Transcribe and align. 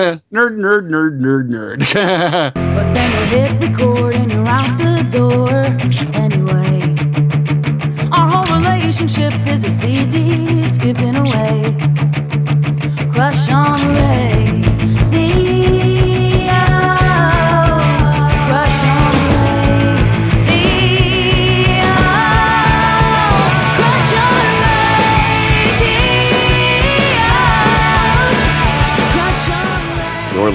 nerd, 0.32 0.56
nerd, 0.56 0.88
nerd, 0.88 1.20
nerd, 1.20 1.50
nerd. 1.50 1.80
But 2.54 2.94
then 2.94 3.10
you 3.12 3.24
hit 3.36 3.60
record 3.60 4.14
and 4.14 4.32
you're 4.32 4.46
out 4.46 4.78
the 4.78 5.06
door 5.10 5.50
anyway. 6.14 6.96
Our 8.10 8.28
whole 8.30 8.56
relationship 8.56 9.34
is 9.46 9.64
a 9.64 9.70
CD 9.70 10.66
skipping 10.68 11.16
away. 11.16 11.76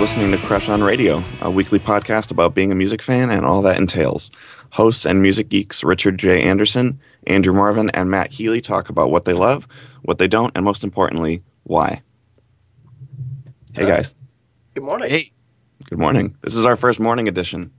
Listening 0.05 0.29
to 0.29 0.37
Crush 0.37 0.69
on 0.69 0.83
Radio, 0.83 1.23
a 1.41 1.49
weekly 1.49 1.79
podcast 1.79 2.29
about 2.29 2.53
being 2.53 2.71
a 2.71 2.75
music 2.75 3.01
fan 3.01 3.31
and 3.31 3.43
all 3.43 3.63
that 3.63 3.79
entails. 3.79 4.29
Hosts 4.73 5.03
and 5.03 5.19
music 5.19 5.49
geeks 5.49 5.83
Richard 5.83 6.19
J. 6.19 6.43
Anderson, 6.43 6.99
Andrew 7.25 7.55
Marvin, 7.55 7.89
and 7.89 8.11
Matt 8.11 8.31
Healy 8.31 8.61
talk 8.61 8.89
about 8.89 9.09
what 9.09 9.25
they 9.25 9.33
love, 9.33 9.67
what 10.03 10.19
they 10.19 10.27
don't, 10.27 10.51
and 10.53 10.63
most 10.63 10.83
importantly, 10.83 11.41
why. 11.63 12.03
Hey 13.73 13.87
guys, 13.87 14.13
Good 14.75 14.83
morning. 14.83 15.09
hey, 15.09 15.31
good 15.89 15.97
morning. 15.97 16.37
This 16.41 16.53
is 16.53 16.67
our 16.67 16.75
first 16.75 16.99
morning 16.99 17.27
edition. 17.27 17.71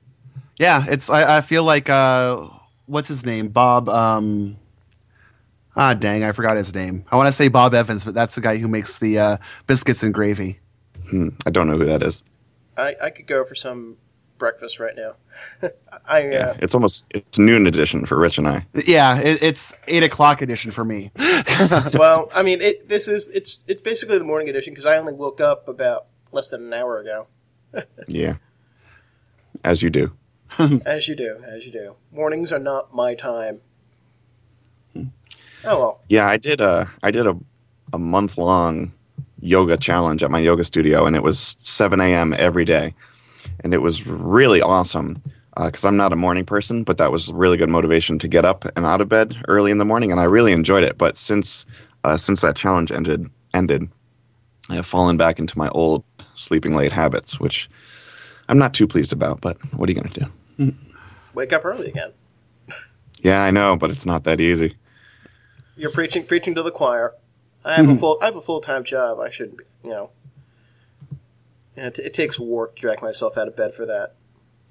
yeah, 0.58 0.84
it's. 0.88 1.08
I, 1.08 1.36
I 1.36 1.40
feel 1.42 1.62
like 1.62 1.88
uh, 1.88 2.48
what's 2.86 3.06
his 3.06 3.24
name? 3.24 3.50
Bob. 3.50 3.88
Um, 3.88 4.56
ah, 5.76 5.94
dang, 5.94 6.24
I 6.24 6.32
forgot 6.32 6.56
his 6.56 6.74
name. 6.74 7.04
I 7.08 7.14
want 7.14 7.28
to 7.28 7.32
say 7.32 7.46
Bob 7.46 7.72
Evans, 7.72 8.04
but 8.04 8.14
that's 8.14 8.34
the 8.34 8.40
guy 8.40 8.56
who 8.56 8.66
makes 8.66 8.98
the 8.98 9.16
uh, 9.16 9.36
biscuits 9.68 10.02
and 10.02 10.12
gravy. 10.12 10.58
Hmm, 11.10 11.28
I 11.44 11.50
don't 11.50 11.66
know 11.68 11.76
who 11.78 11.84
that 11.84 12.02
is. 12.02 12.22
I, 12.76 12.94
I 13.02 13.10
could 13.10 13.26
go 13.26 13.44
for 13.44 13.54
some 13.54 13.96
breakfast 14.38 14.78
right 14.78 14.94
now. 14.96 15.14
I 16.06 16.22
uh, 16.22 16.30
Yeah, 16.30 16.56
it's 16.58 16.74
almost 16.74 17.06
it's 17.10 17.38
noon 17.38 17.66
edition 17.66 18.06
for 18.06 18.18
Rich 18.18 18.38
and 18.38 18.48
I. 18.48 18.66
Yeah, 18.86 19.18
it, 19.20 19.42
it's 19.42 19.74
eight 19.88 20.02
o'clock 20.02 20.42
edition 20.42 20.70
for 20.70 20.84
me. 20.84 21.10
well, 21.94 22.30
I 22.34 22.42
mean, 22.42 22.60
it 22.60 22.88
this 22.88 23.08
is 23.08 23.28
it's 23.28 23.64
it's 23.66 23.82
basically 23.82 24.18
the 24.18 24.24
morning 24.24 24.48
edition 24.48 24.72
because 24.72 24.86
I 24.86 24.96
only 24.96 25.12
woke 25.12 25.40
up 25.40 25.68
about 25.68 26.06
less 26.32 26.50
than 26.50 26.64
an 26.66 26.72
hour 26.72 26.98
ago. 26.98 27.26
Yeah, 28.08 28.36
as 29.64 29.82
you 29.82 29.90
do. 29.90 30.12
As 30.86 31.08
you 31.08 31.14
do, 31.14 31.42
as 31.46 31.66
you 31.66 31.72
do. 31.72 31.96
Mornings 32.10 32.50
are 32.52 32.58
not 32.58 32.94
my 32.94 33.14
time. 33.14 33.60
Oh 34.96 35.04
well. 35.64 36.00
Yeah, 36.08 36.26
I 36.26 36.38
did 36.38 36.60
a 36.60 36.88
I 37.02 37.10
did 37.10 37.26
a 37.26 37.36
a 37.92 37.98
month 37.98 38.38
long 38.38 38.92
yoga 39.40 39.76
challenge 39.76 40.22
at 40.22 40.30
my 40.30 40.38
yoga 40.38 40.64
studio, 40.64 41.06
and 41.06 41.16
it 41.16 41.22
was 41.22 41.56
7 41.58 42.00
a.m. 42.00 42.34
every 42.38 42.64
day, 42.64 42.94
and 43.60 43.74
it 43.74 43.82
was 43.82 44.06
really 44.06 44.62
awesome 44.62 45.22
because 45.56 45.84
I'm 45.84 45.96
not 45.96 46.12
a 46.12 46.16
morning 46.16 46.44
person, 46.44 46.84
but 46.84 46.98
that 46.98 47.10
was 47.10 47.32
really 47.32 47.56
good 47.56 47.70
motivation 47.70 48.18
to 48.18 48.28
get 48.28 48.44
up 48.44 48.64
and 48.76 48.84
out 48.84 49.00
of 49.00 49.08
bed 49.08 49.36
early 49.48 49.70
in 49.70 49.78
the 49.78 49.84
morning, 49.84 50.10
and 50.10 50.20
I 50.20 50.24
really 50.24 50.52
enjoyed 50.52 50.84
it. 50.84 50.98
But 50.98 51.16
since 51.16 51.64
uh, 52.04 52.16
since 52.16 52.40
that 52.42 52.56
challenge 52.56 52.92
ended 52.92 53.30
ended, 53.54 53.88
I 54.68 54.74
have 54.74 54.86
fallen 54.86 55.16
back 55.16 55.38
into 55.38 55.56
my 55.56 55.68
old 55.70 56.04
sleeping 56.34 56.74
late 56.74 56.92
habits, 56.92 57.40
which 57.40 57.70
I'm 58.48 58.58
not 58.58 58.74
too 58.74 58.86
pleased 58.86 59.12
about. 59.12 59.40
But 59.40 59.56
what 59.74 59.88
are 59.88 59.92
you 59.92 60.00
gonna 60.00 60.30
do? 60.58 60.74
Wake 61.34 61.52
up 61.52 61.64
early 61.64 61.88
again. 61.88 62.12
Yeah, 63.22 63.42
I 63.42 63.50
know, 63.50 63.76
but 63.76 63.90
it's 63.90 64.06
not 64.06 64.24
that 64.24 64.40
easy. 64.40 64.76
You're 65.76 65.90
preaching 65.90 66.24
preaching 66.26 66.54
to 66.54 66.62
the 66.62 66.70
choir. 66.70 67.14
I 67.66 67.74
have 67.74 67.84
a 67.84 67.88
mm-hmm. 67.88 68.00
full 68.00 68.18
I 68.22 68.26
have 68.26 68.36
a 68.36 68.40
full 68.40 68.60
time 68.60 68.84
job. 68.84 69.18
I 69.18 69.28
shouldn't, 69.28 69.60
you 69.82 69.90
know. 69.90 70.10
Yeah, 71.76 71.88
it, 71.88 71.98
it 71.98 72.14
takes 72.14 72.38
work 72.38 72.76
to 72.76 72.82
drag 72.82 73.02
myself 73.02 73.36
out 73.36 73.48
of 73.48 73.56
bed 73.56 73.74
for 73.74 73.84
that. 73.86 74.14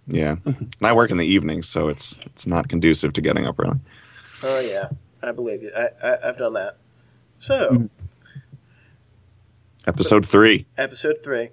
Yeah, 0.08 0.38
mm-hmm. 0.38 0.64
and 0.64 0.88
I 0.88 0.94
work 0.94 1.12
in 1.12 1.18
the 1.18 1.26
evening, 1.26 1.62
so 1.62 1.90
it's 1.90 2.18
it's 2.26 2.48
not 2.48 2.70
conducive 2.70 3.12
to 3.14 3.22
getting 3.22 3.46
up 3.46 3.60
early. 3.60 3.80
Oh 4.44 4.60
yeah, 4.60 4.90
I 5.22 5.32
believe 5.34 5.62
you. 5.62 5.72
I, 5.76 5.90
I 6.02 6.30
I've 6.30 6.38
done 6.38 6.54
that. 6.54 6.78
So 7.38 7.70
mm-hmm. 7.70 7.86
Episode 9.88 10.26
three. 10.26 10.66
episode 10.78 11.18
three, 11.24 11.50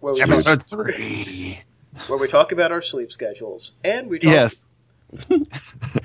where 0.00 0.14
we 0.14 0.22
Episode 0.22 0.64
three. 0.64 1.60
where 2.06 2.18
we 2.18 2.28
talk 2.28 2.52
about 2.52 2.70
our 2.70 2.80
sleep 2.80 3.10
schedules 3.10 3.72
and 3.82 4.08
we 4.08 4.20
talk, 4.20 4.30
Yes. 4.30 4.70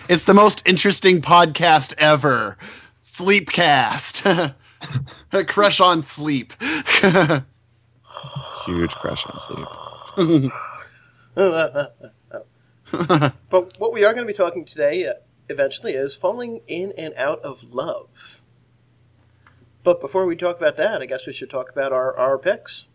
it's 0.09 0.23
the 0.23 0.33
most 0.33 0.61
interesting 0.65 1.21
podcast 1.21 1.93
ever. 1.97 2.57
Sleepcast. 3.01 4.55
A 5.31 5.43
crush 5.43 5.79
on 5.79 6.01
sleep. 6.01 6.53
Huge 8.65 8.91
crush 8.95 9.25
on 9.25 9.39
sleep. 9.39 10.51
But 12.91 13.77
what 13.77 13.93
we 13.93 14.03
are 14.03 14.13
going 14.13 14.25
to 14.25 14.31
be 14.31 14.37
talking 14.37 14.65
today, 14.65 15.05
uh, 15.05 15.13
eventually, 15.47 15.93
is 15.93 16.15
falling 16.15 16.61
in 16.67 16.91
and 16.97 17.13
out 17.15 17.39
of 17.41 17.63
love. 17.63 18.41
But 19.83 20.01
before 20.01 20.25
we 20.25 20.35
talk 20.35 20.57
about 20.57 20.77
that, 20.77 21.01
I 21.01 21.05
guess 21.05 21.25
we 21.25 21.33
should 21.33 21.49
talk 21.49 21.69
about 21.69 21.93
our, 21.93 22.17
our 22.17 22.37
picks. 22.37 22.87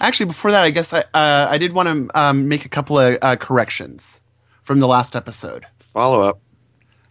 Actually, 0.00 0.26
before 0.26 0.50
that, 0.50 0.62
I 0.62 0.70
guess 0.70 0.92
I 0.92 1.00
uh, 1.12 1.48
I 1.50 1.58
did 1.58 1.72
want 1.72 1.88
to 1.88 2.18
um, 2.18 2.48
make 2.48 2.64
a 2.64 2.68
couple 2.68 2.98
of 2.98 3.18
uh, 3.20 3.36
corrections 3.36 4.22
from 4.62 4.78
the 4.78 4.86
last 4.86 5.14
episode. 5.14 5.66
Follow 5.78 6.22
up. 6.22 6.40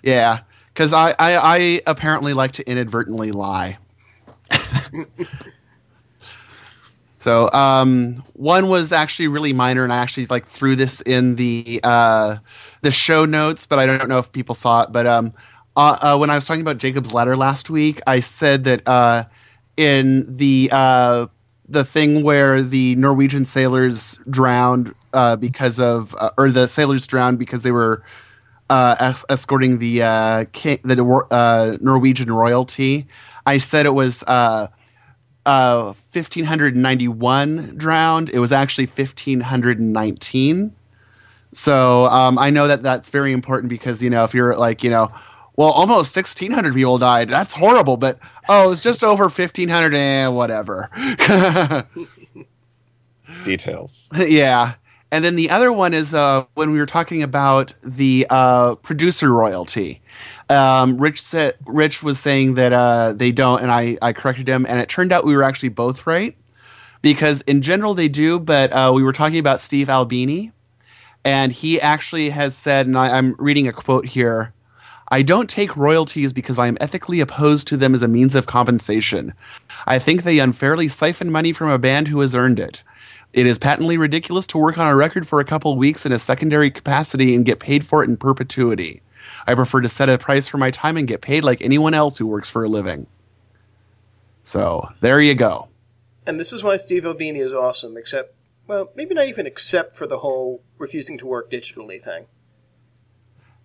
Yeah, 0.01 0.39
because 0.73 0.93
I, 0.93 1.11
I 1.19 1.57
I 1.57 1.81
apparently 1.85 2.33
like 2.33 2.53
to 2.53 2.67
inadvertently 2.67 3.31
lie. 3.31 3.77
so 7.19 7.51
um, 7.51 8.23
one 8.33 8.69
was 8.69 8.91
actually 8.91 9.27
really 9.27 9.53
minor, 9.53 9.83
and 9.83 9.93
I 9.93 9.97
actually 9.97 10.27
like 10.27 10.45
threw 10.45 10.75
this 10.75 11.01
in 11.01 11.35
the 11.35 11.79
uh, 11.83 12.37
the 12.81 12.91
show 12.91 13.25
notes, 13.25 13.65
but 13.65 13.79
I 13.79 13.85
don't 13.85 14.09
know 14.09 14.19
if 14.19 14.31
people 14.31 14.55
saw 14.55 14.83
it. 14.83 14.91
But 14.91 15.07
um, 15.07 15.33
uh, 15.75 15.97
uh, 16.01 16.17
when 16.17 16.29
I 16.29 16.35
was 16.35 16.45
talking 16.45 16.61
about 16.61 16.77
Jacob's 16.77 17.13
letter 17.13 17.37
last 17.37 17.69
week, 17.69 18.01
I 18.07 18.19
said 18.19 18.63
that 18.65 18.87
uh, 18.87 19.23
in 19.77 20.35
the 20.35 20.69
uh, 20.71 21.27
the 21.67 21.85
thing 21.85 22.23
where 22.23 22.61
the 22.61 22.95
Norwegian 22.95 23.45
sailors 23.45 24.19
drowned 24.29 24.93
uh, 25.13 25.35
because 25.35 25.79
of, 25.79 26.15
or 26.37 26.49
the 26.49 26.67
sailors 26.67 27.05
drowned 27.07 27.39
because 27.39 27.63
they 27.63 27.71
were 27.71 28.03
uh, 28.69 28.95
es- 28.99 29.25
escorting 29.29 29.79
the 29.79 30.01
uh, 30.01 30.45
king, 30.51 30.79
the 30.83 31.03
uh, 31.31 31.77
Norwegian 31.81 32.31
royalty. 32.31 33.07
I 33.45 33.57
said 33.57 33.85
it 33.85 33.93
was 33.93 34.23
uh, 34.23 34.67
uh, 35.45 35.93
1591 36.11 37.75
drowned. 37.77 38.29
It 38.29 38.39
was 38.39 38.51
actually 38.51 38.85
1519. 38.87 40.75
So 41.51 42.05
um, 42.05 42.37
I 42.37 42.49
know 42.49 42.67
that 42.67 42.83
that's 42.83 43.09
very 43.09 43.33
important 43.33 43.69
because 43.69 44.03
you 44.03 44.09
know 44.09 44.23
if 44.23 44.33
you're 44.33 44.55
like 44.55 44.83
you 44.83 44.89
know, 44.89 45.11
well, 45.55 45.71
almost 45.71 46.15
1600 46.15 46.73
people 46.73 46.97
died. 46.97 47.29
That's 47.29 47.53
horrible, 47.53 47.97
but 47.97 48.19
oh, 48.47 48.71
it's 48.71 48.83
just 48.83 49.03
over 49.03 49.23
1500. 49.23 49.93
Eh, 49.93 50.27
whatever. 50.27 50.89
Details. 53.43 54.09
yeah. 54.15 54.75
And 55.11 55.25
then 55.25 55.35
the 55.35 55.49
other 55.49 55.71
one 55.73 55.93
is 55.93 56.13
uh, 56.13 56.45
when 56.53 56.71
we 56.71 56.77
were 56.77 56.85
talking 56.85 57.23
about 57.23 57.73
the 57.83 58.27
uh, 58.29 58.75
producer 58.75 59.33
royalty. 59.33 60.01
Um, 60.49 60.97
Rich 60.97 61.21
said 61.21 61.55
Rich 61.65 62.01
was 62.01 62.19
saying 62.19 62.55
that 62.55 62.73
uh, 62.73 63.13
they 63.13 63.31
don't, 63.31 63.61
and 63.61 63.71
I, 63.71 63.97
I 64.01 64.13
corrected 64.13 64.49
him, 64.49 64.65
and 64.67 64.79
it 64.79 64.89
turned 64.89 65.13
out 65.13 65.25
we 65.25 65.35
were 65.35 65.43
actually 65.43 65.69
both 65.69 66.07
right 66.07 66.35
because 67.01 67.41
in 67.43 67.61
general 67.61 67.93
they 67.93 68.07
do, 68.07 68.39
but 68.39 68.71
uh, 68.73 68.91
we 68.93 69.03
were 69.03 69.13
talking 69.13 69.39
about 69.39 69.59
Steve 69.59 69.89
Albini, 69.89 70.51
and 71.23 71.51
he 71.51 71.79
actually 71.79 72.29
has 72.29 72.55
said, 72.55 72.87
and 72.87 72.97
I, 72.97 73.17
I'm 73.17 73.35
reading 73.37 73.67
a 73.67 73.73
quote 73.73 74.05
here. 74.05 74.53
I 75.11 75.23
don't 75.23 75.49
take 75.49 75.75
royalties 75.75 76.33
because 76.33 76.59
I 76.59 76.67
am 76.67 76.77
ethically 76.79 77.19
opposed 77.19 77.67
to 77.67 77.77
them 77.77 77.95
as 77.95 78.03
a 78.03 78.07
means 78.07 78.35
of 78.35 78.45
compensation. 78.45 79.33
I 79.87 79.97
think 79.97 80.21
they 80.21 80.39
unfairly 80.39 80.87
siphon 80.87 81.31
money 81.31 81.51
from 81.51 81.69
a 81.69 81.79
band 81.79 82.07
who 82.07 82.19
has 82.19 82.35
earned 82.35 82.59
it. 82.59 82.83
It 83.33 83.47
is 83.47 83.57
patently 83.57 83.97
ridiculous 83.97 84.45
to 84.47 84.57
work 84.57 84.77
on 84.77 84.87
a 84.87 84.95
record 84.95 85.27
for 85.27 85.39
a 85.39 85.45
couple 85.45 85.75
weeks 85.77 86.05
in 86.05 86.11
a 86.11 86.19
secondary 86.19 86.69
capacity 86.69 87.35
and 87.35 87.45
get 87.45 87.59
paid 87.59 87.85
for 87.85 88.03
it 88.03 88.09
in 88.09 88.17
perpetuity. 88.17 89.01
I 89.49 89.55
prefer 89.55 89.81
to 89.81 89.89
set 89.89 90.09
a 90.09 90.17
price 90.19 90.45
for 90.47 90.57
my 90.57 90.69
time 90.69 90.95
and 90.95 91.07
get 91.07 91.21
paid 91.21 91.43
like 91.43 91.61
anyone 91.63 91.95
else 91.95 92.19
who 92.19 92.27
works 92.27 92.49
for 92.51 92.63
a 92.63 92.69
living. 92.69 93.07
So, 94.43 94.89
there 95.01 95.19
you 95.19 95.33
go. 95.33 95.69
And 96.27 96.39
this 96.39 96.53
is 96.53 96.61
why 96.61 96.77
Steve 96.77 97.03
Albini 97.03 97.39
is 97.39 97.51
awesome, 97.51 97.97
except, 97.97 98.35
well, 98.67 98.91
maybe 98.95 99.15
not 99.15 99.27
even 99.27 99.47
except 99.47 99.97
for 99.97 100.05
the 100.05 100.19
whole 100.19 100.61
refusing 100.77 101.17
to 101.17 101.25
work 101.25 101.49
digitally 101.49 101.99
thing. 102.01 102.25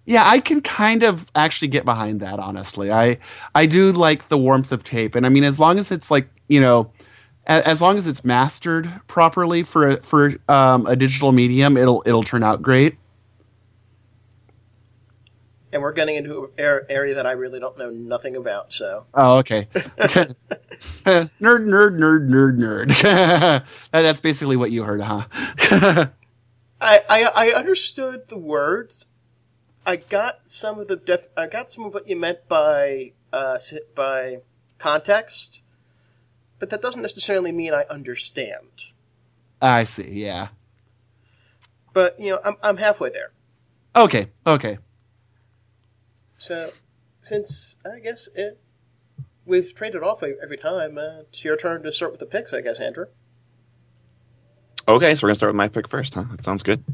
Yeah, 0.07 0.25
I 0.27 0.41
can 0.41 0.63
kind 0.63 1.03
of 1.03 1.31
actually 1.35 1.69
get 1.69 1.85
behind 1.85 2.21
that 2.21 2.39
honestly. 2.39 2.91
I 2.91 3.19
I 3.55 3.67
do 3.67 3.93
like 3.93 4.29
the 4.29 4.39
warmth 4.39 4.73
of 4.73 4.85
tape 4.85 5.15
and 5.15 5.25
I 5.27 5.29
mean 5.29 5.45
as 5.45 5.59
long 5.59 5.79
as 5.79 5.91
it's 5.91 6.11
like, 6.11 6.29
you 6.49 6.61
know, 6.61 6.91
a- 7.47 7.67
as 7.67 7.81
long 7.83 7.97
as 7.99 8.07
it's 8.07 8.25
mastered 8.25 8.91
properly 9.07 9.63
for 9.63 9.97
for 9.99 10.35
um, 10.49 10.87
a 10.87 10.97
digital 10.97 11.33
medium, 11.33 11.77
it'll 11.77 12.03
it'll 12.05 12.23
turn 12.23 12.43
out 12.43 12.61
great. 12.63 12.97
And 15.75 15.83
we're 15.83 15.93
getting 15.93 16.15
into 16.15 16.53
an 16.57 16.83
area 16.89 17.17
that 17.17 17.27
I 17.27 17.33
really 17.33 17.59
don't 17.59 17.77
know 17.77 17.91
nothing 17.91 18.37
about. 18.37 18.73
So, 18.73 19.07
Oh, 19.13 19.39
okay. 19.39 19.67
nerd, 19.75 20.37
nerd, 21.41 21.99
nerd, 21.99 22.29
nerd, 22.29 22.59
nerd. 22.59 23.65
That's 23.91 24.21
basically 24.21 24.57
what 24.57 24.71
you 24.71 24.85
heard, 24.85 25.01
huh? 25.01 25.27
I, 26.81 27.01
I 27.09 27.23
I 27.25 27.49
understood 27.53 28.29
the 28.29 28.39
words. 28.39 29.07
I 29.85 29.97
got 29.97 30.49
some 30.49 30.79
of 30.79 30.87
the 30.87 30.97
def- 30.97 31.29
I 31.37 31.49
got 31.49 31.71
some 31.71 31.85
of 31.85 31.93
what 31.95 32.09
you 32.09 32.15
meant 32.17 32.47
by 32.49 33.13
uh, 33.33 33.59
by 33.97 34.39
context, 34.79 35.61
but 36.61 36.71
that 36.71 36.83
doesn't 36.83 37.03
necessarily 37.03 37.51
mean 37.53 37.75
I 37.75 37.85
understand. 37.91 38.85
I 39.61 39.85
see. 39.85 40.11
Yeah. 40.11 40.49
But 41.93 42.21
you 42.21 42.31
know, 42.31 42.41
I'm 42.45 42.57
I'm 42.63 42.77
halfway 42.77 43.11
there. 43.11 43.33
Okay. 43.97 44.27
Okay. 44.47 44.79
So, 46.45 46.73
since 47.23 47.77
I 47.91 48.01
guess 48.01 48.29
it, 48.35 48.61
we've 49.47 49.75
traded 49.75 50.03
off 50.03 50.23
every 50.23 50.59
time, 50.59 50.99
uh, 50.99 51.21
it's 51.21 51.43
your 51.43 51.57
turn 51.57 51.83
to 51.85 51.91
start 51.91 52.11
with 52.11 52.21
the 52.21 52.27
picks, 52.27 52.53
I 52.53 52.61
guess, 52.61 52.79
Andrew. 52.79 53.07
Okay, 54.87 55.15
so 55.15 55.23
we're 55.23 55.29
gonna 55.29 55.37
start 55.37 55.55
with 55.55 55.57
my 55.57 55.69
pick 55.69 55.89
first, 55.89 56.13
huh? 56.13 56.25
That 56.31 56.45
sounds 56.45 56.63
good. 56.63 56.85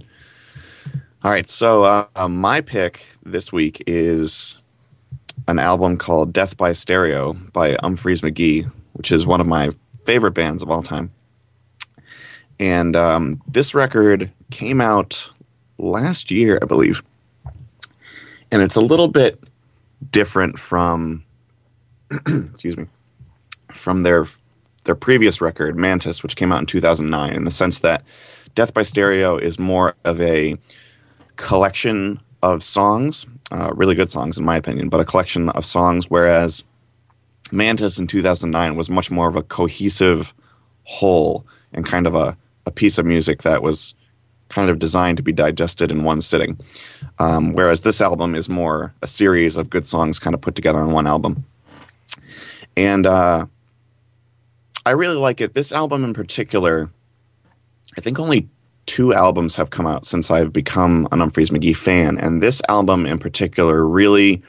All 1.24 1.32
right, 1.32 1.50
so 1.50 1.82
uh, 1.82 2.06
uh, 2.14 2.28
my 2.28 2.60
pick 2.60 3.04
this 3.24 3.52
week 3.52 3.82
is 3.88 4.56
an 5.48 5.58
album 5.58 5.96
called 5.96 6.32
"Death 6.32 6.56
by 6.56 6.72
Stereo" 6.72 7.32
by 7.32 7.74
Umphreys 7.78 8.22
McGee, 8.22 8.70
which 8.92 9.10
is 9.10 9.26
one 9.26 9.40
of 9.40 9.48
my 9.48 9.70
favorite 10.04 10.34
bands 10.34 10.62
of 10.62 10.70
all 10.70 10.84
time. 10.84 11.10
And 12.60 12.94
um, 12.94 13.42
this 13.48 13.74
record 13.74 14.30
came 14.52 14.80
out 14.80 15.32
last 15.76 16.30
year, 16.30 16.60
I 16.62 16.66
believe, 16.66 17.02
and 18.50 18.62
it's 18.62 18.76
a 18.76 18.80
little 18.80 19.08
bit 19.08 19.38
different 20.10 20.58
from, 20.58 21.24
excuse 22.10 22.76
me, 22.76 22.86
from 23.72 24.02
their 24.02 24.26
their 24.84 24.94
previous 24.94 25.40
record, 25.40 25.76
Mantis, 25.76 26.22
which 26.22 26.36
came 26.36 26.52
out 26.52 26.60
in 26.60 26.66
2009, 26.66 27.34
in 27.34 27.44
the 27.44 27.50
sense 27.50 27.80
that 27.80 28.02
Death 28.54 28.72
by 28.72 28.82
Stereo 28.82 29.36
is 29.36 29.58
more 29.58 29.94
of 30.04 30.20
a 30.20 30.56
collection 31.36 32.18
of 32.42 32.64
songs, 32.64 33.26
uh, 33.50 33.70
really 33.74 33.94
good 33.94 34.10
songs 34.10 34.38
in 34.38 34.44
my 34.44 34.56
opinion, 34.56 34.88
but 34.88 35.00
a 35.00 35.04
collection 35.04 35.50
of 35.50 35.66
songs, 35.66 36.08
whereas 36.08 36.64
Mantis 37.52 37.98
in 37.98 38.06
2009 38.06 38.74
was 38.76 38.90
much 38.90 39.10
more 39.10 39.28
of 39.28 39.36
a 39.36 39.42
cohesive 39.42 40.32
whole 40.84 41.46
and 41.72 41.84
kind 41.84 42.06
of 42.06 42.14
a, 42.14 42.36
a 42.66 42.70
piece 42.70 42.98
of 42.98 43.04
music 43.04 43.42
that 43.42 43.62
was 43.62 43.94
kind 44.50 44.68
of 44.68 44.78
designed 44.78 45.16
to 45.16 45.22
be 45.22 45.32
digested 45.32 45.90
in 45.90 46.04
one 46.04 46.20
sitting. 46.20 46.60
Um, 47.18 47.54
whereas 47.54 47.80
this 47.80 48.00
album 48.00 48.34
is 48.34 48.48
more 48.48 48.92
a 49.00 49.06
series 49.06 49.56
of 49.56 49.70
good 49.70 49.86
songs 49.86 50.18
kind 50.18 50.34
of 50.34 50.40
put 50.40 50.54
together 50.54 50.80
on 50.80 50.92
one 50.92 51.06
album. 51.06 51.44
And 52.76 53.06
uh, 53.06 53.46
I 54.84 54.90
really 54.90 55.16
like 55.16 55.40
it. 55.40 55.54
This 55.54 55.72
album 55.72 56.04
in 56.04 56.12
particular, 56.12 56.90
I 57.96 58.00
think 58.00 58.18
only 58.18 58.48
two 58.86 59.14
albums 59.14 59.56
have 59.56 59.70
come 59.70 59.86
out 59.86 60.06
since 60.06 60.30
I've 60.30 60.52
become 60.52 61.06
an 61.12 61.20
Umphreys 61.20 61.50
McGee 61.50 61.76
fan, 61.76 62.18
and 62.18 62.42
this 62.42 62.60
album 62.68 63.06
in 63.06 63.18
particular 63.18 63.86
really 63.86 64.42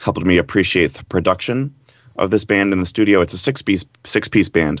helped 0.00 0.24
me 0.24 0.38
appreciate 0.38 0.94
the 0.94 1.04
production 1.04 1.74
of 2.16 2.30
this 2.30 2.44
band 2.44 2.72
in 2.72 2.80
the 2.80 2.86
studio. 2.86 3.20
It's 3.20 3.34
a 3.34 3.38
six 3.38 3.60
piece 3.60 3.84
six 4.04 4.28
piece 4.28 4.48
band, 4.48 4.80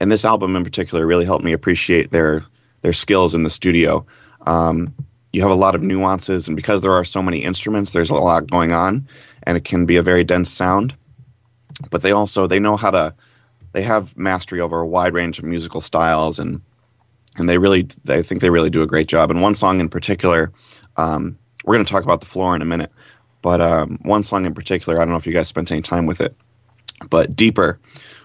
and 0.00 0.12
this 0.12 0.24
album 0.24 0.54
in 0.54 0.64
particular 0.64 1.06
really 1.06 1.24
helped 1.24 1.44
me 1.44 1.52
appreciate 1.52 2.10
their 2.10 2.44
their 2.82 2.92
skills 2.92 3.34
in 3.34 3.42
the 3.42 3.50
studio. 3.50 4.06
Um, 4.46 4.94
you 5.32 5.42
have 5.42 5.50
a 5.50 5.54
lot 5.54 5.74
of 5.74 5.82
nuances, 5.82 6.48
and 6.48 6.56
because 6.56 6.80
there 6.80 6.92
are 6.92 7.04
so 7.04 7.22
many 7.22 7.44
instruments, 7.44 7.92
there's 7.92 8.10
a 8.10 8.14
lot 8.14 8.50
going 8.50 8.72
on, 8.72 9.06
and 9.42 9.56
it 9.56 9.64
can 9.64 9.84
be 9.84 9.96
a 9.96 10.02
very 10.02 10.24
dense 10.24 10.50
sound. 10.50 10.96
But 11.90 12.02
they 12.02 12.12
also 12.12 12.46
they 12.46 12.58
know 12.58 12.76
how 12.76 12.90
to 12.90 13.14
they 13.72 13.82
have 13.82 14.16
mastery 14.16 14.60
over 14.60 14.80
a 14.80 14.86
wide 14.86 15.14
range 15.14 15.38
of 15.38 15.44
musical 15.44 15.80
styles 15.80 16.38
and 16.38 16.60
and 17.36 17.48
they 17.48 17.58
really 17.58 17.86
I 18.08 18.22
think 18.22 18.40
they 18.40 18.50
really 18.50 18.70
do 18.70 18.82
a 18.82 18.86
great 18.86 19.06
job. 19.06 19.30
And 19.30 19.42
one 19.42 19.54
song 19.54 19.80
in 19.80 19.88
particular, 19.88 20.50
um, 20.96 21.38
we're 21.64 21.74
going 21.74 21.86
to 21.86 21.92
talk 21.92 22.02
about 22.02 22.20
the 22.20 22.26
floor 22.26 22.56
in 22.56 22.62
a 22.62 22.66
minute, 22.66 22.90
but 23.42 23.60
um, 23.60 23.98
one 24.02 24.22
song 24.22 24.46
in 24.46 24.54
particular, 24.54 24.98
I 24.98 25.04
don't 25.04 25.10
know 25.10 25.18
if 25.18 25.26
you 25.26 25.32
guys 25.32 25.48
spent 25.48 25.70
any 25.70 25.82
time 25.82 26.06
with 26.06 26.20
it, 26.20 26.34
but 27.10 27.36
Deeper, 27.36 27.78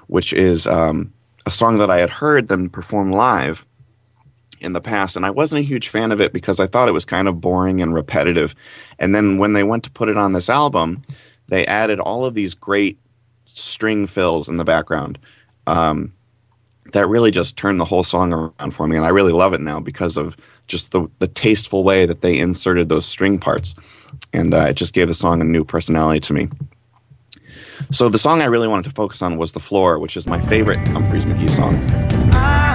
which 0.08 0.34
is 0.34 0.66
um, 0.66 1.14
a 1.46 1.52
song 1.52 1.78
that 1.78 1.92
I 1.92 2.00
had 2.00 2.10
heard 2.10 2.48
them 2.48 2.70
perform 2.70 3.12
live 3.12 3.66
in 4.64 4.74
the 4.74 4.82
past, 4.82 5.16
and 5.16 5.26
I 5.26 5.30
wasn't 5.30 5.60
a 5.60 5.68
huge 5.68 5.90
fan 5.90 6.12
of 6.12 6.22
it 6.22 6.34
because 6.34 6.60
I 6.60 6.68
thought 6.68 6.88
it 6.88 6.94
was 6.94 7.06
kind 7.06 7.28
of 7.28 7.42
boring 7.42 7.82
and 7.82 7.94
repetitive. 7.94 8.56
And 9.00 9.14
then 9.14 9.38
when 9.38 9.54
they 9.54 9.64
went 9.64 9.84
to 9.84 9.92
put 9.92 10.10
it 10.10 10.18
on 10.18 10.34
this 10.34 10.50
album, 10.50 11.04
they 11.48 11.66
added 11.66 12.00
all 12.00 12.26
of 12.26 12.34
these 12.34 12.54
great 12.54 12.98
string 13.46 14.08
fills 14.08 14.50
in 14.50 14.58
the 14.58 14.64
background. 14.64 15.20
Um, 15.68 16.14
that 16.92 17.08
really 17.08 17.32
just 17.32 17.58
turned 17.58 17.80
the 17.80 17.86
whole 17.86 18.04
song 18.04 18.34
around 18.34 18.72
for 18.72 18.88
me, 18.88 18.96
and 18.96 19.06
I 19.06 19.10
really 19.10 19.32
love 19.32 19.54
it 19.54 19.62
now 19.62 19.80
because 19.80 20.18
of 20.18 20.38
just 20.68 20.92
the 20.92 21.08
the 21.20 21.28
tasteful 21.28 21.84
way 21.84 22.06
that 22.06 22.22
they 22.22 22.38
inserted 22.38 22.90
those 22.90 23.06
string 23.06 23.40
parts, 23.40 23.76
and 24.32 24.54
uh, 24.54 24.68
it 24.70 24.74
just 24.74 24.94
gave 24.94 25.08
the 25.08 25.14
song 25.14 25.42
a 25.42 25.46
new 25.46 25.64
personality 25.64 26.20
to 26.22 26.34
me. 26.34 26.50
So 27.92 28.10
the 28.10 28.20
song 28.20 28.42
I 28.42 28.46
really 28.46 28.68
wanted 28.68 28.86
to 28.86 28.92
focus 28.92 29.22
on 29.22 29.38
was 29.38 29.54
"The 29.54 29.60
Floor," 29.60 29.98
which 29.98 30.16
is 30.16 30.28
my 30.28 30.40
favorite 30.48 30.80
Umphreys 30.90 31.24
McGee 31.24 31.50
song. 31.50 32.73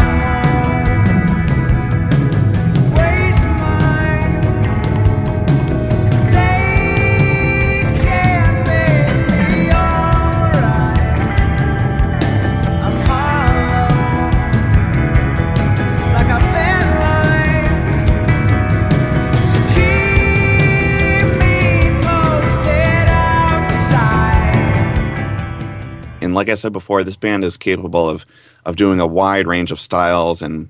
Like 26.39 26.49
I 26.49 26.55
said 26.55 26.73
before, 26.73 27.03
this 27.03 27.17
band 27.17 27.45
is 27.45 27.57
capable 27.57 28.09
of 28.09 28.25
of 28.65 28.77
doing 28.77 29.01
a 29.01 29.07
wide 29.09 29.49
range 29.49 29.73
of 29.73 29.81
styles 29.81 30.41
and 30.41 30.69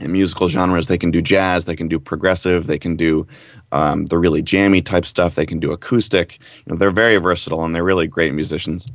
and 0.00 0.10
musical 0.10 0.48
genres. 0.48 0.86
They 0.86 0.96
can 0.96 1.10
do 1.10 1.20
jazz, 1.20 1.66
they 1.66 1.76
can 1.76 1.88
do 1.88 1.98
progressive, 2.00 2.66
they 2.66 2.78
can 2.78 2.96
do 2.96 3.26
um, 3.70 4.06
the 4.06 4.16
really 4.16 4.40
jammy 4.40 4.80
type 4.80 5.04
stuff. 5.04 5.34
They 5.34 5.44
can 5.44 5.60
do 5.60 5.72
acoustic. 5.72 6.38
You 6.64 6.72
know, 6.72 6.76
they're 6.76 6.90
very 6.90 7.18
versatile 7.18 7.66
and 7.66 7.74
they're 7.74 7.84
really 7.84 8.06
great 8.06 8.32
musicians. 8.32 8.88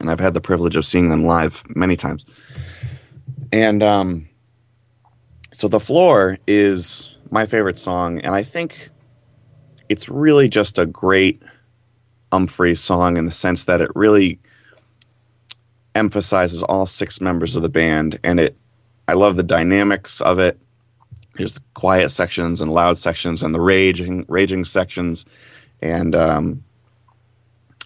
And 0.00 0.10
I've 0.10 0.18
had 0.18 0.34
the 0.34 0.40
privilege 0.40 0.74
of 0.74 0.84
seeing 0.84 1.10
them 1.10 1.26
live 1.26 1.62
many 1.76 1.94
times. 1.94 2.24
And 3.52 3.84
um, 3.84 4.28
so 5.52 5.68
the 5.68 5.78
floor 5.78 6.38
is 6.48 7.14
my 7.30 7.46
favorite 7.46 7.78
song, 7.78 8.18
and 8.22 8.34
I 8.34 8.42
think 8.42 8.90
it's 9.88 10.08
really 10.08 10.48
just 10.48 10.76
a 10.76 10.86
great 10.86 11.40
Umphrey 12.32 12.76
song 12.76 13.16
in 13.16 13.26
the 13.26 13.30
sense 13.30 13.66
that 13.66 13.80
it 13.80 13.90
really 13.94 14.40
emphasizes 15.94 16.62
all 16.62 16.86
six 16.86 17.20
members 17.20 17.56
of 17.56 17.62
the 17.62 17.68
band 17.68 18.18
and 18.22 18.40
it 18.40 18.56
I 19.08 19.14
love 19.14 19.36
the 19.36 19.42
dynamics 19.42 20.20
of 20.20 20.38
it. 20.38 20.58
There's 21.34 21.54
the 21.54 21.62
quiet 21.74 22.10
sections 22.10 22.60
and 22.60 22.72
loud 22.72 22.98
sections 22.98 23.42
and 23.42 23.54
the 23.54 23.60
raging 23.60 24.24
raging 24.28 24.64
sections 24.64 25.24
and 25.80 26.14
um, 26.14 26.64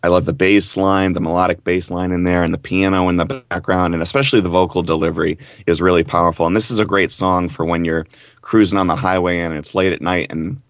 I 0.02 0.08
love 0.08 0.26
the 0.26 0.32
bass 0.32 0.76
line, 0.76 1.14
the 1.14 1.20
melodic 1.20 1.64
bass 1.64 1.90
line 1.90 2.12
in 2.12 2.24
there 2.24 2.44
and 2.44 2.52
the 2.54 2.58
piano 2.58 3.08
in 3.08 3.16
the 3.16 3.24
background 3.24 3.94
and 3.94 4.02
especially 4.02 4.40
the 4.40 4.48
vocal 4.48 4.82
delivery 4.82 5.38
is 5.66 5.80
really 5.80 6.04
powerful 6.04 6.46
and 6.46 6.54
this 6.54 6.70
is 6.70 6.78
a 6.78 6.84
great 6.84 7.10
song 7.10 7.48
for 7.48 7.64
when 7.64 7.84
you're 7.84 8.06
cruising 8.42 8.78
on 8.78 8.86
the 8.86 8.96
highway 8.96 9.40
and 9.40 9.54
it's 9.54 9.74
late 9.74 9.92
at 9.92 10.02
night 10.02 10.30
and 10.30 10.60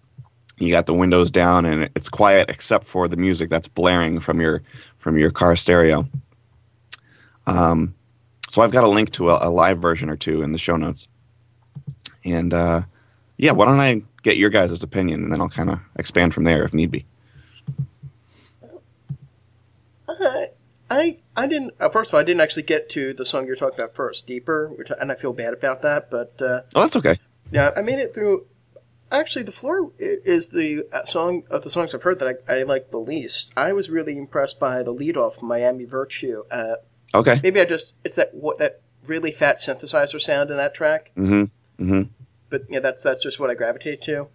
you 0.59 0.71
got 0.71 0.87
the 0.87 0.93
windows 0.93 1.29
down 1.29 1.65
and 1.65 1.89
it's 1.95 2.09
quiet 2.09 2.49
except 2.49 2.85
for 2.85 3.07
the 3.07 3.17
music 3.17 3.49
that's 3.49 3.67
blaring 3.67 4.19
from 4.19 4.41
your 4.41 4.63
from 4.97 5.17
your 5.17 5.29
car 5.29 5.55
stereo. 5.55 6.07
Um, 7.47 7.95
so 8.49 8.61
I've 8.61 8.71
got 8.71 8.83
a 8.83 8.89
link 8.89 9.11
to 9.13 9.29
a, 9.29 9.47
a, 9.47 9.49
live 9.49 9.79
version 9.79 10.09
or 10.09 10.17
two 10.17 10.43
in 10.43 10.51
the 10.51 10.57
show 10.57 10.75
notes. 10.75 11.07
And 12.25 12.53
uh, 12.53 12.81
yeah, 13.37 13.51
why 13.51 13.65
don't 13.65 13.79
I 13.79 14.03
get 14.21 14.37
your 14.37 14.49
guys' 14.49 14.83
opinion 14.83 15.23
and 15.23 15.31
then 15.31 15.39
I'll 15.39 15.49
kind 15.49 15.69
of 15.69 15.79
expand 15.97 16.33
from 16.33 16.43
there 16.43 16.63
if 16.63 16.73
need 16.73 16.91
be. 16.91 17.05
I, 20.09 20.49
I, 20.89 21.17
I 21.35 21.47
didn't. 21.47 21.73
Uh, 21.79 21.89
first 21.89 22.11
of 22.11 22.15
all, 22.15 22.21
I 22.21 22.23
didn't 22.23 22.41
actually 22.41 22.63
get 22.63 22.89
to 22.91 23.13
the 23.13 23.25
song 23.25 23.45
you're 23.45 23.55
talking 23.55 23.79
about 23.79 23.95
first, 23.95 24.25
"Deeper," 24.25 24.71
and 24.99 25.11
I 25.11 25.15
feel 25.15 25.33
bad 25.33 25.53
about 25.53 25.81
that. 25.81 26.09
But 26.09 26.41
uh, 26.41 26.61
oh, 26.75 26.81
that's 26.81 26.95
okay. 26.95 27.19
Yeah, 27.51 27.71
I 27.75 27.81
made 27.81 27.99
it 27.99 28.13
through. 28.13 28.47
Actually, 29.11 29.43
the 29.43 29.51
floor 29.51 29.91
is 29.99 30.49
the 30.49 30.85
uh, 30.91 31.05
song 31.05 31.43
of 31.49 31.63
the 31.63 31.69
songs 31.69 31.93
I've 31.93 32.03
heard 32.03 32.19
that 32.19 32.39
I, 32.47 32.59
I 32.59 32.63
like 32.63 32.91
the 32.91 32.99
least. 32.99 33.51
I 33.55 33.73
was 33.73 33.89
really 33.89 34.17
impressed 34.17 34.59
by 34.59 34.81
the 34.81 34.91
lead 34.91 35.17
off, 35.17 35.41
"Miami 35.41 35.85
Virtue." 35.85 36.43
Okay. 37.13 37.39
Maybe 37.43 37.59
I 37.59 37.65
just 37.65 37.95
it's 38.03 38.15
that 38.15 38.33
what 38.33 38.57
that 38.59 38.81
really 39.05 39.31
fat 39.31 39.57
synthesizer 39.57 40.19
sound 40.19 40.51
in 40.51 40.57
that 40.57 40.73
track. 40.73 41.11
Mm-hmm. 41.17 41.83
Mm-hmm. 41.83 42.01
But 42.49 42.63
yeah, 42.69 42.79
that's 42.79 43.03
that's 43.03 43.23
just 43.23 43.39
what 43.39 43.49
I 43.49 43.53
gravitate 43.53 44.01
to. 44.03 44.27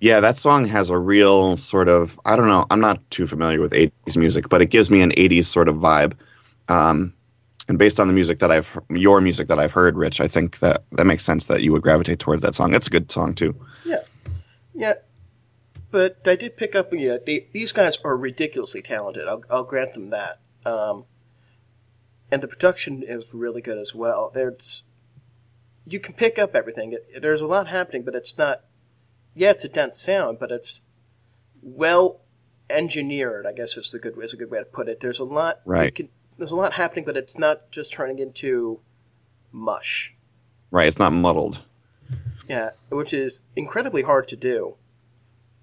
Yeah, 0.00 0.20
that 0.20 0.36
song 0.36 0.66
has 0.66 0.90
a 0.90 0.98
real 0.98 1.56
sort 1.56 1.88
of 1.88 2.20
I 2.24 2.36
don't 2.36 2.48
know. 2.48 2.66
I'm 2.70 2.80
not 2.80 3.08
too 3.10 3.26
familiar 3.26 3.60
with 3.60 3.72
80s 3.72 4.16
music, 4.16 4.48
but 4.48 4.60
it 4.60 4.66
gives 4.66 4.90
me 4.90 5.00
an 5.02 5.10
80s 5.12 5.46
sort 5.46 5.68
of 5.68 5.76
vibe. 5.76 6.14
Um, 6.68 7.14
and 7.68 7.78
based 7.78 7.98
on 7.98 8.06
the 8.06 8.12
music 8.12 8.38
that 8.40 8.50
I've 8.50 8.78
your 8.90 9.20
music 9.20 9.48
that 9.48 9.58
I've 9.58 9.72
heard, 9.72 9.96
Rich, 9.96 10.20
I 10.20 10.28
think 10.28 10.58
that 10.60 10.84
that 10.92 11.06
makes 11.06 11.24
sense 11.24 11.46
that 11.46 11.62
you 11.62 11.72
would 11.72 11.82
gravitate 11.82 12.18
towards 12.18 12.42
that 12.42 12.54
song. 12.54 12.74
It's 12.74 12.86
a 12.86 12.90
good 12.90 13.10
song 13.10 13.34
too. 13.34 13.54
Yeah, 13.84 14.02
yeah. 14.74 14.94
But 15.90 16.18
I 16.26 16.36
did 16.36 16.56
pick 16.56 16.74
up. 16.74 16.92
Yeah, 16.92 17.16
they, 17.24 17.46
these 17.52 17.72
guys 17.72 17.98
are 18.04 18.16
ridiculously 18.16 18.82
talented. 18.82 19.26
I'll, 19.26 19.42
I'll 19.50 19.64
grant 19.64 19.94
them 19.94 20.10
that. 20.10 20.40
Um, 20.64 21.06
and 22.30 22.42
the 22.42 22.48
production 22.48 23.02
is 23.02 23.32
really 23.32 23.62
good 23.62 23.78
as 23.78 23.94
well. 23.94 24.30
There's 24.34 24.82
you 25.86 26.00
can 26.00 26.14
pick 26.14 26.38
up 26.38 26.54
everything. 26.54 26.92
It, 26.92 27.22
there's 27.22 27.40
a 27.40 27.46
lot 27.46 27.68
happening, 27.68 28.02
but 28.02 28.14
it's 28.14 28.36
not. 28.36 28.64
Yeah, 29.34 29.50
it's 29.50 29.64
a 29.64 29.68
dense 29.68 30.00
sound, 30.00 30.38
but 30.38 30.50
it's 30.50 30.80
well 31.62 32.20
engineered. 32.68 33.46
I 33.46 33.52
guess 33.52 33.76
is 33.76 33.92
the 33.92 33.98
good 33.98 34.14
is 34.22 34.32
a 34.32 34.36
good 34.36 34.50
way 34.50 34.58
to 34.58 34.64
put 34.64 34.88
it. 34.88 35.00
There's 35.00 35.20
a 35.20 35.24
lot. 35.24 35.60
Right. 35.64 35.94
can- 35.94 36.08
there's 36.38 36.50
a 36.50 36.56
lot 36.56 36.74
happening, 36.74 37.04
but 37.04 37.16
it's 37.16 37.38
not 37.38 37.70
just 37.70 37.92
turning 37.92 38.18
into 38.18 38.80
mush. 39.52 40.14
Right, 40.70 40.86
it's 40.88 40.98
not 40.98 41.12
muddled. 41.12 41.62
Yeah, 42.48 42.70
which 42.90 43.14
is 43.14 43.40
incredibly 43.54 44.02
hard 44.02 44.28
to 44.28 44.36
do. 44.36 44.74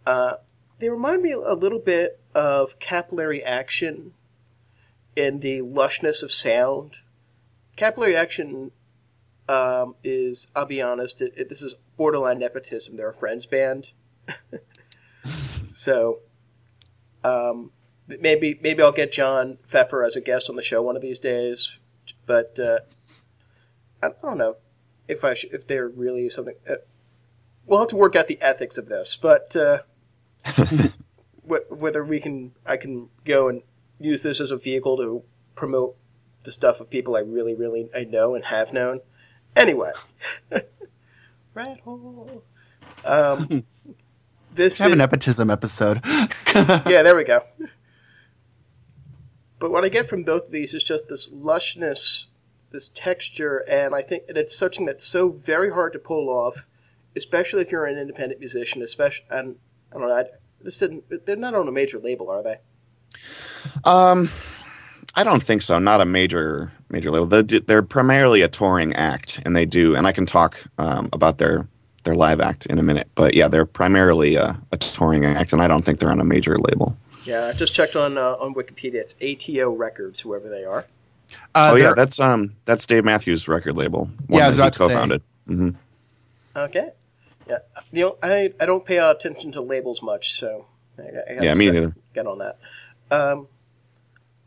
Uh, 0.05 0.37
they 0.79 0.89
remind 0.89 1.21
me 1.21 1.31
a 1.31 1.53
little 1.53 1.79
bit 1.79 2.19
of 2.33 2.79
capillary 2.79 3.43
action 3.43 4.13
in 5.15 5.39
the 5.39 5.61
lushness 5.61 6.23
of 6.23 6.31
sound. 6.31 6.97
Capillary 7.75 8.15
action 8.15 8.71
um, 9.47 9.95
is, 10.03 10.47
I'll 10.55 10.65
be 10.65 10.81
honest, 10.81 11.21
it, 11.21 11.33
it, 11.35 11.49
this 11.49 11.61
is 11.61 11.75
borderline 11.97 12.39
nepotism. 12.39 12.97
They're 12.97 13.09
a 13.09 13.13
friends 13.13 13.45
band. 13.45 13.91
so 15.69 16.19
um, 17.23 17.71
maybe 18.07 18.59
maybe 18.61 18.81
I'll 18.81 18.91
get 18.91 19.11
John 19.11 19.57
Pfeffer 19.65 20.03
as 20.03 20.15
a 20.15 20.21
guest 20.21 20.49
on 20.49 20.55
the 20.55 20.61
show 20.61 20.81
one 20.81 20.95
of 20.95 21.01
these 21.01 21.19
days. 21.19 21.77
But 22.25 22.57
uh, 22.59 22.79
I 24.01 24.11
don't 24.21 24.37
know 24.37 24.57
if 25.07 25.23
I 25.23 25.33
should, 25.33 25.53
if 25.53 25.67
they're 25.67 25.87
really 25.87 26.29
something. 26.29 26.55
Uh, 26.69 26.75
we'll 27.65 27.79
have 27.79 27.89
to 27.89 27.95
work 27.95 28.15
out 28.15 28.27
the 28.27 28.41
ethics 28.41 28.77
of 28.77 28.87
this, 28.87 29.15
but 29.15 29.55
uh, 29.55 29.79
wh- 31.47 31.69
whether 31.69 32.03
we 32.03 32.19
can, 32.19 32.53
I 32.65 32.77
can 32.77 33.09
go 33.25 33.49
and 33.49 33.61
use 34.03 34.23
this 34.23 34.39
as 34.39 34.51
a 34.51 34.57
vehicle 34.57 34.97
to 34.97 35.23
promote 35.55 35.95
the 36.43 36.51
stuff 36.51 36.79
of 36.79 36.89
people 36.89 37.15
I 37.15 37.21
really, 37.21 37.55
really 37.55 37.89
I 37.95 38.03
know 38.03 38.35
and 38.35 38.45
have 38.45 38.73
known. 38.73 39.01
Anyway, 39.55 39.91
rat 41.53 41.79
hole. 41.83 42.43
Um, 43.05 43.63
this 44.55 44.79
Have 44.79 44.87
is, 44.87 44.93
an 44.93 44.97
nepotism 44.97 45.49
episode. 45.49 46.01
yeah, 46.05 47.01
there 47.01 47.15
we 47.15 47.23
go. 47.23 47.43
But 49.59 49.71
what 49.71 49.85
I 49.85 49.89
get 49.89 50.07
from 50.07 50.23
both 50.23 50.45
of 50.45 50.51
these 50.51 50.73
is 50.73 50.83
just 50.83 51.07
this 51.07 51.29
lushness, 51.29 52.25
this 52.71 52.89
texture, 52.89 53.59
and 53.59 53.95
I 53.95 54.01
think 54.01 54.23
and 54.27 54.37
it's 54.37 54.55
something 54.55 54.85
that's 54.85 55.05
so 55.05 55.29
very 55.29 55.71
hard 55.71 55.93
to 55.93 55.99
pull 55.99 56.29
off, 56.29 56.65
especially 57.15 57.61
if 57.61 57.71
you're 57.71 57.85
an 57.85 57.97
independent 57.97 58.39
musician. 58.39 58.81
Especially, 58.81 59.25
and 59.29 59.57
I 59.91 59.99
don't 59.99 60.07
know, 60.09 60.13
I, 60.13 60.25
this 60.61 60.79
didn't. 60.79 61.25
They're 61.25 61.35
not 61.35 61.53
on 61.53 61.67
a 61.67 61.71
major 61.71 61.99
label, 61.99 62.29
are 62.29 62.43
they? 62.43 62.57
Um, 63.85 64.29
I 65.15 65.23
don't 65.23 65.43
think 65.43 65.61
so. 65.61 65.79
Not 65.79 66.01
a 66.01 66.05
major 66.05 66.71
major 66.89 67.11
label. 67.11 67.25
They 67.25 67.43
do- 67.43 67.59
They're 67.59 67.81
primarily 67.83 68.41
a 68.41 68.47
touring 68.47 68.93
act, 68.95 69.39
and 69.45 69.55
they 69.55 69.65
do. 69.65 69.95
And 69.95 70.07
I 70.07 70.11
can 70.11 70.25
talk 70.25 70.63
um, 70.77 71.09
about 71.13 71.37
their 71.37 71.67
their 72.03 72.15
live 72.15 72.41
act 72.41 72.65
in 72.65 72.79
a 72.79 72.83
minute. 72.83 73.07
But 73.15 73.33
yeah, 73.33 73.47
they're 73.47 73.65
primarily 73.65 74.35
a, 74.35 74.59
a 74.71 74.77
touring 74.77 75.25
act, 75.25 75.53
and 75.53 75.61
I 75.61 75.67
don't 75.67 75.83
think 75.85 75.99
they're 75.99 76.11
on 76.11 76.19
a 76.19 76.25
major 76.25 76.57
label. 76.57 76.97
Yeah, 77.25 77.45
I 77.47 77.53
just 77.53 77.73
checked 77.73 77.95
on 77.95 78.17
uh, 78.17 78.33
on 78.39 78.53
Wikipedia. 78.53 78.95
It's 78.95 79.15
ATO 79.21 79.71
Records, 79.71 80.19
whoever 80.19 80.49
they 80.49 80.65
are. 80.65 80.85
Uh, 81.55 81.71
oh 81.73 81.75
yeah, 81.75 81.93
that's 81.95 82.19
um 82.19 82.55
that's 82.65 82.85
Dave 82.85 83.05
Matthews' 83.05 83.47
record 83.47 83.77
label. 83.77 84.05
one 84.27 84.39
Yeah, 84.39 84.45
I 84.45 84.47
was 84.47 84.57
that 84.57 84.61
he 84.63 84.67
about 84.67 84.73
to 84.73 84.79
co-founded. 84.79 85.21
hmm 85.47 85.69
Okay. 86.55 86.89
Yeah, 87.47 87.57
you 87.91 88.05
know, 88.05 88.17
I 88.23 88.53
I 88.59 88.65
don't 88.65 88.85
pay 88.85 88.97
attention 88.97 89.51
to 89.53 89.61
labels 89.61 90.01
much, 90.01 90.33
so 90.39 90.65
I, 90.97 91.01
I 91.01 91.05
gotta 91.35 91.45
Yeah, 91.45 91.53
me 91.53 91.65
start- 91.65 91.73
neither. 91.75 91.95
Get 92.13 92.27
on 92.27 92.37
that. 92.39 92.57
Um, 93.09 93.47
but 93.47 93.52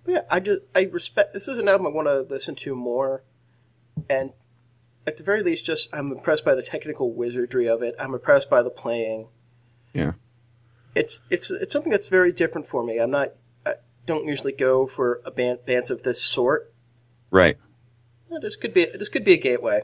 yeah, 0.07 0.23
I 0.31 0.41
just 0.41 0.63
I 0.75 0.85
respect. 0.85 1.35
This 1.35 1.49
is 1.49 1.59
an 1.59 1.69
album 1.69 1.87
I 1.87 1.91
want 1.91 2.09
to 2.09 2.21
listen 2.21 2.55
to 2.57 2.75
more, 2.75 3.23
and 4.09 4.33
at 5.07 5.17
the 5.17 5.23
very 5.23 5.43
least, 5.43 5.65
just 5.65 5.89
I'm 5.95 6.11
impressed 6.13 6.45
by 6.45 6.55
the 6.55 6.63
technical 6.63 7.13
wizardry 7.13 7.69
of 7.69 7.83
it. 7.83 7.95
I'm 7.99 8.15
impressed 8.15 8.51
by 8.51 8.63
the 8.63 8.71
playing. 8.71 9.29
Yeah. 9.93 10.13
It's 10.95 11.23
it's 11.31 11.51
it's 11.51 11.73
something 11.73 11.93
that's 11.93 12.09
very 12.09 12.33
different 12.33 12.67
for 12.69 12.85
me. 12.85 12.99
I'm 12.99 13.11
not. 13.11 13.33
I 13.65 13.75
don't 14.07 14.27
usually 14.27 14.53
go 14.53 14.87
for 14.87 15.21
a 15.25 15.31
band 15.31 15.61
bands 15.67 15.91
of 15.91 16.03
this 16.03 16.23
sort. 16.23 16.73
Right. 17.31 17.57
Yeah, 18.31 18.39
This 18.41 18.57
could 18.57 18.75
be 18.75 18.87
this 18.87 19.09
could 19.09 19.25
be 19.25 19.35
a 19.35 19.39
gateway. 19.39 19.83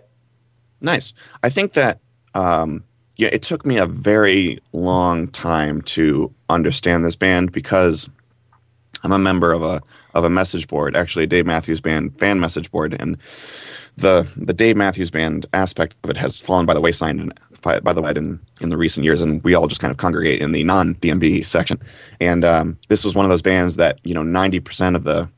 Nice. 0.80 1.14
I 1.42 1.50
think 1.50 1.74
that 1.74 2.00
um, 2.34 2.84
yeah, 3.16 3.28
it 3.30 3.42
took 3.42 3.64
me 3.64 3.78
a 3.78 3.86
very 3.86 4.60
long 4.72 5.28
time 5.28 5.82
to 5.82 6.34
understand 6.48 7.04
this 7.04 7.16
band 7.16 7.52
because 7.52 8.08
I'm 9.04 9.12
a 9.12 9.18
member 9.18 9.52
of 9.52 9.62
a 9.62 9.82
of 10.14 10.24
a 10.24 10.30
message 10.30 10.68
board, 10.68 10.96
actually 10.96 11.24
a 11.24 11.28
Dave 11.28 11.46
Matthews 11.46 11.80
Band 11.80 12.18
fan 12.18 12.40
message 12.40 12.70
board, 12.70 12.96
and 12.98 13.16
the 13.96 14.26
the 14.36 14.52
Dave 14.52 14.76
Matthews 14.76 15.10
Band 15.10 15.46
aspect 15.52 15.94
of 16.04 16.10
it 16.10 16.16
has 16.16 16.38
fallen 16.38 16.66
by 16.66 16.74
the 16.74 16.80
wayside 16.80 17.16
and 17.16 17.32
by 17.62 17.92
the 17.92 18.02
way 18.02 18.12
in, 18.16 18.40
in 18.60 18.70
the 18.70 18.76
recent 18.76 19.04
years, 19.04 19.20
and 19.20 19.42
we 19.44 19.54
all 19.54 19.68
just 19.68 19.80
kind 19.80 19.92
of 19.92 19.96
congregate 19.96 20.40
in 20.40 20.52
the 20.52 20.64
non 20.64 20.94
DMB 20.96 21.44
section. 21.44 21.80
And 22.20 22.44
um, 22.44 22.78
this 22.88 23.04
was 23.04 23.14
one 23.14 23.24
of 23.24 23.30
those 23.30 23.42
bands 23.42 23.76
that 23.76 23.98
you 24.04 24.14
know 24.14 24.22
90 24.22 24.60
percent 24.60 24.96
of 24.96 25.04
the 25.04 25.28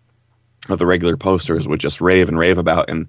of 0.69 0.79
the 0.79 0.87
regular 0.87 1.17
posters 1.17 1.69
would 1.69 1.81
just 1.81 2.01
rave 2.01 2.29
and 2.29 2.39
rave 2.39 2.59
about, 2.59 2.89
and 2.89 3.07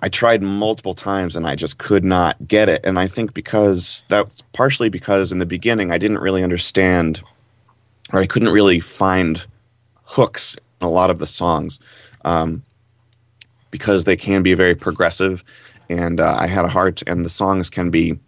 I 0.00 0.08
tried 0.08 0.42
multiple 0.42 0.94
times 0.94 1.36
and 1.36 1.46
I 1.46 1.54
just 1.54 1.78
could 1.78 2.04
not 2.04 2.36
get 2.46 2.68
it. 2.68 2.84
And 2.84 2.98
I 2.98 3.06
think 3.06 3.32
because 3.32 4.04
that's 4.08 4.42
partially 4.52 4.88
because 4.88 5.32
in 5.32 5.38
the 5.38 5.46
beginning 5.46 5.90
I 5.90 5.98
didn't 5.98 6.18
really 6.18 6.42
understand 6.42 7.22
or 8.12 8.20
I 8.20 8.26
couldn't 8.26 8.50
really 8.50 8.80
find 8.80 9.44
hooks 10.04 10.56
a 10.86 10.90
lot 10.90 11.10
of 11.10 11.18
the 11.18 11.26
songs 11.26 11.78
um, 12.24 12.62
because 13.70 14.04
they 14.04 14.16
can 14.16 14.42
be 14.42 14.54
very 14.54 14.74
progressive 14.74 15.44
and 15.88 16.20
uh, 16.20 16.36
I 16.38 16.46
had 16.46 16.64
a 16.64 16.68
hard 16.68 17.02
and 17.06 17.24
the 17.24 17.30
songs 17.30 17.70
can 17.70 17.90
be 17.90 18.18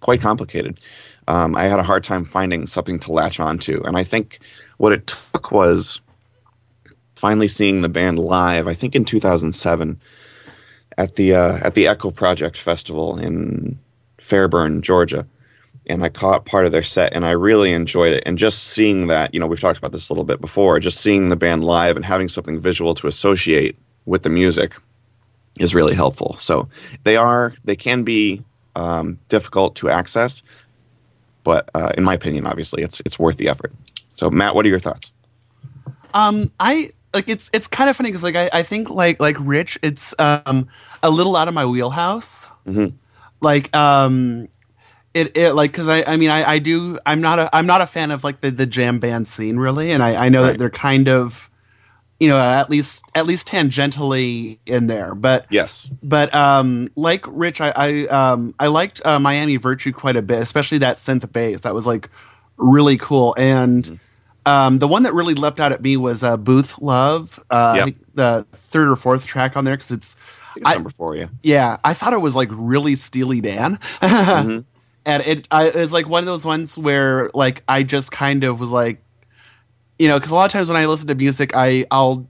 quite 0.00 0.20
complicated. 0.20 0.80
Um, 1.28 1.56
I 1.56 1.64
had 1.64 1.78
a 1.78 1.82
hard 1.82 2.04
time 2.04 2.24
finding 2.24 2.66
something 2.66 2.98
to 3.00 3.12
latch 3.12 3.40
onto. 3.40 3.82
And 3.84 3.96
I 3.96 4.04
think 4.04 4.38
what 4.76 4.92
it 4.92 5.06
took 5.06 5.50
was 5.50 6.00
finally 7.14 7.48
seeing 7.48 7.80
the 7.80 7.88
band 7.88 8.18
live, 8.18 8.68
I 8.68 8.74
think 8.74 8.94
in 8.94 9.04
2007 9.04 10.00
at 10.98 11.16
the 11.16 11.34
uh, 11.34 11.58
at 11.62 11.74
the 11.74 11.86
Echo 11.86 12.10
Project 12.10 12.56
Festival 12.56 13.18
in 13.18 13.78
Fairburn, 14.18 14.82
Georgia, 14.82 15.26
and 15.86 16.02
I 16.04 16.08
caught 16.08 16.44
part 16.44 16.66
of 16.66 16.72
their 16.72 16.82
set, 16.82 17.12
and 17.14 17.24
I 17.24 17.30
really 17.30 17.72
enjoyed 17.72 18.12
it. 18.12 18.22
And 18.26 18.36
just 18.38 18.64
seeing 18.64 19.06
that, 19.06 19.32
you 19.32 19.40
know, 19.40 19.46
we've 19.46 19.60
talked 19.60 19.78
about 19.78 19.92
this 19.92 20.08
a 20.08 20.12
little 20.12 20.24
bit 20.24 20.40
before. 20.40 20.80
Just 20.80 21.00
seeing 21.00 21.28
the 21.28 21.36
band 21.36 21.64
live 21.64 21.96
and 21.96 22.04
having 22.04 22.28
something 22.28 22.58
visual 22.58 22.94
to 22.96 23.06
associate 23.06 23.76
with 24.04 24.22
the 24.22 24.28
music 24.30 24.74
is 25.58 25.74
really 25.74 25.94
helpful. 25.94 26.36
So 26.38 26.68
they 27.04 27.16
are 27.16 27.54
they 27.64 27.76
can 27.76 28.02
be 28.02 28.42
um, 28.74 29.18
difficult 29.28 29.76
to 29.76 29.88
access, 29.88 30.42
but 31.44 31.70
uh, 31.74 31.92
in 31.96 32.04
my 32.04 32.14
opinion, 32.14 32.46
obviously, 32.46 32.82
it's 32.82 33.00
it's 33.04 33.18
worth 33.18 33.36
the 33.36 33.48
effort. 33.48 33.72
So 34.12 34.30
Matt, 34.30 34.54
what 34.54 34.66
are 34.66 34.68
your 34.68 34.80
thoughts? 34.80 35.12
Um, 36.14 36.50
I 36.60 36.90
like 37.14 37.28
it's 37.28 37.50
it's 37.52 37.68
kind 37.68 37.88
of 37.88 37.96
funny 37.96 38.08
because 38.10 38.22
like 38.22 38.36
I, 38.36 38.50
I 38.52 38.62
think 38.62 38.90
like 38.90 39.20
like 39.20 39.36
Rich, 39.40 39.78
it's 39.82 40.14
um 40.18 40.68
a 41.02 41.10
little 41.10 41.36
out 41.36 41.48
of 41.48 41.54
my 41.54 41.64
wheelhouse. 41.64 42.48
Mhm. 42.66 42.94
Like 43.40 43.74
um, 43.76 44.48
it 45.16 45.36
it 45.36 45.52
like 45.54 45.72
because 45.72 45.88
I 45.88 46.04
I 46.12 46.16
mean 46.16 46.30
I 46.30 46.44
I 46.52 46.58
do 46.60 46.98
I'm 47.06 47.20
not 47.20 47.38
a 47.38 47.54
I'm 47.56 47.66
not 47.66 47.80
a 47.80 47.86
fan 47.86 48.10
of 48.10 48.22
like 48.22 48.40
the 48.42 48.50
the 48.50 48.66
jam 48.66 48.98
band 49.00 49.26
scene 49.26 49.56
really, 49.56 49.90
and 49.92 50.02
I 50.02 50.26
I 50.26 50.28
know 50.28 50.42
Right. 50.42 50.52
that 50.52 50.58
they're 50.58 50.70
kind 50.70 51.08
of 51.08 51.48
you 52.20 52.28
know 52.28 52.38
at 52.38 52.70
least 52.70 53.02
at 53.14 53.26
least 53.26 53.48
tangentially 53.48 54.58
in 54.66 54.86
there, 54.86 55.14
but 55.14 55.46
Yes. 55.50 55.88
but 56.02 56.34
um, 56.34 56.88
like 56.96 57.24
Rich, 57.28 57.60
I 57.60 57.70
I, 57.76 58.06
um, 58.06 58.54
I 58.58 58.68
liked 58.68 59.00
uh, 59.04 59.18
Miami 59.18 59.56
Virtue 59.56 59.92
quite 59.92 60.16
a 60.16 60.22
bit, 60.22 60.40
especially 60.40 60.78
that 60.78 60.96
synth 60.96 61.30
bass. 61.32 61.62
That 61.62 61.74
was 61.74 61.86
like 61.86 62.08
really 62.56 62.96
cool. 62.96 63.34
And 63.38 63.98
um, 64.46 64.78
the 64.78 64.88
one 64.88 65.02
that 65.02 65.12
really 65.14 65.34
leapt 65.34 65.60
out 65.60 65.72
at 65.72 65.82
me 65.82 65.96
was 65.96 66.22
uh, 66.22 66.36
Booth 66.36 66.78
Love. 66.80 67.38
Uh, 67.50 67.72
Yep. 67.76 67.82
I 67.82 67.84
think 67.84 67.96
the 68.14 68.46
third 68.52 68.88
or 68.88 68.96
fourth 68.96 69.26
track 69.26 69.56
on 69.56 69.64
there 69.64 69.76
because 69.76 69.90
it's 69.90 70.16
it's 70.56 70.64
I- 70.66 70.74
number 70.74 70.88
four, 70.90 71.16
yeah. 71.16 71.26
yeah, 71.42 71.76
I 71.84 71.92
thought 71.92 72.12
it 72.14 72.20
was 72.22 72.34
like 72.34 72.48
really 72.52 72.94
Steely 72.94 73.40
Dan. 73.42 73.78
Mhm. 74.02 74.64
And 75.06 75.22
it 75.22 75.48
I, 75.50 75.68
it's 75.68 75.92
like 75.92 76.08
one 76.08 76.20
of 76.20 76.26
those 76.26 76.44
ones 76.44 76.76
where 76.76 77.30
like 77.32 77.62
I 77.68 77.82
just 77.84 78.12
kind 78.12 78.44
of 78.44 78.60
was 78.60 78.70
like, 78.70 79.02
you 79.98 80.08
know, 80.08 80.18
because 80.18 80.30
a 80.30 80.34
lot 80.34 80.44
of 80.44 80.52
times 80.52 80.68
when 80.68 80.76
I 80.76 80.84
listen 80.86 81.06
to 81.08 81.14
music, 81.14 81.52
I 81.54 81.86
I'll 81.90 82.28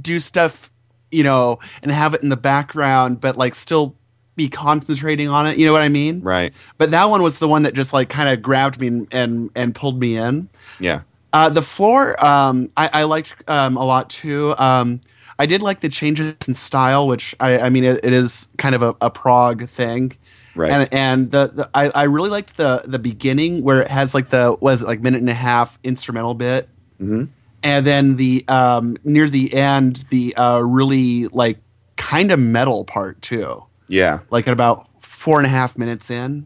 do 0.00 0.20
stuff, 0.20 0.70
you 1.10 1.24
know, 1.24 1.58
and 1.82 1.90
have 1.90 2.14
it 2.14 2.22
in 2.22 2.30
the 2.30 2.36
background, 2.36 3.20
but 3.20 3.36
like 3.36 3.54
still 3.54 3.96
be 4.36 4.48
concentrating 4.48 5.28
on 5.28 5.46
it. 5.46 5.58
You 5.58 5.66
know 5.66 5.72
what 5.72 5.82
I 5.82 5.88
mean? 5.88 6.20
Right. 6.20 6.54
But 6.78 6.92
that 6.92 7.10
one 7.10 7.22
was 7.22 7.38
the 7.38 7.48
one 7.48 7.64
that 7.64 7.74
just 7.74 7.92
like 7.92 8.08
kind 8.08 8.28
of 8.28 8.40
grabbed 8.40 8.80
me 8.80 8.86
and, 8.86 9.08
and 9.10 9.50
and 9.54 9.74
pulled 9.74 9.98
me 9.98 10.16
in. 10.16 10.48
Yeah. 10.78 11.02
Uh, 11.34 11.48
the 11.48 11.62
floor, 11.62 12.22
um, 12.24 12.68
I, 12.76 12.90
I 12.92 13.02
liked 13.04 13.34
um, 13.48 13.76
a 13.76 13.84
lot 13.84 14.10
too. 14.10 14.54
Um, 14.58 15.00
I 15.38 15.46
did 15.46 15.62
like 15.62 15.80
the 15.80 15.88
changes 15.88 16.34
in 16.46 16.54
style, 16.54 17.08
which 17.08 17.34
I, 17.40 17.58
I 17.58 17.68
mean, 17.70 17.84
it, 17.84 18.04
it 18.04 18.12
is 18.12 18.48
kind 18.58 18.74
of 18.74 18.82
a, 18.82 18.94
a 19.00 19.10
prog 19.10 19.66
thing. 19.66 20.12
Right. 20.54 20.70
And 20.70 20.88
and 20.92 21.30
the, 21.30 21.46
the 21.48 21.70
I, 21.74 21.88
I 21.90 22.02
really 22.04 22.28
liked 22.30 22.56
the 22.56 22.82
the 22.84 22.98
beginning 22.98 23.62
where 23.62 23.80
it 23.82 23.88
has 23.88 24.14
like 24.14 24.30
the 24.30 24.56
was 24.60 24.82
it 24.82 24.86
like 24.86 25.00
minute 25.00 25.20
and 25.20 25.30
a 25.30 25.34
half 25.34 25.78
instrumental 25.82 26.34
bit, 26.34 26.68
Mhm. 27.00 27.28
and 27.62 27.86
then 27.86 28.16
the 28.16 28.44
um, 28.48 28.96
near 29.04 29.28
the 29.28 29.54
end 29.54 30.04
the 30.10 30.34
uh, 30.36 30.60
really 30.60 31.26
like 31.28 31.58
kind 31.96 32.30
of 32.32 32.38
metal 32.38 32.84
part 32.84 33.22
too, 33.22 33.62
yeah. 33.88 34.20
like 34.30 34.46
at 34.46 34.52
about 34.52 34.88
four 35.00 35.38
and 35.38 35.46
a 35.46 35.48
half 35.50 35.78
minutes 35.78 36.10
in. 36.10 36.44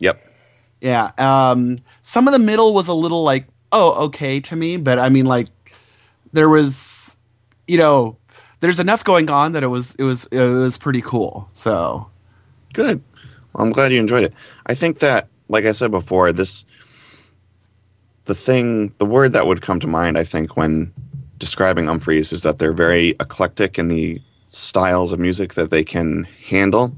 Yep. 0.00 0.24
Yeah. 0.80 1.10
Um, 1.18 1.78
some 2.02 2.26
of 2.28 2.32
the 2.32 2.38
middle 2.38 2.72
was 2.74 2.88
a 2.88 2.94
little 2.94 3.22
like, 3.22 3.46
oh, 3.72 4.06
okay 4.06 4.40
to 4.40 4.56
me, 4.56 4.76
but 4.76 4.98
I 4.98 5.08
mean, 5.08 5.26
like, 5.26 5.48
there 6.32 6.48
was, 6.48 7.16
you 7.66 7.78
know, 7.78 8.16
there's 8.60 8.80
enough 8.80 9.04
going 9.04 9.28
on 9.30 9.52
that 9.52 9.62
it 9.62 9.66
was 9.68 9.94
it 9.96 10.04
was 10.04 10.24
it 10.26 10.38
was 10.40 10.78
pretty 10.78 11.02
cool. 11.02 11.48
So 11.52 12.08
Good. 12.78 13.02
Well, 13.52 13.66
I'm 13.66 13.72
glad 13.72 13.90
you 13.90 13.98
enjoyed 13.98 14.22
it. 14.22 14.32
I 14.66 14.74
think 14.74 15.00
that, 15.00 15.26
like 15.48 15.64
I 15.64 15.72
said 15.72 15.90
before, 15.90 16.32
this 16.32 16.64
the 18.26 18.36
thing, 18.36 18.94
the 18.98 19.04
word 19.04 19.32
that 19.32 19.48
would 19.48 19.62
come 19.62 19.80
to 19.80 19.88
mind, 19.88 20.16
I 20.16 20.22
think, 20.22 20.56
when 20.56 20.92
describing 21.38 21.86
Umphreys 21.86 22.32
is 22.32 22.42
that 22.42 22.60
they're 22.60 22.72
very 22.72 23.16
eclectic 23.18 23.80
in 23.80 23.88
the 23.88 24.22
styles 24.46 25.10
of 25.10 25.18
music 25.18 25.54
that 25.54 25.70
they 25.70 25.82
can 25.82 26.22
handle. 26.46 26.94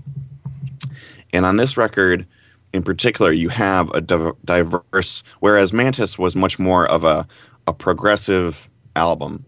And 1.33 1.47
on 1.47 1.57
this 1.57 1.79
record, 1.79 2.27
in 2.75 2.83
particular, 2.83 3.33
you 3.33 3.49
have 3.49 3.91
a 3.93 4.03
div- 4.03 4.37
diverse. 4.45 5.23
Whereas 5.39 5.73
Mantis 5.73 6.19
was 6.19 6.37
much 6.37 6.59
more 6.59 6.87
of 6.87 7.05
a 7.05 7.27
a 7.67 7.73
progressive 7.73 8.69
album, 8.97 9.47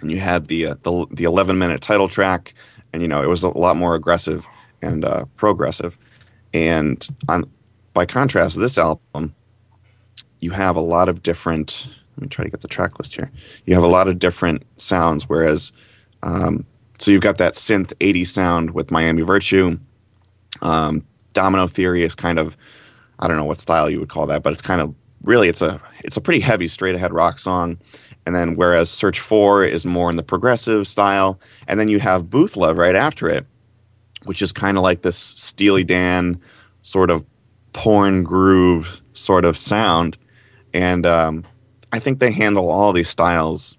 and 0.00 0.10
you 0.10 0.18
had 0.18 0.48
the 0.48 0.66
uh, 0.66 0.74
the 0.82 1.06
the 1.12 1.22
11 1.22 1.56
minute 1.56 1.80
title 1.80 2.08
track, 2.08 2.52
and 2.92 3.00
you 3.00 3.06
know 3.06 3.22
it 3.22 3.28
was 3.28 3.44
a 3.44 3.56
lot 3.56 3.76
more 3.76 3.94
aggressive 3.94 4.44
and 4.82 5.04
uh, 5.04 5.24
progressive. 5.36 5.96
And 6.52 7.06
on 7.28 7.50
by 7.94 8.06
contrast, 8.06 8.58
this 8.58 8.78
album, 8.78 9.34
you 10.40 10.50
have 10.50 10.76
a 10.76 10.80
lot 10.80 11.08
of 11.08 11.22
different. 11.22 11.88
Let 12.16 12.22
me 12.22 12.28
try 12.28 12.44
to 12.44 12.50
get 12.50 12.60
the 12.60 12.68
track 12.68 12.98
list 12.98 13.14
here. 13.14 13.30
You 13.64 13.74
have 13.74 13.84
a 13.84 13.88
lot 13.88 14.08
of 14.08 14.18
different 14.18 14.64
sounds, 14.76 15.28
whereas 15.28 15.72
um, 16.22 16.66
so 16.98 17.10
you've 17.10 17.22
got 17.22 17.38
that 17.38 17.54
synth 17.54 17.92
80 18.00 18.24
sound 18.24 18.70
with 18.72 18.90
Miami 18.90 19.22
Virtue. 19.22 19.78
Um, 20.60 21.04
Domino 21.32 21.66
Theory 21.66 22.04
is 22.04 22.14
kind 22.14 22.38
of 22.38 22.56
I 23.18 23.28
don't 23.28 23.36
know 23.36 23.44
what 23.44 23.58
style 23.58 23.88
you 23.88 24.00
would 24.00 24.08
call 24.08 24.26
that, 24.26 24.42
but 24.42 24.52
it's 24.52 24.62
kind 24.62 24.80
of 24.80 24.94
really 25.22 25.48
it's 25.48 25.62
a 25.62 25.80
it's 26.00 26.16
a 26.16 26.20
pretty 26.20 26.40
heavy 26.40 26.68
straight 26.68 26.94
ahead 26.94 27.12
rock 27.12 27.38
song. 27.38 27.78
And 28.26 28.36
then 28.36 28.56
whereas 28.56 28.90
Search 28.90 29.18
For 29.18 29.64
is 29.64 29.84
more 29.84 30.10
in 30.10 30.16
the 30.16 30.22
progressive 30.22 30.86
style, 30.86 31.40
and 31.66 31.80
then 31.80 31.88
you 31.88 31.98
have 31.98 32.30
Booth 32.30 32.56
Love 32.56 32.78
right 32.78 32.94
after 32.94 33.28
it, 33.28 33.46
which 34.24 34.42
is 34.42 34.52
kind 34.52 34.76
of 34.76 34.82
like 34.82 35.02
this 35.02 35.18
Steely 35.18 35.84
Dan 35.84 36.40
sort 36.82 37.10
of 37.10 37.24
porn 37.72 38.22
groove 38.22 39.02
sort 39.12 39.44
of 39.44 39.56
sound. 39.56 40.18
And 40.74 41.06
um, 41.06 41.44
I 41.92 41.98
think 41.98 42.18
they 42.18 42.30
handle 42.32 42.70
all 42.70 42.92
these 42.92 43.08
styles 43.08 43.76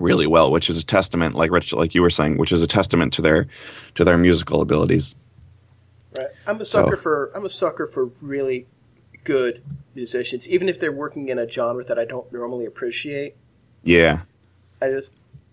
really 0.00 0.26
well, 0.26 0.50
which 0.50 0.68
is 0.68 0.80
a 0.80 0.84
testament, 0.84 1.34
like 1.34 1.50
Rich, 1.50 1.72
like 1.72 1.94
you 1.94 2.02
were 2.02 2.10
saying, 2.10 2.36
which 2.38 2.52
is 2.52 2.62
a 2.62 2.66
testament 2.66 3.12
to 3.14 3.22
their 3.22 3.46
to 3.94 4.04
their 4.04 4.16
musical 4.16 4.60
abilities. 4.60 5.14
Right. 6.18 6.28
I'm 6.46 6.60
a 6.60 6.64
sucker 6.64 6.96
So- 6.96 7.02
for 7.02 7.32
I'm 7.34 7.44
a 7.44 7.50
sucker 7.50 7.86
for 7.86 8.06
really 8.20 8.66
good 9.24 9.62
musicians, 9.94 10.48
even 10.48 10.68
if 10.68 10.78
they're 10.78 10.92
working 10.92 11.28
in 11.28 11.38
a 11.38 11.48
genre 11.48 11.82
that 11.84 11.98
I 11.98 12.04
don't 12.04 12.30
normally 12.32 12.66
appreciate. 12.66 13.34
Yeah, 13.82 14.22
I 14.82 14.88
just 14.88 15.10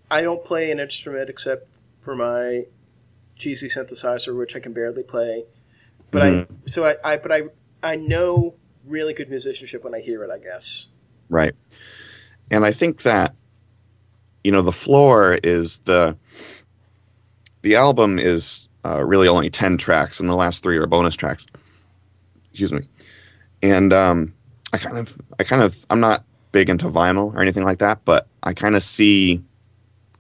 I 0.10 0.22
don't 0.22 0.44
play 0.44 0.72
an 0.72 0.80
instrument 0.80 1.30
except 1.30 1.68
for 2.02 2.16
my 2.16 2.66
cheesy 3.42 3.68
synthesizer, 3.68 4.38
which 4.38 4.56
I 4.56 4.60
can 4.60 4.72
barely 4.72 5.04
play. 5.04 5.46
But 6.12 6.22
I 6.22 6.46
so 6.68 6.86
I, 6.86 6.96
I 7.04 7.18
but 7.18 7.32
I 7.32 7.42
I 7.84 7.96
know 7.96 8.56
really 8.86 9.14
good 9.14 9.30
musicianship 9.30 9.84
when 9.84 9.96
I 9.96 10.00
hear 10.00 10.24
it. 10.24 10.30
I 10.32 10.38
guess. 10.38 10.88
right. 11.30 11.54
And 12.50 12.66
I 12.66 12.72
think 12.72 13.04
that 13.04 13.34
you 14.44 14.52
know 14.52 14.62
the 14.62 14.72
floor 14.72 15.38
is 15.44 15.80
the 15.80 16.18
the 17.62 17.76
album 17.76 18.20
is 18.20 18.68
uh, 18.84 19.04
really 19.04 19.28
only 19.28 19.50
10 19.50 19.78
tracks 19.78 20.20
and 20.20 20.28
the 20.28 20.36
last 20.36 20.64
three 20.64 20.78
are 20.78 20.88
bonus 20.88 21.16
tracks 21.16 21.46
excuse 22.50 22.74
me 22.74 22.82
and 23.62 23.94
um, 23.94 24.34
i 24.74 24.78
kind 24.78 24.98
of 24.98 25.16
i 25.38 25.44
kind 25.44 25.62
of 25.62 25.86
i'm 25.92 26.00
not 26.00 26.26
big 26.52 26.70
into 26.70 26.88
vinyl 26.88 27.34
or 27.36 27.42
anything 27.42 27.64
like 27.64 27.78
that 27.78 28.04
but 28.04 28.28
i 28.44 28.54
kind 28.54 28.76
of 28.76 28.84
see 28.84 29.44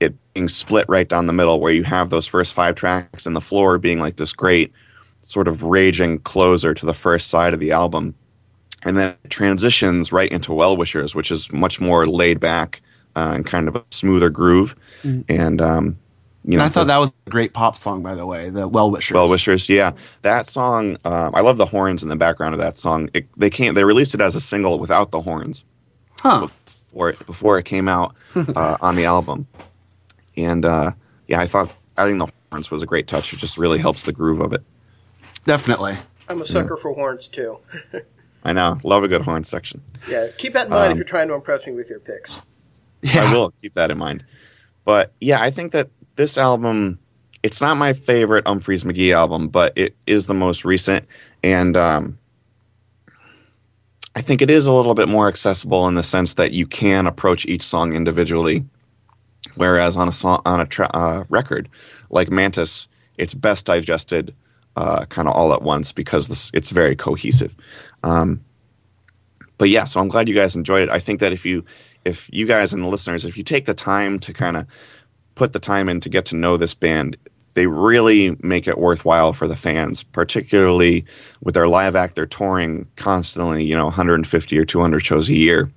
it 0.02 0.16
being 0.34 0.48
split 0.50 0.86
right 0.90 1.08
down 1.08 1.28
the 1.28 1.34
middle 1.34 1.60
where 1.60 1.72
you 1.74 1.84
have 1.84 2.10
those 2.10 2.28
first 2.28 2.54
five 2.54 2.76
tracks 2.76 3.26
and 3.26 3.36
the 3.36 3.42
floor 3.42 3.78
being 3.78 4.00
like 4.00 4.16
this 4.18 4.34
great 4.34 4.72
sort 5.24 5.48
of 5.48 5.64
raging 5.64 6.18
closer 6.20 6.74
to 6.74 6.86
the 6.86 6.94
first 6.94 7.30
side 7.30 7.54
of 7.54 7.60
the 7.60 7.72
album 7.72 8.16
and 8.84 8.98
then 8.98 9.16
it 9.24 9.30
transitions 9.30 10.12
right 10.12 10.32
into 10.32 10.52
well 10.54 10.76
wishers 10.76 11.14
which 11.14 11.30
is 11.32 11.52
much 11.54 11.80
more 11.80 12.08
laid 12.08 12.40
back 12.40 12.82
uh, 13.16 13.32
and 13.36 13.46
kind 13.46 13.68
of 13.68 13.76
a 13.76 13.84
smoother 13.92 14.30
groove 14.30 14.76
and 15.04 15.62
um, 15.62 15.98
you 16.44 16.54
and 16.54 16.58
know 16.60 16.64
I 16.66 16.70
thought 16.70 16.82
the- 16.82 16.94
that 16.94 16.98
was 16.98 17.14
a 17.28 17.30
great 17.30 17.54
pop 17.54 17.78
song, 17.78 18.02
by 18.02 18.16
the 18.16 18.26
way, 18.26 18.50
the 18.50 18.68
Well 18.68 18.90
Wishers. 18.90 19.14
well 19.14 19.30
wishers, 19.30 19.70
yeah. 19.70 19.92
That 20.24 20.48
song, 20.48 20.98
um, 21.06 21.36
I 21.36 21.42
love 21.42 21.58
the 21.58 21.68
horns 21.68 22.02
in 22.02 22.10
the 22.10 22.16
background 22.16 22.56
of 22.56 22.60
that 22.62 22.78
song. 22.78 23.10
It, 23.14 23.28
they 23.38 23.52
came, 23.52 23.76
they 23.76 23.84
released 23.84 24.16
it 24.16 24.22
as 24.22 24.36
a 24.36 24.42
single 24.42 24.80
without 24.80 25.12
the 25.12 25.22
horns 25.22 25.64
Huh. 26.20 26.48
before 26.66 27.10
it, 27.12 27.26
before 27.28 27.60
it 27.60 27.66
came 27.66 27.88
out 27.88 28.16
uh, 28.36 28.78
on 28.82 28.96
the 28.96 29.06
album. 29.06 29.46
And 30.38 30.66
uh, 30.66 30.92
yeah, 31.28 31.40
I 31.40 31.48
thought 31.48 31.76
adding 31.98 32.18
the 32.18 32.28
horns 32.52 32.72
was 32.72 32.82
a 32.82 32.86
great 32.86 33.08
touch. 33.08 33.34
It 33.34 33.40
just 33.40 33.58
really 33.58 33.80
helps 33.80 34.04
the 34.04 34.14
groove 34.14 34.40
of 34.40 34.54
it. 34.54 34.64
Definitely. 35.46 35.98
I'm 36.28 36.42
a 36.42 36.46
sucker 36.46 36.78
for 36.78 36.94
horns 36.94 37.28
too. 37.28 37.58
I 38.44 38.54
know, 38.54 38.80
love 38.84 39.04
a 39.04 39.08
good 39.08 39.22
horn 39.22 39.44
section. 39.44 39.82
Yeah, 40.10 40.28
keep 40.38 40.54
that 40.54 40.66
in 40.66 40.72
mind 40.72 40.86
if 40.88 40.92
Um, 40.94 40.98
you're 40.98 41.06
trying 41.06 41.28
to 41.28 41.34
impress 41.36 41.66
me 41.68 41.74
with 41.74 41.90
your 41.90 42.00
picks. 42.00 42.40
Yeah. 43.02 43.24
I 43.26 43.34
will 43.34 43.54
keep 43.62 43.74
that 43.74 43.92
in 43.92 43.98
mind. 43.98 44.24
But 44.86 45.12
yeah, 45.22 45.42
I 45.42 45.52
think 45.52 45.74
that 45.74 45.90
this 46.16 46.38
album, 46.38 46.98
it's 47.44 47.62
not 47.62 47.78
my 47.78 47.94
favorite 47.94 48.46
Umphreys 48.46 48.84
McGee 48.84 49.14
album, 49.16 49.48
but 49.48 49.74
it 49.76 49.96
is 50.08 50.26
the 50.28 50.34
most 50.34 50.66
recent, 50.66 51.08
and 51.44 51.76
um, 51.78 52.18
I 54.16 54.22
think 54.22 54.42
it 54.42 54.50
is 54.50 54.66
a 54.68 54.74
little 54.74 54.94
bit 54.94 55.08
more 55.08 55.28
accessible 55.28 55.88
in 55.88 55.94
the 55.94 56.04
sense 56.04 56.34
that 56.36 56.52
you 56.52 56.66
can 56.68 57.08
approach 57.08 57.46
each 57.46 57.62
song 57.64 57.94
individually, 57.94 58.66
whereas 59.56 59.98
on 59.98 60.08
a 60.08 60.12
song 60.12 60.42
on 60.46 60.60
a 60.60 60.66
tra- 60.66 60.92
uh, 60.94 61.24
record 61.30 61.70
like 62.10 62.30
Mantis, 62.30 62.88
it's 63.18 63.34
best 63.34 63.66
digested 63.66 64.34
uh, 64.76 65.06
kind 65.06 65.28
of 65.28 65.34
all 65.34 65.54
at 65.54 65.62
once 65.62 65.92
because 65.92 66.28
this, 66.28 66.52
it's 66.54 66.70
very 66.70 66.96
cohesive. 66.96 67.56
Um, 68.04 68.44
but 69.58 69.70
yeah, 69.70 69.84
so 69.84 70.00
I'm 70.00 70.08
glad 70.08 70.28
you 70.28 70.36
guys 70.36 70.56
enjoyed 70.56 70.84
it. 70.84 70.90
I 70.90 71.00
think 71.00 71.20
that 71.20 71.32
if 71.32 71.46
you 71.46 71.64
if 72.04 72.30
you 72.34 72.48
guys 72.48 72.74
and 72.74 72.84
the 72.84 72.88
listeners, 72.88 73.26
if 73.26 73.38
you 73.38 73.44
take 73.44 73.66
the 73.66 73.74
time 73.74 74.18
to 74.20 74.34
kind 74.34 74.58
of 74.58 74.66
put 75.36 75.54
the 75.54 75.60
time 75.60 75.88
in 75.88 76.00
to 76.02 76.10
get 76.10 76.26
to 76.26 76.36
know 76.36 76.58
this 76.58 76.74
band, 76.74 77.16
they 77.54 77.68
really 77.68 78.36
make 78.42 78.68
it 78.68 78.78
worthwhile 78.78 79.34
for 79.34 79.48
the 79.48 79.56
fans, 79.56 80.04
particularly 80.04 81.06
with 81.44 81.54
their 81.54 81.68
live 81.68 81.96
act. 81.96 82.16
They're 82.16 82.26
touring 82.26 82.88
constantly, 82.96 83.64
you 83.64 83.76
know, 83.76 83.86
150 83.86 84.58
or 84.58 84.66
200 84.66 85.00
shows 85.02 85.30
a 85.30 85.36
year. 85.36 85.72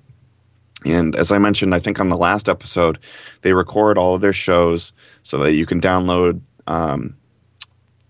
And 0.85 1.15
as 1.15 1.31
I 1.31 1.39
mentioned, 1.39 1.73
I 1.73 1.79
think 1.79 1.99
on 1.99 2.09
the 2.09 2.17
last 2.17 2.47
episode, 2.47 2.99
they 3.41 3.53
record 3.53 3.97
all 3.97 4.15
of 4.15 4.21
their 4.21 4.33
shows 4.33 4.93
so 5.23 5.37
that 5.39 5.53
you 5.53 5.65
can 5.65 5.81
download 5.81 6.39
um, 6.67 7.15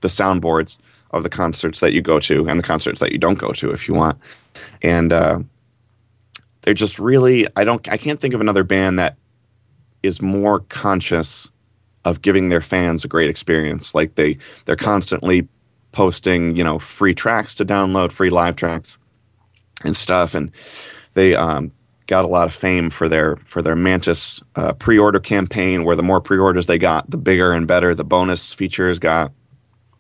the 0.02 0.10
soundboards 0.10 0.78
of 1.12 1.24
the 1.24 1.30
concerts 1.30 1.80
that 1.80 1.94
you 1.94 2.02
go 2.02 2.20
to 2.20 2.48
and 2.48 2.60
the 2.60 2.64
concerts 2.64 3.00
that 3.00 3.12
you 3.12 3.18
don't 3.18 3.40
go 3.40 3.52
to 3.54 3.72
if 3.72 3.88
you 3.88 3.94
want. 3.94 4.20
And 4.82 5.14
uh, 5.14 5.40
they're 6.62 6.74
just 6.74 7.00
really 7.00 7.48
I 7.56 7.64
don't 7.64 7.88
I 7.88 7.98
can't 7.98 8.20
think 8.20 8.34
of 8.34 8.42
another 8.42 8.64
band 8.64 9.00
that 9.00 9.16
is 10.04 10.22
more 10.22 10.60
conscious 10.60 11.50
of 12.04 12.22
giving 12.22 12.50
their 12.50 12.62
fans 12.62 13.06
a 13.06 13.08
great 13.08 13.30
experience. 13.30 13.96
Like 13.96 14.16
they 14.16 14.38
they're 14.66 14.76
constantly 14.76 15.48
posting, 15.92 16.56
you 16.56 16.64
know, 16.64 16.78
free 16.78 17.14
tracks 17.14 17.56
to 17.56 17.66
download, 17.66 18.12
free 18.12 18.30
live 18.30 18.56
tracks 18.58 18.98
and 19.84 19.96
stuff 19.96 20.34
and 20.36 20.52
they 21.14 21.36
um 21.36 21.72
got 22.08 22.26
a 22.26 22.28
lot 22.28 22.48
of 22.48 22.54
fame 22.54 22.90
for 22.90 23.10
their 23.10 23.38
for 23.38 23.62
their 23.62 23.76
Mantis 23.76 24.42
uh, 24.56 24.74
pre-order 24.74 25.20
campaign 25.20 25.84
where 25.84 25.96
the 25.96 26.04
more 26.04 26.22
pre-orders 26.22 26.66
they 26.66 26.78
got, 26.78 27.10
the 27.10 27.18
bigger 27.18 27.54
and 27.54 27.68
better 27.68 27.96
the 27.96 28.04
bonus 28.04 28.54
features 28.54 29.00
got. 29.00 29.32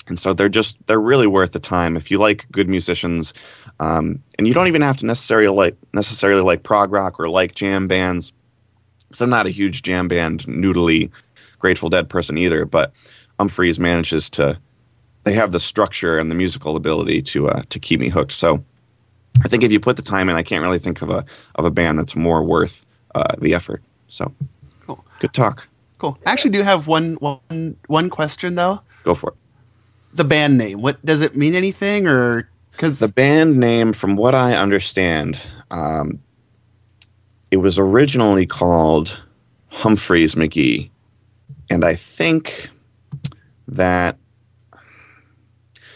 And 0.08 0.20
so 0.20 0.34
they're 0.34 0.50
just 0.50 0.78
they're 0.86 1.00
really 1.00 1.28
worth 1.28 1.52
the 1.54 1.60
time 1.60 1.98
if 1.98 2.12
you 2.12 2.20
like 2.20 2.46
good 2.52 2.70
musicians, 2.70 3.34
um, 3.80 4.22
and 4.38 4.48
you 4.48 4.54
don't 4.54 4.68
even 4.68 4.84
have 4.84 4.98
to 4.98 5.06
necessarily 5.06 5.48
like 5.48 5.76
necessarily 5.94 6.41
like 6.41 6.63
prog 6.63 6.91
rock 6.91 7.20
or 7.20 7.28
like 7.28 7.56
jam 7.56 7.88
bands. 7.88 8.32
So 9.12 9.26
I'm 9.26 9.32
not 9.32 9.48
a 9.48 9.52
huge 9.52 9.82
jam 9.82 10.08
band 10.08 10.44
noodly 10.46 11.10
Grateful 11.58 11.89
Dead 11.89 12.10
person 12.10 12.38
either, 12.38 12.65
but 12.65 12.94
Umphreys 13.39 13.80
manages 13.80 14.30
to 14.32 14.60
they 15.24 15.34
have 15.34 15.52
the 15.52 15.60
structure 15.60 16.20
and 16.20 16.30
the 16.30 16.36
musical 16.36 16.76
ability 16.76 17.24
to 17.24 17.50
uh, 17.50 17.63
to 17.70 17.80
keep 17.80 18.00
me 18.00 18.10
hooked. 18.10 18.34
So 18.34 18.63
I 19.43 19.48
think 19.48 19.63
if 19.63 19.71
you 19.71 19.80
put 19.80 19.98
the 19.98 20.02
time 20.02 20.30
in, 20.30 20.36
I 20.36 20.43
can't 20.43 20.63
really 20.63 20.80
think 20.80 21.02
of 21.02 21.10
a 21.10 21.26
of 21.56 21.65
a 21.65 21.71
band 21.71 22.00
that's 22.00 22.15
more 22.15 22.43
worth 22.43 22.86
uh, 23.13 23.36
the 23.39 23.54
effort. 23.54 23.84
So 24.08 24.34
Cool. 24.86 25.04
good 25.19 25.34
talk. 25.34 25.67
Cool. 25.98 26.17
I 26.26 26.32
actually 26.32 26.52
do 26.52 26.62
have 26.62 26.88
one 26.88 27.15
one 27.15 27.76
one 27.88 28.10
question 28.10 28.56
though. 28.56 28.82
Go 29.04 29.15
for 29.15 29.32
it. 29.32 29.36
The 30.13 30.24
band 30.24 30.58
name. 30.58 30.82
What 30.82 31.04
does 31.06 31.21
it 31.21 31.36
mean? 31.36 31.56
Anything 31.56 32.08
or 32.08 32.50
because 32.71 33.00
The 33.00 33.08
band 33.08 33.58
name, 33.58 33.93
from 33.93 34.15
what 34.15 34.36
I 34.36 34.54
understand, 34.56 35.39
um, 35.71 36.19
it 37.52 37.58
was 37.58 37.80
originally 37.80 38.45
called 38.45 39.21
Humphreys 39.69 40.36
McGee, 40.36 40.89
and 41.69 41.86
I 41.86 41.95
think 41.95 42.69
that 43.67 44.17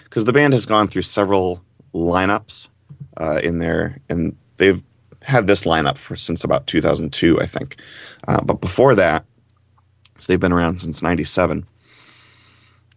because 0.05 0.25
the 0.25 0.33
band 0.33 0.53
has 0.53 0.65
gone 0.65 0.87
through 0.87 1.01
several 1.03 1.61
lineups 1.93 2.69
uh, 3.19 3.39
in 3.43 3.59
there, 3.59 3.99
and 4.09 4.35
they've 4.57 4.81
had 5.21 5.47
this 5.47 5.63
lineup 5.63 5.97
for 5.97 6.15
since 6.15 6.43
about 6.43 6.67
2002, 6.67 7.41
I 7.41 7.45
think. 7.45 7.77
Uh, 8.27 8.41
but 8.41 8.61
before 8.61 8.95
that, 8.95 9.25
so 10.19 10.31
they've 10.31 10.39
been 10.39 10.53
around 10.53 10.79
since 10.79 11.01
'97. 11.01 11.65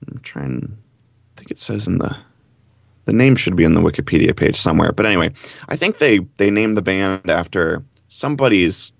I'm 0.08 0.20
trying. 0.20 0.76
I 0.76 1.38
think 1.38 1.50
it 1.50 1.58
says 1.58 1.86
in 1.86 1.98
the 1.98 2.16
the 3.04 3.12
name 3.12 3.36
should 3.36 3.56
be 3.56 3.64
in 3.64 3.74
the 3.74 3.80
Wikipedia 3.80 4.36
page 4.36 4.56
somewhere. 4.56 4.92
But 4.92 5.06
anyway, 5.06 5.30
I 5.68 5.76
think 5.76 5.98
they 5.98 6.20
they 6.36 6.50
named 6.50 6.76
the 6.76 6.82
band 6.82 7.30
after 7.30 7.84
somebody's 8.08 8.92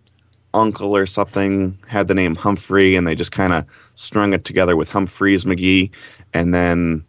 uncle 0.54 0.96
or 0.96 1.06
something 1.06 1.78
had 1.87 2.08
the 2.08 2.14
name 2.14 2.35
Humphrey, 2.35 2.96
and 2.96 3.06
they 3.06 3.14
just 3.14 3.32
kind 3.32 3.52
of 3.52 3.64
strung 3.94 4.32
it 4.32 4.44
together 4.44 4.76
with 4.76 4.90
Humphreys 4.90 5.44
McGee, 5.44 5.90
and 6.35 6.54
then 6.54 7.04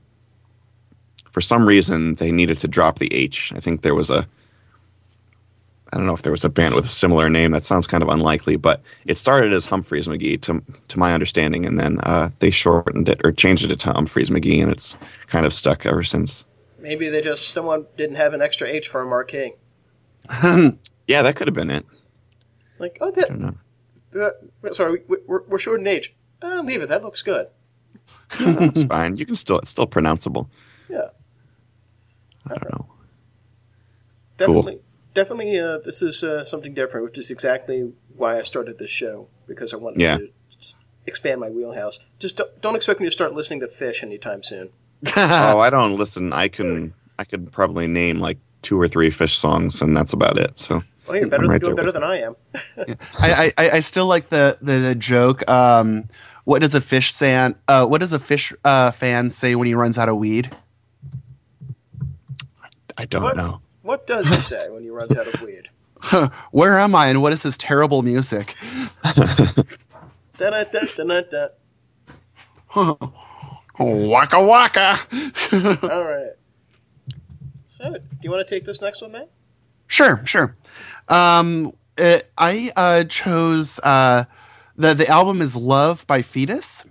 for 1.33 1.41
some 1.41 1.67
reason 1.67 2.15
they 2.15 2.31
needed 2.31 2.57
to 2.59 2.67
drop 2.67 2.99
the 2.99 3.13
H. 3.13 3.51
I 3.55 3.59
think 3.59 3.81
there 3.81 3.95
was 3.95 4.09
a 4.09 4.27
I 5.91 5.97
don't 5.97 6.07
know 6.07 6.15
if 6.15 6.23
there 6.23 6.31
was 6.31 6.43
a 6.43 6.49
band 6.49 6.73
with 6.73 6.85
a 6.85 6.89
similar 6.89 7.29
name. 7.29 7.51
That 7.51 7.63
sounds 7.63 7.85
kind 7.85 8.01
of 8.01 8.09
unlikely, 8.09 8.55
but 8.55 8.81
it 9.05 9.17
started 9.19 9.53
as 9.53 9.67
Humphreys 9.67 10.07
McGee, 10.07 10.41
to 10.41 10.63
to 10.87 10.99
my 10.99 11.13
understanding, 11.13 11.65
and 11.65 11.79
then 11.79 11.99
uh, 11.99 12.29
they 12.39 12.49
shortened 12.49 13.09
it 13.09 13.21
or 13.23 13.31
changed 13.31 13.69
it 13.69 13.79
to 13.79 13.93
Umphreys 13.93 14.29
McGee, 14.29 14.63
and 14.63 14.71
it's 14.71 14.95
kind 15.27 15.45
of 15.45 15.53
stuck 15.53 15.85
ever 15.85 16.03
since. 16.03 16.45
Maybe 16.79 17.09
they 17.09 17.21
just 17.21 17.49
someone 17.49 17.85
didn't 17.95 18.15
have 18.15 18.33
an 18.33 18.41
extra 18.41 18.67
H 18.67 18.87
for 18.87 19.01
a 19.01 19.05
marquee. 19.05 19.53
Yeah, 21.05 21.21
that 21.23 21.35
could 21.35 21.47
have 21.47 21.53
been 21.53 21.69
it. 21.69 21.85
Like, 22.79 22.97
oh, 23.01 23.09
I 23.09 23.11
don't 23.11 23.39
that, 24.13 24.13
know. 24.15 24.31
uh, 24.63 24.73
sorry, 24.73 25.01
we, 25.07 25.17
we're, 25.27 25.43
we're 25.43 25.59
short 25.59 25.81
in 25.81 25.87
age. 25.87 26.15
Uh, 26.41 26.61
leave 26.61 26.81
it. 26.81 26.87
That 26.87 27.03
looks 27.03 27.21
good. 27.21 27.47
It's 28.39 28.83
fine. 28.83 29.17
You 29.17 29.25
can 29.25 29.35
still 29.35 29.59
it's 29.59 29.69
still 29.69 29.85
pronounceable. 29.85 30.47
Yeah, 32.47 32.53
I 32.53 32.57
don't 32.59 32.71
know. 32.71 32.85
definitely, 34.37 34.79
definitely. 35.13 35.59
Uh, 35.59 35.77
this 35.79 36.01
is 36.01 36.23
uh, 36.23 36.45
something 36.45 36.73
different, 36.73 37.05
which 37.05 37.17
is 37.17 37.31
exactly 37.31 37.91
why 38.15 38.37
I 38.39 38.43
started 38.43 38.77
this 38.79 38.89
show 38.89 39.27
because 39.47 39.73
I 39.73 39.77
wanted 39.77 40.01
Yeah. 40.01 40.17
to 40.17 40.29
expand 41.05 41.41
my 41.41 41.49
wheelhouse. 41.49 41.99
Just 42.19 42.37
don't, 42.37 42.61
don't 42.61 42.75
expect 42.75 42.99
me 42.99 43.07
to 43.07 43.11
start 43.11 43.33
listening 43.33 43.59
to 43.61 43.67
Phish 43.67 44.03
anytime 44.03 44.41
soon. 44.43 44.69
oh, 45.17 45.59
I 45.59 45.69
don't 45.69 45.97
listen. 45.97 46.31
I 46.31 46.47
can 46.47 46.93
I 47.19 47.25
could 47.25 47.51
probably 47.51 47.87
name 47.87 48.19
like 48.19 48.37
two 48.61 48.79
or 48.79 48.87
three 48.87 49.09
Phish 49.09 49.35
songs, 49.35 49.81
and 49.81 49.95
that's 49.95 50.13
about 50.13 50.37
it. 50.39 50.57
So 50.57 50.81
Well, 51.07 51.17
you're 51.17 51.27
better, 51.27 51.43
I'm 51.43 51.49
right 51.49 51.61
doing 51.61 51.75
better 51.75 51.91
than 51.91 52.03
I 52.03 52.21
am. 52.21 52.35
I, 53.19 53.51
I 53.57 53.69
I 53.71 53.79
still 53.81 54.05
like 54.05 54.29
the 54.29 54.57
the, 54.61 54.75
the 54.75 54.95
joke. 54.95 55.49
Um, 55.49 56.05
what 56.45 56.59
does 56.61 56.73
a 56.73 56.79
Phish 56.81 57.17
fan? 57.17 57.55
Uh, 57.67 57.85
what 57.85 57.99
does 57.99 58.13
a 58.13 58.19
Phish 58.19 58.53
uh, 58.63 58.91
fan 58.91 59.29
say 59.29 59.55
when 59.55 59.67
he 59.67 59.73
runs 59.73 59.97
out 59.97 60.07
of 60.07 60.15
weed? 60.17 60.55
I 62.97 63.05
don't 63.05 63.23
What? 63.23 63.37
know. 63.37 63.61
What 63.81 64.07
does 64.07 64.27
he 64.27 64.35
say 64.35 64.69
when 64.69 64.83
he 64.83 64.89
runs 64.89 65.11
out 65.15 65.27
of 65.27 65.41
weed? 65.41 65.69
Where 66.51 66.79
am 66.79 66.95
I? 66.95 67.07
And 67.07 67.21
what 67.21 67.33
is 67.33 67.43
this 67.43 67.57
terrible 67.57 68.01
music? 68.01 68.55
Da-da-da-da-da-da. 70.37 71.47
waka 73.79 74.41
waka. 74.43 74.99
All 75.83 76.03
right. 76.03 76.31
So, 77.81 77.91
do 77.93 77.99
you 78.21 78.31
want 78.31 78.47
to 78.47 78.49
take 78.55 78.65
this 78.65 78.81
next 78.81 79.01
one, 79.01 79.11
man? 79.11 79.27
Sure, 79.87 80.21
sure. 80.25 80.55
Um, 81.09 81.73
it, 81.97 82.31
I 82.37 82.71
uh, 82.75 83.03
chose 83.03 83.79
uh, 83.79 84.25
the 84.75 84.93
the 84.93 85.07
album 85.07 85.41
is 85.41 85.55
"Love" 85.55 86.07
by 86.07 86.21
Foetus, 86.21 86.85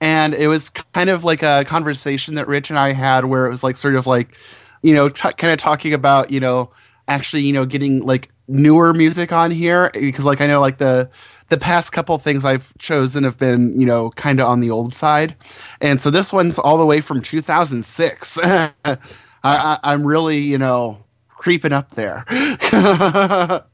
and 0.00 0.34
it 0.34 0.48
was 0.48 0.68
kind 0.70 1.08
of 1.10 1.24
like 1.24 1.42
a 1.42 1.64
conversation 1.64 2.34
that 2.34 2.46
Rich 2.48 2.70
and 2.70 2.78
I 2.78 2.92
had, 2.92 3.24
where 3.24 3.46
it 3.46 3.50
was 3.50 3.64
like 3.64 3.76
sort 3.76 3.94
of 3.94 4.06
like, 4.06 4.36
you 4.84 4.94
know, 4.94 5.08
t- 5.08 5.32
kind 5.32 5.52
of 5.52 5.58
talking 5.58 5.94
about 5.94 6.30
you 6.30 6.38
know 6.38 6.70
actually 7.08 7.42
you 7.42 7.52
know 7.52 7.64
getting 7.64 8.04
like 8.04 8.28
newer 8.46 8.92
music 8.92 9.32
on 9.32 9.50
here 9.50 9.90
because 9.94 10.26
like 10.26 10.42
I 10.42 10.46
know 10.46 10.60
like 10.60 10.76
the 10.78 11.10
the 11.48 11.58
past 11.58 11.90
couple 11.92 12.16
things 12.18 12.44
I've 12.44 12.76
chosen 12.78 13.24
have 13.24 13.38
been 13.38 13.78
you 13.80 13.86
know 13.86 14.10
kind 14.10 14.40
of 14.40 14.46
on 14.46 14.60
the 14.60 14.70
old 14.70 14.92
side, 14.92 15.34
and 15.80 15.98
so 15.98 16.10
this 16.10 16.32
one's 16.32 16.58
all 16.58 16.76
the 16.76 16.84
way 16.84 17.00
from 17.00 17.22
2006. 17.22 18.38
I, 18.44 18.72
I, 19.42 19.78
I'm 19.82 20.06
really 20.06 20.38
you 20.38 20.58
know 20.58 21.02
creeping 21.28 21.72
up 21.72 21.92
there. 21.92 22.26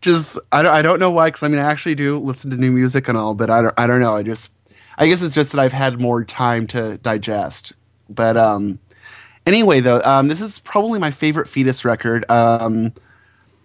just 0.00 0.38
I 0.52 0.62
don't, 0.62 0.74
I 0.74 0.80
don't 0.80 1.00
know 1.00 1.10
why 1.10 1.28
because 1.28 1.42
I 1.42 1.48
mean 1.48 1.60
I 1.60 1.70
actually 1.70 1.96
do 1.96 2.18
listen 2.18 2.50
to 2.50 2.56
new 2.56 2.72
music 2.72 3.08
and 3.08 3.18
all, 3.18 3.34
but 3.34 3.50
I 3.50 3.60
don't 3.60 3.74
I 3.76 3.86
don't 3.86 4.00
know. 4.00 4.16
I 4.16 4.22
just 4.22 4.54
I 4.96 5.06
guess 5.06 5.20
it's 5.20 5.34
just 5.34 5.52
that 5.52 5.60
I've 5.60 5.74
had 5.74 6.00
more 6.00 6.24
time 6.24 6.66
to 6.68 6.96
digest. 6.98 7.74
But 8.08 8.36
um, 8.36 8.78
anyway, 9.46 9.80
though, 9.80 10.00
um, 10.02 10.28
this 10.28 10.40
is 10.40 10.58
probably 10.58 10.98
my 10.98 11.10
favorite 11.10 11.48
Foetus 11.48 11.84
record. 11.84 12.24
Um, 12.30 12.92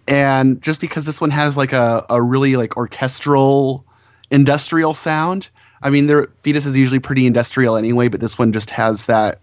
and 0.08 0.60
just 0.60 0.80
because 0.80 1.06
this 1.06 1.20
one 1.20 1.30
has 1.30 1.56
like 1.56 1.72
a, 1.72 2.04
a 2.10 2.20
really 2.20 2.56
like 2.56 2.76
orchestral 2.76 3.84
industrial 4.30 4.94
sound. 4.94 5.48
I 5.82 5.90
mean, 5.90 6.06
their 6.06 6.28
Foetus 6.42 6.66
is 6.66 6.76
usually 6.76 6.98
pretty 6.98 7.26
industrial 7.26 7.76
anyway, 7.76 8.08
but 8.08 8.20
this 8.20 8.38
one 8.38 8.52
just 8.52 8.70
has 8.70 9.06
that 9.06 9.40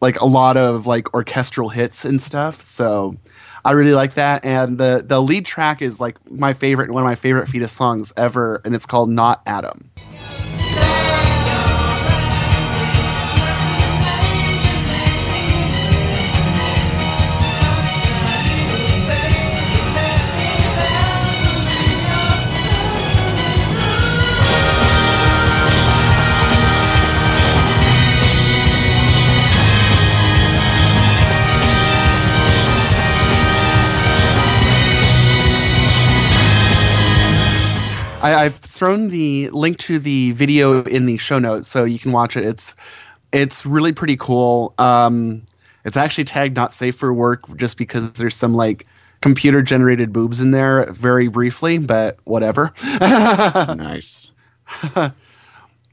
like 0.00 0.20
a 0.20 0.26
lot 0.26 0.56
of 0.56 0.86
like 0.86 1.12
orchestral 1.14 1.68
hits 1.70 2.04
and 2.04 2.20
stuff. 2.20 2.62
So 2.62 3.16
I 3.64 3.72
really 3.72 3.94
like 3.94 4.14
that. 4.14 4.44
And 4.44 4.78
the 4.78 5.02
the 5.04 5.20
lead 5.20 5.44
track 5.44 5.82
is 5.82 6.00
like 6.00 6.16
my 6.30 6.52
favorite, 6.52 6.90
one 6.90 7.02
of 7.02 7.06
my 7.06 7.14
favorite 7.14 7.48
Foetus 7.48 7.72
songs 7.72 8.12
ever, 8.16 8.60
and 8.64 8.74
it's 8.74 8.86
called 8.86 9.10
"Not 9.10 9.42
Adam." 9.46 9.90
I, 38.26 38.44
I've 38.44 38.56
thrown 38.56 39.08
the 39.08 39.50
link 39.50 39.78
to 39.78 39.98
the 39.98 40.32
video 40.32 40.82
in 40.82 41.06
the 41.06 41.16
show 41.16 41.38
notes, 41.38 41.68
so 41.68 41.84
you 41.84 41.98
can 41.98 42.10
watch 42.10 42.36
it. 42.36 42.44
It's 42.44 42.74
it's 43.32 43.64
really 43.64 43.92
pretty 43.92 44.16
cool. 44.16 44.74
Um, 44.78 45.42
it's 45.84 45.96
actually 45.96 46.24
tagged 46.24 46.56
not 46.56 46.72
safe 46.72 46.96
for 46.96 47.12
work 47.12 47.56
just 47.56 47.78
because 47.78 48.10
there's 48.12 48.34
some 48.34 48.54
like 48.54 48.86
computer 49.20 49.62
generated 49.62 50.12
boobs 50.12 50.40
in 50.40 50.50
there 50.50 50.90
very 50.92 51.28
briefly, 51.28 51.78
but 51.78 52.18
whatever. 52.24 52.72
nice. 53.00 54.32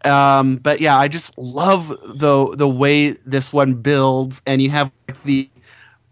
um, 0.04 0.58
but 0.58 0.82
yeah, 0.82 0.98
I 0.98 1.08
just 1.08 1.38
love 1.38 1.89
the 1.89 2.52
the 2.56 2.67
way 2.67 3.12
this 3.12 3.54
one 3.54 3.76
builds, 3.76 4.41
and 4.48 4.60
you 4.60 4.72
have 4.72 4.91
the 5.24 5.48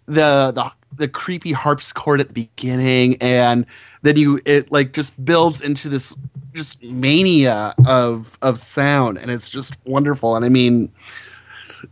the 0.05 0.51
the 0.53 0.71
the 0.93 1.07
creepy 1.07 1.51
harpsichord 1.51 2.19
at 2.19 2.27
the 2.27 2.33
beginning, 2.33 3.17
and 3.21 3.65
then 4.01 4.15
you 4.15 4.39
it 4.45 4.71
like 4.71 4.93
just 4.93 5.23
builds 5.23 5.61
into 5.61 5.89
this 5.89 6.15
just 6.53 6.83
mania 6.83 7.73
of 7.85 8.37
of 8.41 8.59
sound, 8.59 9.17
and 9.17 9.31
it's 9.31 9.49
just 9.49 9.77
wonderful. 9.85 10.35
And 10.35 10.43
I 10.45 10.49
mean, 10.49 10.91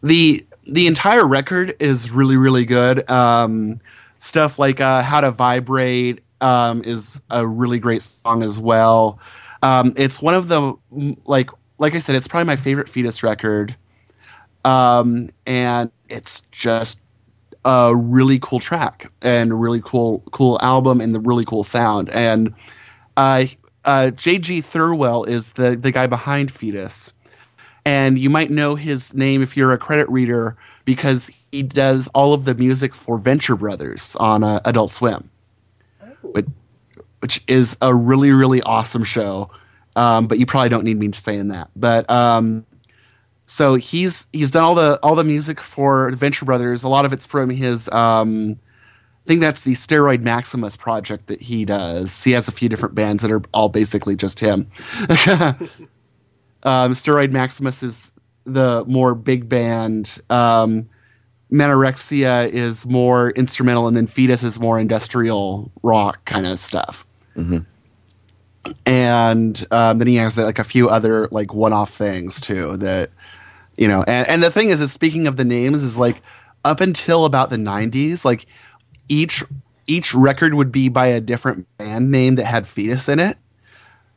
the 0.02 0.46
the 0.68 0.88
entire 0.88 1.26
record 1.26 1.76
is 1.80 2.12
really 2.12 2.38
really 2.38 2.66
good. 2.66 3.10
Um, 3.10 3.78
stuff 4.18 4.60
like 4.60 4.82
uh, 4.82 5.02
"How 5.02 5.22
to 5.22 5.32
Vibrate" 5.32 6.22
um, 6.42 6.84
is 6.84 7.22
a 7.30 7.46
really 7.46 7.80
great 7.80 8.02
song 8.02 8.44
as 8.44 8.60
well. 8.60 9.20
Um, 9.62 9.94
it's 9.96 10.22
one 10.22 10.34
of 10.34 10.48
the 10.48 10.74
like 11.26 11.50
like 11.78 11.96
I 11.96 12.00
said, 12.00 12.16
it's 12.16 12.28
probably 12.28 12.46
my 12.46 12.56
favorite 12.56 12.90
Foetus 12.90 13.24
record, 13.24 13.76
um, 14.66 15.30
and 15.46 15.92
it's 16.10 16.42
just 16.52 17.02
a 17.66 17.94
really 17.96 18.40
cool 18.40 18.60
track 18.60 19.12
and 19.22 19.52
a 19.52 19.56
really 19.56 19.82
cool 19.84 20.24
cool 20.32 20.58
album 20.62 21.02
and 21.02 21.14
the 21.14 21.20
really 21.20 21.46
cool 21.46 21.64
sound. 21.64 22.10
And 22.10 22.54
uh, 23.18 23.46
uh, 23.86 24.12
J.G. 24.12 24.62
Thirlwell 24.62 25.28
is 25.28 25.52
the 25.52 25.76
the 25.76 25.92
guy 25.92 26.08
behind 26.08 26.52
Foetus, 26.52 27.14
and 27.86 28.18
you 28.18 28.30
might 28.30 28.50
know 28.50 28.76
his 28.76 29.14
name 29.14 29.42
if 29.42 29.58
you're 29.58 29.74
a 29.74 29.78
credit 29.78 30.10
reader 30.10 30.56
because 30.86 31.30
he 31.52 31.64
does 31.64 32.08
all 32.10 32.34
of 32.34 32.46
the 32.46 32.56
music 32.56 32.96
for 32.96 33.18
Venture 33.18 33.56
Brothers 33.56 34.16
on 34.20 34.44
uh, 34.44 34.60
Adult 34.66 34.90
Swim, 34.90 35.30
which, 36.22 36.46
which 37.20 37.44
is 37.48 37.78
a 37.82 37.94
really 37.94 38.32
really 38.32 38.62
awesome 38.62 39.04
show. 39.04 39.52
Um, 39.96 40.28
but 40.28 40.40
you 40.40 40.46
probably 40.46 40.70
don't 40.70 40.86
need 40.86 40.98
me 40.98 41.12
saying 41.12 41.50
that. 41.50 41.70
But 41.76 42.10
um, 42.10 42.66
so 43.50 43.74
he's 43.74 44.28
he's 44.32 44.52
done 44.52 44.62
all 44.62 44.76
the 44.76 45.00
all 45.02 45.16
the 45.16 45.24
music 45.24 45.60
for 45.60 46.08
Adventure 46.08 46.46
Brothers. 46.46 46.84
A 46.84 46.88
lot 46.88 47.04
of 47.04 47.12
it's 47.12 47.26
from 47.26 47.50
his. 47.50 47.90
Um, 47.90 48.58
I 49.26 49.28
think 49.28 49.42
that's 49.42 49.64
the 49.64 49.72
Steroid 49.72 50.22
Maximus 50.22 50.78
project 50.78 51.26
that 51.28 51.42
he 51.42 51.66
does. 51.66 52.24
He 52.24 52.32
has 52.34 52.48
a 52.48 52.52
few 52.52 52.70
different 52.70 52.94
bands 52.94 53.24
that 53.24 53.32
are 53.32 53.42
all 53.52 53.68
basically 53.70 54.16
just 54.16 54.40
him. 54.40 54.70
um, 56.62 56.94
Steroid 56.94 57.32
Maximus 57.32 57.82
is 57.82 58.12
the 58.44 58.86
more 58.86 59.16
big 59.16 59.50
band. 59.50 60.20
Um, 60.30 60.88
Manorexia 61.52 62.48
is 62.52 62.86
more 62.86 63.32
instrumental, 63.32 63.88
and 63.88 63.98
then 63.98 64.06
Foetus 64.06 64.44
is 64.44 64.60
more 64.60 64.78
industrial 64.78 65.72
rock 65.82 66.24
kind 66.26 66.46
of 66.46 66.60
stuff. 66.60 67.04
And 68.86 69.66
um, 69.72 69.98
then 69.98 70.08
he 70.08 70.18
has 70.18 70.38
like 70.38 70.60
a 70.60 70.64
few 70.64 70.88
other 70.88 71.28
like 71.32 71.52
one-off 71.52 71.92
things 71.92 72.40
too 72.40 72.78
that 72.78 73.10
you 73.80 73.88
know. 73.88 74.04
And 74.04 74.28
and 74.28 74.44
the 74.44 74.52
thing 74.52 74.70
is, 74.70 74.82
is 74.82 74.92
speaking 74.92 75.26
of 75.26 75.38
the 75.38 75.46
names, 75.46 75.82
is 75.82 75.98
like 75.98 76.22
up 76.64 76.82
until 76.82 77.26
about 77.26 77.50
the 77.50 77.58
'90s, 77.58 78.24
like 78.24 78.46
each 79.08 79.44
each 79.88 80.14
record 80.14 80.54
would 80.54 80.72
be 80.72 80.90
by 80.90 81.08
a 81.08 81.20
different 81.20 81.66
band 81.78 82.12
name 82.12 82.36
that 82.36 82.46
had 82.46 82.68
Foetus 82.68 83.10
in 83.10 83.20
it. 83.20 83.38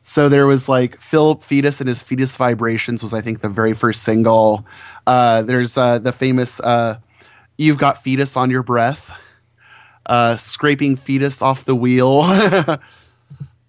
So 0.01 0.27
there 0.27 0.45
was 0.45 0.67
like 0.67 0.99
Philip 0.99 1.41
Foetus 1.41 1.79
and 1.79 1.87
his 1.87 2.03
Foetus 2.03 2.35
Vibrations 2.37 3.01
was 3.01 3.13
I 3.13 3.21
think 3.21 3.41
the 3.41 3.49
very 3.49 3.73
first 3.73 4.03
single. 4.03 4.67
Uh, 5.07 5.41
there's 5.41 5.77
uh, 5.77 5.97
the 5.97 6.11
famous 6.11 6.59
uh, 6.59 6.99
"You've 7.57 7.77
Got 7.77 8.03
Foetus 8.03 8.35
on 8.35 8.49
Your 8.49 8.63
Breath," 8.63 9.17
uh, 10.05 10.35
scraping 10.35 10.97
foetus 10.97 11.41
off 11.41 11.63
the 11.63 11.75
wheel. 11.75 12.23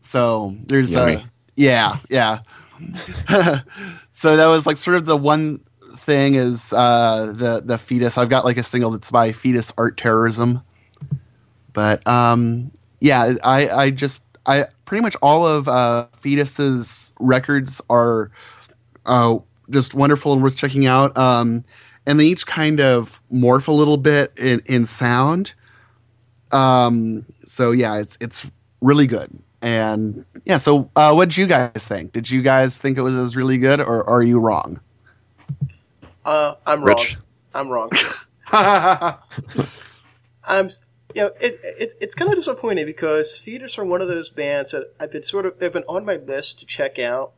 so 0.00 0.56
there's 0.66 0.94
uh, 0.96 1.22
yeah 1.54 1.98
yeah. 2.10 2.40
so 4.10 4.36
that 4.36 4.46
was 4.46 4.66
like 4.66 4.76
sort 4.76 4.96
of 4.96 5.04
the 5.04 5.16
one 5.16 5.60
thing 5.96 6.34
is 6.34 6.72
uh, 6.72 7.32
the 7.34 7.62
the 7.64 7.78
fetus. 7.78 8.18
I've 8.18 8.28
got 8.28 8.44
like 8.44 8.56
a 8.56 8.62
single 8.62 8.90
that's 8.90 9.10
by 9.10 9.32
Foetus 9.32 9.72
Art 9.78 9.96
Terrorism. 9.96 10.62
But 11.72 12.06
um, 12.06 12.70
yeah, 13.00 13.34
I, 13.42 13.68
I 13.68 13.90
just 13.90 14.22
I 14.46 14.64
pretty 14.84 15.02
much 15.02 15.16
all 15.22 15.46
of 15.46 15.68
uh, 15.68 16.06
Foetus's 16.12 17.12
records 17.20 17.82
are 17.90 18.30
uh, 19.06 19.38
just 19.70 19.94
wonderful 19.94 20.32
and 20.32 20.42
worth 20.42 20.56
checking 20.56 20.86
out. 20.86 21.16
Um, 21.18 21.64
and 22.06 22.20
they 22.20 22.24
each 22.24 22.46
kind 22.46 22.80
of 22.80 23.20
morph 23.32 23.68
a 23.68 23.72
little 23.72 23.96
bit 23.96 24.32
in, 24.36 24.60
in 24.66 24.86
sound. 24.86 25.54
Um, 26.52 27.26
so 27.44 27.72
yeah, 27.72 27.98
it's 27.98 28.16
it's 28.20 28.48
really 28.80 29.06
good. 29.06 29.30
And 29.62 30.24
yeah, 30.44 30.58
so 30.58 30.90
uh, 30.94 31.12
what 31.12 31.30
did 31.30 31.38
you 31.38 31.46
guys 31.46 31.88
think? 31.88 32.12
Did 32.12 32.30
you 32.30 32.42
guys 32.42 32.78
think 32.78 32.98
it 32.98 33.02
was 33.02 33.16
as 33.16 33.34
really 33.34 33.56
good, 33.56 33.80
or 33.80 34.08
are 34.08 34.22
you 34.22 34.38
wrong? 34.38 34.78
Uh, 36.24 36.54
I'm 36.66 36.82
Rich. 36.82 37.16
wrong. 37.16 37.22
I'm 37.54 37.68
wrong. 37.68 37.90
I'm, 40.46 40.70
you 41.14 41.22
know, 41.22 41.30
it, 41.40 41.60
it 41.62 41.94
it's 42.00 42.14
kind 42.14 42.30
of 42.30 42.36
disappointing 42.36 42.86
because 42.86 43.38
Foetus 43.38 43.78
are 43.78 43.84
one 43.84 44.00
of 44.00 44.08
those 44.08 44.30
bands 44.30 44.72
that 44.72 44.94
I've 44.98 45.12
been 45.12 45.22
sort 45.22 45.46
of 45.46 45.58
they've 45.58 45.72
been 45.72 45.84
on 45.88 46.04
my 46.04 46.16
list 46.16 46.60
to 46.60 46.66
check 46.66 46.98
out, 46.98 47.32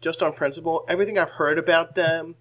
just 0.00 0.22
on 0.22 0.32
principle. 0.32 0.84
Everything 0.88 1.18
I've 1.18 1.30
heard 1.30 1.58
about 1.58 1.94
them 1.94 2.36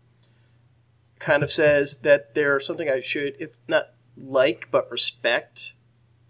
kind 1.19 1.43
of 1.43 1.51
says 1.51 1.99
that 1.99 2.33
they're 2.33 2.59
something 2.59 2.89
I 2.89 2.99
should, 2.99 3.35
if 3.39 3.51
not 3.67 3.91
like, 4.17 4.69
but 4.71 4.89
respect. 4.91 5.73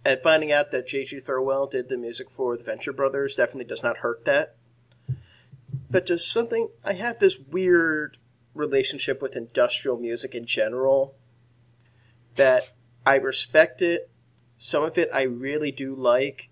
And 0.03 0.19
finding 0.21 0.51
out 0.51 0.71
that 0.71 0.87
J.G. 0.87 1.21
Thirlwell 1.21 1.69
did 1.69 1.87
the 1.87 1.97
music 1.97 2.29
for 2.31 2.57
the 2.57 2.63
Venture 2.63 2.91
Brothers 2.91 3.35
definitely 3.35 3.65
does 3.65 3.83
not 3.83 3.97
hurt 3.97 4.25
that. 4.25 4.55
But 5.89 6.07
just 6.07 6.31
something, 6.31 6.69
I 6.83 6.93
have 6.93 7.19
this 7.19 7.37
weird 7.37 8.17
relationship 8.53 9.21
with 9.21 9.35
industrial 9.35 9.97
music 9.97 10.35
in 10.35 10.45
general 10.45 11.15
that 12.35 12.71
I 13.05 13.15
respect 13.15 13.81
it. 13.81 14.09
Some 14.57 14.83
of 14.83 14.97
it 14.97 15.09
I 15.13 15.23
really 15.23 15.71
do 15.71 15.95
like, 15.95 16.49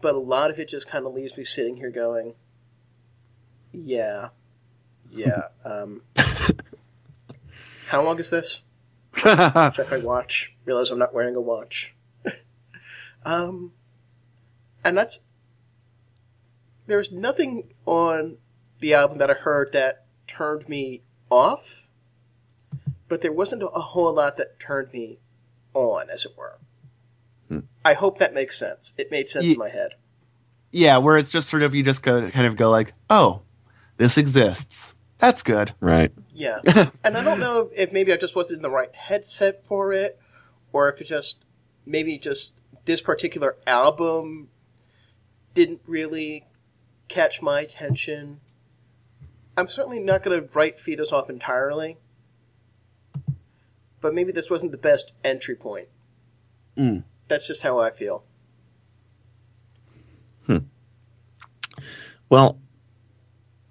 but 0.00 0.14
a 0.14 0.18
lot 0.18 0.50
of 0.50 0.58
it 0.58 0.68
just 0.68 0.88
kind 0.88 1.06
of 1.06 1.14
leaves 1.14 1.36
me 1.36 1.44
sitting 1.44 1.76
here 1.76 1.90
going, 1.90 2.34
yeah, 3.72 4.28
yeah. 5.10 5.48
Um, 5.64 6.02
how 7.88 8.02
long 8.02 8.18
is 8.18 8.30
this? 8.30 8.60
Check 9.14 9.90
my 9.90 9.98
watch. 10.02 10.54
Realize 10.64 10.90
I'm 10.90 10.98
not 10.98 11.14
wearing 11.14 11.36
a 11.36 11.40
watch. 11.40 11.94
um, 13.24 13.72
and 14.84 14.96
that's 14.96 15.24
there's 16.86 17.12
nothing 17.12 17.72
on 17.86 18.36
the 18.80 18.94
album 18.94 19.18
that 19.18 19.30
I 19.30 19.34
heard 19.34 19.72
that 19.72 20.03
turned 20.26 20.68
me 20.68 21.02
off, 21.30 21.86
but 23.08 23.20
there 23.20 23.32
wasn't 23.32 23.62
a 23.62 23.66
whole 23.80 24.12
lot 24.14 24.36
that 24.36 24.58
turned 24.58 24.92
me 24.92 25.18
on, 25.72 26.10
as 26.10 26.24
it 26.24 26.36
were. 26.36 26.58
Hmm. 27.48 27.60
I 27.84 27.94
hope 27.94 28.18
that 28.18 28.34
makes 28.34 28.58
sense. 28.58 28.94
It 28.96 29.10
made 29.10 29.28
sense 29.28 29.44
Ye- 29.46 29.52
in 29.52 29.58
my 29.58 29.68
head. 29.68 29.92
yeah, 30.72 30.96
where 30.98 31.18
it's 31.18 31.30
just 31.30 31.48
sort 31.48 31.62
of 31.62 31.74
you 31.74 31.82
just 31.82 32.02
go 32.02 32.30
kind 32.30 32.46
of 32.46 32.56
go 32.56 32.70
like, 32.70 32.94
oh, 33.10 33.42
this 33.96 34.18
exists. 34.18 34.94
That's 35.18 35.42
good. 35.42 35.72
Right. 35.80 36.12
Yeah. 36.34 36.60
and 37.04 37.16
I 37.16 37.22
don't 37.22 37.40
know 37.40 37.70
if 37.74 37.92
maybe 37.92 38.12
I 38.12 38.16
just 38.16 38.34
wasn't 38.34 38.58
in 38.58 38.62
the 38.62 38.70
right 38.70 38.94
headset 38.94 39.64
for 39.64 39.92
it, 39.92 40.18
or 40.72 40.88
if 40.88 41.00
it 41.00 41.04
just 41.04 41.44
maybe 41.86 42.18
just 42.18 42.54
this 42.84 43.00
particular 43.00 43.56
album 43.66 44.48
didn't 45.54 45.80
really 45.86 46.44
catch 47.08 47.40
my 47.40 47.60
attention. 47.60 48.40
I'm 49.56 49.68
certainly 49.68 50.00
not 50.00 50.22
going 50.22 50.40
to 50.40 50.48
write 50.52 50.80
Foetus 50.80 51.12
off 51.12 51.30
entirely, 51.30 51.98
but 54.00 54.14
maybe 54.14 54.32
this 54.32 54.50
wasn't 54.50 54.72
the 54.72 54.78
best 54.78 55.12
entry 55.22 55.54
point. 55.54 55.88
Mm. 56.76 57.04
That's 57.28 57.46
just 57.46 57.62
how 57.62 57.78
I 57.78 57.90
feel. 57.90 58.24
Hmm. 60.46 60.58
Well, 62.28 62.58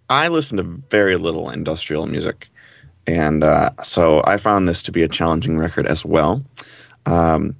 I 0.09 0.27
listen 0.27 0.57
to 0.57 0.63
very 0.63 1.17
little 1.17 1.49
industrial 1.49 2.07
music, 2.07 2.49
and 3.05 3.43
uh, 3.43 3.71
so 3.83 4.23
I 4.25 4.37
found 4.37 4.67
this 4.67 4.83
to 4.83 4.91
be 4.91 5.03
a 5.03 5.07
challenging 5.07 5.57
record 5.57 5.85
as 5.85 6.05
well. 6.05 6.43
Um, 7.05 7.57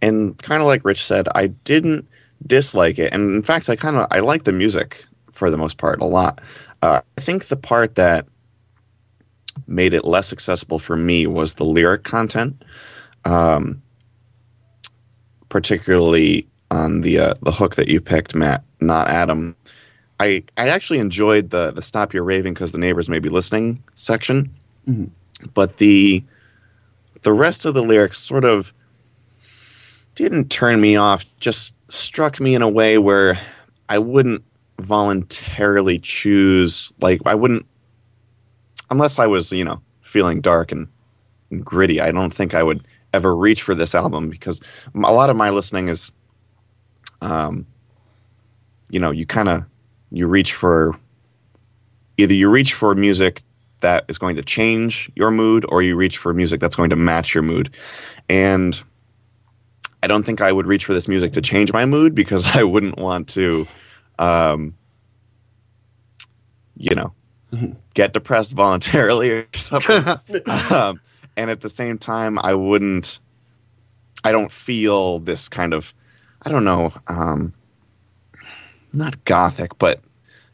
and 0.00 0.36
kind 0.38 0.62
of 0.62 0.66
like 0.66 0.84
Rich 0.84 1.04
said, 1.04 1.28
I 1.34 1.48
didn't 1.48 2.08
dislike 2.46 2.98
it, 2.98 3.12
and 3.12 3.34
in 3.34 3.42
fact, 3.42 3.68
I 3.68 3.76
kind 3.76 3.96
of 3.96 4.06
I 4.10 4.20
like 4.20 4.44
the 4.44 4.52
music 4.52 5.06
for 5.34 5.50
the 5.50 5.58
most 5.58 5.78
part 5.78 6.00
a 6.00 6.06
lot. 6.06 6.40
Uh, 6.82 7.00
I 7.18 7.20
think 7.20 7.46
the 7.46 7.56
part 7.56 7.96
that 7.96 8.26
made 9.66 9.94
it 9.94 10.04
less 10.04 10.32
accessible 10.32 10.78
for 10.78 10.96
me 10.96 11.26
was 11.26 11.54
the 11.54 11.64
lyric 11.64 12.04
content, 12.04 12.64
um, 13.24 13.82
particularly 15.48 16.46
on 16.70 17.00
the 17.02 17.18
uh, 17.18 17.34
the 17.42 17.52
hook 17.52 17.76
that 17.76 17.88
you 17.88 18.00
picked, 18.00 18.34
Matt, 18.34 18.64
not 18.80 19.08
Adam. 19.08 19.56
I 20.20 20.44
I 20.56 20.68
actually 20.68 20.98
enjoyed 20.98 21.50
the 21.50 21.72
the 21.72 21.82
stop 21.82 22.12
your 22.14 22.24
raving 22.24 22.54
because 22.54 22.72
the 22.72 22.78
neighbors 22.78 23.08
may 23.08 23.18
be 23.18 23.28
listening 23.28 23.82
section, 23.94 24.50
but 25.54 25.78
the 25.78 26.22
the 27.22 27.32
rest 27.32 27.64
of 27.64 27.74
the 27.74 27.82
lyrics 27.82 28.18
sort 28.18 28.44
of 28.44 28.72
didn't 30.14 30.50
turn 30.50 30.80
me 30.80 30.96
off. 30.96 31.24
Just 31.40 31.74
struck 31.90 32.40
me 32.40 32.54
in 32.54 32.62
a 32.62 32.68
way 32.68 32.98
where 32.98 33.38
I 33.88 33.98
wouldn't 33.98 34.44
voluntarily 34.78 35.98
choose. 35.98 36.92
Like 37.00 37.20
I 37.26 37.34
wouldn't 37.34 37.66
unless 38.90 39.18
I 39.18 39.26
was 39.26 39.52
you 39.52 39.64
know 39.64 39.80
feeling 40.02 40.40
dark 40.40 40.72
and, 40.72 40.88
and 41.50 41.64
gritty. 41.64 42.00
I 42.00 42.12
don't 42.12 42.32
think 42.32 42.54
I 42.54 42.62
would 42.62 42.86
ever 43.12 43.36
reach 43.36 43.62
for 43.62 43.74
this 43.74 43.94
album 43.94 44.28
because 44.28 44.60
a 44.94 45.12
lot 45.12 45.30
of 45.30 45.36
my 45.36 45.50
listening 45.50 45.88
is 45.88 46.10
um, 47.20 47.66
you 48.90 49.00
know, 49.00 49.10
you 49.10 49.26
kind 49.26 49.48
of 49.48 49.64
you 50.10 50.26
reach 50.26 50.52
for 50.54 50.94
either 52.16 52.34
you 52.34 52.48
reach 52.48 52.74
for 52.74 52.94
music 52.94 53.42
that 53.80 54.04
is 54.08 54.18
going 54.18 54.36
to 54.36 54.42
change 54.42 55.10
your 55.16 55.30
mood 55.30 55.66
or 55.68 55.82
you 55.82 55.96
reach 55.96 56.16
for 56.16 56.32
music 56.32 56.60
that's 56.60 56.76
going 56.76 56.90
to 56.90 56.96
match 56.96 57.34
your 57.34 57.42
mood. 57.42 57.74
And 58.28 58.82
I 60.02 60.06
don't 60.06 60.24
think 60.24 60.40
I 60.40 60.52
would 60.52 60.66
reach 60.66 60.84
for 60.84 60.94
this 60.94 61.08
music 61.08 61.32
to 61.32 61.40
change 61.40 61.72
my 61.72 61.84
mood 61.84 62.14
because 62.14 62.46
I 62.56 62.62
wouldn't 62.62 62.98
want 62.98 63.28
to 63.30 63.66
um 64.18 64.74
you 66.76 66.94
know, 66.94 67.12
get 67.94 68.12
depressed 68.12 68.52
voluntarily 68.56 69.30
or 69.30 69.46
something. 69.56 70.04
um, 70.70 71.00
and 71.36 71.50
at 71.50 71.60
the 71.60 71.68
same 71.68 71.98
time, 71.98 72.38
I 72.38 72.54
wouldn't. 72.54 73.18
I 74.26 74.32
don't 74.32 74.50
feel 74.50 75.18
this 75.18 75.50
kind 75.50 75.74
of, 75.74 75.92
I 76.42 76.50
don't 76.50 76.64
know, 76.64 76.94
um, 77.08 77.52
not 78.94 79.22
gothic, 79.26 79.76
but 79.78 80.00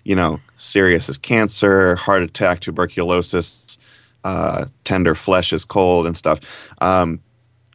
you 0.02 0.16
know, 0.16 0.40
serious 0.56 1.08
as 1.08 1.18
cancer, 1.18 1.94
heart 1.94 2.22
attack, 2.22 2.60
tuberculosis, 2.60 3.78
uh, 4.24 4.66
tender 4.82 5.14
flesh 5.14 5.52
is 5.52 5.64
cold, 5.64 6.06
and 6.06 6.16
stuff. 6.16 6.40
Um, 6.80 7.20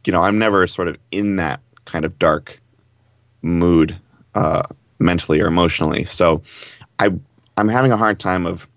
you 0.04 0.12
know, 0.12 0.22
I'm 0.22 0.38
never 0.38 0.66
sort 0.66 0.88
of 0.88 0.98
in 1.10 1.36
that 1.36 1.60
kind 1.86 2.04
of 2.04 2.18
dark 2.18 2.60
mood 3.40 3.96
uh, 4.34 4.64
mentally 4.98 5.40
or 5.40 5.46
emotionally. 5.46 6.04
So 6.04 6.42
I 6.98 7.10
I'm 7.56 7.68
having 7.68 7.92
a 7.92 7.96
hard 7.96 8.18
time 8.18 8.46
of, 8.46 8.68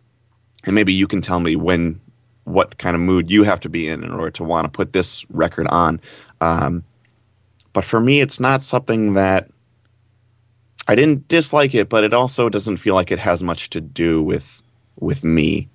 and 0.66 0.76
maybe 0.76 0.94
you 0.94 1.08
can 1.08 1.22
tell 1.22 1.40
me 1.40 1.56
when 1.56 2.00
what 2.46 2.78
kind 2.78 2.96
of 2.96 3.02
mood 3.02 3.30
you 3.30 3.44
have 3.44 3.60
to 3.60 3.70
be 3.70 3.88
in 3.88 4.04
in 4.04 4.12
order 4.12 4.32
to 4.32 4.44
want 4.44 4.66
to 4.66 4.70
put 4.70 4.94
this 4.94 5.30
record 5.30 5.68
on. 5.68 6.00
Um, 6.42 6.84
but 7.74 7.84
for 7.84 8.00
me, 8.00 8.22
it's 8.22 8.40
not 8.40 8.62
something 8.62 9.14
that 9.14 9.50
I 10.88 10.96
didn't 10.96 11.28
dislike 11.28 11.76
it, 11.76 11.90
but 11.90 12.04
it 12.04 12.14
also 12.14 12.50
doesn't 12.50 12.78
feel 12.78 12.96
like 12.96 13.12
it 13.12 13.20
has 13.20 13.44
much 13.44 13.70
to 13.72 13.82
do 13.82 14.24
with 14.24 14.62
with 15.00 15.24
me, 15.24 15.70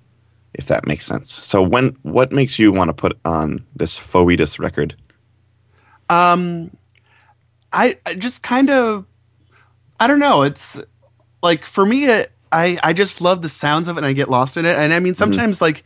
if 0.54 0.66
that 0.66 0.86
makes 0.86 1.06
sense. 1.06 1.32
So 1.32 1.62
when 1.62 1.96
what 2.02 2.32
makes 2.32 2.58
you 2.58 2.72
want 2.72 2.88
to 2.88 2.94
put 2.94 3.16
on 3.24 3.64
this 3.76 3.96
Foetus 3.96 4.58
record? 4.58 4.96
Um, 6.10 6.76
I, 7.72 7.96
I 8.04 8.14
just 8.14 8.42
kind 8.42 8.70
of, 8.70 9.06
I 10.04 10.06
don't 10.06 10.18
know. 10.18 10.42
It's 10.42 10.82
like 11.42 11.64
for 11.64 11.86
me, 11.86 12.04
it, 12.04 12.30
I 12.52 12.78
I 12.82 12.92
just 12.92 13.22
love 13.22 13.40
the 13.40 13.48
sounds 13.48 13.88
of 13.88 13.96
it, 13.96 14.00
and 14.00 14.06
I 14.06 14.12
get 14.12 14.28
lost 14.28 14.58
in 14.58 14.66
it. 14.66 14.76
And 14.76 14.92
I 14.92 15.00
mean, 15.00 15.14
sometimes 15.14 15.62
like 15.62 15.82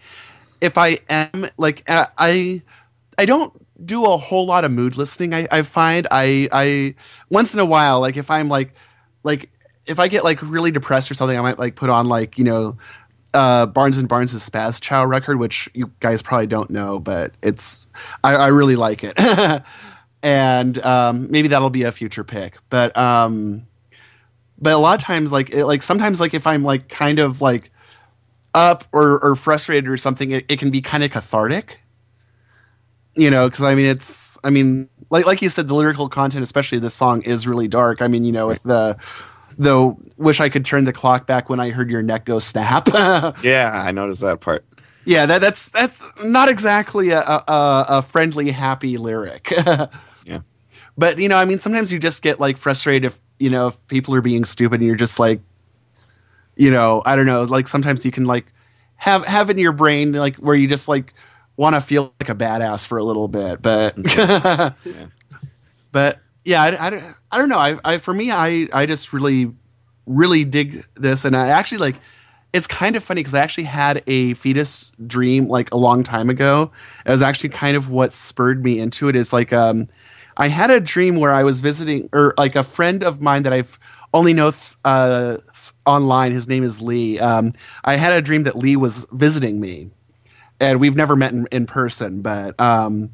if 0.61 0.77
I 0.77 0.99
am 1.09 1.47
like 1.57 1.85
I 1.89 2.61
I 3.17 3.25
don't 3.25 3.53
do 3.87 4.07
a 4.07 4.17
whole 4.17 4.45
lot 4.45 4.65
of 4.65 4.73
mood 4.73 4.97
listening. 4.97 5.33
I 5.33 5.47
I 5.53 5.63
find 5.63 6.09
I 6.11 6.49
I 6.51 6.97
once 7.31 7.55
in 7.55 7.61
a 7.61 7.65
while 7.65 8.01
like 8.01 8.17
if 8.17 8.29
I'm 8.29 8.49
like 8.49 8.75
like 9.23 9.51
if 9.87 10.01
I 10.01 10.09
get 10.09 10.25
like 10.25 10.43
really 10.43 10.73
depressed 10.73 11.13
or 11.13 11.15
something, 11.15 11.39
I 11.39 11.41
might 11.41 11.61
like 11.61 11.77
put 11.77 11.89
on 11.89 12.09
like 12.09 12.39
you 12.39 12.45
know 12.45 12.77
uh, 13.35 13.67
Barnes 13.67 13.99
and 13.99 14.09
Barnes' 14.09 14.35
Spazchow 14.35 15.09
record, 15.09 15.39
which 15.39 15.69
you 15.75 15.93
guys 16.01 16.23
probably 16.23 16.49
don't 16.49 16.71
know, 16.71 16.99
but 16.99 17.35
it's 17.41 17.87
I, 18.25 18.35
I 18.35 18.47
really 18.49 18.75
like 18.75 19.05
it, 19.05 19.17
and 20.25 20.85
um, 20.85 21.31
maybe 21.31 21.47
that'll 21.47 21.71
be 21.71 21.85
a 21.85 21.93
future 21.93 22.25
pick. 22.25 22.59
But 22.69 22.97
um, 22.97 23.69
but 24.61 24.73
a 24.73 24.79
lot 24.79 24.99
of 25.01 25.05
times, 25.05 25.33
like 25.33 25.51
it, 25.51 25.65
like 25.67 25.83
sometimes, 25.83 26.21
like 26.21 26.35
if 26.35 26.47
I'm 26.47 26.63
like 26.65 26.89
kind 26.89 27.19
of 27.19 27.41
like 27.41 27.71
up 28.55 28.85
or 28.93 29.23
or 29.25 29.37
frustrated 29.37 29.89
or 29.89 29.97
something, 29.97 30.31
it, 30.33 30.45
it 30.49 30.59
can 30.59 30.71
be 30.71 30.81
kind 30.81 31.05
of 31.05 31.11
cathartic. 31.11 31.81
You 33.15 33.31
know, 33.31 33.49
because 33.49 33.63
I 33.65 33.75
mean, 33.75 33.87
it's 33.87 34.39
I 34.45 34.51
mean, 34.51 34.89
like 35.11 35.27
like 35.27 35.43
you 35.43 35.49
said, 35.49 35.67
the 35.69 35.75
lyrical 35.75 36.09
content, 36.09 36.43
especially 36.43 36.79
this 36.79 36.95
song, 36.95 37.23
is 37.23 37.47
really 37.49 37.67
dark. 37.69 38.01
I 38.01 38.07
mean, 38.09 38.25
you 38.25 38.33
know, 38.33 38.47
with 38.47 38.63
the 38.63 38.97
though, 39.57 39.99
wish 40.17 40.41
I 40.41 40.49
could 40.49 40.65
turn 40.65 40.85
the 40.85 40.93
clock 40.93 41.27
back 41.27 41.49
when 41.51 41.59
I 41.59 41.71
heard 41.71 41.91
your 41.91 42.03
neck 42.03 42.25
go 42.27 42.39
snap. 42.39 42.89
Yeah, 43.43 43.73
I 43.75 43.91
noticed 43.91 44.21
that 44.21 44.41
part. 44.41 44.65
yeah, 45.05 45.27
that 45.27 45.41
that's 45.41 45.71
that's 45.71 46.05
not 46.25 46.49
exactly 46.49 47.11
a 47.11 47.21
a, 47.21 47.87
a 47.89 48.03
friendly, 48.03 48.51
happy 48.51 48.99
lyric. 48.99 49.53
Yeah. 50.25 50.41
But 50.97 51.19
you 51.19 51.29
know, 51.29 51.37
I 51.37 51.45
mean, 51.45 51.59
sometimes 51.59 51.93
you 51.93 51.99
just 51.99 52.23
get 52.23 52.39
like 52.39 52.57
frustrated 52.59 53.07
if 53.07 53.19
you 53.39 53.51
know 53.51 53.69
if 53.69 53.87
people 53.89 54.15
are 54.15 54.21
being 54.21 54.45
stupid, 54.45 54.81
and 54.81 54.87
you're 54.87 54.97
just 54.97 55.19
like, 55.19 55.41
you 56.57 56.71
know, 56.71 57.03
I 57.07 57.17
don't 57.17 57.27
know. 57.27 57.43
Like 57.43 57.69
sometimes 57.69 58.05
you 58.05 58.11
can 58.11 58.25
like 58.25 58.53
have 58.97 59.25
have 59.27 59.51
in 59.51 59.59
your 59.59 59.73
brain 59.73 60.13
like 60.13 60.37
where 60.37 60.57
you 60.57 60.67
just 60.69 60.89
like 60.89 61.15
want 61.57 61.75
to 61.75 61.81
feel 61.81 62.13
like 62.21 62.29
a 62.29 62.35
badass 62.35 62.87
for 62.87 62.99
a 62.99 63.05
little 63.05 63.29
bit, 63.29 63.61
but 63.63 63.97
but 65.93 66.21
yeah, 66.45 66.63
I, 66.63 66.87
I, 66.87 66.91
don't- 66.91 67.15
I 67.31 67.39
don't 67.39 67.49
know. 67.49 67.59
I, 67.59 67.79
I 67.85 67.99
for 67.99 68.15
me, 68.15 68.31
I 68.31 68.69
I 68.73 68.87
just 68.87 69.13
really 69.13 69.53
really 70.07 70.45
dig 70.45 70.85
this, 70.97 71.25
and 71.25 71.37
I 71.37 71.49
actually 71.49 71.79
like. 71.79 71.97
It's 72.55 72.67
kind 72.67 72.97
of 72.97 73.05
funny 73.05 73.21
because 73.21 73.35
I 73.35 73.41
actually 73.41 73.65
had 73.65 74.03
a 74.07 74.33
Foetus 74.33 74.91
dream 75.07 75.49
like 75.49 75.71
a 75.71 75.77
long 75.77 76.03
time 76.03 76.31
ago. 76.31 76.73
It 77.05 77.11
was 77.11 77.21
actually 77.21 77.51
kind 77.51 77.77
of 77.77 77.91
what 77.91 78.11
spurred 78.11 78.65
me 78.65 78.79
into 78.79 79.11
it. 79.11 79.17
Is 79.17 79.35
like 79.35 79.53
um, 79.53 79.87
I 80.39 80.49
had 80.49 80.71
a 80.71 80.81
dream 80.81 81.17
where 81.17 81.33
I 81.33 81.43
was 81.43 81.61
visiting, 81.61 82.09
or 82.13 82.33
like 82.39 82.55
a 82.55 82.63
friend 82.63 83.03
of 83.03 83.21
mine 83.21 83.43
that 83.43 83.53
I've 83.53 83.79
only 84.15 84.33
know 84.33 84.53
th- 84.53 84.77
uh, 84.85 85.39
online. 85.85 86.33
His 86.33 86.47
name 86.47 86.63
is 86.63 86.81
Lee. 86.81 87.19
Um, 87.19 87.53
I 87.85 87.97
had 87.97 88.13
a 88.13 88.23
dream 88.23 88.45
that 88.45 88.57
Lee 88.57 88.77
was 88.77 89.07
visiting 89.11 89.61
me, 89.61 89.91
and 90.61 90.81
we've 90.81 90.97
never 90.97 91.17
met 91.17 91.33
in, 91.33 91.47
in 91.51 91.67
person, 91.67 92.23
but 92.23 92.59
um, 92.61 93.11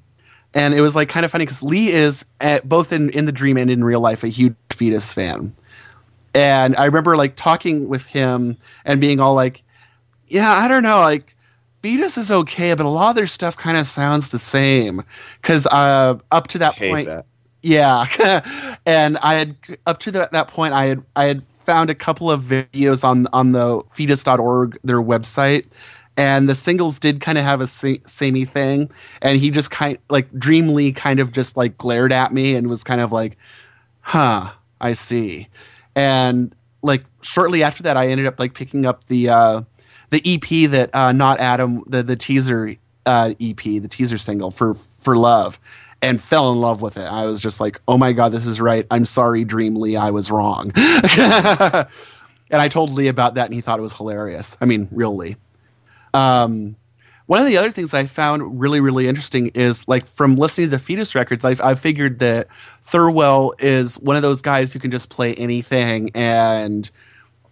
and 0.52 0.74
it 0.74 0.82
was 0.82 0.94
like 0.94 1.08
kind 1.08 1.24
of 1.24 1.32
funny 1.32 1.46
because 1.46 1.62
Lee 1.62 1.88
is 1.88 2.26
at, 2.40 2.68
both 2.68 2.92
in 2.92 3.10
in 3.10 3.24
the 3.24 3.32
dream 3.32 3.56
and 3.56 3.70
in 3.70 3.82
real 3.82 4.00
life 4.00 4.22
a 4.22 4.28
huge 4.28 4.54
Foetus 4.70 5.12
fan, 5.12 5.54
and 6.34 6.76
I 6.76 6.84
remember 6.84 7.16
like 7.16 7.36
talking 7.36 7.88
with 7.88 8.06
him 8.06 8.58
and 8.84 9.00
being 9.00 9.18
all 9.18 9.34
like, 9.34 9.62
yeah, 10.28 10.50
I 10.50 10.68
don't 10.68 10.82
know, 10.82 11.00
like 11.00 11.34
Foetus 11.84 12.16
is 12.16 12.32
okay, 12.32 12.72
but 12.72 12.86
a 12.86 12.88
lot 12.88 13.10
of 13.10 13.16
their 13.16 13.26
stuff 13.26 13.58
kind 13.58 13.76
of 13.76 13.86
sounds 13.86 14.28
the 14.28 14.38
same. 14.38 15.04
Because 15.42 15.66
uh, 15.66 16.14
up 16.30 16.46
to 16.46 16.58
that 16.60 16.76
point, 16.76 17.08
that. 17.08 17.26
yeah, 17.60 18.78
and 18.86 19.18
I 19.18 19.34
had 19.34 19.56
up 19.86 19.98
to 20.00 20.10
that, 20.12 20.32
that 20.32 20.48
point, 20.48 20.72
I 20.72 20.86
had 20.86 21.04
I 21.14 21.26
had 21.26 21.42
found 21.58 21.90
a 21.90 21.94
couple 21.94 22.30
of 22.30 22.40
videos 22.40 23.04
on 23.04 23.26
on 23.34 23.52
the 23.52 23.82
foetus.org 23.90 24.78
their 24.82 25.02
website, 25.02 25.66
and 26.16 26.48
the 26.48 26.54
singles 26.54 26.98
did 26.98 27.20
kind 27.20 27.36
of 27.36 27.44
have 27.44 27.60
a 27.60 27.66
sa- 27.66 28.00
samey 28.06 28.46
thing, 28.46 28.90
and 29.20 29.38
he 29.38 29.50
just 29.50 29.70
kind 29.70 29.98
like 30.08 30.32
dreamily 30.38 30.90
kind 30.90 31.20
of 31.20 31.32
just 31.32 31.58
like 31.58 31.76
glared 31.76 32.14
at 32.14 32.32
me 32.32 32.54
and 32.56 32.70
was 32.70 32.82
kind 32.82 33.02
of 33.02 33.12
like, 33.12 33.36
"Huh, 34.00 34.52
I 34.80 34.94
see," 34.94 35.48
and 35.94 36.54
like 36.80 37.04
shortly 37.20 37.62
after 37.62 37.82
that, 37.82 37.98
I 37.98 38.08
ended 38.08 38.26
up 38.26 38.40
like 38.40 38.54
picking 38.54 38.86
up 38.86 39.06
the 39.08 39.28
uh, 39.28 39.62
the 40.14 40.34
EP 40.34 40.70
that 40.70 40.94
uh, 40.94 41.12
not 41.12 41.40
Adam 41.40 41.82
the 41.86 42.02
the 42.02 42.14
teaser 42.14 42.74
uh, 43.04 43.34
EP 43.40 43.56
the 43.56 43.88
teaser 43.88 44.16
single 44.16 44.50
for 44.50 44.74
for 45.00 45.16
love 45.16 45.58
and 46.00 46.20
fell 46.20 46.52
in 46.52 46.60
love 46.60 46.82
with 46.82 46.96
it. 46.96 47.06
I 47.06 47.24
was 47.26 47.40
just 47.40 47.60
like, 47.60 47.80
oh 47.88 47.98
my 47.98 48.12
god, 48.12 48.30
this 48.30 48.46
is 48.46 48.60
right. 48.60 48.86
I'm 48.90 49.06
sorry, 49.06 49.44
Dream 49.44 49.76
Lee, 49.76 49.96
I 49.96 50.10
was 50.10 50.30
wrong. 50.30 50.70
and 50.76 51.88
I 52.52 52.68
told 52.68 52.90
Lee 52.90 53.08
about 53.08 53.34
that, 53.34 53.46
and 53.46 53.54
he 53.54 53.60
thought 53.60 53.78
it 53.78 53.82
was 53.82 53.96
hilarious. 53.96 54.56
I 54.60 54.66
mean, 54.66 54.86
real 54.90 55.16
Lee. 55.16 55.36
Um, 56.12 56.76
one 57.26 57.40
of 57.40 57.46
the 57.46 57.56
other 57.56 57.70
things 57.70 57.94
I 57.94 58.04
found 58.04 58.60
really, 58.60 58.80
really 58.80 59.08
interesting 59.08 59.46
is 59.54 59.88
like 59.88 60.06
from 60.06 60.36
listening 60.36 60.66
to 60.66 60.72
the 60.72 60.78
Foetus 60.78 61.14
records, 61.14 61.42
I've, 61.42 61.60
I've 61.62 61.80
figured 61.80 62.18
that 62.18 62.48
Thirlwell 62.82 63.52
is 63.58 63.98
one 63.98 64.14
of 64.14 64.22
those 64.22 64.42
guys 64.42 64.74
who 64.74 64.78
can 64.78 64.90
just 64.90 65.08
play 65.08 65.34
anything 65.36 66.10
and, 66.14 66.88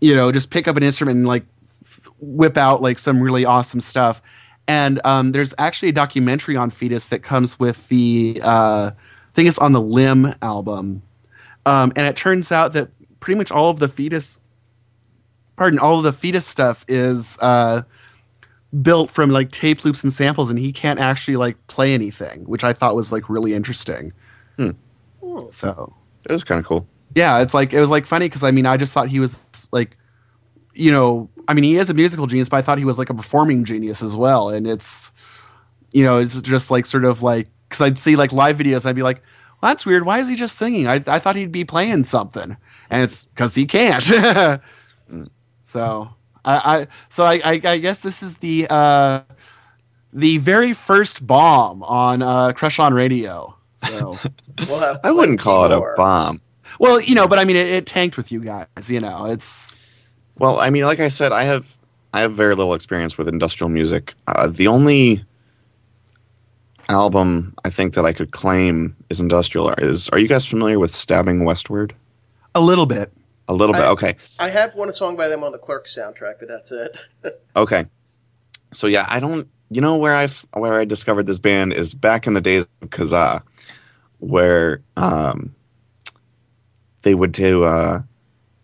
you 0.03 0.15
know, 0.15 0.31
just 0.31 0.51
pick 0.51 0.69
up 0.69 0.77
an 0.77 0.83
instrument 0.83 1.17
and 1.17 1.27
like 1.27 1.47
f- 1.83 2.09
whip 2.21 2.57
out 2.57 2.81
like 2.83 2.99
some 2.99 3.21
really 3.21 3.45
awesome 3.45 3.81
stuff. 3.81 4.23
And 4.69 5.01
um, 5.05 5.33
there's 5.33 5.55
actually 5.59 5.89
a 5.91 5.93
documentary 5.93 6.57
on 6.57 6.71
Foetus 6.71 7.09
that 7.09 7.21
comes 7.23 7.59
with 7.61 7.89
the, 7.89 8.41
uh, 8.45 8.91
I 8.95 9.33
think 9.35 9.49
it's 9.49 9.59
on 9.59 9.73
the 9.73 9.81
Limb 9.81 10.29
album. 10.41 11.03
Um, 11.67 11.93
and 11.97 12.07
it 12.07 12.17
turns 12.17 12.51
out 12.53 12.73
that 12.75 12.91
pretty 13.21 13.39
much 13.39 13.51
all 13.51 13.71
of 13.71 13.79
the 13.81 13.89
Foetus, 13.89 14.39
pardon, 15.57 15.79
all 15.79 15.99
of 15.99 16.05
the 16.05 16.13
Foetus 16.13 16.47
stuff 16.47 16.85
is, 16.89 17.39
uh, 17.41 17.83
built 18.81 19.11
from 19.11 19.29
like 19.31 19.51
tape 19.51 19.85
loops 19.85 20.03
and 20.03 20.13
samples 20.13 20.49
and 20.49 20.59
he 20.59 20.73
can't 20.73 20.99
actually 20.99 21.37
like 21.37 21.59
play 21.67 21.93
anything 21.93 22.41
which 22.45 22.65
i 22.65 22.73
thought 22.73 22.97
was 22.97 23.13
like 23.13 23.29
really 23.29 23.53
interesting 23.53 24.15
Hmm. 24.57 24.71
so 25.51 25.93
It 26.25 26.33
was 26.33 26.43
kind 26.43 26.59
of 26.59 26.65
cool. 26.65 26.87
yeah 27.15 27.41
it's 27.43 27.53
like 27.53 27.75
it 27.75 27.81
was 27.81 27.91
like 27.91 28.07
funny 28.07 28.25
because 28.31 28.43
i 28.43 28.51
mean 28.51 28.65
i 28.65 28.79
just 28.79 28.95
thought 28.95 29.09
he 29.09 29.21
was 29.21 29.69
like 29.73 29.99
you 30.73 30.91
know 30.91 31.29
i 31.49 31.55
mean 31.55 31.65
he 31.65 31.77
is 31.77 31.91
a 31.91 31.95
musical 31.95 32.27
genius 32.27 32.49
but 32.49 32.57
i 32.59 32.63
thought 32.63 32.79
he 32.79 32.85
was 32.85 32.99
like 32.99 33.11
a 33.11 33.15
performing 33.15 33.65
genius 33.65 34.03
as 34.03 34.17
well. 34.17 34.49
And 34.51 34.67
it's 34.67 35.11
you 35.93 36.05
know 36.05 36.19
it's 36.19 36.41
just 36.43 36.71
like 36.71 36.87
sort 36.87 37.05
of 37.05 37.23
like 37.23 37.49
because 37.69 37.81
i'd 37.83 37.99
see 37.99 38.17
like 38.17 38.33
live 38.33 38.57
videos 38.59 38.87
i'd 38.87 38.97
be 38.97 39.03
like 39.03 39.23
well, 39.61 39.71
that's 39.71 39.87
weird. 39.87 40.05
Why 40.05 40.19
is 40.19 40.29
he 40.29 40.35
just 40.35 40.57
singing? 40.59 40.89
I, 40.89 40.95
I 41.07 41.21
thought 41.21 41.37
he'd 41.37 41.53
be 41.53 41.65
playing 41.65 42.03
something. 42.03 42.57
And 42.91 43.03
it's 43.05 43.27
because 43.27 43.55
he 43.55 43.65
can't. 43.65 44.05
So 45.63 46.09
I, 46.45 46.81
I 46.81 46.87
so 47.09 47.25
I, 47.25 47.35
I 47.45 47.61
I 47.65 47.79
guess 47.79 48.01
this 48.01 48.23
is 48.23 48.37
the 48.39 48.67
uh 48.69 49.21
the 50.13 50.39
very 50.39 50.73
first 50.73 51.27
bomb 51.27 51.83
on 51.85 52.23
uh 52.23 52.53
crush 52.53 52.79
on 52.79 52.93
radio. 52.95 53.55
So 53.77 54.19
We'll 54.69 54.99
I 55.05 55.11
wouldn't 55.11 55.39
call 55.41 55.65
it 55.67 55.73
a 55.73 55.81
bomb. 55.97 56.41
well 56.81 57.01
you 57.01 57.15
know 57.15 57.29
but 57.29 57.39
i 57.39 57.45
mean 57.45 57.57
it, 57.57 57.69
it 57.69 57.87
tanked 57.87 58.17
with 58.17 58.31
you 58.33 58.41
guys 58.41 58.67
you 58.91 59.01
know 59.01 59.27
it's 59.27 59.79
Well, 60.39 60.59
I 60.59 60.71
mean, 60.71 60.85
like 60.85 61.01
I 61.01 61.09
said, 61.09 61.33
I 61.33 61.45
have 61.45 61.77
I 62.15 62.21
have 62.21 62.33
very 62.33 62.55
little 62.55 62.75
experience 62.75 63.17
with 63.19 63.29
industrial 63.29 63.69
music. 63.69 64.15
Uh, 64.27 64.47
the 64.49 64.67
only 64.69 65.25
album 66.89 67.55
I 67.65 67.71
think 67.71 67.95
that 67.95 68.05
I 68.05 68.13
could 68.13 68.33
claim 68.33 68.97
is 69.11 69.21
industrial 69.21 69.71
is. 69.79 70.09
Are 70.11 70.19
you 70.19 70.29
guys 70.29 70.47
familiar 70.47 70.79
with 70.79 70.95
Stabbing 70.95 71.45
Westward? 71.45 71.95
a 72.55 72.61
little 72.61 72.85
bit 72.85 73.11
A 73.49 73.55
little 73.55 73.73
bit. 73.73 73.81
I- 73.83 73.89
Okay. 73.89 74.15
I 74.39 74.51
have 74.51 74.75
one 74.75 74.93
song 74.93 75.17
by 75.17 75.29
them 75.29 75.43
on 75.43 75.53
the 75.53 75.59
Clerks 75.59 75.97
soundtrack, 75.97 76.35
but 76.39 76.49
that's 76.49 76.71
it. 76.71 76.99
Okay. 77.57 77.87
So 78.75 78.87
yeah, 78.87 79.07
I 79.09 79.21
don't. 79.21 79.49
You 79.71 79.81
know 79.81 79.97
where 79.97 80.15
I 80.15 80.29
where 80.55 80.75
I 80.75 80.85
discovered 80.85 81.27
this 81.27 81.39
band 81.39 81.73
is 81.73 81.95
back 81.95 82.27
in 82.27 82.35
the 82.35 82.41
days 82.43 82.67
of 82.83 82.91
Kazaa, 82.91 83.43
where 84.19 84.83
um, 84.99 85.55
they 87.03 87.15
would 87.15 87.33
do 87.33 87.65
uh, 87.65 88.03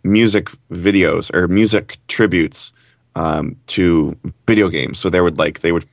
music 0.09 0.49
videos 0.71 1.33
or 1.35 1.49
music 1.49 1.99
tributes 2.09 2.73
um, 3.15 3.57
to 3.67 4.17
video 4.47 4.69
games. 4.69 4.99
So 4.99 5.11
they 5.11 5.21
would 5.21 5.39
like 5.39 5.61
they 5.61 5.73
would 5.73 5.87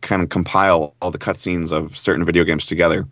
kind 0.00 0.22
of 0.22 0.28
compile 0.28 0.94
all 1.00 1.10
the 1.10 1.18
cutscenes 1.18 1.72
of 1.72 1.96
certain 1.96 2.24
video 2.24 2.44
games 2.44 2.66
together. 2.66 3.06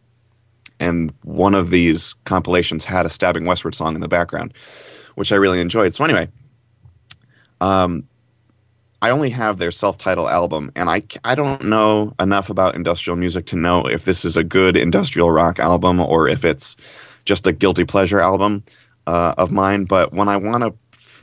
And 0.79 1.13
one 1.23 1.55
of 1.55 1.71
these 1.71 2.15
compilations 2.25 2.85
had 2.85 3.07
a 3.07 3.11
Stabbing 3.11 3.45
Westward 3.45 3.75
song 3.75 3.95
in 3.95 4.01
the 4.01 4.09
background, 4.09 4.55
which 5.15 5.31
I 5.31 5.37
really 5.37 5.61
enjoyed. 5.61 5.95
So 5.95 6.05
anyway, 6.05 6.29
um, 7.61 8.09
I 9.03 9.11
only 9.11 9.31
have 9.31 9.59
their 9.59 9.71
self-titled 9.71 10.29
album, 10.29 10.73
and 10.75 10.91
I 10.91 11.03
I 11.25 11.35
don't 11.35 11.65
know 11.65 12.15
enough 12.19 12.51
about 12.51 12.75
industrial 12.75 13.17
music 13.17 13.47
to 13.47 13.57
know 13.57 13.87
if 13.87 14.05
this 14.05 14.25
is 14.25 14.37
a 14.37 14.45
good 14.45 14.77
industrial 14.77 15.31
rock 15.31 15.59
album 15.59 16.01
or 16.01 16.29
if 16.29 16.45
it's 16.45 16.77
just 17.25 17.47
a 17.47 17.53
guilty 17.53 17.85
pleasure 17.85 18.21
album 18.21 18.63
uh, 19.07 19.35
of 19.39 19.51
mine. 19.51 19.85
But 19.85 20.13
when 20.13 20.29
I 20.29 20.37
want 20.37 20.63
to, 20.65 20.75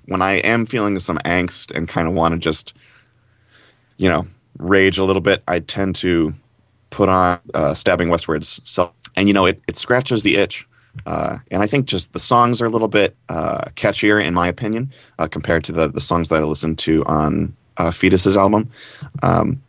when 0.06 0.22
I 0.22 0.36
am 0.38 0.66
feeling 0.66 0.98
some 1.00 1.18
angst 1.20 1.76
and 1.76 1.88
kind 1.88 2.08
of 2.08 2.14
want 2.14 2.34
to 2.34 2.40
just, 2.40 2.74
you 3.98 4.10
know, 4.10 4.28
rage 4.58 4.98
a 4.98 5.04
little 5.04 5.22
bit, 5.22 5.44
I 5.48 5.60
tend 5.60 5.96
to 5.98 6.34
put 6.90 7.10
on 7.10 7.40
uh, 7.54 7.74
Stabbing 7.74 8.10
Westward's 8.10 8.62
self, 8.64 8.92
and 9.16 9.28
you 9.28 9.34
know, 9.34 9.46
it 9.46 9.62
it 9.68 9.78
scratches 9.78 10.24
the 10.24 10.36
itch. 10.38 10.68
Uh, 11.06 11.38
and 11.52 11.62
I 11.62 11.68
think 11.68 11.86
just 11.86 12.14
the 12.14 12.20
songs 12.20 12.60
are 12.60 12.66
a 12.66 12.70
little 12.70 12.88
bit 12.88 13.16
uh, 13.30 13.66
catchier, 13.76 14.24
in 14.24 14.34
my 14.34 14.48
opinion, 14.48 14.92
uh, 15.20 15.28
compared 15.28 15.64
to 15.66 15.72
the 15.72 15.88
the 15.90 16.02
songs 16.02 16.30
that 16.30 16.42
I 16.42 16.44
listened 16.46 16.80
to 16.80 17.06
on 17.06 17.56
uh, 17.78 17.92
Foetus's 17.92 18.36
album. 18.36 18.70
Um, 19.22 19.62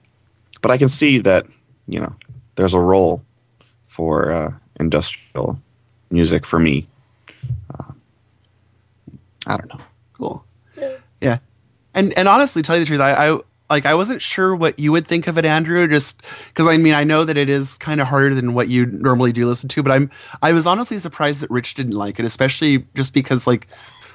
but 0.63 0.71
I 0.71 0.79
can 0.79 0.89
see 0.89 1.19
that 1.19 1.47
you 1.87 2.01
know 2.01 2.15
there's 2.57 2.75
a 2.75 2.81
role 2.81 3.23
for 3.85 4.59
industrial 4.81 5.61
music 6.11 6.47
for 6.47 6.59
me. 6.59 6.87
I 9.49 9.57
don't 9.57 9.75
know. 9.75 9.85
Cool. 10.13 10.45
Yeah. 11.21 11.39
And 11.95 12.17
and 12.17 12.29
honestly, 12.29 12.63
tell 12.63 12.77
you 12.77 12.81
the 12.81 12.87
truth, 12.87 13.01
I, 13.01 13.13
I 13.13 13.39
like 13.71 13.87
I 13.87 13.95
wasn't 13.95 14.23
sure 14.23 14.55
what 14.55 14.79
you 14.79 14.93
would 14.93 15.07
think 15.07 15.27
of 15.27 15.37
it, 15.39 15.45
Andrew. 15.45 15.89
Just 15.89 16.23
because 16.49 16.69
I 16.69 16.77
mean 16.77 16.95
I 16.95 17.03
know 17.03 17.25
that 17.25 17.37
it 17.37 17.49
is 17.49 17.77
kind 17.79 18.01
of 18.01 18.07
harder 18.07 18.35
than 18.35 18.55
what 18.55 18.69
you 18.69 18.87
normally 18.87 19.33
do 19.33 19.47
listen 19.47 19.69
to, 19.71 19.83
but 19.83 19.91
I'm 19.91 20.11
I 20.43 20.53
was 20.53 20.67
honestly 20.67 20.99
surprised 20.99 21.41
that 21.43 21.51
Rich 21.51 21.75
didn't 21.75 21.93
like 21.93 22.19
it, 22.19 22.25
especially 22.25 22.87
just 22.95 23.15
because 23.15 23.47
like 23.47 23.67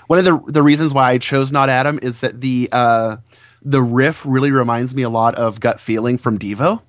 one 0.08 0.20
of 0.20 0.26
the 0.26 0.40
the 0.52 0.64
reasons 0.64 0.94
why 0.94 1.12
I 1.12 1.18
chose 1.18 1.52
not 1.52 1.68
Adam 1.68 2.00
is 2.02 2.20
that 2.20 2.42
the 2.42 2.70
uh 2.72 3.18
the 3.64 3.82
riff 3.82 4.26
really 4.26 4.52
reminds 4.52 4.94
me 4.94 5.02
a 5.02 5.10
lot 5.10 5.36
of 5.36 5.60
Gut 5.60 5.80
Feeling 5.80 6.18
from 6.18 6.38
Devo. 6.38 6.82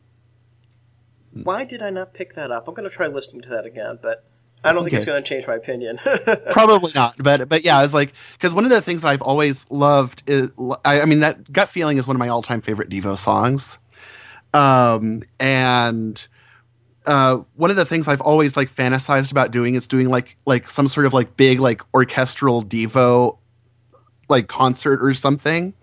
Why 1.32 1.64
did 1.64 1.82
I 1.82 1.90
not 1.90 2.14
pick 2.14 2.34
that 2.34 2.51
up? 2.51 2.68
I'm 2.68 2.74
going 2.74 2.88
to 2.88 2.95
try 2.95 3.07
listening 3.07 3.42
to 3.42 3.49
that 3.51 3.64
again, 3.66 3.99
but 4.01 4.24
I 4.64 4.72
don't 4.72 4.84
think 4.84 4.94
it's 4.94 5.04
going 5.04 5.22
to 5.22 5.28
change 5.28 5.46
my 5.46 5.54
opinion. 5.54 6.00
Probably 6.50 6.92
not, 6.94 7.16
but 7.18 7.48
but 7.48 7.64
yeah, 7.64 7.78
I 7.78 7.82
was 7.82 7.94
like 7.94 8.12
because 8.32 8.54
one 8.54 8.64
of 8.64 8.70
the 8.70 8.80
things 8.80 9.02
that 9.02 9.08
I've 9.08 9.22
always 9.22 9.70
loved 9.70 10.22
is 10.26 10.50
I, 10.84 11.02
I 11.02 11.04
mean 11.04 11.20
that 11.20 11.52
gut 11.52 11.68
feeling 11.68 11.98
is 11.98 12.06
one 12.06 12.16
of 12.16 12.20
my 12.20 12.28
all 12.28 12.42
time 12.42 12.60
favorite 12.60 12.88
Devo 12.88 13.16
songs, 13.16 13.78
um, 14.52 15.22
and 15.38 16.26
uh, 17.06 17.38
one 17.56 17.70
of 17.70 17.76
the 17.76 17.84
things 17.84 18.08
I've 18.08 18.20
always 18.20 18.56
like 18.56 18.70
fantasized 18.70 19.30
about 19.30 19.50
doing 19.50 19.74
is 19.74 19.86
doing 19.86 20.08
like 20.08 20.36
like 20.46 20.68
some 20.68 20.88
sort 20.88 21.06
of 21.06 21.12
like 21.12 21.36
big 21.36 21.60
like 21.60 21.82
orchestral 21.94 22.62
Devo 22.62 23.38
like 24.28 24.48
concert 24.48 25.00
or 25.02 25.14
something. 25.14 25.74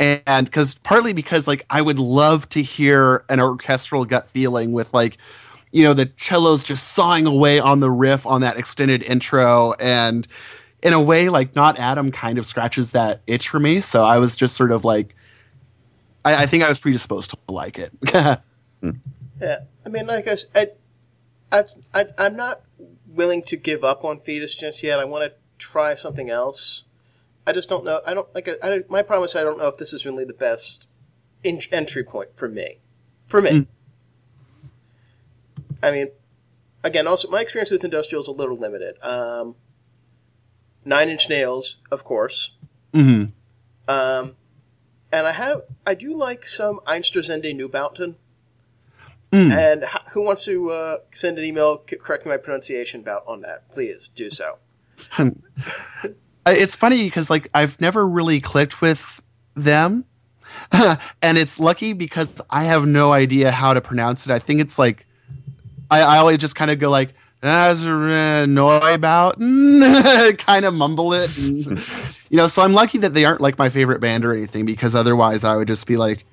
And 0.00 0.44
because 0.46 0.76
partly 0.76 1.12
because 1.12 1.48
like 1.48 1.64
I 1.70 1.82
would 1.82 1.98
love 1.98 2.48
to 2.50 2.62
hear 2.62 3.24
an 3.28 3.40
orchestral 3.40 4.04
gut 4.04 4.28
feeling 4.28 4.72
with 4.72 4.94
like 4.94 5.18
you 5.72 5.84
know 5.84 5.94
the 5.94 6.10
cellos 6.18 6.62
just 6.62 6.88
sawing 6.88 7.26
away 7.26 7.58
on 7.58 7.80
the 7.80 7.90
riff 7.90 8.26
on 8.26 8.40
that 8.40 8.56
extended 8.56 9.02
intro 9.02 9.72
and 9.74 10.26
in 10.82 10.92
a 10.92 11.00
way 11.00 11.28
like 11.28 11.54
not 11.54 11.78
adam 11.78 12.10
kind 12.10 12.38
of 12.38 12.46
scratches 12.46 12.92
that 12.92 13.20
itch 13.26 13.48
for 13.48 13.60
me 13.60 13.80
so 13.80 14.04
i 14.04 14.18
was 14.18 14.36
just 14.36 14.54
sort 14.54 14.72
of 14.72 14.84
like 14.84 15.14
i, 16.24 16.42
I 16.42 16.46
think 16.46 16.62
i 16.64 16.68
was 16.68 16.78
predisposed 16.78 17.30
to 17.30 17.36
like 17.48 17.78
it 17.78 17.92
hmm. 18.80 18.90
yeah, 19.40 19.60
I 19.88 19.90
mean, 19.90 20.06
like 20.06 20.28
I 20.28 20.34
said, 20.34 20.76
I, 21.50 21.64
I, 21.94 22.06
I'm 22.18 22.36
not 22.36 22.60
willing 23.06 23.42
to 23.44 23.56
give 23.56 23.84
up 23.84 24.04
on 24.04 24.20
Foetus 24.20 24.54
just 24.54 24.82
yet. 24.82 24.98
I 24.98 25.06
want 25.06 25.24
to 25.24 25.32
try 25.56 25.94
something 25.94 26.28
else. 26.28 26.84
I 27.46 27.52
just 27.52 27.70
don't 27.70 27.86
know. 27.86 28.02
I 28.04 28.12
don't 28.12 28.28
like. 28.34 28.50
I, 28.50 28.56
I, 28.62 28.80
my 28.90 29.02
problem 29.02 29.24
is 29.24 29.34
I 29.34 29.42
don't 29.42 29.56
know 29.56 29.68
if 29.68 29.78
this 29.78 29.94
is 29.94 30.04
really 30.04 30.26
the 30.26 30.34
best 30.34 30.88
in, 31.42 31.62
entry 31.72 32.04
point 32.04 32.36
for 32.36 32.48
me. 32.48 32.80
For 33.26 33.40
me. 33.40 33.50
Hmm. 33.50 33.62
I 35.82 35.90
mean, 35.90 36.08
again, 36.82 37.06
also 37.06 37.28
my 37.28 37.40
experience 37.40 37.70
with 37.70 37.84
industrial 37.84 38.20
is 38.20 38.28
a 38.28 38.32
little 38.32 38.56
limited. 38.56 38.96
Um, 39.02 39.56
Nine 40.84 41.08
Inch 41.08 41.28
Nails, 41.28 41.76
of 41.90 42.04
course. 42.04 42.52
hmm 42.92 43.24
Um, 43.86 44.36
and 45.12 45.26
I 45.26 45.32
have, 45.32 45.62
I 45.86 45.94
do 45.94 46.16
like 46.16 46.46
some 46.46 46.80
Einstürzende 46.86 47.54
Neubauten. 47.54 48.14
Mm. 49.32 49.52
And 49.52 49.84
who 50.12 50.22
wants 50.22 50.44
to 50.46 50.70
uh, 50.70 50.98
send 51.12 51.38
an 51.38 51.44
email 51.44 51.78
correcting 51.78 52.30
my 52.30 52.38
pronunciation 52.38 53.00
about 53.00 53.24
on 53.26 53.42
that? 53.42 53.70
Please 53.70 54.08
do 54.08 54.30
so. 54.30 54.58
it's 56.46 56.74
funny 56.74 57.04
because 57.04 57.30
like 57.30 57.48
i've 57.54 57.80
never 57.80 58.06
really 58.06 58.40
clicked 58.40 58.80
with 58.80 59.22
them 59.54 60.04
and 61.22 61.38
it's 61.38 61.60
lucky 61.60 61.92
because 61.92 62.40
i 62.50 62.64
have 62.64 62.86
no 62.86 63.12
idea 63.12 63.50
how 63.50 63.74
to 63.74 63.80
pronounce 63.80 64.26
it 64.26 64.32
i 64.32 64.38
think 64.38 64.60
it's 64.60 64.78
like 64.78 65.06
i, 65.90 66.00
I 66.00 66.18
always 66.18 66.38
just 66.38 66.54
kind 66.54 66.70
of 66.70 66.78
go 66.78 66.90
like 66.90 67.14
Neubauten, 67.42 68.78
kind 70.38 70.64
of 70.64 70.74
mumble 70.74 71.12
it. 71.12 71.36
And, 71.38 71.78
you 72.30 72.36
know, 72.36 72.48
so 72.48 72.62
I'm 72.62 72.72
lucky 72.72 72.98
that 72.98 73.14
they 73.14 73.24
aren't 73.24 73.40
like 73.40 73.58
my 73.58 73.68
favorite 73.68 74.00
band 74.00 74.24
or 74.24 74.32
anything 74.34 74.66
because 74.66 74.94
otherwise 74.94 75.44
I 75.44 75.54
would 75.56 75.68
just 75.68 75.86
be 75.86 75.96
like, 75.96 76.24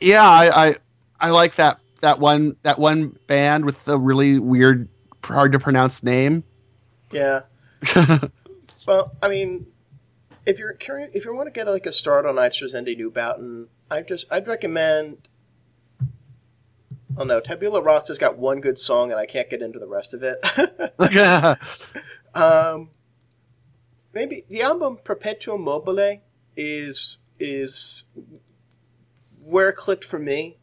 yeah, 0.00 0.22
I, 0.22 0.68
I, 0.68 0.74
I 1.20 1.30
like 1.30 1.54
that, 1.56 1.78
that 2.00 2.18
one, 2.18 2.56
that 2.62 2.78
one 2.78 3.16
band 3.26 3.64
with 3.64 3.84
the 3.84 3.98
really 3.98 4.38
weird, 4.38 4.88
hard 5.22 5.52
to 5.52 5.58
pronounce 5.58 6.02
name. 6.02 6.42
Yeah. 7.12 7.42
well, 8.86 9.12
I 9.22 9.28
mean, 9.28 9.66
if 10.46 10.58
you're 10.58 10.72
curious, 10.72 11.12
if 11.14 11.24
you 11.24 11.34
want 11.34 11.46
to 11.46 11.52
get 11.52 11.66
like 11.66 11.86
a 11.86 11.92
start 11.92 12.26
on 12.26 12.34
Einstürzende 12.36 12.98
Neubauten, 12.98 13.68
I 13.90 14.02
just 14.02 14.26
I'd 14.30 14.46
recommend. 14.46 15.28
Oh 17.16 17.24
no, 17.24 17.40
Tabula 17.40 17.80
Rasa's 17.80 18.18
got 18.18 18.38
one 18.38 18.60
good 18.60 18.78
song, 18.78 19.10
and 19.10 19.20
I 19.20 19.26
can't 19.26 19.48
get 19.48 19.62
into 19.62 19.78
the 19.78 19.86
rest 19.86 20.14
of 20.14 20.22
it. 20.22 20.38
Um, 22.34 22.90
maybe 24.12 24.44
the 24.48 24.60
album 24.62 24.98
Perpetuum 25.04 25.62
Mobile 25.62 26.18
is 26.56 27.18
is 27.38 28.04
where 29.40 29.68
it 29.68 29.76
clicked 29.76 30.04
for 30.04 30.18
me. 30.18 30.58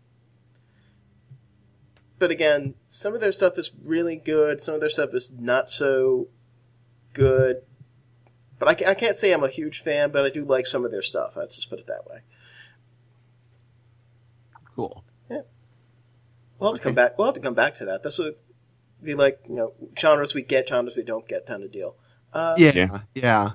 But 2.20 2.30
again, 2.30 2.76
some 2.88 3.16
of 3.16 3.22
their 3.22 3.32
stuff 3.32 3.58
is 3.58 3.72
really 3.84 4.16
good. 4.16 4.62
Some 4.62 4.76
of 4.76 4.82
their 4.82 4.90
stuff 4.90 5.14
is 5.14 5.32
not 5.32 5.70
so 5.70 6.28
good. 7.14 7.64
But 8.60 8.68
I, 8.68 8.92
I 8.92 8.94
can't 8.94 9.18
say 9.18 9.32
I'm 9.32 9.44
a 9.44 9.50
huge 9.50 9.82
fan, 9.82 10.12
but 10.12 10.26
I 10.26 10.30
do 10.30 10.46
like 10.46 10.68
some 10.68 10.86
of 10.86 10.92
their 10.92 11.02
stuff. 11.02 11.36
Let's 11.36 11.56
just 11.56 11.70
put 11.70 11.80
it 11.80 11.88
that 11.88 12.06
way. 12.06 12.20
cool. 14.76 15.04
We'll 16.62 16.72
have 16.72 16.80
to 16.80 16.84
come 16.84 16.94
back. 16.94 17.18
We'll 17.18 17.26
have 17.26 17.34
to 17.36 17.42
come 17.42 17.56
back 17.56 17.76
to 17.76 17.86
that. 17.86 18.04
This 18.04 18.20
would 18.20 18.36
be 19.04 19.16
like 19.16 19.40
you 19.50 19.56
know 19.56 19.74
genres 19.98 20.36
we 20.36 20.44
get, 20.44 20.70
genres 20.70 20.96
we 20.96 21.02
don't 21.04 21.28
get, 21.28 21.48
kind 21.48 21.64
of 21.64 21.72
deal. 21.72 21.96
Uh, 22.32 22.54
Yeah, 22.58 22.72
Yeah. 22.76 23.00
yeah. 23.16 23.50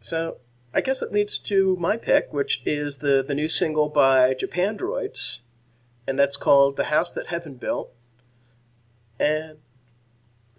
So 0.00 0.36
I 0.72 0.80
guess 0.80 1.00
that 1.00 1.12
leads 1.12 1.36
to 1.38 1.76
my 1.80 1.96
pick, 1.96 2.32
which 2.32 2.62
is 2.64 2.98
the 2.98 3.24
the 3.26 3.34
new 3.34 3.48
single 3.48 3.88
by 3.88 4.32
Japandroids, 4.34 5.40
and 6.06 6.16
that's 6.16 6.36
called 6.36 6.76
"The 6.76 6.84
House 6.84 7.12
That 7.12 7.26
Heaven 7.26 7.54
Built." 7.56 7.92
And 9.18 9.58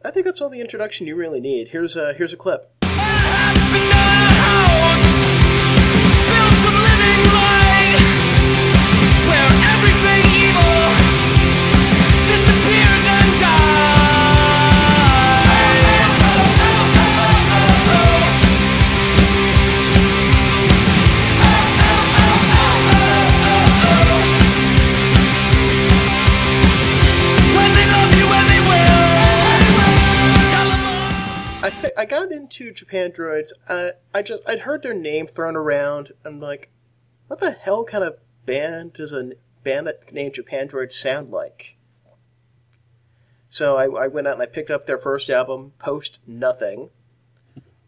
I 0.04 0.12
think 0.12 0.26
that's 0.26 0.42
all 0.42 0.50
the 0.50 0.60
introduction 0.60 1.08
you 1.08 1.16
really 1.16 1.40
need. 1.40 1.70
Here's 1.70 1.96
a 1.96 2.14
here's 2.14 2.34
a 2.34 2.38
clip. 2.38 2.70
Japan 33.08 33.46
I 33.68 33.92
I 34.14 34.22
just 34.22 34.44
I'd 34.46 34.60
heard 34.60 34.84
their 34.84 34.94
name 34.94 35.28
thrown 35.28 35.56
around. 35.56 36.14
I'm 36.26 36.40
like, 36.40 36.70
what 37.28 37.40
the 37.40 37.52
hell 37.52 37.84
kind 37.84 38.04
of 38.04 38.18
band 38.46 38.94
does 38.94 39.14
a 39.14 39.32
band 39.64 39.88
that 39.88 40.12
named 40.12 40.34
Japandroids 40.34 40.94
sound 40.94 41.32
like? 41.32 41.78
So 43.48 43.78
I, 43.78 43.86
I 43.86 44.08
went 44.08 44.28
out 44.28 44.34
and 44.34 44.44
I 44.44 44.46
picked 44.46 44.70
up 44.70 44.86
their 44.86 45.00
first 45.00 45.30
album, 45.30 45.74
Post 45.80 46.22
Nothing, 46.28 46.90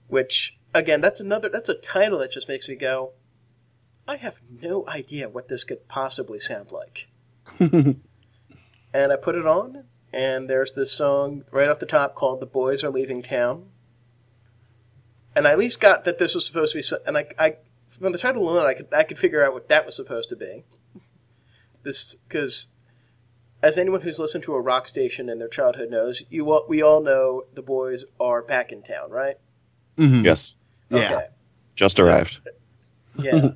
which 0.08 0.58
again 0.74 1.02
that's 1.02 1.20
another 1.20 1.50
that's 1.50 1.70
a 1.70 1.76
title 1.76 2.20
that 2.20 2.32
just 2.32 2.48
makes 2.48 2.68
me 2.68 2.76
go, 2.76 3.12
I 4.08 4.18
have 4.18 4.40
no 4.62 4.88
idea 4.88 5.30
what 5.30 5.48
this 5.48 5.64
could 5.64 5.88
possibly 5.88 6.40
sound 6.40 6.72
like. 6.72 7.08
and 7.60 8.02
I 8.94 9.16
put 9.16 9.36
it 9.36 9.46
on, 9.46 9.86
and 10.12 10.50
there's 10.50 10.74
this 10.74 10.92
song 10.92 11.44
right 11.52 11.70
off 11.70 11.80
the 11.80 11.86
top 11.86 12.16
called 12.16 12.40
"The 12.40 12.46
Boys 12.46 12.84
Are 12.84 12.90
Leaving 12.90 13.22
Town." 13.22 13.70
And 15.36 15.48
I 15.48 15.52
at 15.52 15.60
least 15.60 15.80
got 15.80 16.04
that 16.06 16.20
this 16.20 16.36
was 16.36 16.46
supposed 16.46 16.74
to 16.74 16.80
be, 16.80 16.82
so, 16.82 16.98
and 17.06 17.18
I, 17.18 17.26
I 17.40 17.56
from 17.88 18.12
the 18.12 18.18
title 18.18 18.44
alone, 18.50 18.66
I 18.66 18.74
could 18.74 18.94
I 18.94 19.04
could 19.04 19.20
figure 19.20 19.46
out 19.46 19.54
what 19.54 19.70
that 19.70 19.86
was 19.86 19.96
supposed 19.96 20.30
to 20.30 20.36
be. 20.36 20.64
This 21.84 22.16
because, 22.16 22.68
as 23.64 23.78
anyone 23.78 24.02
who's 24.02 24.20
listened 24.20 24.44
to 24.46 24.54
a 24.54 24.62
rock 24.62 24.88
station 24.88 25.30
in 25.30 25.40
their 25.40 25.48
childhood 25.48 25.90
knows, 25.90 26.24
you 26.30 26.52
all, 26.52 26.66
we 26.68 26.82
all 26.82 27.02
know 27.02 27.44
the 27.54 27.62
boys 27.62 28.04
are 28.20 28.42
back 28.42 28.72
in 28.72 28.82
town, 28.84 29.10
right? 29.10 29.38
Mm-hmm. 29.98 30.26
Yes, 30.26 30.54
Yeah. 30.90 31.28
just 31.76 32.00
arrived. 32.00 32.40
Yeah. 33.18 33.52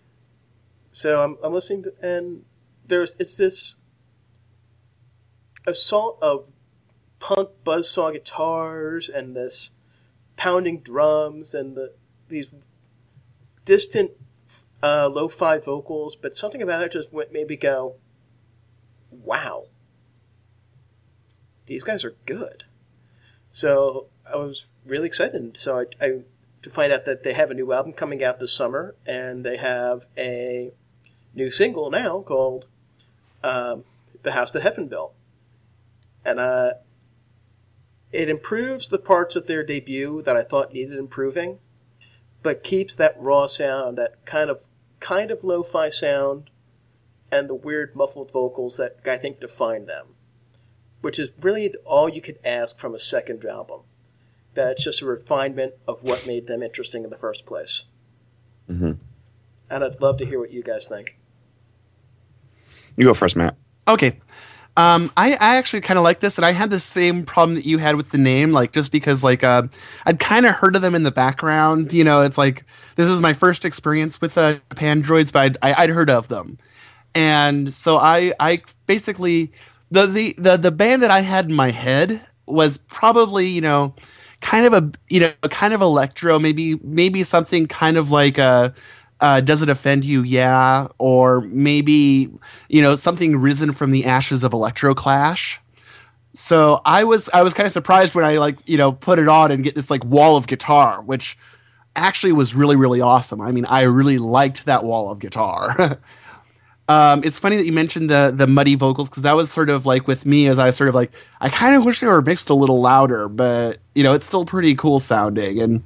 so 0.90 1.22
I'm, 1.22 1.38
I'm 1.42 1.52
listening 1.52 1.84
to, 1.84 1.92
and 2.02 2.44
there's 2.86 3.14
it's 3.18 3.36
this 3.36 3.76
assault 5.66 6.18
of 6.20 6.46
punk 7.20 7.50
buzzsaw 7.64 8.12
guitars 8.12 9.08
and 9.08 9.34
this 9.34 9.70
pounding 10.36 10.80
drums 10.80 11.54
and 11.54 11.76
the 11.76 11.94
these 12.28 12.52
distant 13.64 14.12
uh, 14.82 15.08
lo-fi 15.08 15.58
vocals, 15.58 16.16
but 16.16 16.34
something 16.34 16.62
about 16.62 16.82
it 16.82 16.92
just 16.92 17.12
went 17.12 17.32
made 17.32 17.48
me 17.48 17.56
go, 17.56 17.94
"Wow, 19.10 19.66
these 21.66 21.84
guys 21.84 22.04
are 22.04 22.16
good." 22.26 22.64
So 23.50 24.06
I 24.30 24.36
was 24.36 24.66
really 24.84 25.06
excited. 25.06 25.56
So 25.56 25.80
I, 25.80 26.04
I 26.04 26.20
to 26.62 26.70
find 26.70 26.92
out 26.92 27.04
that 27.04 27.22
they 27.22 27.34
have 27.34 27.50
a 27.50 27.54
new 27.54 27.72
album 27.72 27.92
coming 27.92 28.24
out 28.24 28.40
this 28.40 28.52
summer, 28.52 28.94
and 29.06 29.44
they 29.44 29.56
have 29.56 30.06
a 30.16 30.72
new 31.34 31.50
single 31.50 31.90
now 31.90 32.20
called 32.22 32.66
um, 33.42 33.84
"The 34.22 34.32
House 34.32 34.52
That 34.52 34.62
Heaven 34.62 34.88
Built," 34.88 35.14
and 36.24 36.40
uh, 36.40 36.74
it 38.14 38.28
improves 38.28 38.88
the 38.88 38.98
parts 38.98 39.34
of 39.34 39.46
their 39.46 39.64
debut 39.64 40.22
that 40.22 40.36
I 40.36 40.42
thought 40.42 40.72
needed 40.72 40.96
improving, 40.96 41.58
but 42.42 42.62
keeps 42.62 42.94
that 42.94 43.16
raw 43.18 43.46
sound, 43.46 43.98
that 43.98 44.24
kind 44.24 44.50
of 44.50 44.60
kind 45.00 45.30
of 45.30 45.44
lo-fi 45.44 45.90
sound, 45.90 46.50
and 47.30 47.48
the 47.48 47.54
weird 47.54 47.94
muffled 47.96 48.30
vocals 48.30 48.76
that 48.76 48.98
I 49.04 49.18
think 49.18 49.40
define 49.40 49.86
them, 49.86 50.14
which 51.00 51.18
is 51.18 51.30
really 51.40 51.74
all 51.84 52.08
you 52.08 52.22
could 52.22 52.38
ask 52.44 52.78
from 52.78 52.94
a 52.94 52.98
second 52.98 53.44
album 53.44 53.80
that's 54.54 54.84
just 54.84 55.02
a 55.02 55.06
refinement 55.06 55.74
of 55.86 56.02
what 56.04 56.26
made 56.26 56.46
them 56.46 56.62
interesting 56.62 57.04
in 57.04 57.10
the 57.10 57.18
first 57.18 57.44
place. 57.44 57.84
hmm 58.68 58.92
And 59.68 59.84
I'd 59.84 60.00
love 60.00 60.18
to 60.18 60.26
hear 60.26 60.38
what 60.38 60.52
you 60.52 60.62
guys 60.62 60.86
think. 60.86 61.18
You 62.96 63.06
go 63.06 63.14
first, 63.14 63.34
Matt. 63.34 63.56
Okay. 63.88 64.20
Um, 64.76 65.12
I, 65.16 65.34
I 65.34 65.56
actually 65.56 65.82
kind 65.82 65.98
of 65.98 66.04
like 66.04 66.18
this, 66.18 66.36
and 66.36 66.44
I 66.44 66.50
had 66.50 66.70
the 66.70 66.80
same 66.80 67.24
problem 67.24 67.54
that 67.54 67.64
you 67.64 67.78
had 67.78 67.94
with 67.94 68.10
the 68.10 68.18
name, 68.18 68.50
like 68.50 68.72
just 68.72 68.90
because 68.90 69.22
like 69.22 69.44
uh, 69.44 69.62
I'd 70.04 70.18
kind 70.18 70.46
of 70.46 70.54
heard 70.56 70.74
of 70.74 70.82
them 70.82 70.96
in 70.96 71.04
the 71.04 71.12
background. 71.12 71.92
You 71.92 72.02
know, 72.02 72.22
it's 72.22 72.36
like 72.36 72.64
this 72.96 73.06
is 73.06 73.20
my 73.20 73.32
first 73.32 73.64
experience 73.64 74.20
with 74.20 74.36
uh, 74.36 74.56
Pandroids, 74.70 75.32
but 75.32 75.42
I'd, 75.42 75.58
I, 75.62 75.82
I'd 75.84 75.90
heard 75.90 76.10
of 76.10 76.26
them, 76.26 76.58
and 77.14 77.72
so 77.72 77.98
I 77.98 78.32
I 78.40 78.62
basically 78.86 79.52
the, 79.92 80.06
the 80.06 80.34
the 80.38 80.56
the 80.56 80.72
band 80.72 81.04
that 81.04 81.10
I 81.10 81.20
had 81.20 81.44
in 81.44 81.52
my 81.52 81.70
head 81.70 82.20
was 82.46 82.78
probably 82.78 83.46
you 83.46 83.60
know 83.60 83.94
kind 84.40 84.66
of 84.66 84.72
a 84.72 84.90
you 85.08 85.20
know 85.20 85.32
kind 85.50 85.72
of 85.72 85.82
electro, 85.82 86.40
maybe 86.40 86.80
maybe 86.82 87.22
something 87.22 87.68
kind 87.68 87.96
of 87.96 88.10
like 88.10 88.40
uh 88.40 88.70
uh, 89.20 89.40
does 89.40 89.62
it 89.62 89.68
offend 89.68 90.04
you? 90.04 90.22
Yeah, 90.22 90.88
or 90.98 91.42
maybe 91.42 92.30
you 92.68 92.82
know 92.82 92.96
something 92.96 93.36
risen 93.36 93.72
from 93.72 93.90
the 93.90 94.04
ashes 94.04 94.44
of 94.44 94.52
Electroclash. 94.52 95.58
So 96.34 96.80
I 96.84 97.04
was 97.04 97.28
I 97.32 97.42
was 97.42 97.54
kind 97.54 97.66
of 97.66 97.72
surprised 97.72 98.14
when 98.14 98.24
I 98.24 98.38
like 98.38 98.58
you 98.66 98.76
know 98.76 98.92
put 98.92 99.18
it 99.18 99.28
on 99.28 99.50
and 99.50 99.62
get 99.62 99.74
this 99.74 99.90
like 99.90 100.04
wall 100.04 100.36
of 100.36 100.46
guitar, 100.46 101.00
which 101.00 101.38
actually 101.96 102.32
was 102.32 102.54
really 102.54 102.76
really 102.76 103.00
awesome. 103.00 103.40
I 103.40 103.52
mean, 103.52 103.66
I 103.66 103.82
really 103.82 104.18
liked 104.18 104.66
that 104.66 104.84
wall 104.84 105.10
of 105.10 105.20
guitar. 105.20 106.00
um, 106.88 107.22
it's 107.24 107.38
funny 107.38 107.56
that 107.56 107.64
you 107.64 107.72
mentioned 107.72 108.10
the 108.10 108.32
the 108.34 108.48
muddy 108.48 108.74
vocals 108.74 109.08
because 109.08 109.22
that 109.22 109.36
was 109.36 109.50
sort 109.50 109.70
of 109.70 109.86
like 109.86 110.08
with 110.08 110.26
me 110.26 110.48
as 110.48 110.58
I 110.58 110.70
sort 110.70 110.88
of 110.88 110.94
like 110.96 111.12
I 111.40 111.48
kind 111.48 111.76
of 111.76 111.84
wish 111.84 112.00
they 112.00 112.08
were 112.08 112.20
mixed 112.20 112.50
a 112.50 112.54
little 112.54 112.80
louder, 112.80 113.28
but 113.28 113.78
you 113.94 114.02
know 114.02 114.12
it's 114.12 114.26
still 114.26 114.44
pretty 114.44 114.74
cool 114.74 114.98
sounding 114.98 115.60
and 115.60 115.84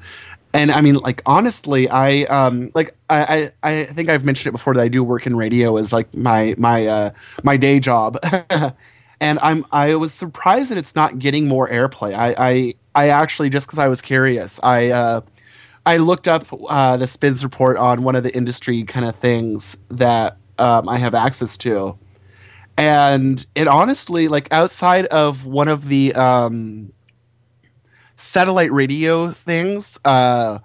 and 0.54 0.70
I 0.70 0.80
mean, 0.80 0.94
like 0.96 1.22
honestly, 1.26 1.88
I 1.88 2.22
um 2.24 2.70
like 2.74 2.94
I 3.10 3.50
I, 3.62 3.70
I 3.70 3.84
think 3.84 4.08
I've 4.08 4.24
mentioned 4.24 4.48
it 4.48 4.52
before 4.52 4.74
that 4.74 4.80
I 4.80 4.88
do 4.88 5.04
work 5.04 5.26
in 5.26 5.36
radio 5.36 5.76
as 5.76 5.92
like 5.92 6.12
my 6.14 6.54
my 6.56 6.86
uh 6.86 7.10
my 7.42 7.56
day 7.56 7.80
job, 7.80 8.18
and 9.20 9.38
I'm 9.40 9.66
I 9.72 9.94
was 9.96 10.14
surprised 10.14 10.70
that 10.70 10.78
it's 10.78 10.94
not 10.94 11.18
getting 11.18 11.48
more 11.48 11.68
airplay. 11.68 12.14
I 12.14 12.34
I 12.38 12.74
I 12.94 13.08
actually 13.08 13.50
just 13.50 13.66
because 13.66 13.78
I 13.78 13.88
was 13.88 14.00
curious, 14.00 14.58
I 14.62 14.88
uh 14.88 15.20
I 15.84 15.98
looked 15.98 16.28
up 16.28 16.46
uh 16.68 16.96
the 16.96 17.06
Spins 17.06 17.44
report 17.44 17.76
on 17.76 18.02
one 18.02 18.16
of 18.16 18.22
the 18.22 18.34
industry 18.34 18.84
kind 18.84 19.04
of 19.04 19.16
things 19.16 19.76
that 19.90 20.38
um, 20.58 20.88
I 20.88 20.96
have 20.96 21.14
access 21.14 21.56
to, 21.58 21.98
and 22.78 23.44
it 23.54 23.68
honestly 23.68 24.28
like 24.28 24.50
outside 24.50 25.06
of 25.06 25.44
one 25.44 25.68
of 25.68 25.88
the 25.88 26.14
um 26.14 26.92
satellite 28.18 28.72
radio 28.72 29.30
things 29.30 29.96
uh 30.04 30.58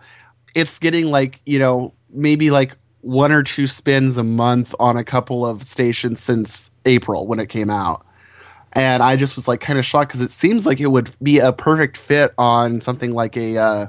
it's 0.55 0.79
getting 0.79 1.11
like 1.11 1.39
you 1.45 1.59
know 1.59 1.93
maybe 2.09 2.49
like 2.49 2.75
one 3.01 3.31
or 3.31 3.43
two 3.43 3.67
spins 3.67 4.17
a 4.17 4.23
month 4.23 4.73
on 4.79 4.97
a 4.97 5.03
couple 5.03 5.45
of 5.45 5.63
stations 5.63 6.19
since 6.19 6.71
april 6.85 7.27
when 7.27 7.39
it 7.39 7.49
came 7.49 7.69
out. 7.69 8.05
And 8.73 9.03
i 9.03 9.15
just 9.15 9.35
was 9.35 9.47
like 9.47 9.59
kind 9.59 9.77
of 9.77 9.85
shocked 9.85 10.09
because 10.09 10.21
it 10.21 10.31
seems 10.31 10.65
like 10.65 10.79
it 10.79 10.87
would 10.87 11.11
be 11.21 11.37
a 11.37 11.53
perfect 11.53 11.95
fit 11.95 12.33
on 12.39 12.81
something 12.81 13.11
like 13.11 13.37
a 13.37 13.57
uh 13.57 13.87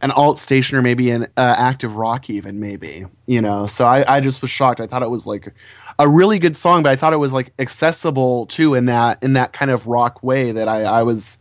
an 0.00 0.10
alt 0.12 0.38
station 0.38 0.78
or 0.78 0.82
maybe 0.82 1.10
an 1.10 1.24
uh, 1.36 1.54
active 1.58 1.96
rock 1.96 2.30
even 2.30 2.60
maybe 2.60 3.04
you 3.26 3.42
know? 3.42 3.66
So 3.66 3.86
I, 3.86 4.16
I 4.16 4.20
just 4.20 4.40
was 4.40 4.50
shocked. 4.50 4.78
I 4.78 4.86
thought 4.86 5.02
it 5.02 5.10
was 5.10 5.26
like 5.26 5.52
a 5.98 6.08
really 6.08 6.38
good 6.38 6.56
song 6.56 6.82
but 6.82 6.92
i 6.92 6.96
thought 6.96 7.14
it 7.14 7.18
was 7.18 7.32
like 7.32 7.54
accessible 7.58 8.44
too 8.46 8.74
in 8.74 8.84
that 8.84 9.22
in 9.22 9.32
that 9.32 9.54
kind 9.54 9.70
of 9.70 9.86
rock 9.86 10.22
way 10.22 10.52
that 10.52 10.68
i 10.68 10.82
i 10.82 11.02
was 11.02 11.38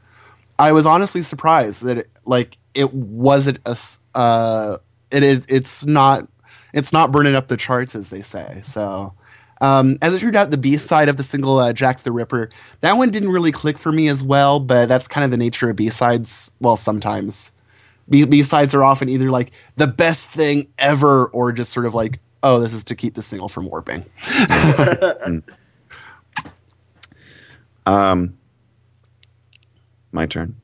I 0.58 0.72
was 0.72 0.86
honestly 0.86 1.22
surprised 1.22 1.84
that 1.84 1.98
it, 2.00 2.10
like 2.26 2.58
it 2.74 2.94
wasn't 2.94 3.60
a 3.66 3.78
uh 4.18 4.78
it 5.12 5.24
is 5.24 5.46
it's 5.50 5.86
not 5.86 6.28
it's 6.74 6.92
not 6.92 7.12
burning 7.12 7.36
up 7.36 7.48
the 7.48 7.58
charts 7.58 7.96
as 7.96 8.10
they 8.10 8.22
say. 8.22 8.60
So 8.64 9.14
um, 9.62 9.98
as 10.02 10.14
it 10.14 10.20
turned 10.20 10.36
out, 10.36 10.52
the 10.52 10.58
B 10.58 10.76
side 10.76 11.08
of 11.08 11.16
the 11.18 11.24
single 11.24 11.60
uh, 11.60 11.72
"Jack 11.72 12.04
the 12.04 12.12
Ripper" 12.12 12.50
that 12.82 12.98
one 12.98 13.10
didn't 13.10 13.30
really 13.30 13.52
click 13.52 13.78
for 13.78 13.92
me 13.92 14.10
as 14.10 14.22
well, 14.22 14.60
but 14.60 14.88
that's 14.88 15.08
kind 15.08 15.24
of 15.24 15.32
the 15.32 15.38
nature 15.38 15.70
of 15.70 15.78
B 15.78 15.90
sides. 15.90 16.54
Well, 16.60 16.76
sometimes 16.76 17.54
B 18.10 18.44
sides 18.44 18.74
are 18.74 18.84
often 18.84 19.08
either 19.10 19.32
like 19.32 19.52
the 19.78 19.88
best 19.88 20.30
thing 20.30 20.68
ever, 20.78 21.28
or 21.28 21.54
just 21.54 21.72
sort 21.72 21.86
of 21.86 21.94
like, 21.94 22.20
oh, 22.44 22.60
this 22.60 22.74
is 22.74 22.84
to 22.86 22.96
keep 22.96 23.16
the 23.16 23.22
single 23.22 23.50
from 23.50 23.68
warping. 23.68 24.06
Um, 27.88 28.36
my 30.16 30.26
turn. 30.26 30.56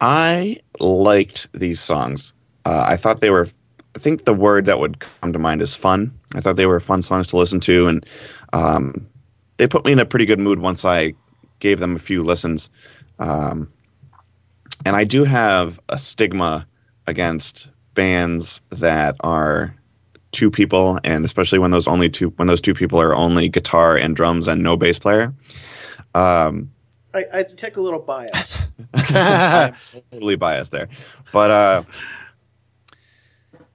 I 0.00 0.60
liked 0.80 1.48
these 1.52 1.80
songs. 1.80 2.34
Uh, 2.64 2.84
I 2.86 2.96
thought 2.96 3.20
they 3.20 3.30
were. 3.30 3.48
I 3.94 3.98
think 3.98 4.24
the 4.24 4.34
word 4.34 4.66
that 4.66 4.78
would 4.78 4.98
come 4.98 5.32
to 5.32 5.38
mind 5.38 5.62
is 5.62 5.74
fun. 5.74 6.18
I 6.34 6.40
thought 6.40 6.56
they 6.56 6.66
were 6.66 6.80
fun 6.80 7.02
songs 7.02 7.26
to 7.28 7.36
listen 7.38 7.60
to, 7.60 7.88
and 7.88 8.06
um, 8.52 9.06
they 9.56 9.66
put 9.66 9.84
me 9.84 9.92
in 9.92 9.98
a 9.98 10.04
pretty 10.04 10.26
good 10.26 10.38
mood 10.38 10.58
once 10.58 10.84
I 10.84 11.14
gave 11.60 11.78
them 11.78 11.96
a 11.96 11.98
few 11.98 12.22
listens. 12.22 12.68
Um, 13.18 13.72
and 14.84 14.94
I 14.94 15.04
do 15.04 15.24
have 15.24 15.80
a 15.88 15.96
stigma 15.96 16.66
against 17.06 17.68
bands 17.94 18.60
that 18.70 19.16
are 19.20 19.74
two 20.32 20.50
people, 20.50 20.98
and 21.02 21.24
especially 21.24 21.58
when 21.58 21.70
those 21.70 21.88
only 21.88 22.10
two 22.10 22.28
when 22.36 22.48
those 22.48 22.60
two 22.60 22.74
people 22.74 23.00
are 23.00 23.14
only 23.14 23.48
guitar 23.48 23.96
and 23.96 24.14
drums 24.14 24.46
and 24.48 24.62
no 24.62 24.76
bass 24.76 24.98
player. 24.98 25.34
Um, 26.14 26.70
I, 27.16 27.24
I 27.32 27.42
detect 27.42 27.76
a 27.76 27.80
little 27.80 27.98
bias. 27.98 28.62
I'm 28.94 29.74
totally 30.10 30.36
biased 30.36 30.72
there. 30.72 30.88
But 31.32 31.50
uh 31.50 31.82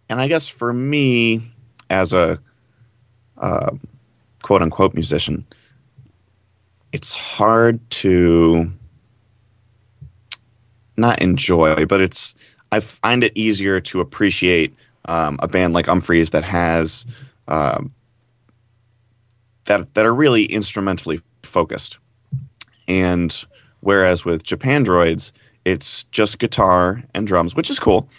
and 0.09 0.19
I 0.19 0.27
guess 0.27 0.47
for 0.47 0.73
me 0.73 1.41
as 1.89 2.13
a 2.13 2.37
uh, 3.37 3.71
quote 4.41 4.61
unquote 4.61 4.93
musician, 4.93 5.45
it's 6.91 7.15
hard 7.15 7.79
to 7.91 8.71
not 10.97 11.21
enjoy, 11.21 11.85
but 11.85 12.01
it's 12.01 12.35
I 12.73 12.81
find 12.81 13.23
it 13.23 13.31
easier 13.35 13.79
to 13.81 14.01
appreciate 14.01 14.75
um, 15.05 15.39
a 15.41 15.47
band 15.47 15.73
like 15.73 15.85
Umphreys 15.85 16.31
that 16.31 16.43
has 16.43 17.05
um, 17.47 17.93
that 19.65 19.93
that 19.93 20.05
are 20.05 20.13
really 20.13 20.43
instrumentally 20.43 21.21
focused. 21.43 21.97
And 22.91 23.45
whereas 23.79 24.25
with 24.25 24.43
Japandroids, 24.43 25.31
it's 25.63 26.03
just 26.05 26.39
guitar 26.39 27.01
and 27.13 27.25
drums, 27.25 27.55
which 27.55 27.69
is 27.69 27.79
cool. 27.79 28.09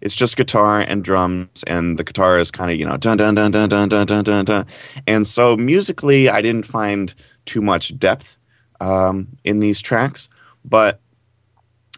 it's 0.00 0.14
just 0.14 0.36
guitar 0.36 0.80
and 0.80 1.04
drums, 1.04 1.64
and 1.66 1.98
the 1.98 2.04
guitar 2.04 2.38
is 2.38 2.50
kind 2.50 2.70
of 2.70 2.78
you 2.78 2.86
know 2.86 2.96
dun 2.96 3.18
dun 3.18 3.34
dun 3.34 3.50
dun 3.50 3.68
dun 3.68 3.88
dun 3.88 4.24
dun 4.24 4.44
dun. 4.44 4.66
And 5.06 5.26
so 5.26 5.56
musically, 5.56 6.28
I 6.28 6.40
didn't 6.40 6.64
find 6.64 7.12
too 7.44 7.60
much 7.60 7.98
depth 7.98 8.36
um, 8.80 9.36
in 9.42 9.58
these 9.58 9.82
tracks, 9.82 10.28
but 10.64 11.00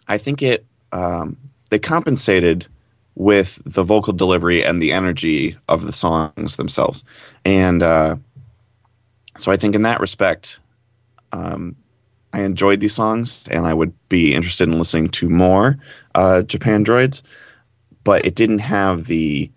I 0.09 0.17
think 0.19 0.43
it 0.43 0.65
um, 0.93 1.37
they 1.69 1.79
compensated 1.79 2.67
with 3.15 3.61
the 3.67 3.83
vocal 3.83 4.15
delivery 4.15 4.65
and 4.65 4.81
the 4.81 4.91
energy 4.91 5.57
of 5.69 5.85
the 5.85 5.93
songs 5.93 6.57
themselves, 6.57 7.05
and 7.45 7.83
uh, 7.83 8.17
so 9.37 9.53
I 9.53 9.57
think 9.59 9.75
in 9.75 9.83
that 9.83 10.01
respect, 10.01 10.61
um, 11.33 11.77
I 12.33 12.43
enjoyed 12.43 12.81
these 12.81 12.95
songs, 12.95 13.47
and 13.49 13.67
I 13.67 13.75
would 13.75 13.93
be 14.09 14.35
interested 14.35 14.69
in 14.69 14.79
listening 14.79 15.09
to 15.11 15.29
more 15.29 15.79
uh, 16.15 16.43
Japandroids, 16.45 17.23
but 18.05 18.25
it 18.25 18.35
didn't 18.35 18.61
have 18.61 19.07
the 19.07 19.51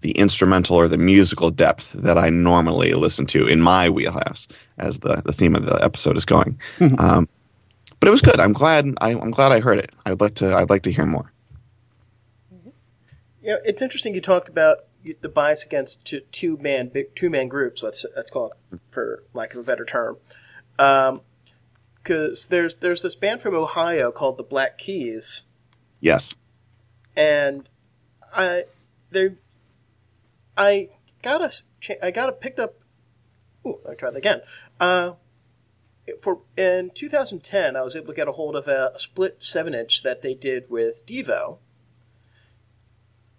the 0.00 0.12
instrumental 0.12 0.76
or 0.76 0.86
the 0.86 0.98
musical 0.98 1.50
depth 1.50 1.92
that 1.92 2.18
I 2.18 2.28
normally 2.28 2.92
listen 2.92 3.24
to 3.26 3.46
in 3.46 3.62
my 3.62 3.88
wheelhouse, 3.88 4.46
as 4.76 4.98
the, 4.98 5.22
the 5.24 5.32
theme 5.32 5.56
of 5.56 5.64
the 5.64 5.82
episode 5.82 6.18
is 6.18 6.26
going. 6.26 6.58
um, 6.98 7.26
but 8.00 8.08
it 8.08 8.10
was 8.10 8.20
good. 8.20 8.38
I'm 8.38 8.52
glad. 8.52 8.86
I, 9.00 9.12
I'm 9.12 9.30
glad 9.30 9.50
I 9.50 9.60
heard 9.60 9.78
it. 9.78 9.90
I'd 10.04 10.20
like 10.20 10.34
to. 10.36 10.54
I'd 10.54 10.68
like 10.68 10.82
to 10.82 10.92
hear 10.92 11.06
more. 11.06 11.32
You 13.42 13.52
know, 13.52 13.58
it's 13.64 13.80
interesting 13.80 14.14
you 14.14 14.20
talk 14.20 14.48
about 14.48 14.84
the 15.20 15.28
bias 15.28 15.64
against 15.64 16.04
two, 16.04 16.20
two 16.32 16.56
man 16.58 16.90
two 17.14 17.30
man 17.30 17.48
groups. 17.48 17.82
Let's 17.82 18.04
let's 18.16 18.30
call 18.30 18.52
it 18.72 18.80
for 18.90 19.22
lack 19.32 19.54
of 19.54 19.60
a 19.60 19.62
better 19.62 19.84
term, 19.84 20.18
because 22.04 22.46
there's 22.48 22.76
there's 22.78 23.02
this 23.02 23.14
band 23.16 23.40
from 23.40 23.54
Ohio 23.54 24.12
called 24.12 24.36
the 24.36 24.42
Black 24.44 24.78
Keys, 24.78 25.42
Yes. 26.00 26.34
and 27.16 27.68
I 28.32 28.64
they 29.10 29.30
I 30.56 30.90
got 31.22 31.42
a 31.42 31.50
I 32.02 32.10
got 32.10 32.28
a 32.28 32.32
picked 32.32 32.60
up. 32.60 32.74
Ooh, 33.66 33.80
I 33.90 33.94
try 33.94 34.10
that 34.10 34.18
again. 34.18 34.42
Uh, 34.78 35.12
for 36.20 36.40
in 36.56 36.90
2010, 36.94 37.76
I 37.76 37.80
was 37.80 37.96
able 37.96 38.08
to 38.08 38.14
get 38.14 38.28
a 38.28 38.32
hold 38.32 38.54
of 38.56 38.68
a, 38.68 38.92
split 38.98 39.42
seven 39.42 39.74
inch 39.74 40.02
that 40.02 40.20
they 40.20 40.34
did 40.34 40.68
with 40.68 41.06
Devo. 41.06 41.58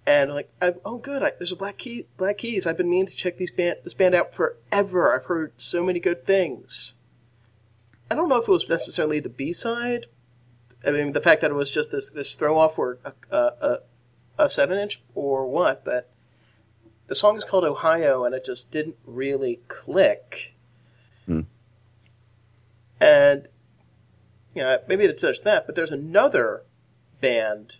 And 0.08 0.34
like, 0.34 0.52
I, 0.60 0.74
oh 0.84 0.98
good, 0.98 1.22
I, 1.22 1.34
there's 1.38 1.52
a 1.52 1.56
Black 1.56 1.78
Key, 1.78 2.08
Black 2.18 2.40
Keys. 2.40 2.66
I've 2.66 2.78
been 2.78 2.90
meaning 2.90 3.06
to 3.08 3.16
check 3.16 3.38
these 3.38 3.52
band, 3.52 3.78
this 3.84 3.94
band 3.94 4.16
out 4.16 4.34
forever. 4.34 5.16
I've 5.16 5.26
heard 5.26 5.54
so 5.58 5.84
many 5.84 6.00
good 6.00 6.26
things. 6.26 6.95
I 8.10 8.16
don't 8.16 8.30
know 8.30 8.38
if 8.42 8.48
it 8.48 8.52
was 8.52 8.70
necessarily 8.70 9.20
the 9.20 9.30
B 9.30 9.54
side. 9.54 10.06
I 10.86 10.92
mean, 10.92 11.14
the 11.14 11.22
fact 11.22 11.42
that 11.42 11.52
it 11.52 11.56
was 11.56 11.72
just 11.72 11.92
this 11.92 12.10
this 12.10 12.36
throw 12.36 12.60
off 12.60 12.76
for 12.76 13.00
a, 13.04 13.14
a, 13.32 13.38
a, 13.38 13.78
a 14.38 14.50
seven 14.50 14.78
inch 14.78 15.02
or 15.16 15.48
what, 15.48 15.84
but 15.84 16.12
the 17.08 17.16
song 17.16 17.38
is 17.38 17.46
called 17.46 17.64
Ohio, 17.64 18.24
and 18.24 18.36
it 18.36 18.46
just 18.46 18.72
didn't 18.72 18.98
really 19.06 19.62
click. 19.68 20.54
Hmm. 21.26 21.42
And 23.00 23.48
you 24.54 24.62
know, 24.62 24.80
maybe 24.88 25.06
it's 25.06 25.22
just 25.22 25.44
that, 25.44 25.66
but 25.66 25.76
there's 25.76 25.92
another 25.92 26.64
band 27.22 27.78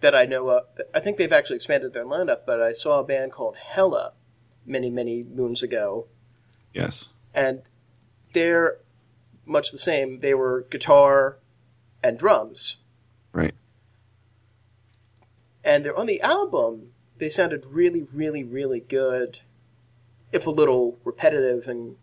that 0.00 0.14
I 0.14 0.24
know 0.24 0.48
of. 0.50 0.64
I 0.94 1.00
think 1.00 1.16
they've 1.16 1.32
actually 1.32 1.56
expanded 1.56 1.92
their 1.92 2.04
lineup, 2.04 2.40
but 2.46 2.62
I 2.62 2.72
saw 2.72 3.00
a 3.00 3.04
band 3.04 3.32
called 3.32 3.56
Hella 3.56 4.12
many, 4.66 4.90
many 4.90 5.24
moons 5.24 5.62
ago, 5.62 6.06
Yes. 6.72 7.08
and 7.34 7.62
they're 8.32 8.78
much 9.46 9.72
the 9.72 9.78
same. 9.78 10.20
They 10.20 10.34
were 10.34 10.66
guitar 10.70 11.38
and 12.02 12.18
drums, 12.18 12.76
Right. 13.32 13.54
and 15.64 15.84
they're 15.84 15.96
on 15.98 16.06
the 16.06 16.20
album. 16.20 16.92
They 17.18 17.30
sounded 17.30 17.66
really, 17.66 18.02
really, 18.02 18.42
really 18.42 18.80
good, 18.80 19.40
if 20.32 20.46
a 20.46 20.50
little 20.50 20.98
repetitive 21.04 21.68
and 21.68 21.96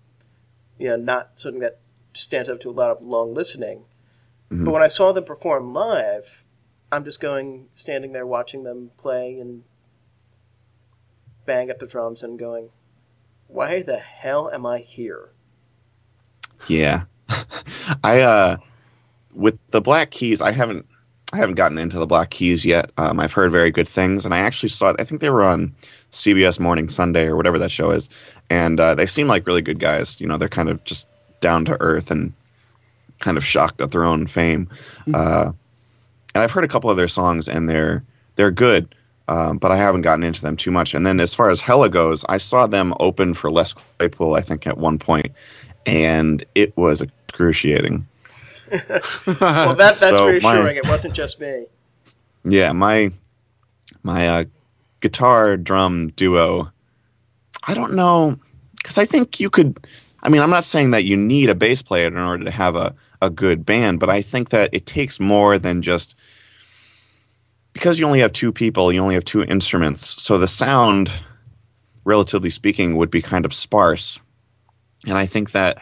you 0.77 0.89
know 0.89 0.95
not 0.95 1.39
something 1.39 1.61
that 1.61 1.79
stands 2.13 2.49
up 2.49 2.59
to 2.61 2.69
a 2.69 2.71
lot 2.71 2.91
of 2.91 3.01
long 3.01 3.33
listening. 3.33 3.85
Mm-hmm. 4.51 4.65
But 4.65 4.71
when 4.71 4.83
I 4.83 4.87
saw 4.87 5.11
them 5.11 5.25
perform 5.25 5.73
live, 5.73 6.43
I'm 6.91 7.03
just 7.03 7.19
going 7.19 7.67
standing 7.75 8.13
there 8.13 8.25
watching 8.27 8.63
them 8.63 8.91
play 8.97 9.39
and 9.39 9.63
bang 11.45 11.69
at 11.69 11.79
the 11.79 11.87
drums 11.87 12.21
and 12.21 12.37
going, 12.37 12.69
"Why 13.47 13.81
the 13.81 13.97
hell 13.97 14.51
am 14.51 14.65
I 14.65 14.79
here?" 14.79 15.29
Yeah. 16.67 17.05
I 18.03 18.21
uh 18.21 18.57
with 19.33 19.59
the 19.71 19.81
Black 19.81 20.11
Keys, 20.11 20.41
I 20.41 20.51
haven't 20.51 20.85
I 21.33 21.37
haven't 21.37 21.55
gotten 21.55 21.77
into 21.77 21.99
the 21.99 22.07
Black 22.07 22.29
Keys 22.29 22.65
yet. 22.65 22.89
Um, 22.97 23.19
I've 23.19 23.33
heard 23.33 23.51
very 23.51 23.69
good 23.69 23.87
things, 23.87 24.23
and 24.23 24.33
I 24.33 24.39
actually 24.39 24.69
saw. 24.69 24.93
I 24.97 25.03
think 25.03 25.19
they 25.19 25.29
were 25.29 25.43
on 25.43 25.75
CBS 26.11 26.59
Morning 26.59 26.87
Sunday 26.87 27.25
or 27.25 27.35
whatever 27.35 27.59
that 27.59 27.71
show 27.71 27.91
is, 27.91 28.09
and 28.49 28.79
uh, 28.79 28.95
they 28.95 29.05
seem 29.05 29.27
like 29.27 29.45
really 29.45 29.61
good 29.61 29.79
guys. 29.79 30.19
You 30.21 30.27
know, 30.27 30.37
they're 30.37 30.47
kind 30.47 30.69
of 30.69 30.83
just 30.85 31.05
down 31.41 31.65
to 31.65 31.77
earth 31.81 32.11
and 32.11 32.33
kind 33.19 33.37
of 33.37 33.45
shocked 33.45 33.81
at 33.81 33.91
their 33.91 34.05
own 34.05 34.25
fame. 34.27 34.69
Uh, 35.13 35.51
and 36.33 36.43
I've 36.43 36.51
heard 36.51 36.63
a 36.63 36.67
couple 36.67 36.89
of 36.89 36.97
their 36.97 37.09
songs, 37.09 37.49
and 37.49 37.67
they're 37.67 38.03
they're 38.37 38.51
good, 38.51 38.95
um, 39.27 39.57
but 39.57 39.71
I 39.71 39.75
haven't 39.75 40.01
gotten 40.01 40.23
into 40.23 40.41
them 40.41 40.55
too 40.55 40.71
much. 40.71 40.93
And 40.93 41.05
then 41.05 41.19
as 41.19 41.33
far 41.33 41.49
as 41.49 41.59
Hella 41.59 41.89
goes, 41.89 42.23
I 42.29 42.37
saw 42.37 42.67
them 42.67 42.93
open 43.01 43.33
for 43.33 43.49
Les 43.49 43.73
Claypool, 43.73 44.35
I 44.35 44.41
think, 44.41 44.65
at 44.65 44.77
one 44.77 44.97
point, 44.97 45.33
and 45.87 46.43
it 46.55 46.75
was 46.77 47.01
excruciating. 47.01 48.07
Well, 48.71 48.79
that, 49.25 49.75
that's 49.77 49.99
So 50.01 50.25
my- 50.25 50.31
reassuring. 50.31 50.77
It 50.77 50.87
wasn't 50.87 51.13
just 51.13 51.39
me. 51.39 51.65
Yeah, 52.43 52.71
my 52.73 53.11
my 54.03 54.27
uh, 54.27 54.43
guitar 54.99 55.57
drum 55.57 56.09
duo. 56.09 56.71
I 57.63 57.73
don't 57.73 57.93
know 57.93 58.37
because 58.77 58.97
I 58.97 59.05
think 59.05 59.39
you 59.39 59.49
could. 59.49 59.77
I 60.23 60.29
mean, 60.29 60.41
I'm 60.41 60.49
not 60.49 60.63
saying 60.63 60.91
that 60.91 61.05
you 61.05 61.15
need 61.15 61.49
a 61.49 61.55
bass 61.55 61.81
player 61.81 62.07
in 62.07 62.17
order 62.17 62.43
to 62.43 62.51
have 62.51 62.75
a 62.75 62.93
a 63.21 63.29
good 63.29 63.65
band, 63.65 63.99
but 63.99 64.09
I 64.09 64.21
think 64.21 64.49
that 64.49 64.69
it 64.73 64.85
takes 64.85 65.19
more 65.19 65.57
than 65.57 65.81
just 65.81 66.15
because 67.73 67.99
you 67.99 68.05
only 68.05 68.19
have 68.19 68.31
two 68.31 68.51
people, 68.51 68.91
you 68.93 69.01
only 69.01 69.15
have 69.15 69.25
two 69.25 69.43
instruments, 69.43 70.21
so 70.21 70.37
the 70.37 70.47
sound, 70.47 71.11
relatively 72.05 72.49
speaking, 72.49 72.95
would 72.95 73.09
be 73.11 73.21
kind 73.21 73.45
of 73.45 73.53
sparse. 73.53 74.19
And 75.07 75.17
I 75.17 75.25
think 75.25 75.51
that 75.51 75.81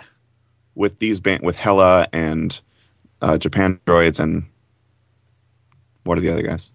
with 0.75 0.99
these 0.99 1.19
band 1.19 1.43
with 1.43 1.57
Hella 1.57 2.07
and 2.13 2.59
uh, 3.21 3.37
Japandroids 3.39 4.19
and 4.19 4.45
what 6.03 6.17
are 6.17 6.21
the 6.21 6.29
other 6.29 6.43
guys 6.43 6.71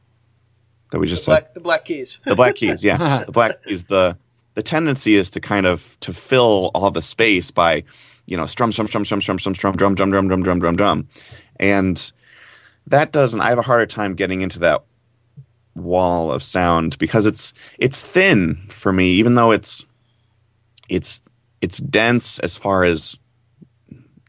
that 0.91 0.99
we 0.99 1.07
The 1.07 1.11
just 1.11 1.25
said? 1.25 1.47
the 1.55 1.61
black 1.61 1.85
keys. 1.85 2.19
the 2.27 2.35
black 2.35 2.57
keys 2.57 2.85
yeah 2.85 3.23
the 3.27 3.33
black 3.33 3.63
keys 3.65 3.85
the 3.85 4.17
the 4.55 4.63
tendency 4.63 5.15
is 5.15 5.31
to 5.31 5.41
kind 5.41 5.67
of 5.67 5.97
to 6.01 6.13
fill 6.13 6.71
all 6.75 6.91
the 6.91 7.03
space 7.03 7.51
by 7.51 7.85
you 8.27 8.37
know 8.37 8.47
strum 8.47 8.73
strum 8.73 8.89
strum 8.89 9.05
strum 9.05 9.21
strum 9.21 9.39
strum 9.39 9.55
strum 9.55 9.77
drum 9.77 9.95
drum 9.95 10.11
drum 10.11 10.29
drum 10.29 10.43
drum 10.43 10.59
drum 10.61 10.77
drum 10.77 11.09
and 11.61 12.11
that 12.89 13.13
doesn't 13.13 13.41
i 13.41 13.49
have 13.51 13.59
a 13.59 13.63
harder 13.63 13.87
time 13.87 14.15
getting 14.15 14.41
into 14.41 14.59
that 14.59 14.83
wall 15.77 16.33
of 16.33 16.43
sound 16.43 16.99
because 16.99 17.27
it's 17.27 17.53
it's 17.79 18.03
thin 18.03 18.57
for 18.69 18.93
me 18.93 19.11
even 19.13 19.37
though 19.37 19.53
it's 19.53 19.85
it's 20.89 21.23
it's 21.61 21.79
dense 21.79 22.39
as 22.41 22.57
far 22.57 22.85
as 22.85 23.19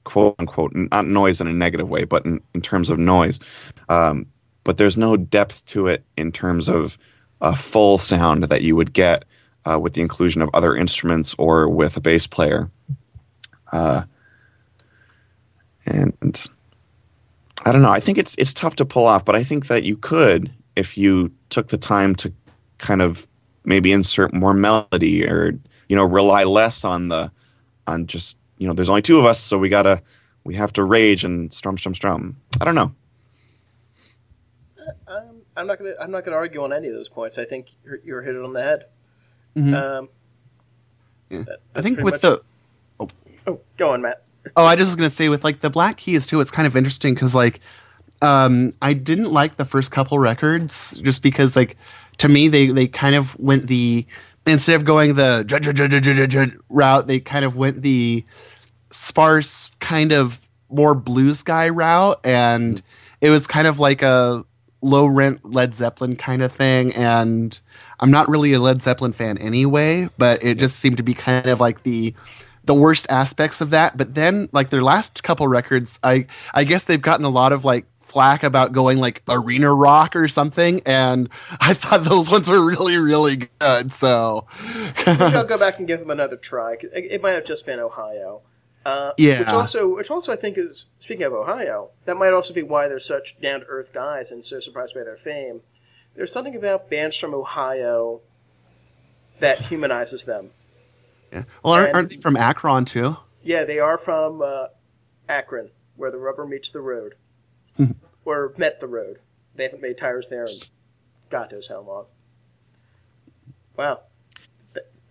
quote 0.04 0.36
unquote 0.40 0.72
not 0.74 1.06
noise 1.06 1.40
in 1.40 1.48
a 1.48 1.54
negative 1.54 1.90
way 1.90 2.04
but 2.04 2.26
in, 2.26 2.42
in 2.54 2.62
terms 2.62 2.90
of 2.90 2.98
noise 2.98 3.40
um, 3.90 4.26
but 4.64 4.78
there's 4.78 4.98
no 4.98 5.18
depth 5.18 5.66
to 5.66 5.88
it 5.88 6.04
in 6.18 6.32
terms 6.32 6.68
of 6.70 6.98
a 7.42 7.56
full 7.56 7.98
sound 7.98 8.44
that 8.44 8.62
you 8.62 8.76
would 8.76 8.94
get 8.94 9.26
uh, 9.66 9.80
with 9.80 9.94
the 9.94 10.02
inclusion 10.02 10.42
of 10.42 10.50
other 10.54 10.76
instruments 10.76 11.36
or 11.38 11.68
with 11.68 11.98
a 11.98 12.02
bass 12.02 12.28
player. 12.28 12.70
Uh, 13.72 14.04
and 15.86 16.48
I 17.66 17.72
don't 17.72 17.82
know. 17.82 17.90
I 17.90 18.00
think 18.00 18.18
it's 18.18 18.36
it's 18.38 18.54
tough 18.54 18.76
to 18.78 18.86
pull 18.86 19.06
off, 19.06 19.26
but 19.26 19.36
I 19.36 19.44
think 19.44 19.68
that 19.68 19.84
you 19.84 19.98
could 19.98 20.52
if 20.76 20.98
you 20.98 21.32
took 21.50 21.68
the 21.68 21.78
time 21.78 22.16
to 22.16 22.32
kind 22.78 23.02
of 23.02 23.28
maybe 23.66 23.92
insert 23.92 24.34
more 24.34 24.54
melody 24.54 25.26
or 25.26 25.60
you 25.92 25.98
know 25.98 26.06
rely 26.06 26.46
less 26.46 26.86
on 26.86 27.10
the 27.10 27.30
on 27.86 28.08
just 28.08 28.38
you 28.58 28.66
know 28.66 28.74
there's 28.74 28.88
only 28.88 29.02
two 29.02 29.20
of 29.20 29.26
us, 29.26 29.42
so 29.42 29.58
we 29.58 29.68
gotta 29.68 30.02
we 30.46 30.56
have 30.56 30.72
to 30.74 30.86
rage 30.86 31.26
and 31.26 31.52
strum 31.52 31.78
strum 31.78 31.94
strum. 31.94 32.38
I 32.62 32.64
don't 32.64 32.76
know. 32.76 32.94
Um, 35.06 35.42
I'm 35.58 35.68
not 35.68 35.78
gonna. 35.80 35.94
I'm 36.00 36.10
not 36.12 36.24
gonna 36.24 36.38
argue 36.38 36.64
on 36.64 36.72
any 36.72 36.88
of 36.88 36.94
those 36.94 37.10
points. 37.10 37.38
I 37.38 37.44
think 37.44 37.68
you're, 37.84 38.00
you're 38.06 38.22
hit 38.22 38.36
it 38.36 38.42
on 38.44 38.54
the 38.54 38.64
head. 38.64 38.86
Mhm. 39.58 39.74
Um, 39.74 40.10
Yeah. 41.30 41.44
that- 41.44 41.60
I 41.76 41.82
think 41.82 42.00
with 42.00 42.14
much- 42.14 42.22
the 42.22 42.42
Oh, 43.48 43.60
go 43.76 43.92
on, 43.92 44.02
Matt. 44.02 44.24
Oh, 44.56 44.64
I 44.66 44.76
just 44.78 44.92
was 44.92 44.96
gonna 44.96 45.10
say 45.10 45.28
with 45.28 45.44
like 45.44 45.60
the 45.60 45.70
Black 45.70 45.98
Keys 45.98 46.26
too. 46.26 46.40
It's 46.40 46.52
kind 46.52 46.66
of 46.68 46.78
interesting 46.78 47.14
because 47.16 47.36
like, 47.36 47.60
um, 48.22 48.72
I 48.82 48.94
didn't 48.94 49.32
like 49.34 49.58
the 49.58 49.66
first 49.66 49.92
couple 49.92 50.20
records 50.20 50.98
just 51.00 51.22
because 51.22 51.56
like, 51.58 51.76
to 52.20 52.30
me 52.30 52.48
they 52.48 52.68
they 52.68 52.88
kind 52.88 53.16
of 53.16 53.38
went 53.40 53.68
the 53.68 54.06
instead 54.46 54.76
of 54.76 54.86
going 54.86 55.16
the 55.16 55.44
route, 56.70 57.08
they 57.08 57.20
kind 57.20 57.46
of 57.46 57.56
went 57.56 57.82
the 57.82 58.26
sparse 58.90 59.72
kind 59.80 60.12
of 60.12 60.48
more 60.70 60.96
blues 60.96 61.44
guy 61.44 61.70
route, 61.70 62.20
and 62.24 62.82
it 63.20 63.30
was 63.30 63.48
kind 63.48 63.68
of 63.68 63.80
like 63.80 64.02
a 64.02 64.44
low 64.82 65.06
rent 65.06 65.44
Led 65.46 65.74
Zeppelin 65.74 66.16
kind 66.16 66.42
of 66.42 66.52
thing, 66.54 66.94
and 66.96 67.60
I'm 68.00 68.12
not 68.12 68.28
really 68.28 68.54
a 68.54 68.60
Led 68.60 68.82
Zeppelin 68.82 69.14
fan 69.14 69.38
anyway, 69.38 70.10
but 70.18 70.44
it 70.44 70.58
just 70.58 70.80
seemed 70.80 70.98
to 70.98 71.04
be 71.04 71.14
kind 71.14 71.48
of 71.48 71.60
like 71.60 71.84
the 71.84 72.14
the 72.64 72.74
worst 72.76 73.08
aspects 73.10 73.60
of 73.62 73.72
that. 73.72 73.98
But 73.98 74.16
then, 74.16 74.50
like 74.52 74.70
their 74.70 74.84
last 74.84 75.24
couple 75.24 75.48
records, 75.48 76.00
I 76.04 76.26
I 76.54 76.64
guess 76.64 76.86
they've 76.86 77.02
gotten 77.02 77.26
a 77.26 77.30
lot 77.30 77.54
of 77.54 77.66
like 77.66 77.86
flack 78.12 78.44
about 78.44 78.72
going 78.74 78.98
like 79.00 79.24
arena 79.30 79.74
rock 79.74 80.16
or 80.16 80.28
something, 80.28 80.82
and 80.86 81.30
I 81.60 81.74
thought 81.74 82.04
those 82.04 82.30
ones 82.30 82.48
were 82.48 82.64
really 82.66 82.98
really 82.98 83.50
good. 83.60 83.92
So 83.94 84.46
I'll 85.08 85.46
go 85.46 85.58
back 85.60 85.80
and 85.80 85.88
give 85.88 86.00
them 86.00 86.10
another 86.12 86.38
try. 86.38 86.74
It, 86.74 86.90
it 86.94 87.22
might 87.22 87.32
have 87.32 87.46
just 87.46 87.66
been 87.66 87.80
Ohio. 87.80 88.42
Uh, 88.86 89.12
Yeah. 89.18 89.40
Which 89.40 89.48
also, 89.50 89.96
which 89.96 90.10
also, 90.10 90.34
I 90.34 90.36
think 90.36 90.58
is 90.58 90.88
speaking 91.00 91.24
of 91.24 91.34
Ohio, 91.34 91.92
that 92.06 92.16
might 92.18 92.34
also 92.34 92.52
be 92.54 92.64
why 92.64 92.88
they're 92.88 93.00
such 93.00 93.40
down 93.40 93.60
to 93.60 93.66
earth 93.68 93.94
guys 93.94 94.32
and 94.32 94.44
so 94.44 94.60
surprised 94.60 94.96
by 94.96 95.04
their 95.04 95.18
fame. 95.18 95.62
There's 96.16 96.32
something 96.34 96.56
about 96.56 96.90
bands 96.90 97.16
from 97.16 97.34
Ohio 97.36 98.22
that 99.40 99.60
humanizes 99.68 100.26
them. 100.26 100.50
yeah. 101.32 101.44
well, 101.64 101.74
aren't, 101.74 101.88
And- 101.88 101.96
aren't 101.96 102.10
they 102.10 102.18
from 102.18 102.36
Akron 102.38 102.86
too? 102.86 103.18
Yeah, 103.44 103.64
they 103.66 103.80
are 103.80 103.98
from 103.98 104.42
uh, 104.42 104.68
Akron, 105.30 105.70
where 105.96 106.12
the 106.12 106.18
rubber 106.20 106.46
meets 106.46 106.70
the 106.72 106.82
road, 106.82 107.16
or 108.26 108.54
met 108.58 108.80
the 108.80 108.88
road. 108.88 109.20
They 109.56 109.64
haven't 109.64 109.82
made 109.82 109.98
tires 109.98 110.30
there 110.30 110.46
in 110.46 110.56
God 111.30 111.52
knows 111.52 111.68
how 111.70 111.82
long. 111.82 112.06
Wow, 113.78 114.02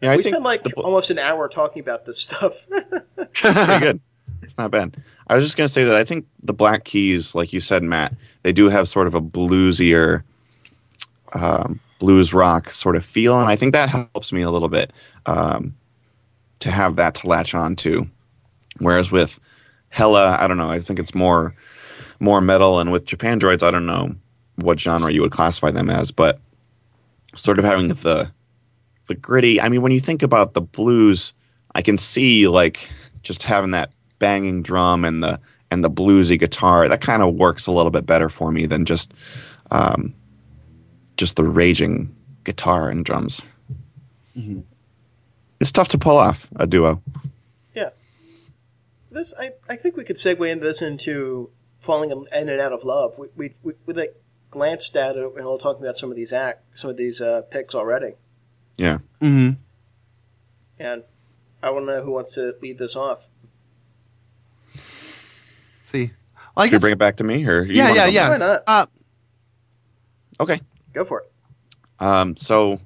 Yeah, 0.01 0.13
I 0.13 0.17
we 0.17 0.23
think 0.23 0.35
spent 0.35 0.45
like 0.45 0.67
almost 0.77 1.11
an 1.11 1.19
hour 1.19 1.49
talking 1.49 1.81
about 1.81 2.05
this 2.05 2.21
stuff. 2.21 2.67
pretty 3.33 3.81
good. 3.81 4.01
It's 4.43 4.57
not 4.57 4.71
bad. 4.71 5.03
I 5.27 5.35
was 5.35 5.45
just 5.45 5.57
going 5.57 5.67
to 5.67 5.73
say 5.73 5.85
that 5.85 5.95
I 5.95 6.05
think 6.05 6.27
the 6.43 6.53
Black 6.53 6.85
Keys, 6.85 7.35
like 7.35 7.53
you 7.53 7.61
said, 7.61 7.83
Matt, 7.83 8.15
they 8.43 8.53
do 8.53 8.69
have 8.69 8.89
sort 8.89 9.07
of 9.07 9.15
a 9.15 9.21
bluesier, 9.21 10.23
um, 11.33 11.81
blues 11.99 12.35
rock 12.35 12.71
sort 12.71 12.97
of 12.97 13.05
feel, 13.05 13.41
and 13.41 13.49
I 13.49 13.57
think 13.57 13.73
that 13.73 13.89
helps 13.89 14.33
me 14.33 14.43
a 14.43 14.51
little 14.51 14.69
bit 14.69 14.93
um, 15.27 15.75
to 16.61 16.71
have 16.71 16.97
that 16.97 17.15
to 17.17 17.27
latch 17.27 17.55
on 17.55 17.77
to. 17.77 18.09
Whereas 18.79 19.11
with 19.11 19.41
Hella, 19.91 20.37
I 20.41 20.47
don't 20.47 20.57
know. 20.57 20.71
I 20.71 20.81
think 20.81 20.99
it's 20.99 21.15
more 21.15 21.55
more 22.21 22.41
metal, 22.41 22.79
and 22.79 22.93
with 22.93 23.07
Japandroids, 23.07 23.63
I 23.63 23.71
don't 23.71 23.87
know 23.87 24.15
what 24.57 24.79
genre 24.79 25.11
you 25.11 25.23
would 25.23 25.33
classify 25.33 25.71
them 25.71 25.91
as, 25.91 26.11
but 26.11 26.39
sort 27.35 27.59
of 27.59 27.65
having 27.65 27.89
the 27.89 28.31
the 29.07 29.15
gritty. 29.15 29.61
I 29.61 29.69
mean, 29.69 29.83
when 29.83 29.93
you 29.93 30.01
think 30.01 30.23
about 30.23 30.55
the 30.55 30.61
blues, 30.61 31.33
I 31.75 31.83
can 31.83 31.99
see 31.99 32.47
like 32.47 32.89
just 33.23 33.43
having 33.43 33.73
that 33.73 33.91
banging 34.19 34.63
drum 34.63 35.05
and 35.05 35.23
the 35.23 35.41
and 35.71 35.83
the 35.83 35.91
bluesy 35.91 36.39
guitar. 36.39 36.89
That 36.89 37.01
kind 37.01 37.23
of 37.23 37.35
works 37.35 37.67
a 37.67 37.73
little 37.73 37.91
bit 37.91 38.07
better 38.07 38.29
for 38.29 38.53
me 38.53 38.67
than 38.67 38.85
just 38.85 39.13
um, 39.71 40.15
just 41.17 41.37
the 41.37 41.45
raging 41.45 42.15
guitar 42.45 42.89
and 42.89 43.05
drums. 43.05 43.43
It's 45.61 45.73
tough 45.73 45.89
to 45.89 45.99
pull 45.99 46.17
off 46.17 46.49
a 46.57 46.67
duo. 46.67 47.03
yeah, 47.75 47.91
this 49.11 49.35
I, 49.39 49.53
I 49.69 49.77
think 49.77 49.97
we 49.97 50.05
could 50.05 50.17
segue 50.17 50.49
into 50.49 50.65
this 50.65 50.81
into 50.81 51.51
falling 51.81 52.11
in 52.11 52.27
in 52.33 52.49
and 52.49 52.61
out 52.61 52.73
of 52.73 52.85
love. 52.85 53.19
We 53.19 53.29
we 53.37 53.55
we, 53.63 53.73
we 53.87 53.95
like 53.95 54.15
glanced 54.51 54.97
at 54.97 55.17
it 55.17 55.25
and 55.25 55.47
we're 55.47 55.59
talking 55.59 55.83
about 55.83 55.97
some 55.99 56.11
of 56.11 56.17
these 56.17 56.33
act 56.33 56.63
some 56.79 56.91
of 56.91 56.97
these 56.97 57.21
uh, 57.21 57.43
picks 57.43 57.75
already, 57.75 58.15
Yeah. 58.77 58.99
Mm-hmm. 59.21 59.51
and 60.79 61.05
I 61.63 61.71
want 61.71 61.87
to 61.87 61.93
know 61.93 62.03
who 62.03 62.11
wants 62.11 62.35
to 62.35 62.55
lead 62.61 62.79
this 62.79 62.97
off. 62.97 63.27
See, 65.83 66.11
well, 66.57 66.65
I 66.65 66.65
Should 66.67 66.71
we 66.73 66.75
guess 66.77 66.81
bring 66.83 66.93
it 66.95 66.99
back 66.99 67.17
to 67.17 67.25
me 67.25 67.45
or 67.47 67.63
you 67.63 67.75
yeah, 67.75 67.93
yeah, 67.95 68.07
yeah. 68.07 68.29
Why 68.31 68.37
not? 68.37 68.63
Uh, 68.67 68.87
Okay. 70.41 70.61
Go 70.95 71.05
for 71.05 71.21
it. 71.21 71.31
Um, 72.03 72.35
so 72.37 72.81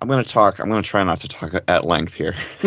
I'm 0.00 0.06
going 0.06 0.22
to 0.22 0.28
talk. 0.28 0.60
I'm 0.60 0.70
going 0.70 0.82
to 0.82 0.88
try 0.88 1.02
not 1.02 1.20
to 1.20 1.28
talk 1.28 1.52
at 1.66 1.84
length 1.84 2.14
here, 2.14 2.36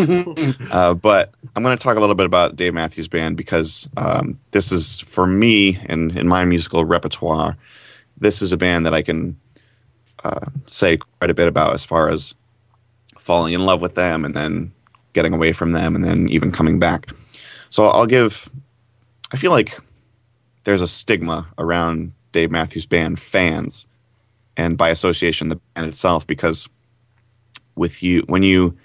uh, 0.72 0.94
but 0.94 1.34
I'm 1.56 1.64
going 1.64 1.78
to 1.78 1.82
talk 1.82 1.96
a 1.96 2.00
little 2.00 2.16
bit 2.16 2.26
about 2.26 2.56
Dave 2.56 2.74
Matthews 2.74 3.08
Band 3.08 3.38
because 3.38 3.88
um, 3.98 4.40
this 4.52 4.72
is 4.72 5.00
for 5.00 5.26
me 5.26 5.80
and 5.86 6.18
in 6.18 6.28
my 6.28 6.44
musical 6.44 6.84
repertoire. 6.84 7.58
This 8.18 8.42
is 8.42 8.52
a 8.52 8.58
band 8.58 8.86
that 8.86 8.94
I 8.94 9.02
can 9.02 9.40
uh, 10.24 10.48
say 10.66 10.98
quite 10.98 11.32
a 11.32 11.34
bit 11.34 11.48
about 11.48 11.74
as 11.74 11.86
far 11.86 12.10
as 12.10 12.36
falling 13.18 13.54
in 13.54 13.66
love 13.66 13.82
with 13.82 13.96
them 13.96 14.26
and 14.26 14.36
then 14.36 14.74
getting 15.14 15.34
away 15.34 15.54
from 15.54 15.72
them 15.72 15.96
and 15.96 16.04
then 16.04 16.28
even 16.30 16.52
coming 16.52 16.80
back. 16.80 17.08
So 17.70 17.88
I'll 17.88 18.06
give. 18.06 18.50
I 19.32 19.38
feel 19.38 19.52
like 19.52 19.80
there's 20.66 20.82
a 20.82 20.88
stigma 20.88 21.48
around 21.58 22.12
Dave 22.34 22.52
Matthews 22.52 22.86
Band 22.86 23.20
fans 23.20 23.88
and 24.58 24.78
by 24.78 24.90
association 24.90 25.48
the 25.48 25.56
band 25.74 25.88
itself 25.88 26.28
because 26.28 26.68
with 27.76 28.03
you 28.03 28.24
when 28.28 28.43
you 28.43 28.78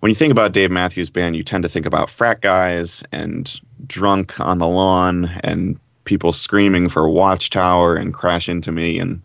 when 0.00 0.10
you 0.10 0.14
think 0.14 0.32
about 0.32 0.52
Dave 0.52 0.70
Matthews 0.70 1.10
Band 1.10 1.36
you 1.36 1.42
tend 1.42 1.62
to 1.62 1.68
think 1.68 1.86
about 1.86 2.10
frat 2.10 2.40
guys 2.40 3.02
and 3.12 3.60
drunk 3.86 4.38
on 4.40 4.58
the 4.58 4.68
lawn 4.68 5.26
and 5.42 5.78
people 6.04 6.32
screaming 6.32 6.88
for 6.88 7.08
Watchtower 7.08 7.96
and 7.96 8.12
Crash 8.12 8.48
Into 8.48 8.72
Me 8.72 8.98
and 8.98 9.22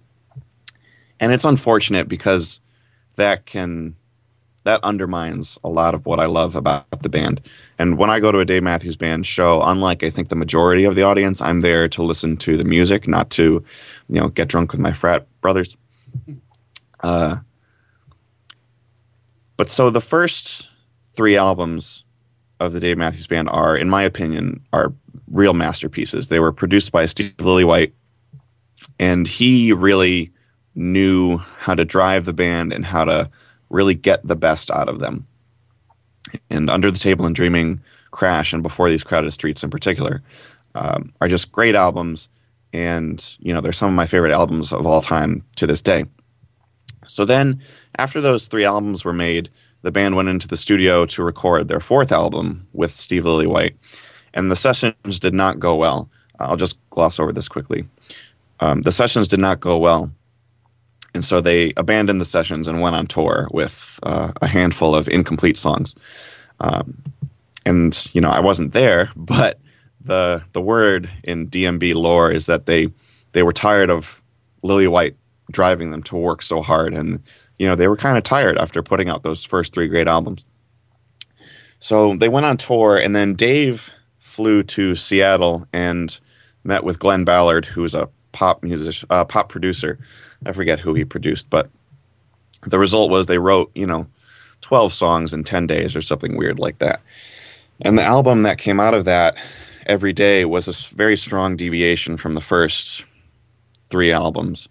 and 1.20 1.34
it's 1.34 1.46
unfortunate 1.46 2.08
because 2.08 2.62
that 3.16 3.46
can 3.46 3.96
that 4.64 4.84
undermines 4.84 5.58
a 5.64 5.70
lot 5.70 5.96
of 5.96 6.06
what 6.06 6.20
I 6.20 6.26
love 6.26 6.56
about 6.56 7.02
the 7.02 7.10
band. 7.10 7.42
And 7.78 7.98
when 7.98 8.10
I 8.10 8.20
go 8.20 8.32
to 8.32 8.40
a 8.40 8.46
Dave 8.46 8.64
Matthews 8.64 8.98
Band 8.98 9.26
show, 9.26 9.62
unlike 9.62 10.04
I 10.04 10.10
think 10.10 10.30
the 10.30 10.36
majority 10.36 10.84
of 10.84 10.96
the 10.96 11.04
audience, 11.04 11.42
I'm 11.42 11.62
there 11.62 11.88
to 11.90 12.04
listen 12.04 12.38
to 12.38 12.58
the 12.58 12.64
music, 12.64 13.08
not 13.08 13.30
to, 13.32 13.64
you 14.10 14.22
know, 14.22 14.28
get 14.28 14.48
drunk 14.48 14.72
with 14.72 14.82
my 14.82 14.94
frat 14.94 15.26
brothers. 15.42 15.78
Uh, 17.00 17.38
but 19.60 19.70
so 19.70 19.90
the 19.90 20.00
first 20.00 20.70
three 21.16 21.36
albums 21.36 22.06
of 22.62 22.72
the 22.72 22.80
Dave 22.80 22.98
Matthews 22.98 23.28
Band 23.28 23.50
are, 23.50 23.76
in 23.76 23.90
my 23.90 24.04
opinion, 24.04 24.66
are 24.72 24.94
real 25.30 25.54
masterpieces. 25.54 26.30
They 26.30 26.40
were 26.40 26.54
produced 26.54 26.94
by 26.94 27.06
Steve 27.08 27.36
Lillywhite, 27.36 27.92
and 29.00 29.28
he 29.28 29.74
really 29.74 30.32
knew 30.76 31.40
how 31.40 31.76
to 31.76 31.84
drive 31.84 32.24
the 32.24 32.32
band 32.32 32.72
and 32.72 32.86
how 32.86 33.04
to 33.04 33.30
really 33.70 33.96
get 33.96 34.26
the 34.26 34.38
best 34.38 34.72
out 34.72 34.88
of 34.88 35.00
them. 35.00 35.28
And 36.50 36.70
Under 36.70 36.90
the 36.90 36.98
Table 36.98 37.26
and 37.26 37.36
Dreaming, 37.36 37.82
Crash, 38.12 38.54
and 38.54 38.64
Before 38.64 38.90
These 38.90 39.04
Crowded 39.04 39.32
Streets 39.32 39.62
in 39.62 39.70
particular 39.70 40.24
um, 40.76 41.12
are 41.20 41.28
just 41.28 41.52
great 41.52 41.76
albums. 41.76 42.30
And, 42.72 43.36
you 43.40 43.54
know, 43.54 43.60
they're 43.60 43.74
some 43.74 43.90
of 43.90 43.96
my 43.96 44.06
favorite 44.06 44.32
albums 44.32 44.72
of 44.72 44.88
all 44.88 45.02
time 45.02 45.44
to 45.58 45.68
this 45.68 45.82
day. 45.82 46.06
So 47.06 47.26
then, 47.26 47.62
after 48.00 48.22
those 48.22 48.48
three 48.48 48.66
albums 48.66 49.06
were 49.06 49.14
made, 49.14 49.50
the 49.82 49.92
band 49.92 50.16
went 50.16 50.30
into 50.30 50.48
the 50.48 50.58
studio 50.58 51.06
to 51.06 51.24
record 51.24 51.68
their 51.68 51.80
fourth 51.80 52.12
album 52.12 52.68
with 52.74 52.92
Steve 52.92 53.24
Lillywhite. 53.24 53.76
And 54.34 54.52
the 54.52 54.56
sessions 54.56 55.20
did 55.20 55.34
not 55.34 55.60
go 55.60 55.76
well. 55.76 56.10
I'll 56.40 56.58
just 56.58 56.78
gloss 56.90 57.20
over 57.20 57.32
this 57.32 57.48
quickly. 57.48 57.86
Um, 58.60 58.82
the 58.82 58.92
sessions 58.92 59.28
did 59.28 59.40
not 59.40 59.60
go 59.60 59.78
well 59.78 60.12
and 61.14 61.26
so 61.26 61.42
they 61.42 61.74
abandoned 61.78 62.22
the 62.22 62.26
sessions 62.26 62.68
and 62.68 62.82
went 62.82 62.96
on 62.96 63.08
tour 63.08 63.48
with 63.52 64.00
uh, 64.04 64.32
a 64.42 64.48
handful 64.48 64.96
of 64.96 65.08
incomplete 65.08 65.58
songs. 65.58 65.96
Um, 66.60 67.04
and 67.66 68.10
you 68.14 68.22
know, 68.22 68.30
I 68.30 68.40
wasn't 68.40 68.74
there, 68.74 69.12
but 69.16 69.60
the 70.02 70.42
the 70.54 70.62
word 70.62 71.10
in 71.24 71.50
DMB 71.50 71.94
lore 71.96 72.32
is 72.32 72.46
that 72.46 72.66
they 72.66 72.88
they 73.34 73.44
were 73.44 73.54
tired 73.54 73.90
of 73.90 74.22
Lillywhite 74.64 75.16
driving 75.52 75.92
them 75.92 76.04
to 76.04 76.16
work 76.16 76.42
so 76.42 76.62
hard, 76.62 76.94
and 76.94 77.22
you 77.60 77.68
know 77.68 77.76
they 77.76 77.88
were 77.88 77.98
kind 77.98 78.18
of 78.18 78.24
tired 78.24 78.58
after 78.58 78.82
putting 78.82 79.10
out 79.10 79.24
those 79.24 79.44
first 79.44 79.74
three 79.74 79.88
great 79.88 80.08
albums. 80.08 80.46
So 81.80 82.16
they 82.16 82.30
went 82.30 82.46
on 82.46 82.58
tour, 82.58 82.98
and 82.98 83.16
then 83.16 83.36
Dave 83.36 83.92
flew 84.18 84.64
to 84.64 84.96
Seattle 84.96 85.68
and 85.72 86.20
met 86.64 86.84
with 86.84 87.00
Glen 87.00 87.24
Ballard, 87.24 87.66
who 87.66 87.82
was 87.84 87.94
a 87.94 88.10
pop 88.32 88.64
music 88.64 89.08
uh, 89.10 89.24
pop 89.24 89.50
producer. 89.50 90.00
I 90.46 90.54
forget 90.54 90.80
who 90.80 90.94
he 90.94 91.06
produced, 91.06 91.50
but 91.50 91.70
the 92.66 92.80
result 92.80 93.12
was 93.12 93.26
they 93.26 93.38
wrote, 93.38 93.72
you 93.76 93.86
know, 93.86 94.08
12 94.62 94.94
songs 94.94 95.34
in 95.34 95.44
10 95.44 95.68
days 95.68 95.96
or 95.96 96.02
something 96.02 96.38
weird 96.38 96.60
like 96.60 96.80
that. 96.80 97.02
And 97.82 97.98
the 97.98 98.04
album 98.04 98.42
that 98.42 98.58
came 98.58 98.80
out 98.80 98.94
of 98.94 99.06
that 99.06 99.36
Everyday 99.86 100.46
was 100.46 100.68
a 100.68 100.96
very 100.96 101.18
strong 101.18 101.56
deviation 101.56 102.16
from 102.16 102.34
the 102.34 102.42
first 102.42 103.06
three 103.90 104.12
albums. 104.12 104.70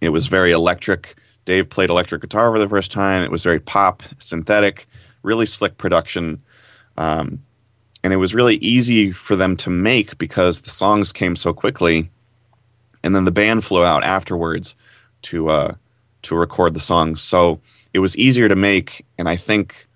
It 0.00 0.08
was 0.08 0.26
very 0.26 0.50
electric. 0.50 1.14
Dave 1.44 1.68
played 1.68 1.90
electric 1.90 2.22
guitar 2.22 2.52
for 2.52 2.58
the 2.58 2.68
first 2.68 2.92
time. 2.92 3.22
It 3.22 3.30
was 3.30 3.42
very 3.42 3.60
pop, 3.60 4.02
synthetic, 4.18 4.86
really 5.22 5.46
slick 5.46 5.78
production. 5.78 6.42
Um, 6.96 7.42
and 8.02 8.12
it 8.12 8.16
was 8.16 8.34
really 8.34 8.56
easy 8.56 9.12
for 9.12 9.36
them 9.36 9.56
to 9.58 9.70
make 9.70 10.16
because 10.18 10.62
the 10.62 10.70
songs 10.70 11.12
came 11.12 11.36
so 11.36 11.52
quickly 11.52 12.10
and 13.02 13.14
then 13.14 13.24
the 13.24 13.32
band 13.32 13.64
flew 13.64 13.84
out 13.84 14.04
afterwards 14.04 14.74
to 15.22 15.48
uh, 15.48 15.74
to 16.22 16.36
record 16.36 16.74
the 16.74 16.80
songs. 16.80 17.22
So 17.22 17.60
it 17.92 17.98
was 17.98 18.16
easier 18.16 18.48
to 18.48 18.56
make, 18.56 19.04
and 19.18 19.28
I 19.28 19.36
think 19.36 19.88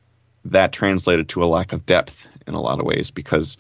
that 0.45 0.73
translated 0.73 1.29
to 1.31 1.45
a 1.45 1.47
lack 1.47 1.73
of 1.73 1.87
depth 1.87 2.29
in 2.47 2.55
a 2.55 2.61
lot 2.61 2.81
of 2.81 2.87
ways 2.87 3.11
because 3.11 3.57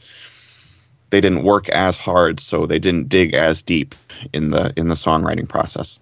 they 1.10 1.20
didn't 1.20 1.44
work 1.44 1.68
as 1.70 1.96
hard, 1.96 2.40
so 2.40 2.66
they 2.66 2.78
didn't 2.78 3.08
dig 3.08 3.34
as 3.34 3.62
deep 3.62 3.94
in 4.32 4.50
the 4.50 4.72
in 4.76 4.88
the 4.88 4.94
songwriting 4.94 5.48
process. 5.48 5.98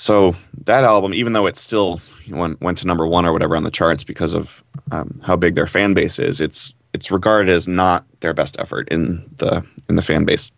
So 0.00 0.34
that 0.64 0.82
album, 0.82 1.12
even 1.12 1.34
though 1.34 1.44
it 1.44 1.58
still 1.58 2.00
went, 2.30 2.58
went 2.62 2.78
to 2.78 2.86
number 2.86 3.06
one 3.06 3.26
or 3.26 3.34
whatever 3.34 3.54
on 3.54 3.64
the 3.64 3.70
charts 3.70 4.02
because 4.02 4.32
of 4.32 4.64
um, 4.90 5.20
how 5.22 5.36
big 5.36 5.56
their 5.56 5.66
fan 5.66 5.92
base 5.92 6.18
is, 6.18 6.40
it's 6.40 6.74
it's 6.94 7.10
regarded 7.10 7.52
as 7.52 7.68
not 7.68 8.06
their 8.20 8.32
best 8.32 8.56
effort 8.58 8.88
in 8.88 9.30
the 9.36 9.62
in 9.90 9.96
the 9.96 10.02
fan 10.02 10.24
base. 10.24 10.50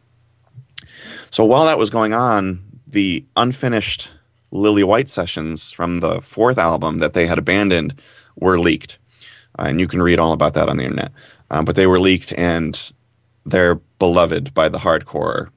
So 1.30 1.44
while 1.44 1.64
that 1.64 1.76
was 1.76 1.90
going 1.90 2.14
on, 2.14 2.62
the 2.86 3.24
unfinished 3.34 4.12
Lillywhite 4.52 5.08
sessions 5.08 5.72
from 5.72 5.98
the 5.98 6.20
fourth 6.22 6.56
album 6.56 6.98
that 6.98 7.12
they 7.12 7.26
had 7.26 7.38
abandoned 7.38 8.00
were 8.36 8.60
leaked, 8.60 8.96
uh, 9.58 9.64
and 9.66 9.80
you 9.80 9.88
can 9.88 10.00
read 10.00 10.20
all 10.20 10.32
about 10.32 10.54
that 10.54 10.68
on 10.68 10.76
the 10.76 10.84
internet. 10.84 11.10
Um, 11.50 11.64
but 11.64 11.74
they 11.74 11.88
were 11.88 11.98
leaked, 11.98 12.32
and 12.34 12.92
they're 13.44 13.74
beloved 13.98 14.54
by 14.54 14.68
the 14.68 14.78
hardcore 14.78 15.48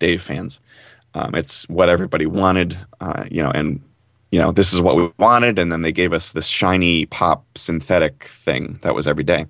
Dave 0.00 0.22
fans. 0.22 0.60
Um, 1.14 1.34
it's 1.34 1.68
what 1.68 1.88
everybody 1.88 2.26
wanted, 2.26 2.78
uh, 3.00 3.24
you 3.30 3.42
know, 3.42 3.50
and 3.50 3.80
you 4.30 4.40
know 4.40 4.50
this 4.50 4.72
is 4.72 4.80
what 4.80 4.96
we 4.96 5.10
wanted, 5.18 5.58
and 5.58 5.70
then 5.70 5.82
they 5.82 5.92
gave 5.92 6.12
us 6.12 6.32
this 6.32 6.46
shiny 6.46 7.06
pop 7.06 7.44
synthetic 7.56 8.24
thing 8.24 8.78
that 8.82 8.94
was 8.94 9.06
Everyday. 9.06 9.46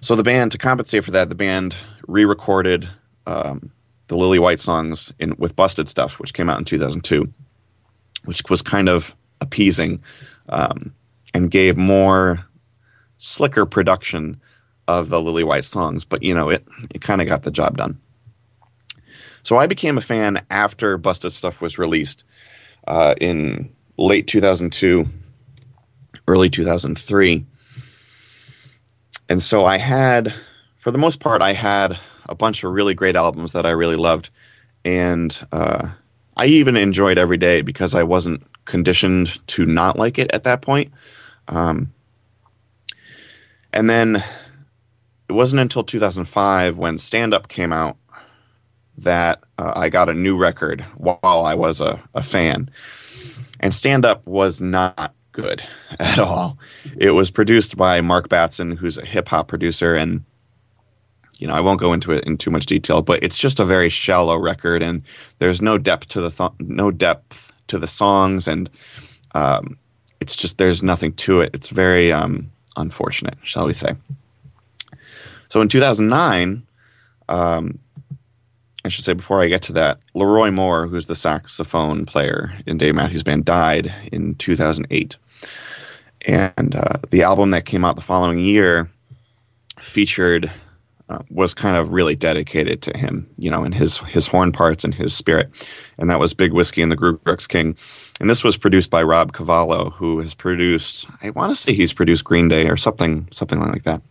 So 0.00 0.14
the 0.14 0.22
band, 0.22 0.52
to 0.52 0.58
compensate 0.58 1.04
for 1.04 1.10
that, 1.12 1.28
the 1.28 1.34
band 1.34 1.74
re-recorded 2.06 2.88
um, 3.26 3.70
the 4.08 4.16
Lillywhite 4.16 4.60
songs 4.60 5.12
in 5.18 5.34
with 5.38 5.56
Busted 5.56 5.88
Stuff, 5.88 6.18
which 6.20 6.34
came 6.34 6.48
out 6.48 6.58
in 6.58 6.64
2002, 6.64 7.32
which 8.24 8.42
was 8.48 8.62
kind 8.62 8.88
of 8.88 9.14
appeasing 9.40 10.02
um, 10.48 10.92
and 11.34 11.50
gave 11.50 11.76
more 11.76 12.44
slicker 13.18 13.66
production 13.66 14.40
of 14.88 15.08
the 15.08 15.18
Lillywhite 15.18 15.64
songs. 15.64 16.04
But 16.04 16.22
you 16.22 16.34
know, 16.34 16.50
it 16.50 16.66
it 16.90 17.00
kind 17.00 17.20
of 17.20 17.28
got 17.28 17.44
the 17.44 17.50
job 17.50 17.76
done. 17.76 17.98
So 19.46 19.58
I 19.58 19.68
became 19.68 19.96
a 19.96 20.00
fan 20.00 20.44
after 20.50 20.98
Busted 20.98 21.30
Stuff 21.30 21.60
was 21.60 21.78
released 21.78 22.24
uh, 22.88 23.14
in 23.20 23.72
late 23.96 24.26
2002, 24.26 25.06
early 26.26 26.50
2003. 26.50 27.46
And 29.28 29.40
so 29.40 29.64
I 29.64 29.78
had, 29.78 30.34
for 30.78 30.90
the 30.90 30.98
most 30.98 31.20
part, 31.20 31.42
I 31.42 31.52
had 31.52 31.96
a 32.24 32.34
bunch 32.34 32.64
of 32.64 32.72
really 32.72 32.92
great 32.92 33.14
albums 33.14 33.52
that 33.52 33.64
I 33.64 33.70
really 33.70 33.94
loved. 33.94 34.30
And 34.84 35.46
uh, 35.52 35.90
I 36.36 36.46
even 36.46 36.76
enjoyed 36.76 37.16
Everyday 37.16 37.62
because 37.62 37.94
I 37.94 38.02
wasn't 38.02 38.42
conditioned 38.64 39.46
to 39.46 39.64
not 39.64 39.96
like 39.96 40.18
it 40.18 40.28
at 40.32 40.42
that 40.42 40.60
point. 40.60 40.92
Um, 41.46 41.92
and 43.72 43.88
then 43.88 44.24
it 45.28 45.32
wasn't 45.32 45.60
until 45.60 45.84
2005 45.84 46.78
when 46.78 46.98
Stand 46.98 47.32
Up 47.32 47.46
came 47.46 47.72
out 47.72 47.96
that 48.98 49.42
uh, 49.58 49.72
I 49.76 49.88
got 49.88 50.08
a 50.08 50.14
new 50.14 50.36
record 50.36 50.82
while 50.96 51.44
I 51.44 51.54
was 51.54 51.80
a, 51.80 52.02
a 52.14 52.22
fan. 52.22 52.70
And 53.60 53.74
Stand 53.74 54.04
Up 54.04 54.26
was 54.26 54.60
not 54.60 55.14
good 55.32 55.62
at 56.00 56.18
all. 56.18 56.58
It 56.96 57.12
was 57.12 57.30
produced 57.30 57.76
by 57.76 58.00
Mark 58.00 58.28
Batson, 58.28 58.76
who's 58.76 58.98
a 58.98 59.04
hip 59.04 59.28
hop 59.28 59.48
producer. 59.48 59.94
And, 59.94 60.24
you 61.38 61.46
know, 61.46 61.54
I 61.54 61.60
won't 61.60 61.80
go 61.80 61.92
into 61.92 62.12
it 62.12 62.24
in 62.24 62.38
too 62.38 62.50
much 62.50 62.66
detail, 62.66 63.02
but 63.02 63.22
it's 63.22 63.38
just 63.38 63.60
a 63.60 63.64
very 63.64 63.90
shallow 63.90 64.36
record. 64.36 64.82
And 64.82 65.02
there's 65.38 65.60
no 65.60 65.78
depth 65.78 66.08
to 66.08 66.20
the, 66.20 66.30
th- 66.30 66.58
no 66.58 66.90
depth 66.90 67.52
to 67.68 67.78
the 67.78 67.86
songs. 67.86 68.48
And 68.48 68.70
um, 69.34 69.76
it's 70.20 70.36
just, 70.36 70.58
there's 70.58 70.82
nothing 70.82 71.12
to 71.14 71.40
it. 71.40 71.50
It's 71.52 71.68
very 71.68 72.12
um, 72.12 72.50
unfortunate, 72.76 73.36
shall 73.42 73.66
we 73.66 73.74
say. 73.74 73.94
So 75.48 75.60
in 75.60 75.68
2009, 75.68 76.66
um, 77.28 77.78
I 78.86 78.88
should 78.88 79.04
say 79.04 79.14
before 79.14 79.42
I 79.42 79.48
get 79.48 79.62
to 79.62 79.72
that, 79.72 79.98
LeRoi 80.14 80.54
Moore, 80.54 80.86
who's 80.86 81.06
the 81.06 81.16
saxophone 81.16 82.06
player 82.06 82.56
in 82.66 82.78
Dave 82.78 82.94
Matthews 82.94 83.24
Band, 83.24 83.44
died 83.44 83.92
in 84.12 84.36
2008. 84.36 85.16
And 86.26 86.74
uh, 86.76 86.98
the 87.10 87.24
album 87.24 87.50
that 87.50 87.64
came 87.64 87.84
out 87.84 87.96
the 87.96 88.02
following 88.02 88.38
year 88.38 88.88
featured 89.80 90.50
uh, 91.08 91.18
was 91.30 91.52
kind 91.52 91.76
of 91.76 91.90
really 91.90 92.14
dedicated 92.14 92.80
to 92.82 92.96
him, 92.96 93.28
you 93.36 93.50
know, 93.50 93.64
and 93.64 93.74
his 93.74 93.98
his 93.98 94.26
horn 94.26 94.52
parts 94.52 94.82
and 94.82 94.94
his 94.94 95.14
spirit, 95.14 95.50
and 95.98 96.10
that 96.10 96.18
was 96.18 96.34
Big 96.34 96.52
Whiskey 96.52 96.82
and 96.82 96.90
the 96.90 96.96
GrooGrux 96.96 97.48
King, 97.48 97.76
and 98.18 98.28
this 98.28 98.42
was 98.42 98.56
produced 98.56 98.90
by 98.90 99.04
Rob 99.04 99.32
Cavallo, 99.32 99.90
who 99.90 100.18
has 100.18 100.34
produced, 100.34 101.06
I 101.22 101.30
want 101.30 101.50
to 101.50 101.56
say 101.56 101.74
he's 101.74 101.92
produced 101.92 102.24
Green 102.24 102.48
Day 102.48 102.66
or 102.68 102.76
something 102.76 103.28
something 103.30 103.60
like 103.60 103.84
that. 103.84 104.02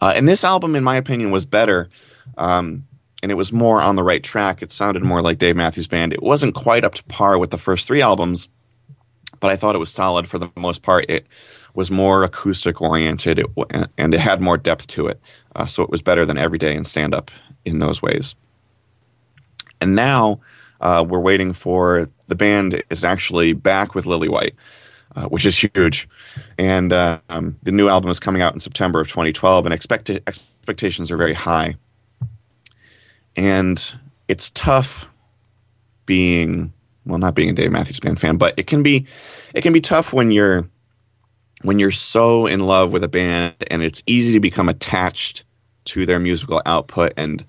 Uh, 0.00 0.12
and 0.14 0.28
this 0.28 0.44
album, 0.44 0.76
in 0.76 0.84
my 0.84 0.96
opinion, 0.96 1.32
was 1.32 1.44
better. 1.44 1.88
Um, 2.36 2.84
and 3.24 3.30
it 3.30 3.36
was 3.36 3.54
more 3.54 3.80
on 3.80 3.96
the 3.96 4.02
right 4.02 4.22
track. 4.22 4.60
It 4.60 4.70
sounded 4.70 5.02
more 5.02 5.22
like 5.22 5.38
Dave 5.38 5.56
Matthews 5.56 5.88
Band. 5.88 6.12
It 6.12 6.22
wasn't 6.22 6.54
quite 6.54 6.84
up 6.84 6.92
to 6.96 7.04
par 7.04 7.38
with 7.38 7.52
the 7.52 7.56
first 7.56 7.86
three 7.86 8.02
albums, 8.02 8.48
but 9.40 9.50
I 9.50 9.56
thought 9.56 9.74
it 9.74 9.78
was 9.78 9.90
solid 9.90 10.28
for 10.28 10.38
the 10.38 10.50
most 10.56 10.82
part. 10.82 11.06
It 11.08 11.26
was 11.72 11.90
more 11.90 12.22
acoustic 12.22 12.82
oriented, 12.82 13.38
it, 13.38 13.46
and 13.96 14.12
it 14.12 14.20
had 14.20 14.42
more 14.42 14.58
depth 14.58 14.88
to 14.88 15.06
it. 15.06 15.22
Uh, 15.56 15.64
so 15.64 15.82
it 15.82 15.88
was 15.88 16.02
better 16.02 16.26
than 16.26 16.36
Everyday 16.36 16.76
and 16.76 16.86
Stand 16.86 17.14
Up 17.14 17.30
in 17.64 17.78
those 17.78 18.02
ways. 18.02 18.34
And 19.80 19.94
now 19.94 20.40
uh, 20.82 21.02
we're 21.08 21.18
waiting 21.18 21.54
for 21.54 22.10
the 22.26 22.34
band 22.34 22.82
is 22.90 23.04
actually 23.04 23.54
back 23.54 23.94
with 23.94 24.04
Lillywhite. 24.04 24.52
Uh, 25.16 25.28
which 25.28 25.46
is 25.46 25.56
huge. 25.56 26.08
And 26.58 26.92
uh, 26.92 27.20
um, 27.28 27.56
the 27.62 27.70
new 27.70 27.88
album 27.88 28.10
is 28.10 28.18
coming 28.18 28.42
out 28.42 28.52
in 28.52 28.58
September 28.58 29.00
of 29.00 29.06
2012, 29.06 29.64
and 29.64 29.72
expect- 29.72 30.10
expectations 30.10 31.08
are 31.12 31.16
very 31.16 31.34
high 31.34 31.76
and 33.36 33.98
it's 34.28 34.50
tough 34.50 35.06
being 36.06 36.72
well 37.06 37.18
not 37.18 37.34
being 37.34 37.50
a 37.50 37.52
Dave 37.52 37.70
Matthews 37.70 38.00
Band 38.00 38.20
fan, 38.20 38.36
but 38.36 38.54
it 38.56 38.66
can 38.66 38.82
be 38.82 39.06
it 39.54 39.62
can 39.62 39.72
be 39.72 39.80
tough 39.80 40.12
when 40.12 40.30
you're 40.30 40.68
when 41.62 41.78
you're 41.78 41.90
so 41.90 42.46
in 42.46 42.60
love 42.60 42.92
with 42.92 43.02
a 43.02 43.08
band 43.08 43.54
and 43.70 43.82
it's 43.82 44.02
easy 44.06 44.32
to 44.32 44.40
become 44.40 44.68
attached 44.68 45.44
to 45.86 46.06
their 46.06 46.18
musical 46.18 46.62
output 46.66 47.12
and 47.16 47.44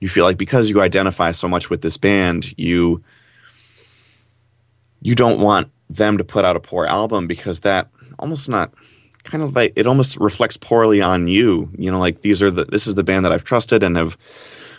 you 0.00 0.08
feel 0.08 0.24
like 0.24 0.36
because 0.36 0.68
you 0.68 0.82
identify 0.82 1.32
so 1.32 1.48
much 1.48 1.70
with 1.70 1.80
this 1.80 1.96
band, 1.96 2.52
you 2.58 3.02
you 5.00 5.14
don't 5.14 5.40
want 5.40 5.70
them 5.88 6.18
to 6.18 6.24
put 6.24 6.44
out 6.44 6.56
a 6.56 6.60
poor 6.60 6.86
album 6.86 7.26
because 7.26 7.60
that 7.60 7.88
almost 8.18 8.48
not 8.48 8.72
kind 9.22 9.42
of 9.42 9.54
like 9.54 9.72
it 9.76 9.86
almost 9.86 10.16
reflects 10.18 10.56
poorly 10.56 11.00
on 11.00 11.28
you. 11.28 11.70
You 11.78 11.90
know, 11.90 11.98
like 11.98 12.20
these 12.20 12.42
are 12.42 12.50
the 12.50 12.64
this 12.66 12.86
is 12.86 12.96
the 12.96 13.04
band 13.04 13.24
that 13.24 13.32
I've 13.32 13.44
trusted 13.44 13.82
and 13.82 13.96
have 13.96 14.18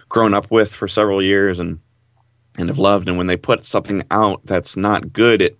grown 0.09 0.33
up 0.33 0.49
with 0.51 0.73
for 0.73 0.87
several 0.87 1.21
years 1.21 1.59
and 1.59 1.79
and 2.57 2.69
have 2.69 2.77
loved. 2.77 3.09
And 3.09 3.17
when 3.17 3.27
they 3.27 3.35
put 3.37 3.65
something 3.65 4.03
out 4.11 4.41
that's 4.45 4.77
not 4.77 5.13
good, 5.13 5.41
it 5.41 5.57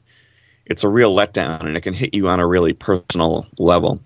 it's 0.66 0.84
a 0.84 0.90
real 0.90 1.16
letdown 1.16 1.66
and 1.66 1.78
it 1.78 1.82
can 1.82 1.94
hit 1.94 2.14
you 2.14 2.28
on 2.28 2.40
a 2.40 2.48
really 2.48 2.74
personal 2.74 3.48
level. 3.60 4.02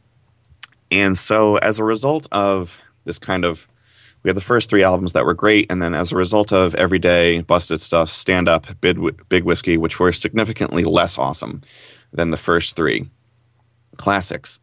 And 0.92 1.18
so 1.18 1.58
as 1.58 1.80
a 1.80 1.84
result 1.84 2.28
of 2.32 2.80
this 3.06 3.20
kind 3.20 3.46
of 3.46 3.68
we 4.24 4.30
had 4.30 4.36
the 4.36 4.42
first 4.42 4.70
three 4.70 4.84
albums 4.84 5.14
that 5.14 5.26
were 5.26 5.34
great, 5.34 5.72
and 5.72 5.82
then 5.82 5.94
as 5.94 6.12
a 6.12 6.18
result 6.18 6.52
of 6.52 6.76
Everyday, 6.76 7.40
Busted 7.42 7.80
Stuff, 7.80 8.12
Stand 8.12 8.50
Up, 8.50 8.68
Big, 8.82 9.00
Big 9.30 9.46
Whiskey, 9.46 9.78
which 9.78 9.98
were 9.98 10.12
significantly 10.12 10.84
less 10.84 11.18
awesome 11.18 11.62
than 12.12 12.32
the 12.32 12.38
first 12.38 12.76
three 12.76 13.10
classics, 13.96 14.60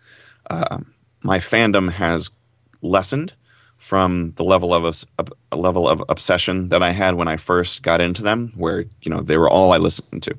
uh, 0.51 0.79
my 1.23 1.39
fandom 1.39 1.91
has 1.91 2.31
lessened 2.83 3.33
from 3.79 4.31
the 4.33 4.45
level 4.45 4.75
of 4.75 5.05
a, 5.19 5.57
level 5.57 5.89
of 5.89 6.03
obsession 6.09 6.71
that 6.71 6.83
I 6.83 6.91
had 6.91 7.15
when 7.15 7.29
I 7.29 7.37
first 7.37 7.83
got 7.83 8.01
into 8.01 8.23
them, 8.23 8.53
where 8.57 8.85
you 9.03 9.11
know 9.11 9.21
they 9.21 9.37
were 9.37 9.51
all 9.51 9.73
I 9.73 9.79
listened 9.79 10.23
to. 10.25 10.37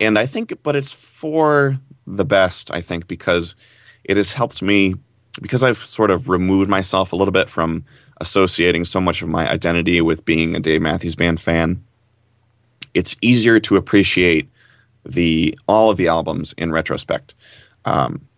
And 0.00 0.18
I 0.18 0.26
think, 0.26 0.62
but 0.62 0.74
it's 0.74 0.92
for 0.92 1.78
the 2.06 2.24
best. 2.24 2.70
I 2.70 2.80
think 2.80 3.06
because 3.06 3.54
it 4.04 4.16
has 4.16 4.32
helped 4.32 4.62
me 4.62 4.94
because 5.40 5.62
I've 5.62 5.78
sort 5.78 6.10
of 6.10 6.28
removed 6.28 6.68
myself 6.68 7.12
a 7.12 7.16
little 7.16 7.32
bit 7.32 7.48
from 7.48 7.84
associating 8.20 8.84
so 8.84 9.00
much 9.00 9.22
of 9.22 9.28
my 9.28 9.50
identity 9.50 10.00
with 10.00 10.24
being 10.24 10.54
a 10.54 10.60
Dave 10.60 10.82
Matthews 10.82 11.16
Band 11.16 11.40
fan. 11.40 11.82
It's 12.94 13.16
easier 13.22 13.58
to 13.60 13.76
appreciate 13.76 14.48
the 15.04 15.58
all 15.66 15.90
of 15.90 15.96
the 15.96 16.08
albums 16.08 16.52
in 16.58 16.72
retrospect. 16.72 17.34
Um, 17.84 18.28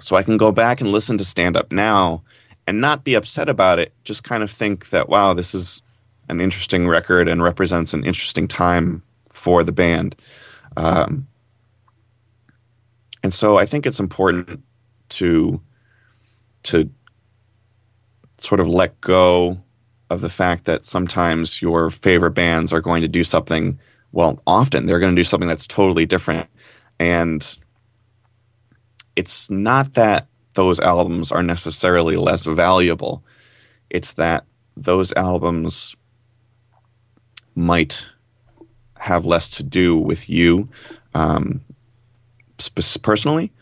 so 0.00 0.16
I 0.16 0.22
can 0.22 0.36
go 0.36 0.52
back 0.52 0.80
and 0.80 0.90
listen 0.90 1.18
to 1.18 1.24
stand 1.24 1.56
up 1.56 1.72
now 1.72 2.22
and 2.66 2.80
not 2.80 3.04
be 3.04 3.14
upset 3.14 3.48
about 3.48 3.78
it. 3.78 3.92
Just 4.04 4.24
kind 4.24 4.42
of 4.42 4.50
think 4.50 4.90
that, 4.90 5.08
wow, 5.08 5.34
this 5.34 5.54
is 5.54 5.82
an 6.28 6.40
interesting 6.40 6.88
record 6.88 7.28
and 7.28 7.42
represents 7.42 7.92
an 7.92 8.04
interesting 8.04 8.48
time 8.48 9.02
for 9.30 9.62
the 9.62 9.72
band. 9.72 10.16
Um, 10.76 11.26
and 13.22 13.32
so 13.32 13.58
I 13.58 13.66
think 13.66 13.86
it's 13.86 14.00
important 14.00 14.62
to 15.10 15.60
to 16.64 16.90
sort 18.36 18.60
of 18.60 18.66
let 18.66 19.00
go 19.00 19.58
of 20.10 20.20
the 20.20 20.28
fact 20.28 20.64
that 20.64 20.84
sometimes 20.84 21.60
your 21.60 21.90
favorite 21.90 22.32
bands 22.32 22.72
are 22.72 22.80
going 22.80 23.02
to 23.02 23.08
do 23.08 23.24
something 23.24 23.78
well 24.12 24.42
often 24.46 24.86
they're 24.86 24.98
going 24.98 25.14
to 25.14 25.20
do 25.20 25.24
something 25.24 25.48
that's 25.48 25.66
totally 25.66 26.06
different 26.06 26.48
and 26.98 27.58
it's 29.16 29.50
not 29.50 29.94
that 29.94 30.26
those 30.54 30.80
albums 30.80 31.30
are 31.30 31.42
necessarily 31.42 32.16
less 32.16 32.44
valuable. 32.44 33.22
It's 33.90 34.14
that 34.14 34.44
those 34.76 35.12
albums 35.12 35.94
might 37.54 38.06
have 38.98 39.26
less 39.26 39.48
to 39.50 39.62
do 39.62 39.96
with 39.96 40.28
you 40.28 40.68
um, 41.14 41.60
sp- 42.58 43.02
personally, 43.02 43.52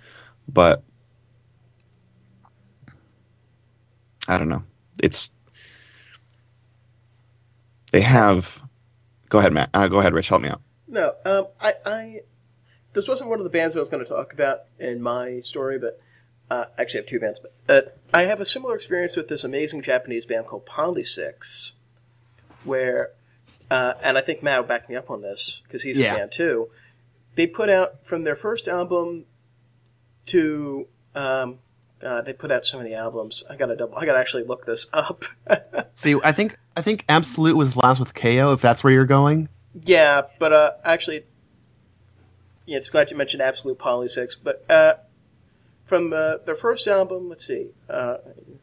but 0.48 0.82
I 4.28 4.38
don't 4.38 4.48
know. 4.48 4.62
It's 5.02 5.30
they 7.90 8.00
have. 8.00 8.62
Go 9.28 9.38
ahead, 9.38 9.52
Matt. 9.52 9.70
Uh, 9.74 9.88
go 9.88 9.98
ahead, 9.98 10.14
Rich. 10.14 10.28
Help 10.28 10.42
me 10.42 10.48
out. 10.48 10.60
No, 10.88 11.14
um, 11.24 11.46
I, 11.60 11.74
I, 11.86 12.20
this 12.92 13.08
wasn't 13.08 13.30
one 13.30 13.38
of 13.38 13.44
the 13.44 13.50
bands 13.50 13.74
I 13.74 13.80
was 13.80 13.88
going 13.88 14.04
to 14.04 14.08
talk 14.08 14.32
about 14.32 14.60
in 14.78 15.00
my 15.00 15.40
story, 15.40 15.78
but 15.78 15.98
uh, 16.52 16.64
actually, 16.78 16.98
I 16.98 17.02
have 17.02 17.08
two 17.08 17.20
bands. 17.20 17.40
But 17.40 17.52
uh, 17.68 17.90
I 18.12 18.22
have 18.22 18.40
a 18.40 18.44
similar 18.44 18.74
experience 18.74 19.16
with 19.16 19.28
this 19.28 19.44
amazing 19.44 19.82
Japanese 19.82 20.26
band 20.26 20.46
called 20.46 20.66
Polysics, 20.66 21.72
where, 22.64 23.10
uh, 23.70 23.94
and 24.02 24.18
I 24.18 24.20
think 24.20 24.42
Matt 24.42 24.60
will 24.60 24.68
back 24.68 24.88
me 24.88 24.96
up 24.96 25.08
on 25.10 25.22
this 25.22 25.62
because 25.64 25.82
he's 25.82 25.98
Yeah. 25.98 26.14
a 26.14 26.18
fan 26.18 26.30
too. 26.30 26.68
They 27.34 27.46
put 27.46 27.70
out 27.70 28.04
from 28.04 28.24
their 28.24 28.36
first 28.36 28.68
album 28.68 29.24
to, 30.26 30.86
um, 31.14 31.58
God, 32.00 32.24
they 32.26 32.32
put 32.32 32.50
out 32.50 32.64
so 32.66 32.78
many 32.78 32.94
albums. 32.94 33.44
I 33.48 33.56
gotta 33.56 33.76
double. 33.76 33.96
I 33.96 34.04
gotta 34.04 34.18
actually 34.18 34.42
look 34.44 34.66
this 34.66 34.86
up. 34.92 35.24
See, 35.92 36.16
I 36.24 36.32
think 36.32 36.56
I 36.76 36.82
think 36.82 37.04
Absolute 37.08 37.56
was 37.56 37.76
last 37.76 38.00
with 38.00 38.12
Kayo. 38.12 38.52
If 38.52 38.60
that's 38.60 38.82
where 38.82 38.92
you're 38.92 39.04
going. 39.06 39.48
Yeah, 39.84 40.22
but 40.38 40.52
uh, 40.52 40.70
actually, 40.84 41.22
yeah, 42.66 42.76
it's 42.78 42.88
glad 42.90 43.10
you 43.10 43.16
mentioned 43.16 43.40
Absolute 43.42 43.78
Polysics. 43.78 44.36
But 44.42 44.68
uh, 44.70 44.94
from 45.92 46.10
uh, 46.14 46.38
their 46.46 46.54
first 46.56 46.86
album, 46.86 47.28
let's 47.28 47.46
see, 47.46 47.66
uh, 47.90 48.16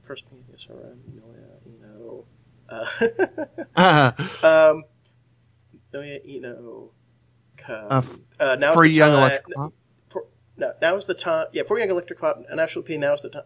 first 0.04 0.24
yes, 0.52 0.66
you 0.68 1.80
know, 1.80 2.26
uh, 2.68 2.88
um, 4.72 4.84
Noya 5.94 6.26
Ino, 6.26 6.90
Ka- 7.56 7.86
Uh, 7.92 7.98
f- 8.04 8.18
uh, 8.40 8.56
now 8.56 8.74
for 8.74 8.84
is 8.86 8.92
the 8.94 8.98
Young 8.98 9.12
time- 9.12 9.20
Electric 9.20 9.56
Pop. 9.56 9.74
For, 10.10 10.26
no, 10.58 10.74
now 10.82 10.96
is 10.96 11.06
the 11.06 11.14
time. 11.14 11.46
Yeah, 11.52 11.62
for 11.68 11.78
Young 11.78 11.92
Electric 11.92 12.20
Pop 12.20 12.38
and 12.48 12.58
National 12.58 12.82
P. 12.84 12.98
Now 12.98 13.14
is 13.14 13.22
the 13.22 13.30
time. 13.30 13.44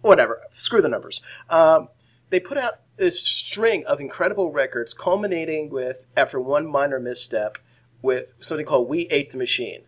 Whatever. 0.00 0.42
Screw 0.52 0.80
the 0.80 0.88
numbers. 0.88 1.20
Um, 1.50 1.88
they 2.30 2.38
put 2.38 2.56
out 2.56 2.74
this 2.98 3.20
string 3.20 3.84
of 3.86 3.98
incredible 4.00 4.52
records, 4.52 4.94
culminating 4.94 5.70
with 5.70 6.06
after 6.16 6.38
one 6.38 6.68
minor 6.68 7.00
misstep 7.00 7.58
with 8.00 8.34
something 8.40 8.64
called 8.64 8.88
"We 8.88 9.08
Ate 9.08 9.32
the 9.32 9.38
Machine." 9.38 9.86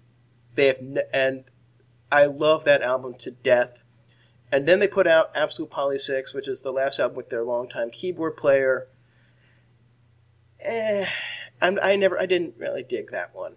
They 0.57 0.67
have 0.67 0.79
n- 0.79 0.99
and 1.13 1.45
I 2.11 2.27
love 2.27 2.65
that 2.65 2.83
album 2.83 3.15
to 3.19 3.31
death. 3.31 3.79
And 4.53 4.67
then 4.67 4.79
they 4.79 4.87
put 4.87 5.07
out 5.07 5.31
Absolute 5.35 5.71
Polysics, 5.71 6.33
which 6.33 6.49
is 6.49 6.61
the 6.61 6.73
last 6.73 7.01
album 7.01 7.17
with 7.17 7.31
their 7.31 7.43
longtime 7.43 7.91
keyboard 7.91 8.37
player. 8.37 8.89
Eh, 10.61 11.07
I 11.61 11.97
never, 11.97 12.19
I 12.19 12.27
didn't 12.27 12.55
really 12.57 12.83
dig 12.83 13.11
that 13.11 13.35
one. 13.35 13.57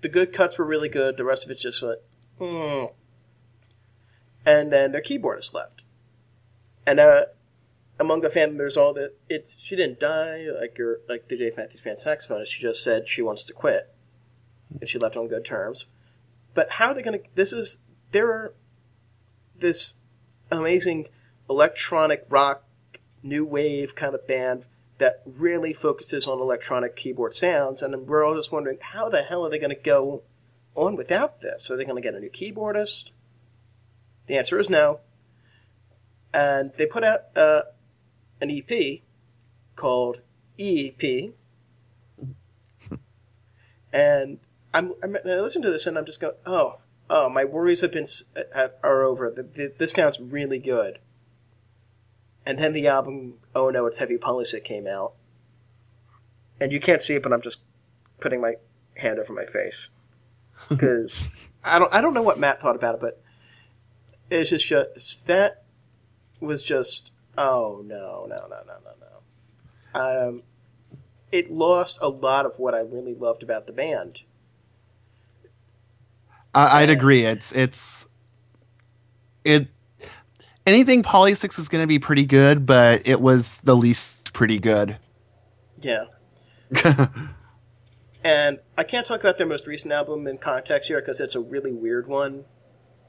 The 0.00 0.08
good 0.08 0.32
cuts 0.32 0.58
were 0.58 0.64
really 0.64 0.88
good. 0.88 1.16
The 1.16 1.24
rest 1.24 1.44
of 1.44 1.50
it's 1.50 1.60
just 1.60 1.82
like, 1.82 1.98
hmm. 2.38 2.86
And 4.46 4.72
then 4.72 4.92
their 4.92 5.02
keyboardist 5.02 5.52
left. 5.52 5.82
And 6.86 6.98
uh, 6.98 7.26
among 7.98 8.20
the 8.20 8.30
fan 8.30 8.56
there's 8.56 8.76
all 8.76 8.94
the 8.94 9.12
it's 9.28 9.54
she 9.58 9.76
didn't 9.76 10.00
die 10.00 10.46
like 10.58 10.78
your 10.78 11.00
like 11.08 11.28
the 11.28 11.36
Dave 11.36 11.56
Matthews 11.56 11.82
Band 11.82 11.98
saxophonist. 11.98 12.46
She 12.46 12.62
just 12.62 12.82
said 12.82 13.08
she 13.08 13.22
wants 13.22 13.44
to 13.44 13.52
quit, 13.52 13.92
and 14.80 14.88
she 14.88 14.98
left 14.98 15.16
on 15.16 15.28
good 15.28 15.44
terms. 15.44 15.86
But 16.54 16.72
how 16.72 16.88
are 16.88 16.94
they 16.94 17.02
going 17.02 17.20
to? 17.20 17.24
This 17.34 17.52
is 17.52 17.78
there 18.12 18.28
are 18.28 18.54
this 19.58 19.96
amazing 20.50 21.08
electronic 21.48 22.24
rock, 22.28 22.64
new 23.22 23.44
wave 23.44 23.94
kind 23.94 24.14
of 24.14 24.26
band 24.26 24.64
that 24.98 25.22
really 25.26 25.72
focuses 25.72 26.26
on 26.26 26.40
electronic 26.40 26.96
keyboard 26.96 27.34
sounds, 27.34 27.82
and 27.82 28.06
we're 28.06 28.24
all 28.24 28.34
just 28.34 28.52
wondering 28.52 28.78
how 28.80 29.08
the 29.08 29.22
hell 29.22 29.46
are 29.46 29.50
they 29.50 29.58
going 29.58 29.74
to 29.74 29.76
go 29.76 30.22
on 30.74 30.96
without 30.96 31.40
this? 31.40 31.70
Are 31.70 31.76
they 31.76 31.84
going 31.84 31.96
to 31.96 32.02
get 32.02 32.14
a 32.14 32.20
new 32.20 32.30
keyboardist? 32.30 33.10
The 34.26 34.36
answer 34.36 34.58
is 34.58 34.70
no. 34.70 35.00
And 36.32 36.72
they 36.76 36.86
put 36.86 37.04
out 37.04 37.36
uh, 37.36 37.62
an 38.40 38.50
EP 38.50 39.00
called 39.76 40.20
EEP. 40.58 41.32
and 43.92 44.38
I'm, 44.72 44.94
I'm 45.02 45.16
I 45.16 45.40
listen 45.40 45.62
to 45.62 45.70
this 45.70 45.86
and 45.86 45.96
I'm 45.96 46.06
just 46.06 46.20
going, 46.20 46.34
oh, 46.46 46.78
oh, 47.10 47.28
my 47.28 47.44
worries 47.44 47.80
have 47.80 47.92
been 47.92 48.06
have, 48.54 48.72
are 48.82 49.02
over. 49.02 49.30
The, 49.30 49.42
the, 49.42 49.72
this 49.78 49.92
sounds 49.92 50.20
really 50.20 50.58
good. 50.58 50.98
And 52.44 52.58
then 52.58 52.72
the 52.72 52.86
album, 52.86 53.34
oh 53.54 53.70
no, 53.70 53.86
it's 53.86 53.98
Heavy 53.98 54.16
Polysick 54.16 54.64
came 54.64 54.86
out, 54.86 55.12
and 56.60 56.72
you 56.72 56.80
can't 56.80 57.02
see 57.02 57.14
it, 57.14 57.22
but 57.22 57.32
I'm 57.32 57.42
just 57.42 57.60
putting 58.20 58.40
my 58.40 58.54
hand 58.96 59.18
over 59.18 59.32
my 59.32 59.44
face 59.44 59.90
because 60.68 61.28
I 61.62 61.78
don't 61.78 61.92
I 61.92 62.00
don't 62.00 62.14
know 62.14 62.22
what 62.22 62.38
Matt 62.38 62.60
thought 62.60 62.76
about 62.76 62.96
it, 62.96 63.00
but 63.00 63.22
it's 64.30 64.50
just, 64.50 64.66
just 64.66 65.26
that 65.26 65.64
was 66.40 66.62
just 66.62 67.12
oh 67.36 67.82
no 67.84 68.26
no 68.28 68.36
no 68.48 68.62
no 68.66 68.74
no 68.84 68.92
no. 69.00 70.28
Um, 70.28 70.42
it 71.30 71.50
lost 71.50 71.98
a 72.00 72.08
lot 72.08 72.46
of 72.46 72.58
what 72.58 72.74
I 72.74 72.80
really 72.80 73.14
loved 73.14 73.42
about 73.42 73.66
the 73.66 73.72
band. 73.72 74.22
I, 76.54 76.82
I'd 76.82 76.90
agree. 76.90 77.24
It's 77.24 77.52
it's 77.52 78.08
it. 79.44 79.68
Anything 80.66 81.02
Polysics 81.02 81.58
is 81.58 81.68
going 81.68 81.82
to 81.82 81.86
be 81.86 81.98
pretty 81.98 82.26
good, 82.26 82.66
but 82.66 83.06
it 83.06 83.20
was 83.20 83.58
the 83.58 83.74
least 83.74 84.32
pretty 84.34 84.58
good. 84.58 84.98
Yeah. 85.80 86.04
and 88.24 88.58
I 88.76 88.84
can't 88.84 89.06
talk 89.06 89.20
about 89.20 89.38
their 89.38 89.46
most 89.46 89.66
recent 89.66 89.92
album 89.92 90.26
in 90.26 90.36
context 90.36 90.88
here 90.88 91.00
because 91.00 91.20
it's 91.20 91.34
a 91.34 91.40
really 91.40 91.72
weird 91.72 92.06
one. 92.06 92.44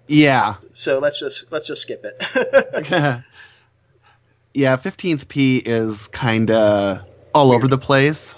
Yeah, 0.07 0.55
So 0.71 0.97
let's 0.97 1.19
just 1.19 1.51
let's 1.51 1.67
just 1.67 1.83
skip 1.83 2.03
it. 2.03 2.17
yeah. 4.55 4.75
Fifteenth 4.75 5.27
P 5.27 5.57
is 5.57 6.07
kind 6.07 6.49
of 6.49 7.01
all 7.35 7.51
over 7.51 7.67
the 7.67 7.77
place. 7.77 8.35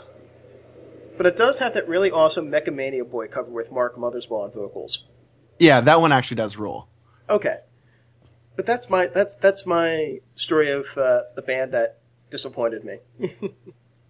But 1.22 1.28
it 1.28 1.38
does 1.38 1.60
have 1.60 1.76
that 1.76 1.88
really 1.88 2.10
awesome 2.10 2.50
Mecha 2.50 2.74
Mania 2.74 3.06
Boy 3.06 3.28
cover 3.28 3.52
with 3.52 3.72
Mark 3.72 3.96
Mothersbaugh 3.96 4.46
on 4.46 4.52
vocals. 4.52 5.04
Yeah, 5.60 5.80
that 5.80 6.02
one 6.02 6.12
actually 6.12 6.38
does 6.38 6.58
rule. 6.58 6.88
Okay, 7.30 7.60
but 8.56 8.66
that's 8.66 8.90
my 8.90 9.06
that's 9.06 9.36
that's 9.36 9.68
my 9.68 10.20
story 10.34 10.72
of 10.72 10.88
uh, 10.98 11.22
the 11.36 11.44
band 11.44 11.74
that 11.74 12.00
disappointed 12.32 12.84
me. 12.84 12.98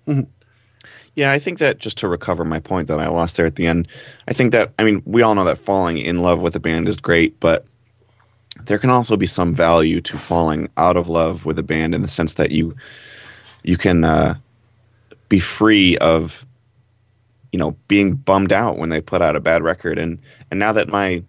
Yeah, 1.13 1.33
I 1.33 1.39
think 1.39 1.59
that 1.59 1.79
just 1.79 1.97
to 1.97 2.07
recover 2.07 2.45
my 2.45 2.61
point 2.61 2.87
that 2.87 3.01
I 3.01 3.09
lost 3.09 3.35
there 3.35 3.45
at 3.45 3.57
the 3.57 3.67
end, 3.67 3.89
I 4.29 4.33
think 4.33 4.53
that 4.53 4.73
I 4.79 4.85
mean 4.85 5.03
we 5.05 5.21
all 5.21 5.35
know 5.35 5.43
that 5.43 5.57
falling 5.57 5.97
in 5.97 6.21
love 6.21 6.41
with 6.41 6.55
a 6.55 6.61
band 6.61 6.87
is 6.87 6.95
great, 6.95 7.37
but 7.41 7.65
there 8.63 8.79
can 8.79 8.89
also 8.89 9.17
be 9.17 9.27
some 9.27 9.53
value 9.53 9.99
to 9.99 10.17
falling 10.17 10.69
out 10.77 10.95
of 10.95 11.09
love 11.09 11.45
with 11.45 11.59
a 11.59 11.63
band 11.63 11.93
in 11.93 12.03
the 12.03 12.07
sense 12.07 12.35
that 12.35 12.51
you 12.51 12.73
you 13.63 13.75
can 13.75 14.05
uh, 14.05 14.35
be 15.27 15.39
free 15.39 15.97
of 15.97 16.45
you 17.51 17.59
know 17.59 17.71
being 17.87 18.13
bummed 18.13 18.53
out 18.53 18.77
when 18.77 18.89
they 18.89 19.01
put 19.01 19.21
out 19.21 19.35
a 19.35 19.41
bad 19.41 19.63
record. 19.63 19.97
And 19.97 20.19
and 20.49 20.59
now 20.59 20.71
that 20.73 20.87
my 20.87 21.23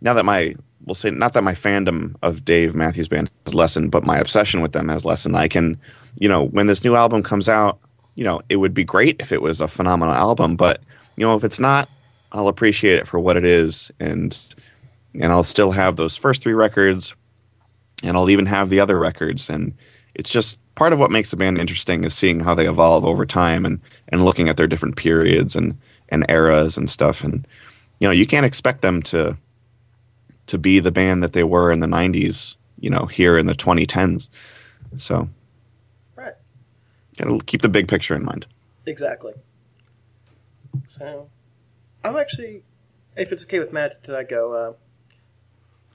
now 0.00 0.14
that 0.14 0.24
my 0.24 0.54
we'll 0.84 0.94
say 0.94 1.10
not 1.10 1.32
that 1.32 1.44
my 1.44 1.54
fandom 1.54 2.14
of 2.22 2.44
Dave 2.44 2.74
Matthews 2.74 3.08
Band 3.08 3.30
has 3.46 3.54
lessened, 3.54 3.90
but 3.90 4.04
my 4.04 4.18
obsession 4.18 4.60
with 4.60 4.72
them 4.72 4.88
has 4.88 5.04
lessened. 5.04 5.36
I 5.36 5.48
can, 5.48 5.78
you 6.18 6.28
know, 6.28 6.44
when 6.46 6.66
this 6.66 6.84
new 6.84 6.94
album 6.94 7.22
comes 7.22 7.48
out, 7.48 7.78
you 8.14 8.24
know, 8.24 8.42
it 8.48 8.56
would 8.56 8.74
be 8.74 8.84
great 8.84 9.16
if 9.20 9.32
it 9.32 9.42
was 9.42 9.60
a 9.60 9.68
phenomenal 9.68 10.14
album, 10.14 10.56
but 10.56 10.82
you 11.16 11.26
know, 11.26 11.36
if 11.36 11.44
it's 11.44 11.60
not, 11.60 11.88
I'll 12.32 12.48
appreciate 12.48 12.98
it 12.98 13.06
for 13.06 13.20
what 13.20 13.36
it 13.36 13.44
is, 13.44 13.90
and 14.00 14.36
and 15.14 15.32
I'll 15.32 15.44
still 15.44 15.70
have 15.70 15.96
those 15.96 16.16
first 16.16 16.42
three 16.42 16.54
records, 16.54 17.14
and 18.02 18.16
I'll 18.16 18.30
even 18.30 18.46
have 18.46 18.68
the 18.70 18.80
other 18.80 18.98
records, 18.98 19.48
and 19.48 19.74
it's 20.14 20.30
just 20.30 20.58
part 20.74 20.92
of 20.92 20.98
what 20.98 21.10
makes 21.10 21.32
a 21.32 21.36
band 21.36 21.58
interesting 21.58 22.04
is 22.04 22.14
seeing 22.14 22.40
how 22.40 22.54
they 22.54 22.66
evolve 22.68 23.04
over 23.04 23.24
time 23.26 23.64
and 23.64 23.80
and 24.08 24.24
looking 24.24 24.48
at 24.48 24.56
their 24.56 24.66
different 24.66 24.96
periods 24.96 25.54
and 25.56 25.78
and 26.08 26.24
eras 26.28 26.76
and 26.76 26.88
stuff, 26.90 27.24
and 27.24 27.46
you 27.98 28.06
know, 28.08 28.12
you 28.12 28.26
can't 28.26 28.46
expect 28.46 28.82
them 28.82 29.02
to 29.02 29.36
to 30.46 30.58
be 30.58 30.78
the 30.80 30.92
band 30.92 31.22
that 31.22 31.32
they 31.32 31.42
were 31.44 31.72
in 31.72 31.80
the 31.80 31.86
90s, 31.86 32.56
you 32.78 32.90
know, 32.90 33.06
here 33.06 33.38
in 33.38 33.46
the 33.46 33.54
2010s. 33.54 34.28
So, 34.98 35.30
Right. 36.16 36.34
got 37.16 37.24
to 37.24 37.40
keep 37.46 37.62
the 37.62 37.68
big 37.70 37.88
picture 37.88 38.14
in 38.14 38.22
mind. 38.26 38.46
Exactly. 38.84 39.32
So, 40.86 41.28
I'm 42.04 42.16
actually, 42.16 42.62
if 43.16 43.32
it's 43.32 43.42
okay 43.44 43.58
with 43.58 43.72
Matt, 43.72 44.02
did 44.02 44.14
I 44.14 44.24
go? 44.24 44.52
Uh, 44.52 44.72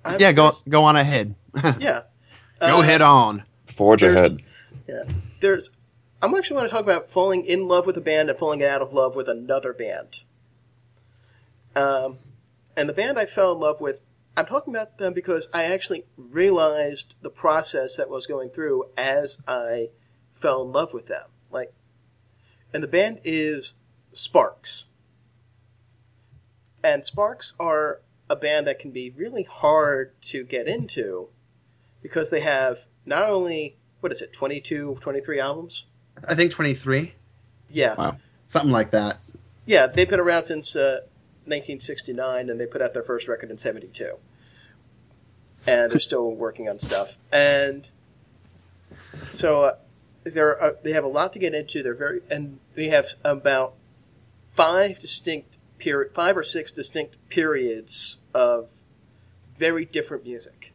I'm- 0.09 0.17
Yeah, 0.19 0.31
go 0.31 0.51
go 0.67 0.83
on 0.83 0.95
ahead. 0.95 1.35
Yeah. 1.79 2.01
Go 2.59 2.79
Uh, 2.79 2.81
head 2.81 3.01
on. 3.01 3.43
Forge 3.67 4.01
ahead. 4.03 4.41
Yeah. 4.89 5.03
There's. 5.39 5.71
I'm 6.21 6.35
actually 6.35 6.57
want 6.57 6.69
to 6.69 6.75
talk 6.75 6.83
about 6.83 7.11
falling 7.11 7.45
in 7.45 7.67
love 7.67 7.85
with 7.85 7.95
a 7.97 8.01
band 8.01 8.29
and 8.29 8.37
falling 8.37 8.63
out 8.63 8.81
of 8.81 8.91
love 8.91 9.15
with 9.15 9.29
another 9.29 9.71
band. 9.71 10.21
Um, 11.75 12.17
and 12.75 12.89
the 12.89 12.93
band 12.93 13.17
I 13.17 13.25
fell 13.25 13.53
in 13.53 13.59
love 13.59 13.79
with, 13.79 14.01
I'm 14.35 14.45
talking 14.45 14.75
about 14.75 14.97
them 14.97 15.13
because 15.13 15.47
I 15.53 15.63
actually 15.63 16.05
realized 16.17 17.15
the 17.21 17.29
process 17.29 17.95
that 17.95 18.09
was 18.09 18.27
going 18.27 18.49
through 18.49 18.85
as 18.97 19.41
I 19.47 19.89
fell 20.33 20.63
in 20.63 20.73
love 20.73 20.93
with 20.93 21.07
them. 21.07 21.27
Like, 21.51 21.73
and 22.73 22.83
the 22.83 22.87
band 22.87 23.21
is 23.23 23.73
Sparks. 24.11 24.85
And 26.83 27.05
Sparks 27.05 27.53
are 27.59 28.01
a 28.29 28.35
band 28.35 28.67
that 28.67 28.79
can 28.79 28.91
be 28.91 29.09
really 29.09 29.43
hard 29.43 30.19
to 30.23 30.43
get 30.43 30.67
into 30.67 31.29
because 32.01 32.29
they 32.29 32.41
have 32.41 32.85
not 33.05 33.29
only, 33.29 33.77
what 33.99 34.11
is 34.11 34.21
it, 34.21 34.33
22, 34.33 34.97
23 35.01 35.39
albums? 35.39 35.85
I 36.27 36.35
think 36.35 36.51
23, 36.51 37.13
Yeah. 37.69 37.95
Wow. 37.95 38.17
something 38.45 38.71
like 38.71 38.91
that. 38.91 39.17
Yeah, 39.65 39.87
they've 39.87 40.09
been 40.09 40.19
around 40.19 40.45
since 40.45 40.75
uh, 40.75 41.01
1969, 41.45 42.49
and 42.49 42.59
they 42.59 42.65
put 42.65 42.81
out 42.81 42.93
their 42.93 43.03
first 43.03 43.27
record 43.27 43.51
in 43.51 43.57
72. 43.57 44.15
And 45.67 45.91
they're 45.91 45.99
still 45.99 46.31
working 46.31 46.67
on 46.67 46.79
stuff. 46.79 47.17
And 47.31 47.87
so 49.31 49.63
uh, 49.63 49.75
they're, 50.23 50.61
uh, 50.61 50.73
they 50.83 50.91
have 50.93 51.03
a 51.03 51.07
lot 51.09 51.33
to 51.33 51.39
get 51.39 51.53
into. 51.53 51.83
They're 51.83 51.93
very, 51.93 52.21
and 52.29 52.59
they 52.75 52.87
have 52.87 53.13
about 53.23 53.73
five 54.55 54.99
distinct 54.99 55.57
period, 55.77 56.13
five 56.13 56.35
or 56.37 56.43
six 56.43 56.71
distinct 56.71 57.15
periods 57.29 58.17
of 58.33 58.69
very 59.57 59.85
different 59.85 60.23
music. 60.25 60.73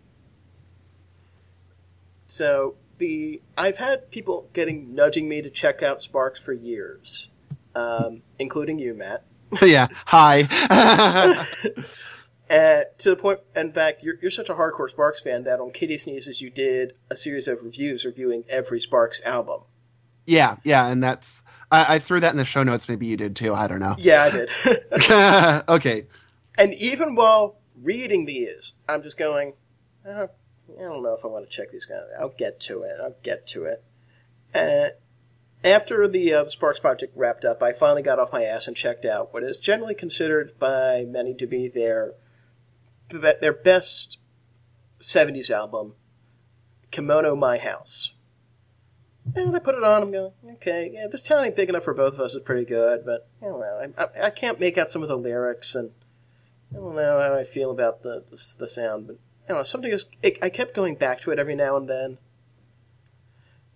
So 2.26 2.74
the 2.98 3.42
I've 3.56 3.78
had 3.78 4.10
people 4.10 4.48
getting 4.52 4.94
nudging 4.94 5.28
me 5.28 5.42
to 5.42 5.50
check 5.50 5.82
out 5.82 6.00
Sparks 6.02 6.40
for 6.40 6.52
years, 6.52 7.28
um, 7.74 8.22
including 8.38 8.78
you, 8.78 8.94
Matt. 8.94 9.24
yeah. 9.62 9.88
Hi. 10.06 10.48
Uh, 12.50 12.82
to 12.98 13.08
the 13.08 13.16
point, 13.16 13.40
in 13.56 13.72
fact, 13.72 14.02
you're, 14.02 14.16
you're 14.20 14.30
such 14.30 14.50
a 14.50 14.54
hardcore 14.54 14.88
Sparks 14.88 15.18
fan 15.18 15.44
that 15.44 15.60
on 15.60 15.70
Kitty 15.70 15.96
Sneezes 15.96 16.42
you 16.42 16.50
did 16.50 16.92
a 17.10 17.16
series 17.16 17.48
of 17.48 17.62
reviews 17.62 18.04
reviewing 18.04 18.44
every 18.50 18.78
Sparks 18.78 19.22
album. 19.24 19.62
yeah. 20.26 20.56
Yeah. 20.62 20.86
And 20.88 21.02
that's, 21.02 21.42
I, 21.70 21.94
I 21.94 21.98
threw 21.98 22.20
that 22.20 22.32
in 22.32 22.36
the 22.36 22.44
show 22.44 22.62
notes. 22.62 22.86
Maybe 22.86 23.06
you 23.06 23.16
did 23.16 23.34
too. 23.34 23.54
I 23.54 23.66
don't 23.66 23.80
know. 23.80 23.96
Yeah, 23.98 24.24
I 24.24 24.30
did. 24.30 25.64
okay. 25.70 26.06
and 26.58 26.74
even 26.74 27.14
while 27.14 27.56
reading 27.82 28.26
these, 28.26 28.74
I'm 28.86 29.02
just 29.02 29.16
going, 29.16 29.54
uh, 30.06 30.26
I 30.78 30.82
don't 30.82 31.02
know 31.02 31.14
if 31.14 31.24
I 31.24 31.28
want 31.28 31.48
to 31.48 31.56
check 31.56 31.70
these 31.70 31.84
guys. 31.84 32.02
I'll 32.18 32.30
get 32.36 32.60
to 32.60 32.82
it. 32.82 32.96
I'll 33.02 33.16
get 33.22 33.46
to 33.48 33.64
it. 33.64 33.84
Uh, 34.54 34.88
after 35.62 36.06
the, 36.06 36.32
uh, 36.32 36.44
the 36.44 36.50
Sparks 36.50 36.80
project 36.80 37.16
wrapped 37.16 37.44
up, 37.44 37.62
I 37.62 37.72
finally 37.72 38.02
got 38.02 38.18
off 38.18 38.32
my 38.32 38.44
ass 38.44 38.66
and 38.66 38.76
checked 38.76 39.04
out 39.04 39.32
what 39.32 39.42
is 39.42 39.58
generally 39.58 39.94
considered 39.94 40.58
by 40.58 41.04
many 41.06 41.34
to 41.34 41.46
be 41.46 41.68
their 41.68 42.14
their 43.10 43.52
best 43.52 44.18
70s 45.00 45.50
album, 45.50 45.94
Kimono 46.90 47.36
My 47.36 47.58
House. 47.58 48.14
And 49.34 49.54
I 49.56 49.58
put 49.58 49.74
it 49.74 49.84
on. 49.84 50.02
I'm 50.02 50.12
going, 50.12 50.32
okay, 50.54 50.90
yeah, 50.92 51.06
this 51.10 51.22
town 51.22 51.44
ain't 51.44 51.56
big 51.56 51.68
enough 51.68 51.84
for 51.84 51.94
both 51.94 52.14
of 52.14 52.20
us. 52.20 52.34
is 52.34 52.42
pretty 52.42 52.66
good, 52.66 53.04
but 53.06 53.28
I 53.40 53.46
don't 53.46 53.60
know. 53.60 53.92
I, 53.96 54.02
I, 54.02 54.26
I 54.26 54.30
can't 54.30 54.60
make 54.60 54.76
out 54.76 54.90
some 54.90 55.02
of 55.02 55.08
the 55.08 55.16
lyrics, 55.16 55.74
and 55.74 55.92
I 56.72 56.76
don't 56.76 56.94
know 56.94 57.20
how 57.20 57.34
I 57.34 57.44
feel 57.44 57.70
about 57.70 58.02
the 58.02 58.24
the, 58.30 58.54
the 58.58 58.68
sound. 58.68 59.06
But 59.06 59.18
I 59.44 59.48
don't 59.48 59.58
know. 59.58 59.64
Something 59.64 59.90
just 59.90 60.08
it, 60.22 60.38
I 60.42 60.48
kept 60.48 60.74
going 60.74 60.94
back 60.94 61.20
to 61.22 61.30
it 61.30 61.38
every 61.38 61.54
now 61.54 61.76
and 61.76 61.88
then, 61.88 62.18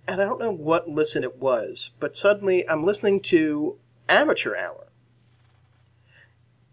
and 0.06 0.20
I 0.20 0.24
don't 0.24 0.40
know 0.40 0.50
what 0.50 0.88
listen 0.88 1.22
it 1.22 1.36
was, 1.36 1.90
but 2.00 2.16
suddenly 2.16 2.68
I'm 2.68 2.84
listening 2.84 3.20
to 3.22 3.78
Amateur 4.08 4.56
Hour, 4.56 4.88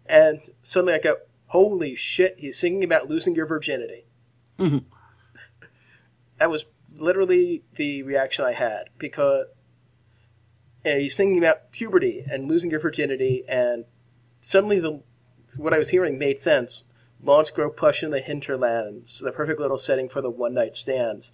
and 0.06 0.40
suddenly 0.62 0.94
I 0.94 0.98
go, 0.98 1.16
"Holy 1.48 1.94
shit! 1.94 2.36
He's 2.38 2.58
singing 2.58 2.84
about 2.84 3.08
losing 3.08 3.34
your 3.34 3.46
virginity." 3.46 4.06
Mm-hmm. 4.58 4.78
that 6.38 6.50
was 6.50 6.66
literally 6.96 7.62
the 7.76 8.02
reaction 8.02 8.44
I 8.44 8.52
had 8.52 8.88
because 8.98 9.46
and 10.86 11.02
he's 11.02 11.16
singing 11.16 11.38
about 11.38 11.72
puberty 11.72 12.24
and 12.30 12.48
losing 12.48 12.70
your 12.70 12.78
virginity, 12.78 13.44
and 13.48 13.84
suddenly 14.40 14.78
the 14.78 15.02
what 15.56 15.74
I 15.74 15.78
was 15.78 15.88
hearing 15.88 16.16
made 16.16 16.38
sense. 16.38 16.84
Lawns 17.22 17.50
grow 17.50 17.70
plush 17.70 18.02
in 18.02 18.10
the 18.10 18.20
hinterlands, 18.20 19.20
the 19.20 19.32
perfect 19.32 19.60
little 19.60 19.78
setting 19.78 20.08
for 20.08 20.20
the 20.20 20.30
one 20.30 20.54
night 20.54 20.76
stands. 20.76 21.32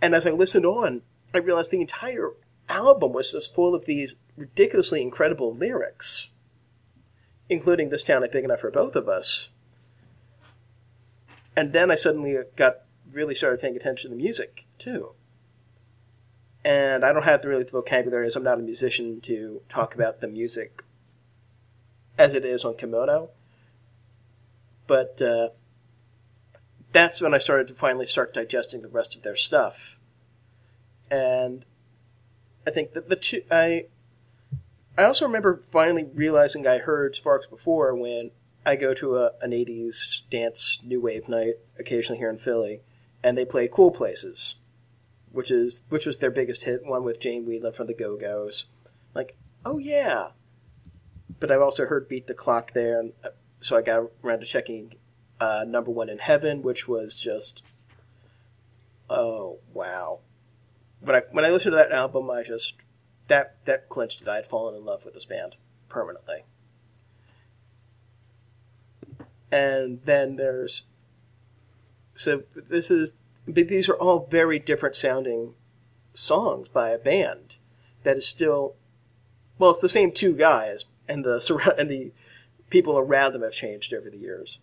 And 0.00 0.14
as 0.14 0.26
I 0.26 0.30
listened 0.30 0.66
on, 0.66 1.02
I 1.34 1.38
realized 1.38 1.70
the 1.70 1.80
entire 1.80 2.30
album 2.68 3.12
was 3.12 3.32
just 3.32 3.54
full 3.54 3.74
of 3.74 3.84
these 3.84 4.16
ridiculously 4.36 5.02
incredible 5.02 5.54
lyrics, 5.54 6.30
including 7.48 7.90
"This 7.90 8.02
town 8.02 8.22
ain't 8.22 8.32
big 8.32 8.44
enough 8.44 8.60
for 8.60 8.70
both 8.70 8.96
of 8.96 9.08
us." 9.08 9.50
And 11.56 11.72
then 11.72 11.90
I 11.90 11.94
suddenly 11.94 12.36
uh, 12.36 12.44
got 12.56 12.80
really 13.10 13.34
started 13.34 13.60
paying 13.60 13.76
attention 13.76 14.10
to 14.10 14.16
the 14.16 14.22
music 14.22 14.66
too 14.78 15.14
and 16.66 17.04
I 17.04 17.12
don't 17.12 17.22
have 17.22 17.42
the 17.42 17.48
really 17.48 17.62
the 17.62 17.70
vocabulary 17.70 18.26
as 18.26 18.34
I'm 18.34 18.42
not 18.42 18.58
a 18.58 18.62
musician 18.62 19.20
to 19.22 19.62
talk 19.68 19.94
about 19.94 20.20
the 20.20 20.26
music 20.26 20.82
as 22.18 22.34
it 22.34 22.44
is 22.44 22.64
on 22.64 22.76
Kimono. 22.76 23.30
But 24.86 25.20
uh, 25.20 25.48
that's 26.92 27.20
when 27.20 27.34
I 27.34 27.38
started 27.38 27.68
to 27.68 27.74
finally 27.74 28.06
start 28.06 28.34
digesting 28.34 28.82
the 28.82 28.88
rest 28.88 29.16
of 29.16 29.22
their 29.22 29.36
stuff, 29.36 29.98
and 31.10 31.64
I 32.66 32.70
think 32.70 32.92
that 32.92 33.08
the 33.08 33.16
two 33.16 33.42
I 33.50 33.86
I 34.96 35.04
also 35.04 35.26
remember 35.26 35.62
finally 35.72 36.04
realizing 36.14 36.66
I 36.66 36.78
heard 36.78 37.14
Sparks 37.14 37.46
before 37.46 37.94
when 37.94 38.30
I 38.64 38.76
go 38.76 38.94
to 38.94 39.16
a, 39.16 39.32
an 39.40 39.50
'80s 39.50 40.22
dance 40.30 40.80
new 40.84 41.00
wave 41.00 41.28
night 41.28 41.54
occasionally 41.78 42.18
here 42.18 42.30
in 42.30 42.38
Philly, 42.38 42.80
and 43.22 43.36
they 43.36 43.44
played 43.44 43.70
Cool 43.70 43.90
Places 43.90 44.56
which 45.36 45.50
is 45.50 45.82
which 45.90 46.06
was 46.06 46.16
their 46.16 46.30
biggest 46.30 46.64
hit, 46.64 46.86
one 46.86 47.04
with 47.04 47.20
Jane 47.20 47.46
Wiedlin 47.46 47.74
from 47.74 47.88
the 47.88 47.94
Go 47.94 48.16
Go's. 48.16 48.64
Like, 49.14 49.36
oh 49.66 49.76
yeah. 49.76 50.28
But 51.38 51.52
I've 51.52 51.60
also 51.60 51.84
heard 51.84 52.08
"Beat 52.08 52.26
the 52.26 52.32
Clock" 52.32 52.72
there, 52.72 52.98
and 52.98 53.12
uh, 53.22 53.28
so 53.58 53.76
I 53.76 53.82
got 53.82 54.10
around 54.22 54.40
to 54.40 54.46
checking 54.46 54.94
uh, 55.40 55.64
"Number 55.66 55.90
One 55.90 56.08
in 56.08 56.18
Heaven," 56.18 56.62
which 56.62 56.88
was 56.88 57.20
just, 57.20 57.62
oh 59.08 59.58
wow. 59.72 60.20
When 61.00 61.16
I 61.16 61.22
when 61.30 61.44
I 61.44 61.50
listened 61.50 61.72
to 61.72 61.76
that 61.76 61.92
album, 61.92 62.30
I 62.30 62.42
just 62.42 62.74
that 63.28 63.56
that 63.64 63.88
clinched 63.88 64.22
it. 64.22 64.28
I 64.28 64.36
had 64.36 64.46
fallen 64.46 64.74
in 64.74 64.84
love 64.84 65.04
with 65.04 65.14
this 65.14 65.24
band 65.24 65.56
permanently. 65.88 66.44
And 69.50 70.00
then 70.04 70.36
there's 70.36 70.86
so 72.14 72.42
this 72.54 72.90
is 72.90 73.16
but 73.46 73.68
these 73.68 73.88
are 73.88 73.94
all 73.94 74.26
very 74.30 74.58
different 74.58 74.96
sounding 74.96 75.54
songs 76.14 76.68
by 76.68 76.90
a 76.90 76.98
band 76.98 77.54
that 78.02 78.16
is 78.16 78.26
still 78.26 78.74
well 79.58 79.70
it's 79.70 79.80
the 79.80 79.88
same 79.88 80.10
two 80.10 80.34
guys 80.34 80.86
and 81.08 81.24
the 81.24 81.74
and 81.78 81.90
the 81.90 82.12
people 82.76 82.98
around 82.98 83.32
them 83.32 83.40
have 83.40 83.52
changed 83.52 83.94
over 83.94 84.10
the 84.10 84.18
years. 84.18 84.58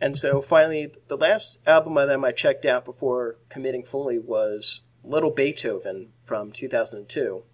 And 0.00 0.18
so 0.18 0.42
finally 0.42 0.90
the 1.06 1.16
last 1.16 1.58
album 1.64 1.96
of 1.96 2.08
them 2.08 2.24
i 2.24 2.32
checked 2.32 2.64
out 2.64 2.84
before 2.84 3.36
committing 3.48 3.84
fully 3.84 4.18
was 4.18 4.82
little 5.04 5.30
beethoven 5.30 6.08
from 6.24 6.50
2002 6.50 7.44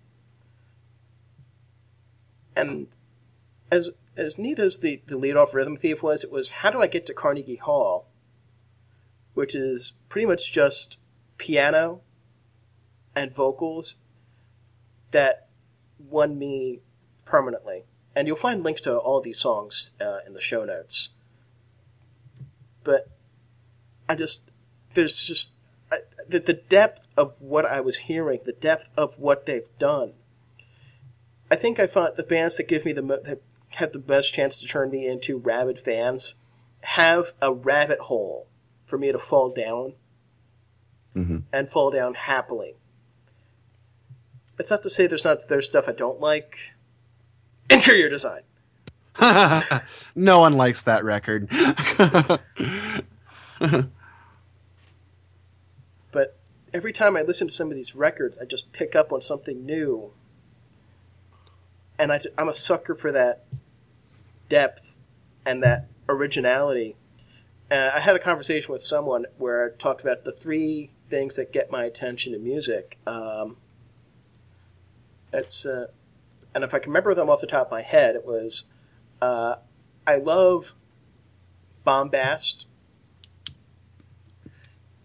and 2.56 2.86
as 3.70 3.90
as 4.16 4.39
neat 4.39 4.59
as 4.59 4.78
the, 4.78 5.02
the 5.06 5.18
lead 5.18 5.36
off 5.36 5.52
rhythm 5.52 5.76
thief 5.76 6.02
was 6.02 6.24
it 6.24 6.32
was 6.32 6.48
how 6.51 6.70
do 6.70 6.80
i 6.80 6.86
get 6.86 7.05
to 7.06 7.12
carnegie 7.12 7.56
hall? 7.56 8.09
which 9.34 9.55
is 9.55 9.93
pretty 10.09 10.26
much 10.26 10.52
just 10.52 10.98
piano 11.36 12.01
and 13.14 13.34
vocals 13.34 13.97
that 15.10 15.48
won 15.98 16.39
me 16.39 16.80
permanently. 17.24 17.84
And 18.14 18.26
you'll 18.26 18.36
find 18.36 18.62
links 18.62 18.82
to 18.82 18.97
all 18.97 19.20
these 19.20 19.39
songs 19.39 19.93
uh, 20.01 20.18
in 20.26 20.34
the 20.34 20.40
show 20.40 20.64
notes. 20.64 21.10
But 22.84 23.09
I 24.09 24.14
just, 24.14 24.51
there's 24.94 25.22
just 25.22 25.52
I, 25.90 25.98
the, 26.28 26.40
the 26.40 26.55
depth 26.55 27.06
of 27.16 27.34
what 27.40 27.64
I 27.64 27.80
was 27.80 27.98
hearing, 27.98 28.40
the 28.44 28.52
depth 28.52 28.89
of 28.97 29.18
what 29.18 29.47
they've 29.47 29.68
done. 29.78 30.14
I 31.51 31.56
think 31.56 31.78
I 31.78 31.86
find 31.86 32.14
the 32.16 32.22
bands 32.22 32.56
that 32.56 32.68
give 32.68 32.84
me 32.84 32.93
the 32.93 33.02
that 33.02 33.40
have 33.76 33.93
the 33.93 33.98
best 33.98 34.32
chance 34.34 34.59
to 34.60 34.66
turn 34.66 34.90
me 34.90 35.06
into 35.06 35.39
rabid 35.39 35.78
fans 35.78 36.34
have 36.82 37.32
a 37.40 37.52
rabbit 37.52 38.01
hole 38.01 38.47
for 38.86 38.98
me 38.98 39.12
to 39.12 39.18
fall 39.18 39.51
down 39.51 39.94
Mhm. 41.14 41.44
and 41.52 41.70
fall 41.70 41.90
down 41.90 42.14
happily. 42.14 42.74
It's 44.59 44.70
not 44.70 44.82
to 44.82 44.90
say 44.90 45.06
there's 45.06 45.24
not 45.24 45.48
there's 45.48 45.68
stuff 45.68 45.89
I 45.89 45.93
don't 45.93 46.20
like. 46.20 46.72
Interior 47.70 48.09
design. 48.09 48.43
no 50.14 50.40
one 50.40 50.55
likes 50.55 50.82
that 50.82 51.05
record. 51.05 51.48
But 56.12 56.36
every 56.72 56.93
time 56.93 57.16
I 57.16 57.22
listen 57.22 57.48
to 57.48 57.52
some 57.52 57.70
of 57.70 57.74
these 57.74 57.97
records, 57.97 58.39
I 58.39 58.44
just 58.44 58.72
pick 58.72 58.94
up 58.94 59.12
on 59.12 59.22
something 59.22 59.66
new. 59.66 60.12
And 61.98 62.12
I, 62.12 62.20
am 62.39 62.48
a 62.48 62.55
sucker 62.55 62.94
for 62.94 63.10
that 63.10 63.44
depth 64.48 64.94
and 65.44 65.62
that 65.62 65.89
originality. 66.09 66.97
uh, 67.70 67.93
I 67.94 68.01
had 68.01 68.14
a 68.14 68.18
conversation 68.18 68.72
with 68.72 68.82
someone 68.82 69.26
where 69.39 69.66
I 69.66 69.76
talked 69.76 70.02
about 70.02 70.24
the 70.24 70.32
three 70.32 70.90
things 71.09 71.36
that 71.36 71.52
get 71.52 71.70
my 71.70 71.84
attention 71.84 72.34
in 72.34 72.44
music. 72.44 72.98
Um, 73.06 73.56
it's 75.32 75.64
uh, 75.64 75.86
and 76.55 76.65
if 76.65 76.74
I 76.74 76.79
can 76.79 76.91
remember 76.91 77.15
them 77.15 77.29
off 77.31 77.41
the 77.41 77.47
top 77.47 77.66
of 77.66 77.70
my 77.73 77.83
head, 77.83 78.15
it 78.15 78.24
was 78.24 78.65
uh, 79.20 79.57
I 80.07 80.16
love 80.16 80.73
bombast. 81.85 82.66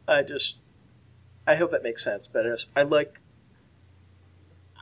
I 0.07 0.23
just 0.23 0.57
I 1.45 1.55
hope 1.55 1.71
that 1.71 1.83
makes 1.83 2.03
sense, 2.03 2.27
but 2.27 2.45
it's, 2.45 2.67
I 2.75 2.83
like. 2.83 3.19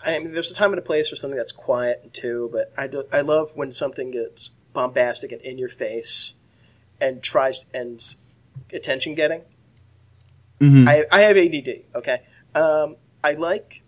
I 0.03 0.19
mean, 0.19 0.33
there's 0.33 0.51
a 0.51 0.55
time 0.55 0.71
and 0.71 0.77
a 0.79 0.83
place 0.83 1.09
for 1.09 1.15
something 1.15 1.37
that's 1.37 1.51
quiet 1.51 2.01
and 2.03 2.13
too, 2.13 2.49
but 2.51 2.71
I 2.77 2.85
do, 2.85 3.05
I 3.11 3.21
love 3.21 3.51
when 3.55 3.73
something 3.73 4.11
gets 4.11 4.51
bombastic 4.71 5.31
and 5.31 5.41
in 5.41 5.57
your 5.57 5.69
face, 5.69 6.33
and 7.01 7.23
tries 7.23 7.65
and 7.73 8.03
attention 8.71 9.15
getting. 9.15 9.41
Mhm. 10.59 10.87
I, 10.87 11.05
I 11.11 11.21
have 11.21 11.37
ADD. 11.37 11.85
Okay, 11.95 12.21
um, 12.53 12.97
I 13.23 13.33
like 13.33 13.81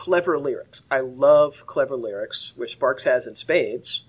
clever 0.00 0.38
lyrics. 0.38 0.84
I 0.90 1.00
love 1.00 1.66
clever 1.66 1.94
lyrics, 1.94 2.54
which 2.56 2.72
Sparks 2.72 3.04
has 3.04 3.26
in 3.26 3.36
spades. 3.36 4.04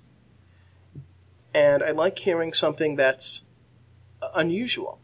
And 1.54 1.84
I 1.84 1.92
like 1.92 2.18
hearing 2.20 2.54
something 2.54 2.96
that's 2.96 3.42
unusual, 4.34 5.02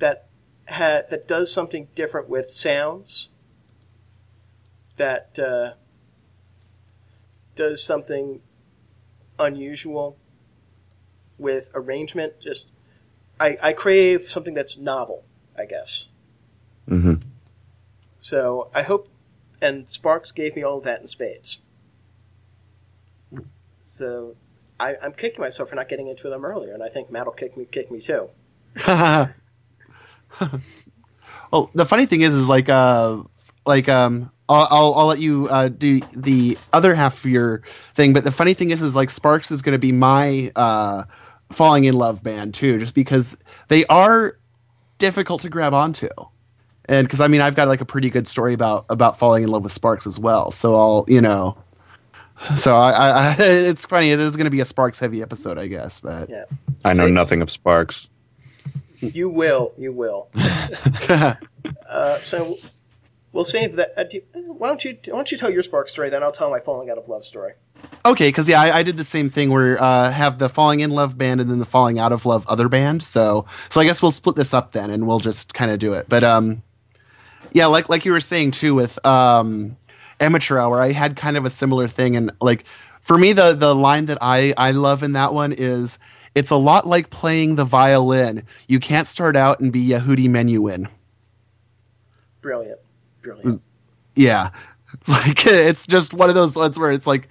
that 0.00 0.28
ha- 0.68 1.04
that 1.08 1.26
does 1.26 1.50
something 1.50 1.88
different 1.94 2.28
with 2.28 2.50
sounds, 2.50 3.30
that 4.98 5.38
uh, 5.38 5.72
does 7.56 7.82
something 7.82 8.42
unusual 9.38 10.18
with 11.38 11.70
arrangement. 11.72 12.42
Just 12.42 12.68
I, 13.40 13.56
I 13.62 13.72
crave 13.72 14.28
something 14.28 14.52
that's 14.52 14.76
novel, 14.76 15.24
I 15.56 15.64
guess. 15.64 16.08
hmm 16.86 17.14
So 18.20 18.68
I 18.74 18.82
hope, 18.82 19.08
and 19.64 19.88
Sparks 19.90 20.30
gave 20.30 20.54
me 20.54 20.62
all 20.62 20.78
of 20.78 20.84
that 20.84 21.00
in 21.00 21.08
spades. 21.08 21.58
So 23.82 24.36
I, 24.78 24.96
I'm 25.02 25.12
kicking 25.12 25.40
myself 25.40 25.70
for 25.70 25.74
not 25.74 25.88
getting 25.88 26.08
into 26.08 26.28
them 26.28 26.44
earlier, 26.44 26.74
and 26.74 26.82
I 26.82 26.88
think 26.88 27.10
Matt 27.10 27.26
will 27.26 27.32
kick 27.32 27.56
me, 27.56 27.64
kick 27.64 27.90
me 27.90 28.00
too. 28.00 28.28
well, 28.86 29.30
the 31.74 31.86
funny 31.86 32.06
thing 32.06 32.20
is, 32.20 32.32
is 32.32 32.48
like, 32.48 32.68
uh, 32.68 33.22
like, 33.64 33.88
um, 33.88 34.30
I'll, 34.48 34.68
I'll, 34.70 34.94
I'll 34.94 35.06
let 35.06 35.20
you 35.20 35.48
uh, 35.48 35.68
do 35.68 36.00
the 36.12 36.58
other 36.72 36.94
half 36.94 37.24
of 37.24 37.30
your 37.30 37.62
thing. 37.94 38.12
But 38.12 38.24
the 38.24 38.32
funny 38.32 38.52
thing 38.52 38.70
is, 38.70 38.82
is 38.82 38.94
like 38.94 39.08
Sparks 39.08 39.50
is 39.50 39.62
going 39.62 39.72
to 39.72 39.78
be 39.78 39.92
my 39.92 40.52
uh, 40.54 41.04
falling 41.50 41.84
in 41.84 41.94
love 41.94 42.22
band 42.22 42.52
too, 42.52 42.78
just 42.78 42.94
because 42.94 43.38
they 43.68 43.86
are 43.86 44.38
difficult 44.98 45.40
to 45.42 45.48
grab 45.48 45.72
onto. 45.72 46.08
And 46.86 47.06
because 47.06 47.20
I 47.20 47.28
mean, 47.28 47.40
I've 47.40 47.54
got 47.56 47.68
like 47.68 47.80
a 47.80 47.84
pretty 47.86 48.10
good 48.10 48.26
story 48.26 48.52
about 48.54 48.84
about 48.88 49.18
falling 49.18 49.42
in 49.42 49.48
love 49.50 49.62
with 49.62 49.72
Sparks 49.72 50.06
as 50.06 50.18
well. 50.18 50.50
So 50.50 50.74
I'll, 50.76 51.04
you 51.08 51.20
know, 51.20 51.56
so 52.54 52.76
I, 52.76 52.90
I, 52.90 53.08
I 53.30 53.36
it's 53.38 53.84
funny. 53.86 54.14
This 54.14 54.26
is 54.26 54.36
going 54.36 54.44
to 54.46 54.50
be 54.50 54.60
a 54.60 54.64
Sparks 54.64 54.98
heavy 54.98 55.22
episode, 55.22 55.58
I 55.58 55.66
guess. 55.66 56.00
But 56.00 56.28
Yeah, 56.28 56.44
I 56.84 56.92
know 56.92 57.04
Six. 57.04 57.12
nothing 57.12 57.42
of 57.42 57.50
Sparks. 57.50 58.10
you 59.00 59.28
will, 59.28 59.72
you 59.78 59.92
will. 59.92 60.28
uh, 61.08 62.18
so 62.22 62.56
we'll 63.32 63.44
save 63.44 63.76
that. 63.76 63.94
Uh, 63.96 64.04
do 64.04 64.16
you- 64.18 64.52
why 64.52 64.68
don't 64.68 64.84
you 64.84 64.92
why 65.06 65.12
don't 65.16 65.30
you 65.32 65.38
tell 65.38 65.50
your 65.50 65.62
Sparks 65.62 65.92
story, 65.92 66.10
then 66.10 66.22
I'll 66.22 66.32
tell 66.32 66.50
my 66.50 66.60
falling 66.60 66.90
out 66.90 66.98
of 66.98 67.08
love 67.08 67.24
story. 67.24 67.52
Okay, 68.06 68.28
because 68.28 68.48
yeah, 68.48 68.60
I, 68.60 68.78
I 68.78 68.82
did 68.82 68.96
the 68.96 69.04
same 69.04 69.28
thing 69.30 69.50
where 69.50 69.80
uh, 69.82 70.10
have 70.10 70.38
the 70.38 70.48
falling 70.48 70.80
in 70.80 70.90
love 70.90 71.18
band 71.18 71.40
and 71.40 71.50
then 71.50 71.58
the 71.58 71.64
falling 71.66 71.98
out 71.98 72.12
of 72.12 72.24
love 72.26 72.46
other 72.46 72.68
band. 72.68 73.02
So 73.02 73.46
so 73.68 73.80
I 73.80 73.84
guess 73.84 74.00
we'll 74.02 74.10
split 74.10 74.36
this 74.36 74.52
up 74.54 74.72
then, 74.72 74.90
and 74.90 75.06
we'll 75.06 75.20
just 75.20 75.54
kind 75.54 75.70
of 75.70 75.78
do 75.78 75.92
it. 75.94 76.06
But 76.08 76.24
um, 76.24 76.62
yeah, 77.54 77.66
like 77.66 77.88
like 77.88 78.04
you 78.04 78.12
were 78.12 78.20
saying 78.20 78.50
too 78.50 78.74
with 78.74 79.04
um, 79.06 79.76
amateur 80.20 80.58
hour, 80.58 80.82
I 80.82 80.92
had 80.92 81.16
kind 81.16 81.36
of 81.36 81.44
a 81.44 81.50
similar 81.50 81.88
thing, 81.88 82.16
and 82.16 82.32
like 82.40 82.64
for 83.00 83.16
me, 83.16 83.32
the 83.32 83.54
the 83.54 83.74
line 83.74 84.06
that 84.06 84.18
I 84.20 84.52
I 84.58 84.72
love 84.72 85.02
in 85.02 85.12
that 85.12 85.32
one 85.32 85.52
is 85.52 85.98
it's 86.34 86.50
a 86.50 86.56
lot 86.56 86.86
like 86.86 87.10
playing 87.10 87.54
the 87.54 87.64
violin. 87.64 88.42
You 88.68 88.80
can't 88.80 89.06
start 89.06 89.36
out 89.36 89.60
and 89.60 89.72
be 89.72 89.86
Yehudi 89.86 90.26
Menuhin. 90.28 90.88
Brilliant, 92.40 92.80
brilliant. 93.22 93.62
Yeah. 94.16 94.50
It's 94.92 95.08
like 95.08 95.46
it's 95.46 95.86
just 95.86 96.12
one 96.12 96.28
of 96.28 96.34
those 96.34 96.56
ones 96.56 96.78
where 96.78 96.90
it's 96.90 97.06
like 97.06 97.28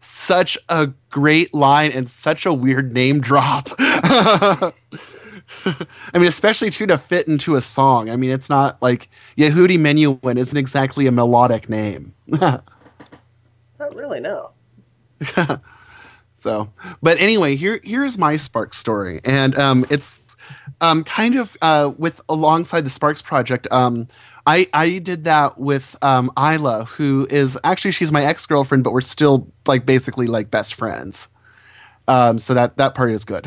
such 0.00 0.58
a 0.68 0.88
great 1.10 1.54
line 1.54 1.92
and 1.92 2.08
such 2.08 2.44
a 2.44 2.52
weird 2.52 2.92
name 2.92 3.20
drop. 3.20 3.68
I 5.64 6.18
mean, 6.18 6.26
especially 6.26 6.70
too 6.70 6.86
to 6.86 6.98
fit 6.98 7.28
into 7.28 7.54
a 7.54 7.60
song. 7.60 8.10
I 8.10 8.16
mean, 8.16 8.30
it's 8.30 8.48
not 8.48 8.80
like 8.80 9.08
Yehudi 9.36 9.78
Menuhin 9.78 10.38
isn't 10.38 10.56
exactly 10.56 11.06
a 11.06 11.12
melodic 11.12 11.68
name. 11.68 12.14
Not 12.28 12.64
really, 13.94 14.20
no. 14.20 14.50
So, 16.40 16.72
but 17.02 17.20
anyway, 17.20 17.54
here 17.54 17.80
here's 17.84 18.16
my 18.16 18.38
Sparks 18.38 18.78
story, 18.78 19.20
and 19.26 19.54
um, 19.58 19.84
it's 19.90 20.38
um, 20.80 21.04
kind 21.04 21.34
of 21.34 21.54
uh, 21.60 21.92
with 21.98 22.22
alongside 22.30 22.86
the 22.86 22.88
Sparks 22.88 23.20
project. 23.20 23.68
Um, 23.70 24.08
I 24.46 24.66
I 24.72 25.00
did 25.00 25.24
that 25.24 25.58
with 25.58 25.96
um, 26.00 26.32
Isla, 26.38 26.86
who 26.86 27.26
is 27.28 27.58
actually 27.62 27.90
she's 27.90 28.10
my 28.10 28.24
ex 28.24 28.46
girlfriend, 28.46 28.84
but 28.84 28.94
we're 28.94 29.02
still 29.02 29.52
like 29.66 29.84
basically 29.84 30.28
like 30.28 30.50
best 30.50 30.76
friends. 30.76 31.28
Um, 32.08 32.38
so 32.38 32.54
that 32.54 32.78
that 32.78 32.94
part 32.94 33.12
is 33.12 33.26
good, 33.26 33.44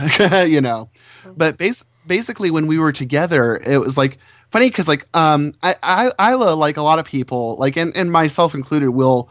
you 0.47 0.61
know. 0.61 0.87
But 1.35 1.57
bas- 1.57 1.85
basically, 2.07 2.51
when 2.51 2.67
we 2.67 2.77
were 2.77 2.91
together, 2.91 3.61
it 3.65 3.77
was 3.77 3.97
like 3.97 4.17
funny 4.51 4.69
because 4.69 4.87
like 4.87 5.07
um, 5.15 5.53
I, 5.63 6.11
I 6.17 6.31
Isla, 6.31 6.53
like 6.53 6.77
a 6.77 6.81
lot 6.81 6.99
of 6.99 7.05
people, 7.05 7.55
like 7.57 7.77
and, 7.77 7.95
and 7.95 8.11
myself 8.11 8.53
included, 8.53 8.91
will 8.91 9.29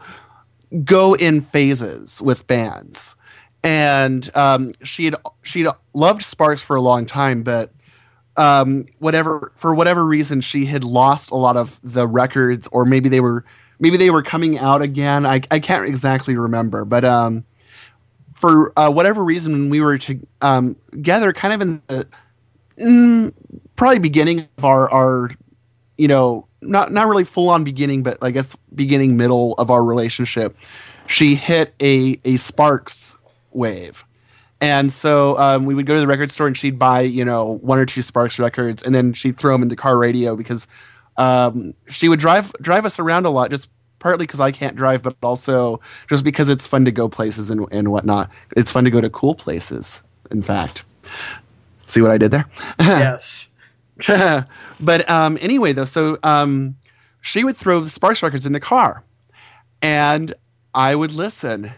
go 0.83 1.13
in 1.13 1.41
phases 1.41 2.21
with 2.21 2.47
bands 2.47 3.15
and 3.63 4.29
um, 4.35 4.71
she'd 4.83 5.15
she'd 5.41 5.67
loved 5.93 6.23
Sparks 6.23 6.61
for 6.61 6.75
a 6.75 6.81
long 6.81 7.05
time, 7.05 7.43
but 7.43 7.71
um, 8.35 8.85
whatever 8.99 9.51
for 9.55 9.73
whatever 9.73 10.05
reason 10.05 10.41
she 10.41 10.65
had 10.65 10.83
lost 10.83 11.31
a 11.31 11.35
lot 11.35 11.55
of 11.55 11.79
the 11.81 12.05
records, 12.05 12.67
or 12.71 12.85
maybe 12.85 13.07
they 13.09 13.21
were 13.21 13.45
maybe 13.79 13.97
they 13.97 14.09
were 14.09 14.23
coming 14.23 14.57
out 14.59 14.81
again. 14.81 15.25
I 15.25 15.41
I 15.49 15.59
can't 15.59 15.87
exactly 15.87 16.35
remember, 16.35 16.83
but 16.83 17.05
um, 17.05 17.45
for 18.33 18.77
uh, 18.77 18.91
whatever 18.91 19.23
reason, 19.23 19.53
when 19.53 19.69
we 19.69 19.79
were 19.79 19.97
to, 19.97 20.19
um, 20.41 20.75
together, 20.91 21.31
kind 21.31 21.53
of 21.53 21.61
in 21.61 21.81
the 21.87 22.05
mm, 22.77 23.33
probably 23.75 23.99
beginning 23.99 24.47
of 24.57 24.65
our 24.65 24.89
our 24.91 25.29
you 25.97 26.07
know 26.07 26.47
not 26.61 26.91
not 26.91 27.07
really 27.07 27.23
full 27.23 27.49
on 27.49 27.63
beginning, 27.63 28.03
but 28.03 28.17
I 28.21 28.31
guess 28.31 28.55
beginning 28.73 29.17
middle 29.17 29.53
of 29.53 29.69
our 29.69 29.83
relationship, 29.83 30.57
she 31.07 31.35
hit 31.35 31.73
a 31.81 32.19
a 32.25 32.37
Sparks 32.37 33.17
wave. 33.51 34.05
And 34.61 34.93
so 34.93 35.37
um, 35.39 35.65
we 35.65 35.75
would 35.75 35.85
go 35.85 35.93
to 35.93 35.99
the 35.99 36.07
record 36.07 36.31
store 36.31 36.47
and 36.47 36.55
she'd 36.55 36.79
buy, 36.79 37.01
you 37.01 37.25
know, 37.25 37.57
one 37.57 37.79
or 37.79 37.85
two 37.85 38.01
Sparks 38.01 38.39
records, 38.39 38.81
and 38.81 38.95
then 38.95 39.11
she'd 39.11 39.37
throw 39.37 39.53
them 39.53 39.61
in 39.61 39.67
the 39.67 39.75
car 39.75 39.97
radio 39.97 40.37
because 40.37 40.67
um, 41.17 41.73
she 41.89 42.07
would 42.07 42.19
drive 42.19 42.53
drive 42.61 42.85
us 42.85 42.97
around 42.97 43.25
a 43.25 43.29
lot, 43.29 43.49
just 43.49 43.69
partly 43.99 44.25
because 44.25 44.39
I 44.39 44.51
can't 44.51 44.75
drive, 44.75 45.03
but 45.03 45.15
also 45.21 45.81
just 46.09 46.23
because 46.23 46.49
it's 46.49 46.65
fun 46.65 46.85
to 46.85 46.91
go 46.91 47.09
places 47.09 47.49
and, 47.49 47.67
and 47.71 47.91
whatnot. 47.91 48.29
It's 48.55 48.71
fun 48.71 48.85
to 48.85 48.89
go 48.89 49.01
to 49.01 49.09
cool 49.09 49.35
places. 49.35 50.03
In 50.31 50.41
fact, 50.41 50.83
see 51.93 52.01
what 52.01 52.11
I 52.11 52.17
did 52.17 52.31
there? 52.31 52.45
yes. 52.79 53.51
but 54.79 55.09
um, 55.09 55.37
anyway, 55.39 55.73
though, 55.73 55.83
so 55.85 56.17
um, 56.23 56.75
she 57.21 57.43
would 57.43 57.55
throw 57.55 57.79
the 57.81 57.89
Sparks 57.89 58.23
records 58.23 58.45
in 58.45 58.53
the 58.53 58.59
car, 58.59 59.03
and 59.81 60.33
I 60.73 60.95
would 60.95 61.11
listen, 61.13 61.71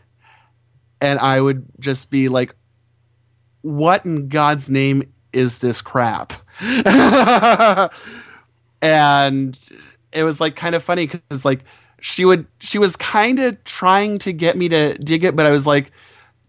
and 1.01 1.19
I 1.19 1.41
would 1.41 1.65
just 1.79 2.09
be 2.09 2.29
like, 2.29 2.55
"What 3.61 4.05
in 4.05 4.29
God's 4.29 4.69
name 4.69 5.11
is 5.33 5.57
this 5.57 5.81
crap?" 5.81 6.33
and 8.81 9.59
it 10.13 10.23
was 10.23 10.39
like 10.39 10.55
kind 10.55 10.73
of 10.73 10.83
funny 10.83 11.07
because 11.07 11.43
like 11.43 11.65
she 11.99 12.23
would 12.23 12.47
she 12.59 12.77
was 12.77 12.95
kind 12.95 13.39
of 13.39 13.61
trying 13.65 14.19
to 14.19 14.31
get 14.31 14.55
me 14.57 14.69
to 14.69 14.93
dig 14.95 15.25
it, 15.25 15.35
but 15.35 15.45
I 15.45 15.51
was 15.51 15.67
like 15.67 15.91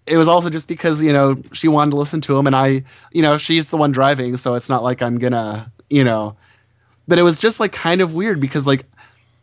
it 0.07 0.17
was 0.17 0.29
also 0.29 0.51
just 0.51 0.69
because 0.69 1.03
you 1.03 1.13
know 1.13 1.37
she 1.53 1.69
wanted 1.69 1.91
to 1.91 1.97
listen 1.97 2.21
to 2.21 2.37
him 2.39 2.47
and 2.47 2.55
i 2.55 2.83
you 3.13 3.23
know 3.23 3.37
she's 3.39 3.71
the 3.71 3.77
one 3.77 3.93
driving 3.93 4.37
so 4.37 4.55
it's 4.55 4.69
not 4.69 4.83
like 4.83 5.03
i'm 5.03 5.19
gonna 5.19 5.71
you 5.91 6.05
know. 6.05 6.37
But 7.09 7.19
it 7.19 7.23
was 7.23 7.39
just 7.39 7.61
like 7.61 7.73
kind 7.73 8.01
of 8.01 8.15
weird 8.15 8.41
because 8.41 8.67
like 8.67 8.85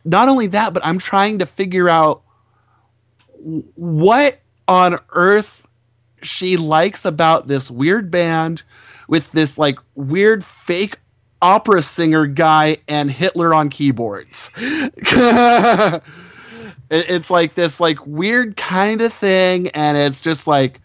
not 0.04 0.28
only 0.28 0.46
that 0.48 0.74
but 0.74 0.84
i'm 0.84 0.98
trying 0.98 1.38
to 1.38 1.46
figure 1.46 1.88
out 1.88 2.22
what 3.74 4.38
on 4.68 4.98
earth 5.10 5.66
she 6.22 6.58
likes 6.58 7.06
about 7.06 7.48
this 7.48 7.70
weird 7.70 8.10
band 8.10 8.62
with 9.08 9.32
this 9.32 9.56
like 9.56 9.78
weird 9.94 10.44
fake 10.44 10.98
opera 11.40 11.80
singer 11.80 12.26
guy 12.26 12.76
and 12.86 13.10
hitler 13.10 13.54
on 13.54 13.70
keyboards 13.70 14.50
It- 16.94 17.10
it's 17.10 17.30
like 17.30 17.54
this 17.54 17.80
like 17.80 17.98
weird 18.06 18.56
kind 18.56 19.00
of 19.00 19.12
thing 19.12 19.68
and 19.70 19.98
it's 19.98 20.22
just 20.22 20.46
like 20.46 20.80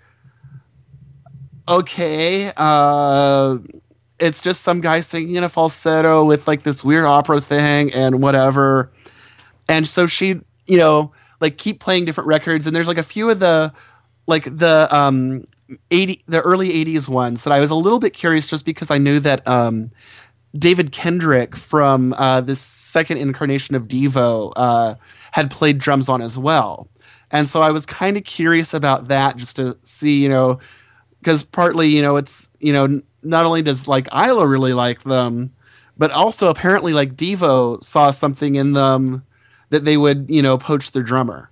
okay 1.67 2.51
uh 2.57 3.57
it's 4.19 4.41
just 4.41 4.61
some 4.61 4.81
guy 4.81 4.99
singing 4.99 5.35
in 5.35 5.43
a 5.43 5.49
falsetto 5.49 6.25
with 6.25 6.47
like 6.47 6.63
this 6.63 6.83
weird 6.83 7.05
opera 7.05 7.39
thing 7.39 7.93
and 7.93 8.21
whatever. 8.21 8.91
And 9.69 9.87
so 9.87 10.07
she, 10.07 10.41
you 10.67 10.77
know, 10.77 11.13
like 11.39 11.57
keep 11.57 11.79
playing 11.79 12.03
different 12.03 12.27
records. 12.27 12.67
And 12.67 12.75
there's 12.75 12.89
like 12.89 12.97
a 12.97 13.03
few 13.03 13.29
of 13.29 13.39
the 13.39 13.71
like 14.27 14.43
the 14.43 14.89
um 14.93 15.45
80 15.89 16.21
the 16.27 16.41
early 16.41 16.69
80s 16.85 17.07
ones 17.07 17.45
that 17.45 17.53
I 17.53 17.61
was 17.61 17.69
a 17.69 17.75
little 17.75 17.99
bit 17.99 18.13
curious 18.13 18.49
just 18.49 18.65
because 18.65 18.91
I 18.91 18.97
knew 18.97 19.21
that 19.21 19.47
um 19.47 19.89
David 20.57 20.91
Kendrick 20.91 21.55
from 21.55 22.13
uh, 22.13 22.41
this 22.41 22.59
second 22.59 23.17
incarnation 23.17 23.75
of 23.75 23.87
Devo 23.87 24.51
uh, 24.55 24.95
had 25.31 25.51
played 25.51 25.77
drums 25.77 26.09
on 26.09 26.21
as 26.21 26.37
well. 26.37 26.87
And 27.31 27.47
so 27.47 27.61
I 27.61 27.69
was 27.69 27.85
kind 27.85 28.17
of 28.17 28.23
curious 28.23 28.73
about 28.73 29.07
that 29.09 29.37
just 29.37 29.55
to 29.57 29.77
see, 29.83 30.23
you 30.23 30.29
know, 30.29 30.59
because 31.19 31.43
partly, 31.43 31.89
you 31.89 32.01
know, 32.01 32.15
it's, 32.15 32.49
you 32.59 32.73
know, 32.73 33.01
not 33.21 33.45
only 33.45 33.61
does 33.61 33.87
like 33.87 34.07
Isla 34.13 34.47
really 34.47 34.73
like 34.73 35.03
them, 35.03 35.53
but 35.97 36.11
also 36.11 36.47
apparently 36.47 36.93
like 36.93 37.15
Devo 37.15 37.83
saw 37.83 38.09
something 38.09 38.55
in 38.55 38.73
them 38.73 39.23
that 39.69 39.85
they 39.85 39.97
would, 39.97 40.29
you 40.29 40.41
know, 40.41 40.57
poach 40.57 40.91
their 40.91 41.03
drummer. 41.03 41.51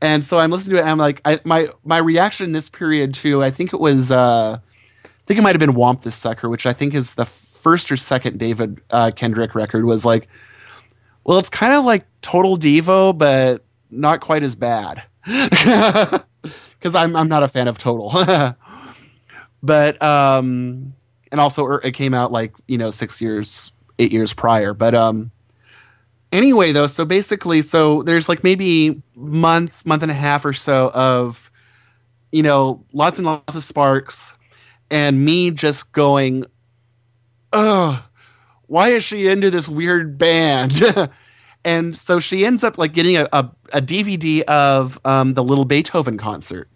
And 0.00 0.24
so 0.24 0.38
I'm 0.38 0.50
listening 0.50 0.72
to 0.72 0.78
it 0.78 0.80
and 0.80 0.90
I'm 0.90 0.98
like, 0.98 1.20
I, 1.24 1.38
my, 1.44 1.68
my 1.84 1.98
reaction 1.98 2.46
in 2.46 2.52
this 2.52 2.68
period 2.68 3.14
too, 3.14 3.44
I 3.44 3.50
think 3.50 3.72
it 3.72 3.80
was, 3.80 4.10
uh, 4.10 4.58
I 5.04 5.08
think 5.26 5.38
it 5.38 5.42
might 5.42 5.54
have 5.54 5.60
been 5.60 5.74
Whomp 5.74 6.02
This 6.02 6.16
Sucker, 6.16 6.48
which 6.48 6.66
I 6.66 6.72
think 6.72 6.94
is 6.94 7.14
the 7.14 7.26
first 7.66 7.90
or 7.90 7.96
second 7.96 8.38
David 8.38 8.80
uh, 8.90 9.10
Kendrick 9.16 9.56
record 9.56 9.86
was 9.86 10.04
like, 10.04 10.28
well, 11.24 11.36
it's 11.36 11.48
kind 11.48 11.72
of 11.72 11.84
like 11.84 12.06
Total 12.20 12.56
Devo, 12.56 13.18
but 13.18 13.64
not 13.90 14.20
quite 14.20 14.44
as 14.44 14.54
bad. 14.54 15.02
Because 16.78 16.94
I'm 16.94 17.16
I'm 17.16 17.26
not 17.26 17.42
a 17.42 17.48
fan 17.48 17.66
of 17.66 17.78
Total, 17.78 18.12
but 19.62 20.00
um, 20.00 20.94
and 21.32 21.40
also 21.40 21.64
er, 21.64 21.80
it 21.82 21.92
came 21.92 22.14
out 22.14 22.30
like 22.30 22.54
you 22.68 22.78
know 22.78 22.90
six 22.90 23.20
years, 23.20 23.72
eight 23.98 24.12
years 24.12 24.32
prior. 24.32 24.72
But 24.72 24.94
um, 24.94 25.32
anyway, 26.30 26.70
though, 26.70 26.86
so 26.86 27.04
basically, 27.04 27.62
so 27.62 28.02
there's 28.02 28.28
like 28.28 28.44
maybe 28.44 29.02
month, 29.16 29.84
month 29.84 30.02
and 30.04 30.12
a 30.12 30.14
half 30.14 30.44
or 30.44 30.52
so 30.52 30.92
of 30.94 31.50
you 32.30 32.44
know 32.44 32.84
lots 32.92 33.18
and 33.18 33.26
lots 33.26 33.56
of 33.56 33.64
sparks, 33.64 34.36
and 34.88 35.24
me 35.24 35.50
just 35.50 35.90
going 35.90 36.44
ugh, 37.56 38.02
why 38.66 38.90
is 38.90 39.04
she 39.04 39.26
into 39.28 39.50
this 39.50 39.68
weird 39.68 40.18
band? 40.18 40.82
and 41.64 41.96
so 41.96 42.20
she 42.20 42.44
ends 42.44 42.62
up 42.62 42.78
like 42.78 42.92
getting 42.92 43.16
a, 43.16 43.26
a, 43.32 43.50
a 43.72 43.80
DVD 43.80 44.42
of 44.42 44.98
um, 45.04 45.32
the 45.32 45.42
Little 45.42 45.64
Beethoven 45.64 46.18
concert. 46.18 46.68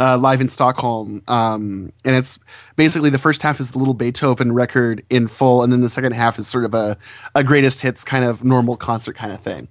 Uh, 0.00 0.16
live 0.16 0.40
in 0.40 0.48
Stockholm, 0.48 1.20
um, 1.26 1.90
and 2.04 2.14
it's 2.14 2.38
basically 2.76 3.10
the 3.10 3.18
first 3.18 3.42
half 3.42 3.58
is 3.58 3.72
the 3.72 3.78
Little 3.78 3.94
Beethoven 3.94 4.52
record 4.52 5.02
in 5.10 5.26
full, 5.26 5.64
and 5.64 5.72
then 5.72 5.80
the 5.80 5.88
second 5.88 6.12
half 6.12 6.38
is 6.38 6.46
sort 6.46 6.64
of 6.64 6.72
a, 6.72 6.96
a 7.34 7.42
greatest 7.42 7.80
hits 7.80 8.04
kind 8.04 8.24
of 8.24 8.44
normal 8.44 8.76
concert 8.76 9.16
kind 9.16 9.32
of 9.32 9.40
thing. 9.40 9.66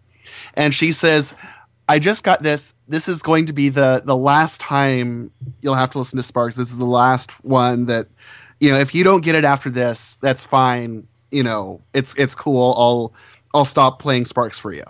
And 0.56 0.74
she 0.74 0.92
says, 0.92 1.34
"I 1.88 2.00
just 2.00 2.26
got 2.26 2.44
this. 2.44 2.74
This 2.90 3.08
is 3.08 3.22
going 3.22 3.46
to 3.46 3.54
be 3.54 3.70
the 3.70 4.02
the 4.04 4.18
last 4.18 4.60
time 4.60 5.32
you'll 5.62 5.76
have 5.76 5.92
to 5.92 6.00
listen 6.00 6.18
to 6.18 6.24
Sparks. 6.24 6.58
This 6.58 6.72
is 6.72 6.78
the 6.78 6.84
last 6.84 7.32
one 7.46 7.86
that 7.86 8.08
you 8.60 8.72
know, 8.72 8.80
if 8.80 8.96
you 8.96 9.04
don't 9.04 9.22
get 9.22 9.36
it 9.36 9.44
after 9.44 9.70
this, 9.70 10.16
that's 10.16 10.46
fine. 10.46 11.08
You 11.32 11.44
know, 11.44 11.82
it's 11.94 12.14
it's 12.16 12.36
cool. 12.36 12.74
I'll 12.78 13.14
I'll 13.54 13.66
stop 13.66 14.00
playing 14.00 14.26
Sparks 14.26 14.58
for 14.58 14.74
you. 14.74 14.84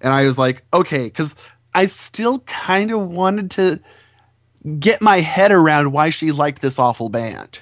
And 0.00 0.12
I 0.12 0.24
was 0.24 0.38
like, 0.38 0.64
okay, 0.72 1.04
because 1.04 1.36
I 1.74 1.86
still 1.86 2.40
kind 2.40 2.90
of 2.90 3.10
wanted 3.10 3.50
to 3.52 3.80
get 4.78 5.00
my 5.00 5.20
head 5.20 5.52
around 5.52 5.92
why 5.92 6.10
she 6.10 6.32
liked 6.32 6.62
this 6.62 6.78
awful 6.78 7.08
band. 7.08 7.60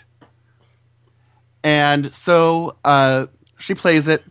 And 1.64 2.12
so 2.12 2.76
uh, 2.84 3.26
she 3.58 3.74
plays 3.74 4.08
it, 4.08 4.24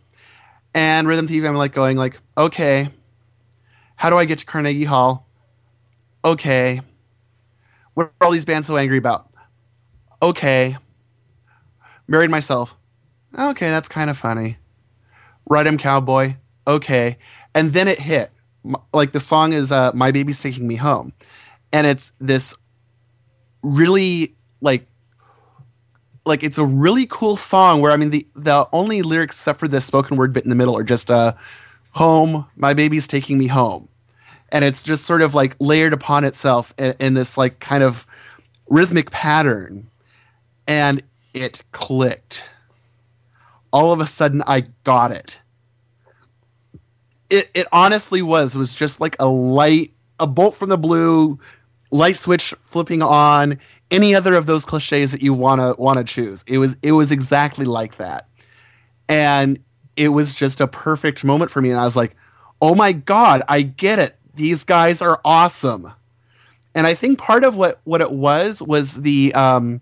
and 0.74 1.06
Rhythm 1.06 1.28
Thief. 1.28 1.44
I'm 1.44 1.54
like 1.54 1.72
going 1.72 1.96
like, 1.96 2.18
okay, 2.36 2.88
how 3.96 4.10
do 4.10 4.16
I 4.16 4.24
get 4.24 4.38
to 4.38 4.46
Carnegie 4.46 4.84
Hall? 4.84 5.26
Okay, 6.24 6.80
what 7.94 8.12
are 8.20 8.26
all 8.26 8.32
these 8.32 8.44
bands 8.44 8.66
so 8.66 8.76
angry 8.76 8.98
about? 8.98 9.27
Okay. 10.22 10.76
Married 12.06 12.30
myself. 12.30 12.74
Okay, 13.38 13.68
that's 13.68 13.88
kind 13.88 14.10
of 14.10 14.16
funny. 14.16 14.56
Ride 15.48 15.66
him 15.66 15.78
cowboy. 15.78 16.36
Okay. 16.66 17.18
And 17.54 17.72
then 17.72 17.88
it 17.88 17.98
hit. 17.98 18.30
Like 18.92 19.12
the 19.12 19.20
song 19.20 19.52
is 19.52 19.72
uh, 19.72 19.92
My 19.94 20.10
Baby's 20.10 20.40
Taking 20.40 20.66
Me 20.66 20.76
Home. 20.76 21.12
And 21.72 21.86
it's 21.86 22.12
this 22.18 22.54
really 23.62 24.34
like 24.60 24.86
like 26.24 26.42
it's 26.44 26.58
a 26.58 26.64
really 26.64 27.06
cool 27.06 27.36
song 27.36 27.80
where 27.80 27.90
I 27.90 27.96
mean 27.96 28.10
the 28.10 28.26
the 28.34 28.68
only 28.72 29.02
lyrics 29.02 29.36
except 29.36 29.58
for 29.58 29.68
the 29.68 29.80
spoken 29.80 30.16
word 30.16 30.32
bit 30.32 30.44
in 30.44 30.50
the 30.50 30.56
middle 30.56 30.76
are 30.76 30.84
just 30.84 31.10
uh 31.10 31.32
home, 31.92 32.46
my 32.56 32.74
baby's 32.74 33.08
taking 33.08 33.38
me 33.38 33.46
home. 33.46 33.88
And 34.50 34.64
it's 34.64 34.82
just 34.82 35.04
sort 35.04 35.20
of 35.20 35.34
like 35.34 35.56
layered 35.58 35.92
upon 35.92 36.24
itself 36.24 36.72
in, 36.78 36.94
in 37.00 37.14
this 37.14 37.36
like 37.36 37.58
kind 37.60 37.82
of 37.82 38.06
rhythmic 38.68 39.10
pattern 39.10 39.90
and 40.68 41.02
it 41.34 41.62
clicked. 41.72 42.48
All 43.72 43.92
of 43.92 44.00
a 44.00 44.06
sudden, 44.06 44.42
I 44.46 44.64
got 44.84 45.10
it. 45.10 45.40
It 47.30 47.50
it 47.54 47.66
honestly 47.72 48.22
was 48.22 48.56
was 48.56 48.74
just 48.74 49.00
like 49.00 49.16
a 49.18 49.26
light, 49.26 49.92
a 50.20 50.26
bolt 50.26 50.54
from 50.54 50.68
the 50.68 50.78
blue, 50.78 51.38
light 51.90 52.16
switch 52.16 52.54
flipping 52.62 53.02
on. 53.02 53.58
Any 53.90 54.14
other 54.14 54.34
of 54.34 54.44
those 54.44 54.66
cliches 54.66 55.12
that 55.12 55.22
you 55.22 55.32
wanna 55.32 55.74
wanna 55.78 56.04
choose. 56.04 56.44
It 56.46 56.58
was 56.58 56.76
it 56.82 56.92
was 56.92 57.10
exactly 57.10 57.64
like 57.64 57.96
that, 57.96 58.28
and 59.08 59.58
it 59.96 60.10
was 60.10 60.34
just 60.34 60.60
a 60.60 60.66
perfect 60.66 61.24
moment 61.24 61.50
for 61.50 61.60
me. 61.60 61.70
And 61.70 61.80
I 61.80 61.84
was 61.84 61.96
like, 61.96 62.14
oh 62.62 62.74
my 62.74 62.92
god, 62.92 63.42
I 63.48 63.62
get 63.62 63.98
it. 63.98 64.16
These 64.34 64.64
guys 64.64 65.02
are 65.02 65.20
awesome. 65.24 65.92
And 66.74 66.86
I 66.86 66.94
think 66.94 67.18
part 67.18 67.44
of 67.44 67.56
what 67.56 67.80
what 67.84 68.00
it 68.00 68.12
was 68.12 68.62
was 68.62 68.94
the 68.94 69.34
um, 69.34 69.80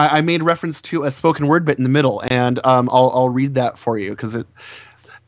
I, 0.00 0.18
I 0.18 0.20
made 0.22 0.42
reference 0.42 0.80
to 0.82 1.04
a 1.04 1.10
spoken 1.10 1.46
word 1.46 1.66
bit 1.66 1.76
in 1.76 1.84
the 1.84 1.90
middle, 1.90 2.22
and 2.30 2.64
um, 2.64 2.88
I'll 2.90 3.10
I'll 3.14 3.28
read 3.28 3.54
that 3.54 3.78
for 3.78 3.98
you 3.98 4.10
because 4.10 4.34
it. 4.34 4.46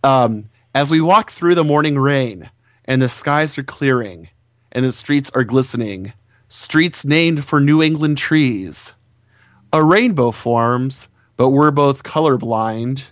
Um, 0.03 0.49
as 0.75 0.91
we 0.91 1.01
walk 1.01 1.31
through 1.31 1.55
the 1.55 1.65
morning 1.65 1.99
rain, 1.99 2.51
and 2.87 3.03
the 3.03 3.09
skies 3.09 3.59
are 3.59 3.63
clearing, 3.63 4.31
and 4.73 4.85
the 4.85 4.93
streets 4.93 5.31
are 5.35 5.45
glistening, 5.45 6.15
streets 6.49 7.05
named 7.05 7.45
for 7.45 7.61
New 7.61 7.83
England 7.83 8.17
trees, 8.17 8.95
a 9.73 9.85
rainbow 9.85 10.31
forms, 10.31 11.09
but 11.37 11.51
we're 11.51 11.71
both 11.71 12.03
colorblind. 12.03 13.09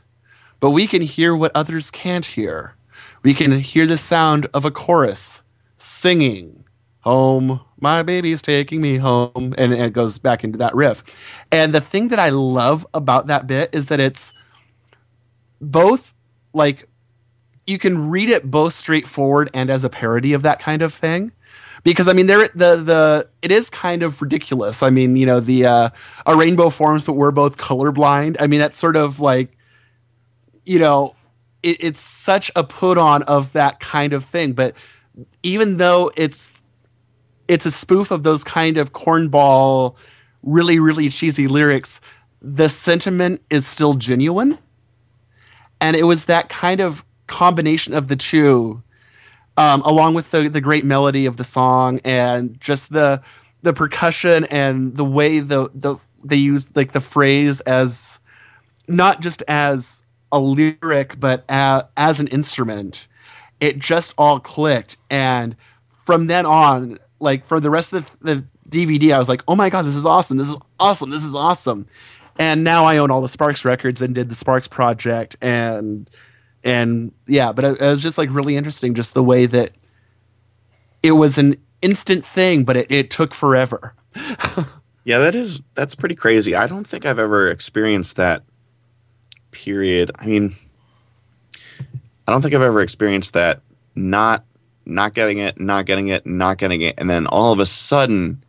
But 0.60 0.70
we 0.70 0.86
can 0.86 1.02
hear 1.02 1.36
what 1.36 1.52
others 1.54 1.90
can't 1.90 2.24
hear. 2.24 2.74
We 3.22 3.34
can 3.34 3.60
hear 3.60 3.86
the 3.86 3.98
sound 3.98 4.46
of 4.54 4.64
a 4.64 4.70
chorus 4.70 5.42
singing 5.76 6.64
home 7.00 7.60
my 7.80 8.02
baby's 8.02 8.42
taking 8.42 8.80
me 8.80 8.96
home 8.96 9.30
and, 9.34 9.72
and 9.72 9.74
it 9.74 9.92
goes 9.92 10.18
back 10.18 10.44
into 10.44 10.58
that 10.58 10.74
riff. 10.74 11.02
And 11.50 11.74
the 11.74 11.80
thing 11.80 12.08
that 12.08 12.18
i 12.18 12.28
love 12.28 12.86
about 12.94 13.26
that 13.28 13.46
bit 13.46 13.70
is 13.72 13.88
that 13.88 14.00
it's 14.00 14.34
both 15.60 16.12
like 16.52 16.88
you 17.66 17.78
can 17.78 18.10
read 18.10 18.28
it 18.28 18.50
both 18.50 18.72
straightforward 18.72 19.50
and 19.54 19.70
as 19.70 19.84
a 19.84 19.88
parody 19.88 20.32
of 20.32 20.42
that 20.42 20.58
kind 20.60 20.82
of 20.82 20.92
thing. 20.92 21.32
Because 21.82 22.08
i 22.08 22.12
mean 22.12 22.26
there 22.26 22.46
the 22.48 22.76
the 22.76 23.28
it 23.42 23.50
is 23.50 23.70
kind 23.70 24.02
of 24.02 24.20
ridiculous. 24.20 24.82
I 24.82 24.90
mean 24.90 25.16
you 25.16 25.26
know 25.26 25.40
the 25.40 25.66
uh 25.66 25.88
a 26.26 26.36
rainbow 26.36 26.70
forms 26.70 27.04
but 27.04 27.14
we're 27.14 27.30
both 27.30 27.56
colorblind. 27.56 28.36
I 28.38 28.46
mean 28.46 28.60
that's 28.60 28.78
sort 28.78 28.96
of 28.96 29.20
like 29.20 29.56
you 30.66 30.78
know 30.78 31.14
it, 31.62 31.76
it's 31.80 32.00
such 32.00 32.50
a 32.56 32.64
put 32.64 32.98
on 32.98 33.22
of 33.24 33.52
that 33.52 33.80
kind 33.80 34.12
of 34.12 34.24
thing. 34.24 34.52
But 34.52 34.74
even 35.42 35.76
though 35.76 36.10
it's 36.16 36.59
it's 37.50 37.66
a 37.66 37.70
spoof 37.70 38.12
of 38.12 38.22
those 38.22 38.44
kind 38.44 38.78
of 38.78 38.92
cornball, 38.92 39.96
really, 40.44 40.78
really 40.78 41.08
cheesy 41.08 41.48
lyrics, 41.48 42.00
the 42.40 42.68
sentiment 42.68 43.42
is 43.50 43.66
still 43.66 43.94
genuine. 43.94 44.56
And 45.80 45.96
it 45.96 46.04
was 46.04 46.26
that 46.26 46.48
kind 46.48 46.80
of 46.80 47.04
combination 47.26 47.92
of 47.92 48.06
the 48.06 48.14
two, 48.14 48.84
um, 49.56 49.82
along 49.82 50.14
with 50.14 50.30
the, 50.30 50.48
the 50.48 50.60
great 50.60 50.84
melody 50.84 51.26
of 51.26 51.38
the 51.38 51.44
song 51.44 52.00
and 52.04 52.58
just 52.60 52.92
the 52.92 53.20
the 53.62 53.72
percussion 53.74 54.44
and 54.44 54.96
the 54.96 55.04
way 55.04 55.40
the, 55.40 55.70
the 55.74 55.96
they 56.24 56.36
use 56.36 56.74
like 56.74 56.92
the 56.92 57.00
phrase 57.00 57.60
as 57.62 58.20
not 58.88 59.20
just 59.20 59.42
as 59.48 60.02
a 60.32 60.38
lyric 60.38 61.18
but 61.18 61.44
a, 61.48 61.84
as 61.96 62.20
an 62.20 62.28
instrument. 62.28 63.08
It 63.58 63.78
just 63.78 64.14
all 64.16 64.38
clicked. 64.38 64.96
And 65.10 65.56
from 66.04 66.26
then 66.26 66.46
on 66.46 66.98
like 67.20 67.46
for 67.46 67.60
the 67.60 67.70
rest 67.70 67.92
of 67.92 68.10
the, 68.20 68.34
the 68.34 68.86
dvd 68.86 69.14
i 69.14 69.18
was 69.18 69.28
like 69.28 69.42
oh 69.48 69.56
my 69.56 69.70
god 69.70 69.82
this 69.82 69.96
is 69.96 70.06
awesome 70.06 70.36
this 70.36 70.48
is 70.48 70.56
awesome 70.78 71.10
this 71.10 71.24
is 71.24 71.34
awesome 71.34 71.86
and 72.38 72.64
now 72.64 72.84
i 72.84 72.96
own 72.98 73.10
all 73.10 73.20
the 73.20 73.28
sparks 73.28 73.64
records 73.64 74.02
and 74.02 74.14
did 74.14 74.28
the 74.28 74.34
sparks 74.34 74.68
project 74.68 75.36
and 75.40 76.10
and 76.64 77.12
yeah 77.26 77.52
but 77.52 77.64
it, 77.64 77.80
it 77.80 77.86
was 77.86 78.02
just 78.02 78.18
like 78.18 78.28
really 78.30 78.56
interesting 78.56 78.94
just 78.94 79.14
the 79.14 79.24
way 79.24 79.46
that 79.46 79.72
it 81.02 81.12
was 81.12 81.38
an 81.38 81.56
instant 81.82 82.26
thing 82.26 82.64
but 82.64 82.76
it, 82.76 82.86
it 82.90 83.10
took 83.10 83.32
forever 83.34 83.94
Yeah, 85.04 85.18
that 85.18 85.34
is 85.34 85.62
that's 85.74 85.94
pretty 85.94 86.14
crazy. 86.14 86.54
I 86.54 86.66
don't 86.66 86.86
think 86.86 87.06
I've 87.06 87.18
ever 87.18 87.48
experienced 87.48 88.16
that 88.16 88.42
period. 89.50 90.10
I 90.18 90.26
mean, 90.26 90.54
I 92.28 92.32
don't 92.32 92.42
think 92.42 92.54
I've 92.54 92.60
ever 92.62 92.80
experienced 92.80 93.32
that 93.32 93.60
not 93.94 94.44
not 94.86 95.14
getting 95.14 95.38
it, 95.38 95.60
not 95.60 95.86
getting 95.86 96.08
it, 96.08 96.26
not 96.26 96.58
getting 96.58 96.80
it, 96.82 96.94
and 96.98 97.08
then 97.08 97.26
all 97.26 97.52
of 97.52 97.60
a 97.60 97.66
sudden 97.66 98.42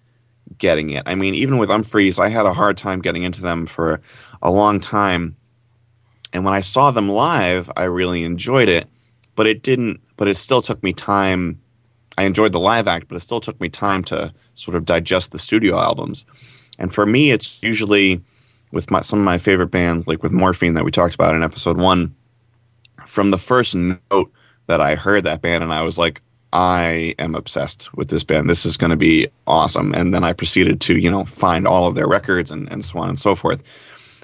getting 0.57 0.89
it. 0.89 1.03
I 1.05 1.15
mean, 1.15 1.35
even 1.35 1.57
with 1.57 1.69
Umphreys, 1.69 2.19
I 2.19 2.29
had 2.29 2.45
a 2.45 2.53
hard 2.53 2.77
time 2.77 3.01
getting 3.01 3.23
into 3.23 3.41
them 3.41 3.65
for 3.65 4.01
a 4.41 4.51
long 4.51 4.79
time. 4.79 5.35
And 6.33 6.45
when 6.45 6.53
I 6.53 6.61
saw 6.61 6.91
them 6.91 7.09
live, 7.09 7.69
I 7.75 7.83
really 7.83 8.23
enjoyed 8.23 8.69
it, 8.69 8.87
but 9.35 9.47
it 9.47 9.63
didn't 9.63 10.01
but 10.17 10.27
it 10.27 10.37
still 10.37 10.61
took 10.61 10.83
me 10.83 10.93
time 10.93 11.59
I 12.17 12.25
enjoyed 12.25 12.51
the 12.51 12.59
live 12.59 12.87
act, 12.87 13.07
but 13.07 13.15
it 13.15 13.21
still 13.21 13.41
took 13.41 13.59
me 13.59 13.69
time 13.69 14.03
to 14.03 14.31
sort 14.53 14.75
of 14.75 14.85
digest 14.85 15.31
the 15.31 15.39
studio 15.39 15.79
albums. 15.79 16.25
And 16.77 16.93
for 16.93 17.07
me, 17.07 17.31
it's 17.31 17.63
usually 17.63 18.21
with 18.71 18.91
my, 18.91 19.01
some 19.01 19.17
of 19.17 19.25
my 19.25 19.39
favorite 19.39 19.71
bands, 19.71 20.05
like 20.05 20.21
with 20.21 20.31
Morphine 20.31 20.75
that 20.75 20.85
we 20.85 20.91
talked 20.91 21.15
about 21.15 21.33
in 21.33 21.41
episode 21.41 21.77
one. 21.77 22.13
From 23.07 23.31
the 23.31 23.39
first 23.39 23.73
note 23.73 24.31
that 24.71 24.79
I 24.79 24.95
heard 24.95 25.25
that 25.25 25.41
band, 25.41 25.65
and 25.65 25.73
I 25.73 25.81
was 25.81 25.97
like, 25.97 26.21
I 26.53 27.13
am 27.19 27.35
obsessed 27.35 27.93
with 27.93 28.07
this 28.07 28.23
band. 28.23 28.49
This 28.49 28.65
is 28.65 28.77
going 28.77 28.89
to 28.89 28.95
be 28.95 29.27
awesome. 29.47 29.93
And 29.93 30.13
then 30.13 30.23
I 30.23 30.31
proceeded 30.31 30.79
to, 30.81 30.97
you 30.97 31.11
know, 31.11 31.25
find 31.25 31.67
all 31.67 31.87
of 31.87 31.95
their 31.95 32.07
records 32.07 32.51
and, 32.51 32.71
and 32.71 32.85
so 32.85 32.97
on 32.99 33.09
and 33.09 33.19
so 33.19 33.35
forth. 33.35 33.63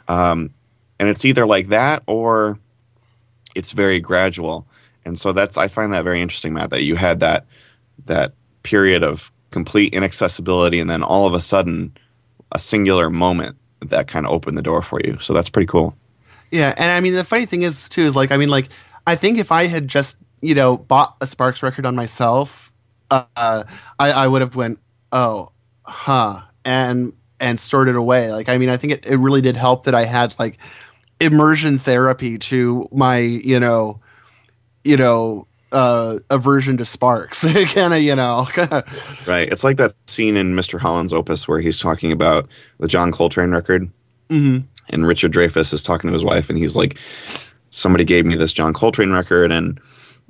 Um, 0.07 0.52
and 0.99 1.10
it's 1.10 1.26
either 1.26 1.45
like 1.45 1.68
that 1.68 2.02
or 2.07 2.57
it's 3.56 3.74
very 3.74 3.99
gradual. 3.99 4.65
And 5.03 5.19
so 5.19 5.34
that's 5.34 5.57
I 5.57 5.68
find 5.68 5.94
that 5.94 6.06
very 6.06 6.22
interesting, 6.22 6.53
Matt, 6.53 6.69
that 6.69 6.84
you 6.84 6.95
had 6.95 7.19
that 7.19 7.45
that 8.06 8.34
period 8.64 9.03
of 9.03 9.34
complete 9.52 9.94
inaccessibility 9.94 10.80
and 10.80 10.90
then 10.90 11.03
all 11.03 11.28
of 11.28 11.34
a 11.34 11.41
sudden 11.41 11.95
a 12.53 12.60
singular 12.60 13.10
moment 13.10 13.57
that 13.82 14.07
kind 14.07 14.26
of 14.26 14.32
opened 14.32 14.57
the 14.57 14.61
door 14.61 14.82
for 14.82 15.02
you. 15.03 15.18
So 15.19 15.34
that's 15.34 15.49
pretty 15.49 15.68
cool. 15.68 15.94
Yeah, 16.52 16.74
and 16.78 16.90
I 16.90 17.02
mean 17.02 17.14
the 17.14 17.26
funny 17.26 17.45
thing 17.45 17.64
is 17.64 17.90
too 17.90 18.03
is 18.03 18.15
like 18.15 18.32
I 18.32 18.38
mean 18.38 18.49
like 18.49 18.69
I 19.07 19.15
think 19.15 19.40
if 19.40 19.53
I 19.53 19.68
had 19.68 19.88
just 19.88 20.18
you 20.41 20.55
know 20.55 20.77
bought 20.77 21.15
a 21.22 21.27
Sparks 21.27 21.64
record 21.64 21.85
on 21.85 21.95
myself, 21.95 22.72
uh, 23.11 23.23
I 23.35 23.64
I 24.11 24.27
would 24.27 24.41
have 24.41 24.55
went 24.55 24.80
oh 25.11 25.51
huh 25.84 26.41
and 26.65 27.14
and 27.39 27.59
stored 27.59 27.89
it 27.89 27.95
away. 27.95 28.31
Like 28.31 28.49
I 28.49 28.57
mean 28.57 28.69
I 28.69 28.77
think 28.77 28.93
it, 28.93 29.05
it 29.05 29.18
really 29.18 29.41
did 29.41 29.55
help 29.55 29.85
that 29.85 29.95
I 29.95 30.05
had 30.05 30.35
like 30.39 30.57
immersion 31.19 31.80
therapy 31.80 32.38
to 32.38 32.88
my 32.91 33.18
you 33.18 33.59
know 33.59 33.99
you 34.84 34.97
know 34.97 35.47
uh, 35.72 36.19
aversion 36.30 36.77
to 36.77 36.85
sparks 36.85 37.43
kind 37.73 37.93
of 37.93 38.01
you 38.01 38.15
know 38.15 38.47
right 39.26 39.49
it's 39.51 39.64
like 39.64 39.76
that 39.77 39.93
scene 40.07 40.38
in 40.38 40.53
mr 40.53 40.80
holland's 40.80 41.11
opus 41.11 41.45
where 41.45 41.59
he's 41.59 41.80
talking 41.80 42.11
about 42.11 42.47
the 42.80 42.88
john 42.88 43.11
coltrane 43.11 43.51
record 43.51 43.89
mm-hmm. 44.30 44.59
and 44.89 45.07
richard 45.07 45.34
dreyfuss 45.34 45.73
is 45.73 45.84
talking 45.84 46.07
to 46.07 46.14
his 46.14 46.23
wife 46.23 46.49
and 46.49 46.57
he's 46.57 46.77
like 46.77 46.97
somebody 47.69 48.05
gave 48.05 48.26
me 48.26 48.35
this 48.35 48.53
john 48.53 48.73
coltrane 48.73 49.11
record 49.11 49.51
and 49.51 49.77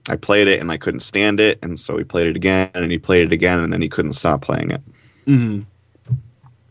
i 0.09 0.15
played 0.15 0.47
it 0.47 0.59
and 0.59 0.71
i 0.71 0.77
couldn't 0.77 0.99
stand 0.99 1.39
it 1.39 1.59
and 1.61 1.79
so 1.79 1.97
he 1.97 2.03
played 2.03 2.27
it 2.27 2.35
again 2.35 2.69
and 2.73 2.91
he 2.91 2.97
played 2.97 3.23
it 3.23 3.31
again 3.31 3.59
and 3.59 3.71
then 3.71 3.81
he 3.81 3.89
couldn't 3.89 4.13
stop 4.13 4.41
playing 4.41 4.71
it 4.71 4.81
mm-hmm. 5.25 5.61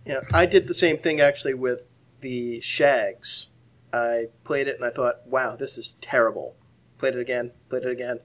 Yeah, 0.06 0.20
I 0.32 0.46
did 0.46 0.68
the 0.68 0.74
same 0.74 0.98
thing 0.98 1.20
actually 1.20 1.54
with 1.54 1.84
the 2.20 2.60
Shags. 2.60 3.50
I 3.92 4.26
played 4.44 4.68
it 4.68 4.76
and 4.76 4.84
I 4.84 4.90
thought, 4.90 5.26
wow, 5.26 5.56
this 5.56 5.76
is 5.76 5.96
terrible. 6.00 6.54
Played 6.98 7.16
it 7.16 7.20
again, 7.20 7.50
played 7.68 7.82
it 7.82 7.90
again. 7.90 8.20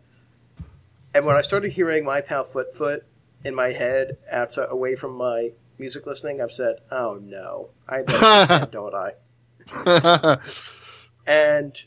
And 1.16 1.26
when 1.26 1.36
I 1.36 1.42
started 1.42 1.72
hearing 1.72 2.06
My 2.06 2.22
Pal 2.22 2.44
Foot 2.44 2.76
Foot 2.76 3.06
in 3.44 3.56
my 3.56 3.70
head, 3.70 4.18
outside, 4.32 4.68
away 4.70 4.96
from 4.96 5.16
my 5.16 5.54
music 5.80 6.06
listening, 6.06 6.40
I've 6.40 6.52
said, 6.52 6.76
oh 6.92 7.20
no, 7.20 7.72
I 7.90 8.04
don't, 8.04 8.72
don't 8.72 8.94
I? 8.94 10.38
And 11.28 11.84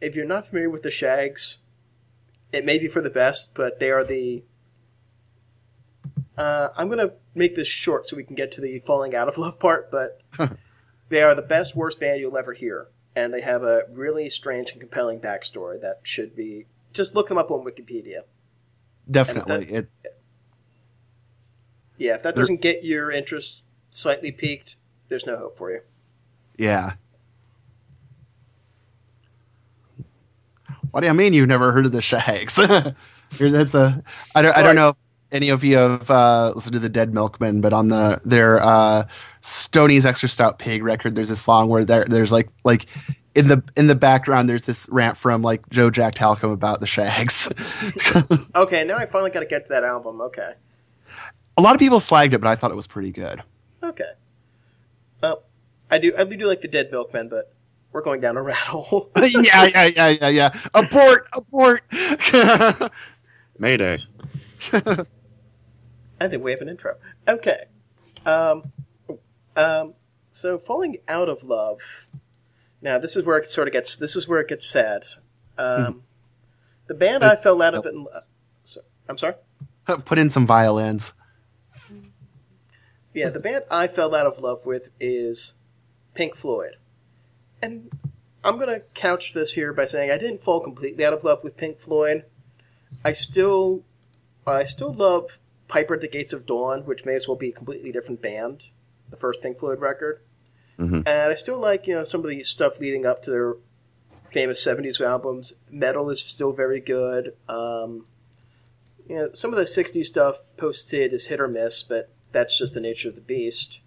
if 0.00 0.16
you're 0.16 0.26
not 0.26 0.48
familiar 0.48 0.68
with 0.68 0.82
the 0.82 0.90
Shags, 0.90 1.58
it 2.52 2.64
may 2.64 2.78
be 2.78 2.88
for 2.88 3.00
the 3.00 3.10
best, 3.10 3.54
but 3.54 3.78
they 3.80 3.90
are 3.90 4.04
the. 4.04 4.44
Uh, 6.36 6.68
I'm 6.76 6.88
going 6.88 6.98
to 6.98 7.14
make 7.34 7.54
this 7.56 7.68
short 7.68 8.06
so 8.06 8.16
we 8.16 8.24
can 8.24 8.36
get 8.36 8.52
to 8.52 8.60
the 8.60 8.78
falling 8.80 9.14
out 9.14 9.28
of 9.28 9.38
love 9.38 9.58
part, 9.58 9.90
but 9.90 10.20
they 11.08 11.22
are 11.22 11.34
the 11.34 11.42
best, 11.42 11.74
worst 11.74 11.98
band 11.98 12.20
you'll 12.20 12.36
ever 12.36 12.52
hear. 12.52 12.88
And 13.14 13.32
they 13.32 13.40
have 13.40 13.62
a 13.62 13.84
really 13.90 14.28
strange 14.28 14.72
and 14.72 14.80
compelling 14.80 15.20
backstory 15.20 15.80
that 15.80 16.00
should 16.02 16.36
be. 16.36 16.66
Just 16.92 17.14
look 17.14 17.28
them 17.28 17.38
up 17.38 17.50
on 17.50 17.64
Wikipedia. 17.64 18.22
definitely 19.10 19.68
And 19.68 19.70
it's 19.76 20.16
Yeah, 21.96 22.14
if 22.16 22.22
that 22.22 22.36
doesn't 22.36 22.60
get 22.60 22.84
your 22.84 23.10
interest 23.10 23.62
slightly 23.90 24.32
peaked, 24.32 24.76
there's 25.08 25.26
no 25.26 25.36
hope 25.38 25.56
for 25.56 25.70
you. 25.70 25.80
yeah 26.58 26.94
what 30.96 31.02
do 31.02 31.08
you 31.08 31.12
mean 31.12 31.34
you've 31.34 31.46
never 31.46 31.72
heard 31.72 31.84
of 31.84 31.92
the 31.92 32.00
shags 32.00 32.56
that's 33.38 33.74
a 33.74 34.02
i 34.34 34.40
don't 34.40 34.56
i 34.56 34.62
don't 34.62 34.76
know 34.76 34.88
if 34.88 34.96
any 35.30 35.50
of 35.50 35.62
you 35.62 35.76
have 35.76 36.10
uh 36.10 36.50
listened 36.54 36.72
to 36.72 36.78
the 36.78 36.88
dead 36.88 37.12
milkmen 37.12 37.60
but 37.60 37.74
on 37.74 37.88
the 37.88 38.18
their 38.24 38.62
uh 38.62 39.06
stoney's 39.42 40.06
extra 40.06 40.26
stout 40.26 40.58
pig 40.58 40.82
record 40.82 41.14
there's 41.14 41.28
a 41.28 41.36
song 41.36 41.68
where 41.68 41.84
there 41.84 42.06
there's 42.06 42.32
like 42.32 42.48
like 42.64 42.86
in 43.34 43.48
the 43.48 43.62
in 43.76 43.88
the 43.88 43.94
background 43.94 44.48
there's 44.48 44.62
this 44.62 44.88
rant 44.88 45.18
from 45.18 45.42
like 45.42 45.68
joe 45.68 45.90
jack 45.90 46.14
talcum 46.14 46.50
about 46.50 46.80
the 46.80 46.86
shags 46.86 47.52
Okay, 48.54 48.82
now 48.84 48.96
I 48.96 49.04
finally 49.04 49.30
got 49.30 49.40
to 49.40 49.46
get 49.46 49.64
to 49.64 49.68
that 49.68 49.84
album. 49.84 50.22
Okay. 50.22 50.54
a 51.58 51.60
lot 51.60 51.74
of 51.74 51.78
people 51.78 51.98
slagged 51.98 52.32
it 52.32 52.38
but 52.40 52.48
i 52.48 52.54
thought 52.54 52.70
it 52.70 52.74
was 52.74 52.86
pretty 52.86 53.12
good 53.12 53.42
Okay. 53.82 54.12
Well, 55.22 55.42
I 55.90 55.98
do 55.98 56.12
I 56.18 56.24
do 56.24 56.46
like 56.46 56.60
the 56.62 56.68
Dead 56.68 56.90
Milkmen, 56.90 57.28
but 57.28 57.54
we're 57.96 58.02
going 58.02 58.20
down 58.20 58.36
a 58.36 58.42
rat 58.42 58.58
hole. 58.58 59.10
yeah 59.22 59.64
yeah 59.64 59.86
yeah 59.86 60.08
yeah 60.08 60.28
yeah 60.28 60.60
abort 60.74 61.26
abort 61.32 61.80
mayday 63.58 63.96
I 66.20 66.28
think 66.28 66.44
we 66.44 66.50
have 66.50 66.60
an 66.60 66.68
intro. 66.68 66.96
Okay. 67.26 67.64
Um, 68.24 68.72
um, 69.54 69.94
so 70.30 70.58
falling 70.58 70.98
out 71.08 71.28
of 71.28 71.42
love. 71.42 71.80
Now 72.82 72.98
this 72.98 73.16
is 73.16 73.24
where 73.24 73.38
it 73.38 73.48
sort 73.48 73.66
of 73.66 73.72
gets. 73.72 73.96
This 73.96 74.14
is 74.14 74.28
where 74.28 74.40
it 74.40 74.48
gets 74.48 74.66
sad. 74.66 75.04
Um, 75.56 76.02
the 76.86 76.94
band 76.94 77.24
I 77.24 77.34
fell 77.36 77.60
out 77.62 77.74
of 77.74 77.86
it. 77.86 77.94
In, 77.94 78.06
so, 78.64 78.82
I'm 79.08 79.18
sorry. 79.18 79.34
put 79.86 80.18
in 80.18 80.28
some 80.28 80.46
violins 80.46 81.14
Yeah, 83.14 83.30
the 83.30 83.40
band 83.40 83.64
I 83.70 83.88
fell 83.88 84.14
out 84.14 84.26
of 84.26 84.38
love 84.38 84.66
with 84.66 84.90
is 85.00 85.54
Pink 86.14 86.34
Floyd. 86.34 86.76
And 87.66 87.90
I'm 88.44 88.58
going 88.58 88.68
to 88.68 88.84
couch 88.94 89.34
this 89.34 89.54
here 89.54 89.72
by 89.72 89.86
saying 89.86 90.10
I 90.10 90.18
didn't 90.18 90.42
fall 90.42 90.60
completely 90.60 91.04
out 91.04 91.12
of 91.12 91.24
love 91.24 91.42
with 91.42 91.56
Pink 91.56 91.80
Floyd. 91.80 92.24
I 93.04 93.12
still 93.12 93.82
I 94.46 94.64
still 94.66 94.92
love 94.92 95.38
Piper 95.66 95.94
at 95.94 96.00
the 96.00 96.08
Gates 96.08 96.32
of 96.32 96.46
Dawn, 96.46 96.84
which 96.84 97.04
may 97.04 97.14
as 97.14 97.26
well 97.26 97.36
be 97.36 97.48
a 97.48 97.52
completely 97.52 97.90
different 97.90 98.22
band, 98.22 98.64
the 99.10 99.16
first 99.16 99.42
Pink 99.42 99.58
Floyd 99.58 99.80
record. 99.80 100.20
Mhm. 100.78 100.98
And 101.06 101.32
I 101.32 101.34
still 101.34 101.58
like, 101.58 101.88
you 101.88 101.94
know, 101.94 102.04
some 102.04 102.22
of 102.22 102.30
the 102.30 102.44
stuff 102.44 102.78
leading 102.78 103.04
up 103.04 103.22
to 103.24 103.30
their 103.30 103.54
famous 104.30 104.62
70s 104.62 105.00
albums. 105.00 105.54
Meddle 105.68 106.10
is 106.10 106.20
still 106.20 106.52
very 106.52 106.80
good. 106.80 107.34
Um, 107.48 108.06
you 109.08 109.16
know, 109.16 109.30
some 109.32 109.52
of 109.52 109.56
the 109.56 109.66
60s 109.66 110.06
stuff 110.06 110.42
post 110.56 110.88
Syd 110.88 111.12
is 111.12 111.26
hit 111.26 111.40
or 111.40 111.48
miss, 111.48 111.82
but 111.82 112.10
that's 112.30 112.56
just 112.56 112.74
the 112.74 112.80
nature 112.80 113.08
of 113.08 113.16
the 113.16 113.20
beast. 113.20 113.80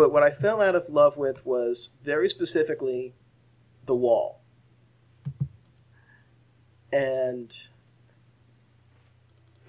But 0.00 0.12
what 0.12 0.22
I 0.22 0.30
fell 0.30 0.62
out 0.62 0.74
of 0.74 0.88
love 0.88 1.18
with 1.18 1.44
was 1.44 1.90
very 2.02 2.30
specifically 2.30 3.12
The 3.84 3.94
Wall. 3.94 4.40
And 6.90 7.54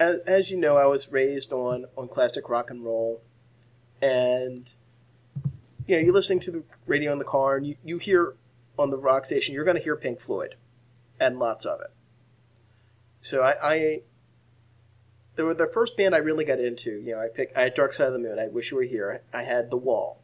as, 0.00 0.20
as 0.20 0.50
you 0.50 0.56
know, 0.56 0.78
I 0.78 0.86
was 0.86 1.12
raised 1.12 1.52
on, 1.52 1.84
on 1.98 2.08
classic 2.08 2.48
rock 2.48 2.70
and 2.70 2.82
roll. 2.82 3.20
And, 4.00 4.72
you 5.86 5.96
know, 5.96 6.02
you're 6.02 6.14
listening 6.14 6.40
to 6.40 6.50
the 6.50 6.62
radio 6.86 7.12
in 7.12 7.18
the 7.18 7.26
car 7.26 7.58
and 7.58 7.66
you, 7.66 7.76
you 7.84 7.98
hear 7.98 8.34
on 8.78 8.88
the 8.88 8.96
rock 8.96 9.26
station, 9.26 9.54
you're 9.54 9.66
going 9.66 9.76
to 9.76 9.82
hear 9.82 9.96
Pink 9.96 10.18
Floyd 10.18 10.54
and 11.20 11.38
lots 11.38 11.66
of 11.66 11.78
it. 11.82 11.92
So 13.20 13.42
I, 13.42 13.54
I 13.62 14.00
were 15.36 15.52
the 15.52 15.66
first 15.66 15.98
band 15.98 16.14
I 16.14 16.18
really 16.18 16.46
got 16.46 16.58
into. 16.58 16.92
You 16.92 17.16
know, 17.16 17.20
I 17.20 17.28
picked 17.28 17.54
I 17.54 17.64
had 17.64 17.74
Dark 17.74 17.92
Side 17.92 18.06
of 18.06 18.14
the 18.14 18.18
Moon. 18.18 18.38
I 18.38 18.48
Wish 18.48 18.70
You 18.70 18.78
Were 18.78 18.82
Here. 18.82 19.22
I 19.30 19.42
had 19.42 19.70
The 19.70 19.76
Wall, 19.76 20.21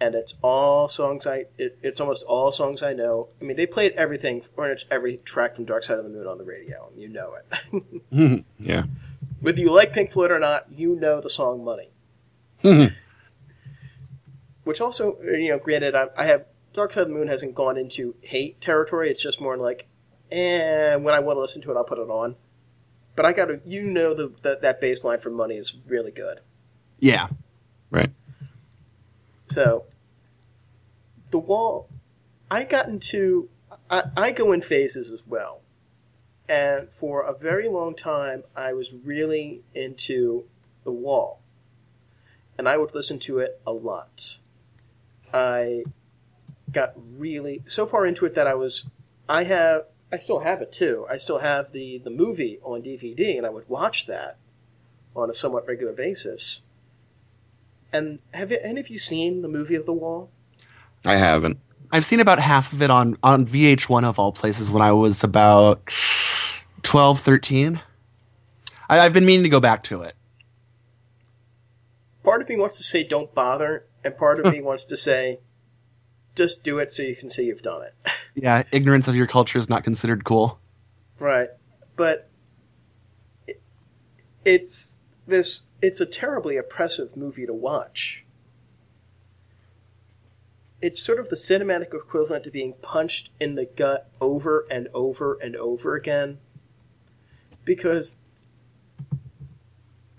and 0.00 0.14
it's 0.14 0.36
all 0.42 0.88
songs 0.88 1.26
I. 1.26 1.44
It, 1.58 1.78
it's 1.82 2.00
almost 2.00 2.24
all 2.26 2.52
songs 2.52 2.82
I 2.82 2.92
know. 2.92 3.28
I 3.40 3.44
mean, 3.44 3.56
they 3.56 3.66
played 3.66 3.92
everything, 3.92 4.40
pretty 4.56 4.72
much 4.72 4.86
every 4.90 5.18
track 5.18 5.56
from 5.56 5.66
Dark 5.66 5.84
Side 5.84 5.98
of 5.98 6.04
the 6.04 6.10
Moon 6.10 6.26
on 6.26 6.38
the 6.38 6.44
radio, 6.44 6.88
and 6.90 7.00
you 7.00 7.08
know 7.08 7.34
it. 7.34 8.44
yeah 8.58 8.84
Whether 9.40 9.60
you 9.60 9.70
like 9.70 9.92
Pink 9.92 10.10
Floyd 10.10 10.30
or 10.30 10.38
not, 10.38 10.72
you 10.72 10.96
know 10.96 11.20
the 11.20 11.30
song 11.30 11.64
Money. 11.64 11.90
Which 14.64 14.80
also, 14.80 15.18
you 15.22 15.48
know, 15.50 15.58
granted, 15.58 15.94
I, 15.94 16.08
I 16.16 16.26
have 16.26 16.44
Dark 16.74 16.92
Side 16.92 17.02
of 17.02 17.08
the 17.08 17.14
Moon 17.14 17.28
hasn't 17.28 17.54
gone 17.54 17.76
into 17.76 18.14
hate 18.20 18.60
territory. 18.60 19.10
It's 19.10 19.22
just 19.22 19.40
more 19.40 19.56
like, 19.56 19.88
eh, 20.30 20.94
when 20.96 21.14
I 21.14 21.18
want 21.18 21.36
to 21.36 21.40
listen 21.40 21.62
to 21.62 21.70
it, 21.70 21.76
I'll 21.76 21.84
put 21.84 21.98
it 21.98 22.10
on. 22.10 22.36
But 23.16 23.24
I 23.26 23.32
got 23.32 23.46
to, 23.46 23.60
you 23.64 23.82
know, 23.82 24.14
the, 24.14 24.32
the 24.42 24.58
that 24.62 24.80
bass 24.80 25.02
line 25.02 25.20
for 25.20 25.30
Money 25.30 25.56
is 25.56 25.76
really 25.86 26.12
good. 26.12 26.40
yeah 27.00 27.28
right 27.90 28.10
So, 29.50 29.84
the 31.30 31.38
wall, 31.38 31.88
I 32.50 32.64
got 32.64 32.88
into, 32.88 33.48
I, 33.90 34.04
I 34.16 34.32
go 34.32 34.52
in 34.52 34.62
phases 34.62 35.10
as 35.10 35.26
well. 35.26 35.60
And 36.48 36.88
for 36.90 37.22
a 37.22 37.32
very 37.32 37.68
long 37.68 37.94
time, 37.94 38.44
I 38.56 38.72
was 38.72 38.92
really 38.92 39.62
into 39.74 40.44
the 40.84 40.92
wall. 40.92 41.40
And 42.58 42.68
I 42.68 42.76
would 42.76 42.94
listen 42.94 43.18
to 43.20 43.38
it 43.38 43.60
a 43.66 43.72
lot. 43.72 44.38
I 45.32 45.84
got 46.70 46.92
really 47.16 47.62
so 47.66 47.86
far 47.86 48.06
into 48.06 48.26
it 48.26 48.34
that 48.34 48.46
I 48.46 48.54
was 48.54 48.88
I 49.28 49.44
have 49.44 49.86
I 50.12 50.18
still 50.18 50.40
have 50.40 50.60
it 50.60 50.72
too. 50.72 51.06
I 51.08 51.16
still 51.16 51.38
have 51.38 51.72
the 51.72 51.98
the 51.98 52.10
movie 52.10 52.58
on 52.62 52.82
DVD 52.82 53.36
and 53.36 53.46
I 53.46 53.50
would 53.50 53.68
watch 53.68 54.06
that 54.06 54.38
on 55.14 55.30
a 55.30 55.34
somewhat 55.34 55.66
regular 55.66 55.92
basis. 55.92 56.62
And 57.92 58.20
have 58.32 58.52
any 58.52 58.80
of 58.80 58.88
you 58.88 58.98
seen 58.98 59.42
the 59.42 59.48
movie 59.48 59.74
of 59.74 59.86
The 59.86 59.92
Wall? 59.92 60.30
I 61.04 61.16
haven't. 61.16 61.58
I've 61.92 62.04
seen 62.04 62.20
about 62.20 62.38
half 62.38 62.72
of 62.72 62.82
it 62.82 62.90
on, 62.90 63.16
on 63.22 63.46
VH1 63.46 64.04
of 64.04 64.18
all 64.18 64.32
places 64.32 64.70
when 64.70 64.82
I 64.82 64.92
was 64.92 65.24
about 65.24 65.84
12, 66.82 67.20
13. 67.20 67.80
I, 68.88 69.00
I've 69.00 69.12
been 69.12 69.26
meaning 69.26 69.42
to 69.42 69.48
go 69.48 69.60
back 69.60 69.82
to 69.84 70.02
it. 70.02 70.14
Part 72.22 72.42
of 72.42 72.48
me 72.48 72.56
wants 72.56 72.76
to 72.76 72.82
say 72.82 73.02
don't 73.02 73.34
bother, 73.34 73.86
and 74.04 74.16
part 74.16 74.38
of 74.38 74.52
me 74.52 74.60
wants 74.62 74.84
to 74.86 74.96
say 74.96 75.40
just 76.36 76.62
do 76.62 76.78
it 76.78 76.90
so 76.90 77.02
you 77.02 77.16
can 77.16 77.28
say 77.28 77.44
you've 77.44 77.62
done 77.62 77.82
it. 77.82 77.94
Yeah, 78.36 78.62
ignorance 78.70 79.08
of 79.08 79.16
your 79.16 79.26
culture 79.26 79.58
is 79.58 79.68
not 79.68 79.82
considered 79.82 80.24
cool. 80.24 80.60
Right. 81.18 81.48
But 81.96 82.30
it, 83.46 83.60
it's 84.44 85.00
this 85.26 85.66
it's 85.82 86.00
a 86.00 86.06
terribly 86.06 86.56
oppressive 86.56 87.16
movie 87.16 87.46
to 87.46 87.54
watch. 87.54 88.24
It's 90.82 91.02
sort 91.02 91.20
of 91.20 91.28
the 91.28 91.36
cinematic 91.36 91.94
equivalent 91.94 92.44
to 92.44 92.50
being 92.50 92.74
punched 92.80 93.30
in 93.38 93.54
the 93.54 93.66
gut 93.66 94.10
over 94.20 94.66
and 94.70 94.88
over 94.94 95.38
and 95.40 95.54
over 95.56 95.94
again 95.94 96.38
because 97.64 98.16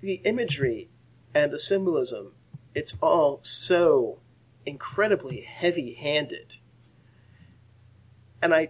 the 0.02 0.22
imagery 0.24 0.90
and 1.34 1.52
the 1.52 1.60
symbolism 1.60 2.34
it's 2.74 2.98
all 3.02 3.40
so 3.42 4.20
incredibly 4.66 5.42
heavy-handed. 5.42 6.54
And 8.42 8.54
I 8.54 8.70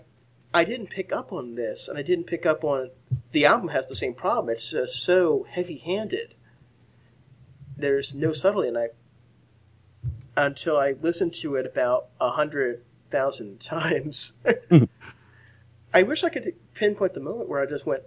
I 0.54 0.66
didn't 0.66 0.90
pick 0.90 1.14
up 1.14 1.32
on 1.32 1.56
this 1.56 1.88
and 1.88 1.98
I 1.98 2.02
didn't 2.02 2.26
pick 2.26 2.46
up 2.46 2.64
on 2.64 2.90
the 3.32 3.46
album 3.46 3.70
has 3.70 3.88
the 3.88 3.96
same 3.96 4.14
problem. 4.14 4.50
It's 4.50 4.72
just 4.72 5.04
so 5.04 5.46
heavy-handed. 5.50 6.36
There's 7.82 8.16
no 8.16 8.34
subtlety 8.34 8.70
and 8.70 8.78
I 8.78 8.88
until 10.38 10.78
I 10.78 10.94
listened 11.02 11.34
to 11.36 11.56
it 11.56 11.66
about 11.66 12.08
a 12.20 12.32
hundred 12.32 12.84
thousand 13.10 13.60
times. 13.60 14.40
I 15.94 16.04
wish 16.04 16.24
I 16.24 16.30
could 16.30 16.56
pinpoint 16.74 17.14
the 17.14 17.20
moment 17.20 17.50
where 17.50 17.62
I 17.62 17.66
just 17.66 17.86
went, 17.86 18.04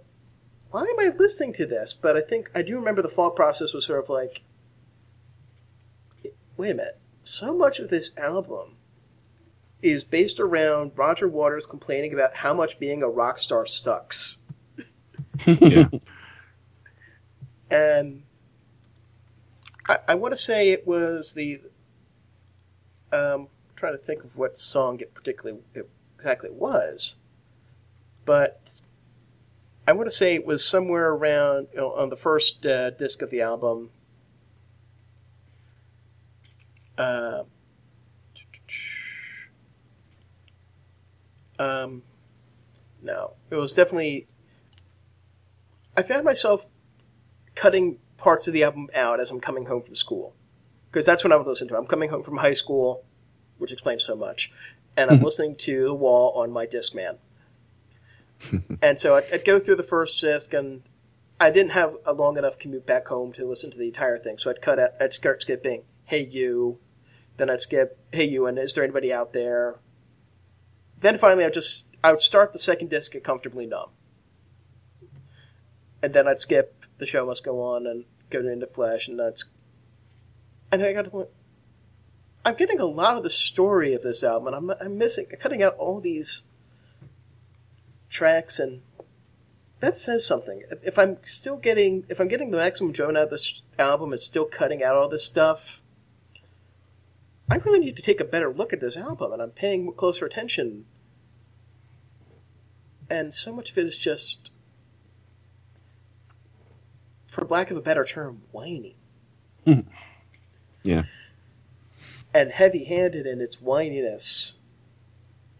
why 0.71 0.81
am 0.81 0.99
I 0.99 1.15
listening 1.15 1.53
to 1.53 1.65
this? 1.65 1.93
But 1.93 2.17
I 2.17 2.21
think 2.21 2.49
I 2.55 2.61
do 2.61 2.75
remember 2.75 3.01
the 3.01 3.09
thought 3.09 3.35
process 3.35 3.73
was 3.73 3.85
sort 3.85 4.03
of 4.03 4.09
like, 4.09 4.41
wait 6.57 6.71
a 6.71 6.73
minute, 6.73 6.99
so 7.23 7.55
much 7.55 7.79
of 7.79 7.89
this 7.89 8.11
album 8.17 8.77
is 9.81 10.03
based 10.03 10.39
around 10.39 10.93
Roger 10.95 11.27
Waters 11.27 11.67
complaining 11.67 12.13
about 12.13 12.37
how 12.37 12.53
much 12.53 12.79
being 12.79 13.03
a 13.03 13.09
rock 13.09 13.39
star 13.39 13.65
sucks. 13.65 14.39
Yeah. 15.45 15.89
and 17.69 18.23
I, 19.87 19.97
I 20.09 20.15
want 20.15 20.33
to 20.33 20.37
say 20.37 20.69
it 20.69 20.87
was 20.87 21.33
the. 21.33 21.61
Um, 23.11 23.47
trying 23.75 23.93
to 23.93 24.03
think 24.03 24.23
of 24.23 24.37
what 24.37 24.57
song 24.57 24.99
it 24.99 25.13
particularly 25.13 25.61
it 25.73 25.89
exactly 26.17 26.49
was, 26.49 27.15
but 28.25 28.81
I 29.87 29.91
want 29.93 30.07
to 30.07 30.11
say 30.11 30.33
it 30.33 30.45
was 30.45 30.67
somewhere 30.67 31.09
around 31.11 31.67
you 31.71 31.79
know, 31.79 31.93
on 31.93 32.09
the 32.09 32.17
first 32.17 32.65
uh, 32.65 32.89
disc 32.89 33.21
of 33.21 33.29
the 33.29 33.41
album. 33.41 33.91
Uh, 36.97 37.43
um, 41.59 42.01
no, 43.03 43.33
it 43.49 43.55
was 43.55 43.73
definitely. 43.73 44.27
I 45.95 46.01
found 46.01 46.25
myself 46.25 46.67
cutting 47.53 47.99
parts 48.25 48.47
of 48.47 48.55
the 48.55 48.63
album 48.63 48.89
out 48.95 49.19
as 49.19 49.29
I'm 49.29 49.39
coming 49.39 49.67
home 49.67 49.83
from 49.83 49.95
school, 49.95 50.33
because 50.89 51.05
that's 51.05 51.23
when 51.23 51.31
I 51.31 51.35
would 51.35 51.45
listen 51.45 51.67
to. 51.67 51.75
it. 51.75 51.77
I'm 51.77 51.85
coming 51.85 52.09
home 52.09 52.23
from 52.23 52.37
high 52.37 52.55
school, 52.55 53.05
which 53.59 53.71
explains 53.71 54.03
so 54.03 54.15
much, 54.15 54.51
and 54.97 55.11
I'm 55.11 55.19
hmm. 55.19 55.25
listening 55.25 55.55
to 55.57 55.83
The 55.83 55.93
Wall 55.93 56.31
on 56.31 56.51
my 56.51 56.65
Discman. 56.65 57.17
and 58.81 58.99
so 58.99 59.15
I'd, 59.15 59.25
I'd 59.31 59.45
go 59.45 59.59
through 59.59 59.75
the 59.75 59.83
first 59.83 60.19
disc, 60.19 60.55
and 60.55 60.81
I 61.39 61.51
didn't 61.51 61.73
have 61.73 61.97
a 62.03 62.13
long 62.13 62.35
enough 62.35 62.57
commute 62.57 62.87
back 62.87 63.07
home 63.09 63.31
to 63.33 63.47
listen 63.47 63.69
to 63.69 63.77
the 63.77 63.85
entire 63.85 64.17
thing, 64.17 64.39
so 64.39 64.49
I'd 64.49 64.59
cut 64.59 64.79
out, 64.79 64.93
I'd 64.99 65.13
start 65.13 65.43
skipping 65.43 65.83
"Hey 66.05 66.25
You," 66.25 66.79
then 67.37 67.51
I'd 67.51 67.61
skip 67.61 67.99
"Hey 68.11 68.25
You," 68.25 68.47
and 68.47 68.57
is 68.57 68.73
there 68.73 68.83
anybody 68.83 69.13
out 69.13 69.33
there? 69.33 69.75
Then 70.99 71.19
finally, 71.19 71.45
I'd 71.45 71.53
just 71.53 71.85
I 72.03 72.09
would 72.09 72.21
start 72.21 72.53
the 72.53 72.59
second 72.59 72.89
disc, 72.89 73.13
at 73.13 73.23
comfortably 73.23 73.67
numb, 73.67 73.91
and 76.01 76.11
then 76.11 76.27
I'd 76.27 76.41
skip 76.41 76.85
"The 76.97 77.05
Show 77.05 77.27
Must 77.27 77.43
Go 77.43 77.61
On" 77.61 77.85
and 77.85 78.05
go 78.29 78.39
into 78.39 78.67
Flesh, 78.67 79.07
and 79.07 79.19
that's 79.19 79.51
and 80.71 80.83
I 80.83 80.93
got 80.93 81.11
to 81.11 81.27
I'm 82.43 82.55
getting 82.55 82.79
a 82.79 82.85
lot 82.85 83.17
of 83.17 83.23
the 83.23 83.29
story 83.29 83.93
of 83.93 84.03
this 84.03 84.23
album, 84.23 84.53
and 84.53 84.55
I'm 84.55 84.77
I'm 84.79 84.97
missing 84.97 85.27
cutting 85.39 85.63
out 85.63 85.75
all 85.77 85.99
these 85.99 86.43
tracks 88.09 88.59
and 88.59 88.81
that 89.85 89.97
says 89.97 90.25
something. 90.25 90.63
If 90.83 90.97
I'm 90.97 91.17
still 91.23 91.57
getting, 91.57 92.05
if 92.09 92.19
I'm 92.19 92.27
getting 92.27 92.51
the 92.51 92.57
maximum 92.57 92.89
enjoyment 92.89 93.17
out 93.17 93.25
of 93.25 93.29
this 93.29 93.61
album 93.77 94.11
and 94.11 94.19
still 94.19 94.45
cutting 94.45 94.83
out 94.83 94.95
all 94.95 95.09
this 95.09 95.25
stuff, 95.25 95.81
I 97.49 97.57
really 97.57 97.79
need 97.79 97.95
to 97.97 98.01
take 98.01 98.19
a 98.19 98.25
better 98.25 98.51
look 98.51 98.73
at 98.73 98.81
this 98.81 98.97
album, 98.97 99.31
and 99.31 99.41
I'm 99.41 99.51
paying 99.51 99.91
closer 99.93 100.25
attention. 100.25 100.85
And 103.09 103.33
so 103.33 103.53
much 103.53 103.71
of 103.71 103.77
it 103.77 103.85
is 103.85 103.97
just, 103.97 104.51
for 107.35 107.45
lack 107.45 107.69
of 107.69 107.75
a 107.75 107.81
better 107.81 108.05
term, 108.05 108.41
whiny 108.53 108.95
Yeah. 110.83 111.03
and 112.33 112.51
heavy-handed 112.51 113.25
in 113.25 113.41
its 113.41 113.57
whininess. 113.57 114.53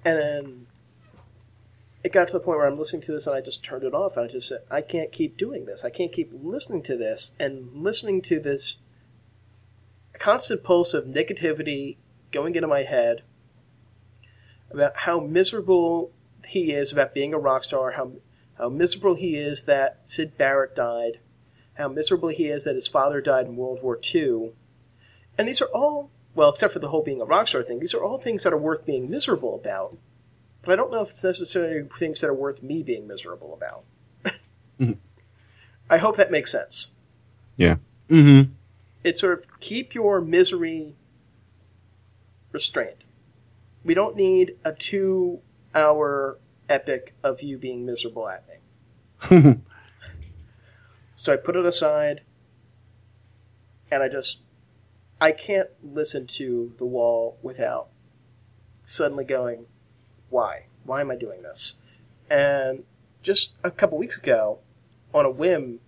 And 0.06 0.18
then 0.20 0.68
it 2.04 2.14
got 2.14 2.28
to 2.28 2.34
the 2.34 2.40
point 2.40 2.60
where 2.60 2.68
I'm 2.68 2.78
listening 2.80 3.02
to 3.04 3.12
this 3.12 3.28
and 3.28 3.36
I 3.36 3.42
just 3.42 3.64
turned 3.64 3.84
it 3.84 3.94
off 3.94 4.16
and 4.16 4.30
I 4.30 4.32
just 4.32 4.48
said, 4.48 4.60
I 4.72 4.82
can't 4.82 5.12
keep 5.12 5.36
doing 5.38 5.66
this. 5.66 5.84
I 5.84 5.90
can't 5.90 6.14
keep 6.14 6.32
listening 6.32 6.82
to 6.84 6.96
this 6.96 7.34
and 7.40 7.70
listening 7.74 8.22
to 8.24 8.40
this 8.40 8.78
constant 10.14 10.64
pulse 10.64 10.94
of 10.94 11.06
negativity 11.06 11.98
going 12.32 12.56
into 12.56 12.68
my 12.70 12.84
head 12.84 13.24
about 14.72 14.96
how 14.98 15.20
miserable 15.20 16.12
he 16.48 16.72
is 16.72 16.92
about 16.94 17.14
being 17.14 17.34
a 17.34 17.40
rock 17.40 17.64
star, 17.66 17.92
how, 17.92 18.12
how 18.58 18.70
miserable 18.70 19.16
he 19.16 19.36
is 19.36 19.64
that 19.64 20.00
Syd 20.06 20.38
Barrett 20.38 20.76
died, 20.76 21.20
how 21.76 21.88
miserable 21.88 22.30
he 22.30 22.48
is 22.48 22.64
that 22.64 22.76
his 22.76 22.88
father 22.88 23.22
died 23.22 23.46
in 23.46 23.56
World 23.56 23.82
War 23.82 24.00
II. 24.14 24.52
And 25.38 25.48
these 25.48 25.62
are 25.62 25.70
all, 25.74 26.10
well, 26.34 26.50
except 26.50 26.74
for 26.74 26.80
the 26.80 26.88
whole 26.90 27.04
being 27.04 27.22
a 27.22 27.26
rock 27.26 27.48
star 27.48 27.64
thing, 27.64 27.80
these 27.80 27.94
are 27.94 28.04
all 28.04 28.18
things 28.18 28.44
that 28.44 28.54
are 28.54 28.58
worth 28.58 28.86
being 28.86 29.10
miserable 29.10 29.56
about. 29.56 29.98
But 30.62 30.74
I 30.74 30.76
don't 30.76 30.92
know 30.92 31.04
if 31.04 31.12
it's 31.12 31.24
necessarily 31.24 31.88
things 32.00 32.22
that 32.22 32.30
are 32.30 32.34
worth 32.34 32.64
me 32.64 32.82
being 32.82 33.08
miserable 33.08 33.54
about. 33.54 33.84
I 35.90 35.98
hope 35.98 36.18
that 36.18 36.32
makes 36.32 36.52
sense. 36.52 36.92
Yeah. 37.58 37.76
Mm-hmm. 38.10 38.52
It's 39.04 39.22
sort 39.22 39.40
of 39.40 39.60
keep 39.60 39.94
your 39.94 40.22
misery 40.22 40.96
restrained. 42.52 43.04
We 43.84 43.94
don't 43.94 44.16
need 44.16 44.56
a 44.64 44.74
two 44.74 45.42
hour 45.76 46.40
epic 46.68 47.14
of 47.24 47.44
you 47.44 47.58
being 47.58 47.86
miserable 47.86 48.28
at 48.28 48.46
me. 48.48 49.62
so 51.26 51.34
I 51.34 51.38
put 51.38 51.56
it 51.56 51.66
aside 51.66 52.22
and 53.90 54.04
I 54.04 54.10
just 54.10 54.42
I 55.20 55.32
can't 55.32 55.70
listen 55.82 56.28
to 56.28 56.76
The 56.78 56.86
Wall 56.86 57.40
without 57.42 57.88
suddenly 58.84 59.24
going, 59.26 59.66
why? 60.30 60.66
Why 60.84 61.02
am 61.02 61.10
I 61.10 61.16
doing 61.16 61.42
this? 61.42 61.78
And 62.30 62.84
just 63.24 63.56
a 63.64 63.72
couple 63.72 63.98
weeks 63.98 64.18
ago, 64.18 64.60
on 65.16 65.26
a 65.26 65.32
whim, 65.32 65.80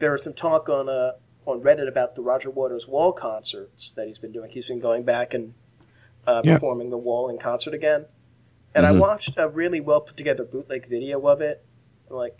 there 0.00 0.10
was 0.10 0.24
some 0.24 0.34
talk 0.34 0.68
on 0.68 0.88
uh, 0.88 1.12
on 1.46 1.60
Reddit 1.60 1.86
about 1.86 2.16
the 2.16 2.22
Roger 2.22 2.50
Waters 2.50 2.88
Wall 2.88 3.12
concerts 3.12 3.92
that 3.92 4.08
he's 4.08 4.18
been 4.18 4.32
doing. 4.32 4.50
He's 4.50 4.66
been 4.66 4.80
going 4.80 5.04
back 5.04 5.34
and 5.34 5.54
uh, 6.26 6.42
Yeah. 6.44 6.54
performing 6.54 6.90
the 6.90 6.98
Wall 6.98 7.28
in 7.28 7.38
concert 7.38 7.74
again. 7.74 8.06
And 8.74 8.84
I 8.84 8.90
Mhm. 8.92 8.98
watched 8.98 9.34
a 9.38 9.48
really 9.48 9.80
well 9.80 10.00
put 10.00 10.16
together 10.16 10.42
bootleg 10.44 10.88
video 10.88 11.24
of 11.28 11.40
it. 11.40 11.64
I'm 12.10 12.16
like, 12.16 12.38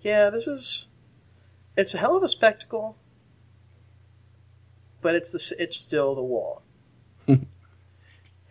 yeah, 0.00 0.28
this 0.28 0.48
is 0.48 0.88
it's 1.76 1.94
a 1.94 1.98
hell 1.98 2.16
of 2.16 2.22
a 2.22 2.28
spectacle, 2.28 2.96
but 5.00 5.14
it's 5.14 5.32
the 5.32 5.62
it's 5.62 5.76
still 5.76 6.14
the 6.14 6.22
Wall. 6.22 6.62
and 7.26 7.44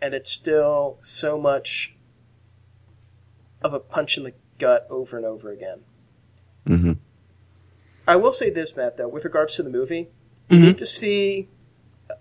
it's 0.00 0.30
still 0.30 0.98
so 1.02 1.38
much 1.38 1.94
of 3.62 3.72
a 3.74 3.80
punch 3.80 4.16
in 4.18 4.24
the 4.24 4.32
gut 4.58 4.86
over 4.90 5.16
and 5.16 5.26
over 5.26 5.50
again. 5.50 5.80
hmm 6.66 6.92
I 8.06 8.16
will 8.16 8.32
say 8.32 8.50
this, 8.50 8.74
Matt, 8.74 8.96
though, 8.96 9.06
with 9.06 9.24
regards 9.24 9.54
to 9.56 9.62
the 9.62 9.70
movie, 9.70 10.08
you 10.50 10.58
need 10.58 10.78
to 10.78 10.86
see 10.86 11.48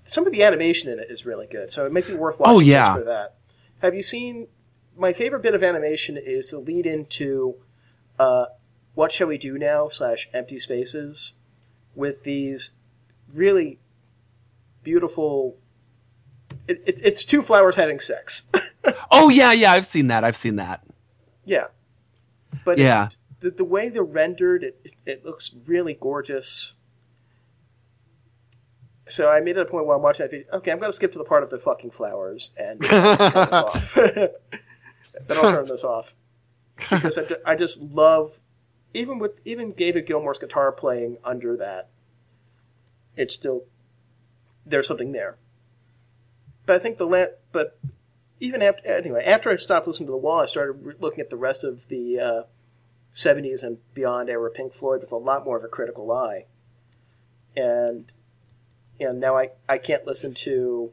some 0.06 0.28
of 0.28 0.32
the 0.32 0.44
animation 0.44 0.92
in 0.92 1.00
it 1.00 1.10
is 1.10 1.26
really 1.26 1.48
good, 1.48 1.72
so 1.72 1.86
it 1.88 1.92
might 1.92 2.06
be 2.06 2.14
worth 2.14 2.40
watching 2.40 2.56
Oh, 2.56 2.60
yeah. 2.60 2.94
for 2.94 3.04
that. 3.04 3.38
Have 3.80 3.96
you 3.96 4.04
seen? 4.04 4.48
My 4.96 5.12
favorite 5.12 5.42
bit 5.42 5.56
of 5.56 5.64
animation 5.64 6.18
is 6.24 6.52
the 6.52 6.60
lead 6.60 6.86
into 6.86 7.56
uh, 8.20 8.46
"What 8.96 9.12
Shall 9.12 9.28
We 9.28 9.38
Do 9.38 9.58
Now" 9.58 9.90
slash 9.90 10.30
Empty 10.34 10.60
Spaces, 10.60 11.34
with 11.96 12.24
these 12.24 12.72
really 13.34 13.80
beautiful. 14.84 15.58
It, 16.68 16.82
it, 16.86 17.00
it's 17.04 17.26
two 17.26 17.42
flowers 17.42 17.76
having 17.76 18.00
sex. 18.00 18.48
Oh 19.12 19.30
yeah, 19.30 19.52
yeah, 19.52 19.74
I've 19.74 19.86
seen 19.86 20.08
that. 20.08 20.24
I've 20.24 20.36
seen 20.36 20.56
that. 20.56 20.84
Yeah. 21.46 21.68
But 22.66 22.78
Yeah. 22.80 23.10
the, 23.40 23.52
the 23.52 23.64
way 23.64 23.90
they're 23.90 24.04
rendered, 24.04 24.64
it, 24.64 24.94
it, 25.06 25.24
looks 25.26 25.54
really 25.66 25.94
gorgeous. 25.94 26.74
So 29.08 29.30
I 29.30 29.40
made 29.42 29.58
it 29.58 29.62
a 29.62 29.66
point 29.66 29.86
while 29.86 29.98
I'm 29.98 30.02
watching 30.02 30.24
that 30.24 30.32
video. 30.32 30.48
Okay, 30.54 30.72
I'm 30.72 30.80
going 30.80 30.90
to 30.90 30.96
skip 30.96 31.12
to 31.12 31.20
the 31.20 31.26
part 31.26 31.44
of 31.44 31.50
the 31.50 31.60
fucking 31.60 31.92
flowers 31.92 32.54
and 32.58 32.82
turn 32.84 33.18
this 33.18 33.36
off. 33.36 33.94
then 33.96 34.30
I'll 35.30 35.52
turn 35.52 35.68
this 35.68 35.84
off 35.84 36.16
because 36.78 37.20
I 37.46 37.56
just 37.56 37.82
love, 37.84 38.40
even 38.94 39.20
with 39.20 39.40
even 39.46 39.72
David 39.72 40.06
Gilmour's 40.06 40.40
guitar 40.40 40.72
playing 40.72 41.18
under 41.24 41.56
that, 41.58 41.90
it's 43.16 43.34
still 43.34 43.64
there's 44.66 44.88
something 44.88 45.12
there. 45.12 45.38
But 46.66 46.76
I 46.76 46.80
think 46.80 46.98
the 46.98 47.06
la- 47.06 47.38
but 47.52 47.78
even 48.40 48.62
after 48.62 48.88
anyway 48.92 49.24
after 49.24 49.50
I 49.50 49.56
stopped 49.56 49.88
listening 49.88 50.08
to 50.08 50.12
the 50.12 50.18
Wall, 50.18 50.42
I 50.42 50.46
started 50.46 50.86
re- 50.86 50.94
looking 51.00 51.22
at 51.22 51.30
the 51.30 51.38
rest 51.38 51.64
of 51.64 51.88
the 51.88 52.20
uh, 52.20 52.44
'70s 53.14 53.64
and 53.64 53.78
beyond 53.94 54.30
era 54.30 54.50
Pink 54.50 54.74
Floyd 54.74 55.02
with 55.02 55.12
a 55.12 55.18
lot 55.18 55.46
more 55.46 55.58
of 55.58 55.64
a 55.64 55.70
critical 55.70 56.12
eye, 56.12 56.46
and 57.56 58.12
and 59.00 59.20
now 59.20 59.38
I 59.38 59.52
I 59.70 59.78
can't 59.78 60.06
listen 60.06 60.34
to. 60.36 60.92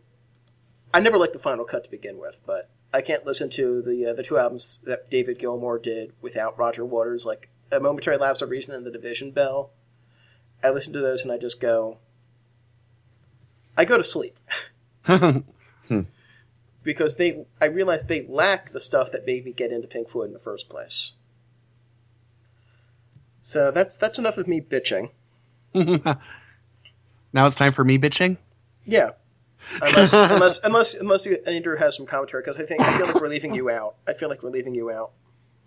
I 0.92 1.00
never 1.00 1.18
liked 1.18 1.34
the 1.34 1.38
final 1.38 1.64
cut 1.64 1.84
to 1.84 1.90
begin 1.90 2.18
with, 2.18 2.40
but 2.46 2.70
I 2.92 3.02
can't 3.02 3.26
listen 3.26 3.50
to 3.50 3.82
the 3.82 4.06
uh, 4.06 4.12
the 4.14 4.22
two 4.22 4.38
albums 4.38 4.80
that 4.84 5.10
David 5.10 5.38
Gilmour 5.38 5.78
did 5.78 6.12
without 6.22 6.58
Roger 6.58 6.84
Waters, 6.84 7.26
like 7.26 7.50
A 7.70 7.80
Momentary 7.80 8.16
Lapse 8.16 8.42
of 8.42 8.50
Reason 8.50 8.74
and 8.74 8.86
The 8.86 8.90
Division 8.90 9.30
Bell. 9.30 9.70
I 10.62 10.70
listen 10.70 10.92
to 10.92 11.00
those 11.00 11.22
and 11.22 11.30
I 11.30 11.38
just 11.38 11.60
go. 11.60 11.98
I 13.76 13.84
go 13.84 13.96
to 13.96 14.04
sleep 14.04 14.36
hmm. 15.06 16.00
because 16.82 17.16
they 17.16 17.44
I 17.60 17.66
realize 17.66 18.04
they 18.04 18.26
lack 18.26 18.72
the 18.72 18.80
stuff 18.80 19.12
that 19.12 19.24
made 19.24 19.44
me 19.44 19.52
get 19.52 19.70
into 19.70 19.86
Pink 19.86 20.08
Floyd 20.08 20.28
in 20.28 20.32
the 20.32 20.40
first 20.40 20.68
place. 20.68 21.12
So 23.40 23.70
that's 23.70 23.96
that's 23.96 24.18
enough 24.18 24.36
of 24.36 24.48
me 24.48 24.60
bitching. 24.60 25.10
Now 27.32 27.46
it's 27.46 27.54
time 27.54 27.72
for 27.72 27.84
me 27.84 27.98
bitching. 27.98 28.38
Yeah. 28.84 29.10
Unless 29.82 30.12
unless 30.12 30.64
unless 30.64 30.94
unless 30.94 31.26
Andrew 31.26 31.76
has 31.76 31.96
some 31.96 32.06
commentary 32.06 32.42
because 32.42 32.60
I 32.60 32.64
think 32.64 32.80
I 32.80 32.96
feel 32.96 33.06
like 33.06 33.20
we're 33.20 33.28
leaving 33.28 33.54
you 33.54 33.70
out. 33.70 33.96
I 34.06 34.14
feel 34.14 34.28
like 34.28 34.42
we're 34.42 34.50
leaving 34.50 34.74
you 34.74 34.90
out. 34.90 35.10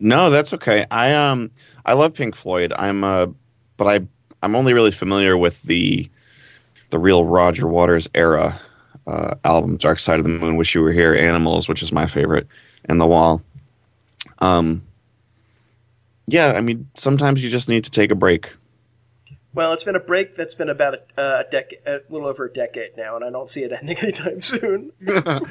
No, 0.02 0.32
that's 0.32 0.53
okay. 0.56 0.86
I 0.90 1.14
um 1.14 1.52
I 1.86 1.94
love 1.94 2.14
Pink 2.15 2.36
Floyd. 2.36 2.73
I'm 2.76 3.03
uh 3.03 3.28
but 3.78 3.86
I 3.88 4.06
I'm 4.41 4.56
only 4.56 4.73
really 4.73 4.91
familiar 4.91 5.38
with 5.38 5.61
the 5.61 6.10
the 6.90 6.99
real 6.99 7.23
Roger 7.23 7.68
Waters 7.68 8.10
era 8.15 8.60
uh, 9.07 9.36
album, 9.45 9.78
Dark 9.78 9.99
Side 9.99 10.19
of 10.19 10.23
the 10.26 10.30
Moon, 10.30 10.57
Wish 10.57 10.76
You 10.76 10.82
Were 10.82 10.91
Here, 10.91 11.15
Animals, 11.15 11.68
which 11.69 11.82
is 11.82 11.91
my 11.91 12.06
favorite, 12.06 12.48
and 12.86 12.99
The 12.99 13.07
Wall. 13.07 13.41
Um 14.40 14.82
yeah, 16.26 16.53
I 16.57 16.61
mean 16.61 16.90
sometimes 16.95 17.44
you 17.44 17.49
just 17.49 17.69
need 17.69 17.84
to 17.84 17.91
take 17.91 18.10
a 18.11 18.15
break. 18.15 18.56
Well, 19.53 19.73
it's 19.73 19.84
been 19.84 19.98
a 19.98 19.99
break 19.99 20.38
that's 20.38 20.56
been 20.56 20.69
about 20.69 20.95
a, 20.95 21.02
uh, 21.19 21.44
a 21.45 21.52
decade, 21.52 21.80
a 21.86 21.99
little 22.10 22.28
over 22.28 22.45
a 22.45 22.53
decade 22.53 22.95
now, 22.95 23.18
and 23.18 23.26
I 23.26 23.30
don't 23.30 23.49
see 23.49 23.64
it 23.64 23.72
ending 23.73 23.98
anytime 24.02 24.41
soon. 24.41 24.91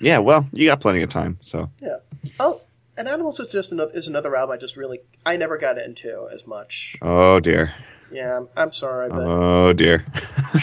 Yeah, 0.00 0.18
well, 0.18 0.46
you 0.52 0.66
got 0.66 0.82
plenty 0.82 1.00
of 1.00 1.08
time, 1.08 1.38
so 1.40 1.70
Yeah. 1.80 1.96
Oh, 2.38 2.60
and 2.98 3.08
Animals 3.08 3.40
is 3.40 3.48
just 3.48 3.72
another 3.72 3.92
is 3.94 4.06
another 4.08 4.36
album 4.36 4.54
I 4.54 4.56
just 4.58 4.76
really 4.76 5.00
I 5.24 5.36
never 5.36 5.56
got 5.56 5.78
into 5.78 6.28
as 6.32 6.46
much. 6.46 6.96
oh 7.00 7.40
dear. 7.40 7.74
Yeah, 8.10 8.38
I'm, 8.38 8.48
I'm 8.56 8.72
sorry, 8.72 9.08
but 9.08 9.20
Oh 9.20 9.72
dear. 9.72 10.04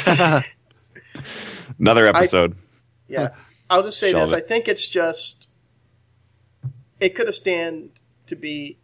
Another 1.79 2.05
episode. 2.07 2.55
yeah, 3.07 3.29
I'll 3.69 3.83
just 3.83 3.99
say 3.99 4.11
Shelve 4.11 4.29
this: 4.29 4.33
I 4.33 4.41
think 4.41 4.67
it's 4.67 4.87
just 4.87 5.49
it 6.99 7.15
could 7.15 7.27
have 7.27 7.35
stand 7.35 7.91
to 8.27 8.35
be 8.35 8.79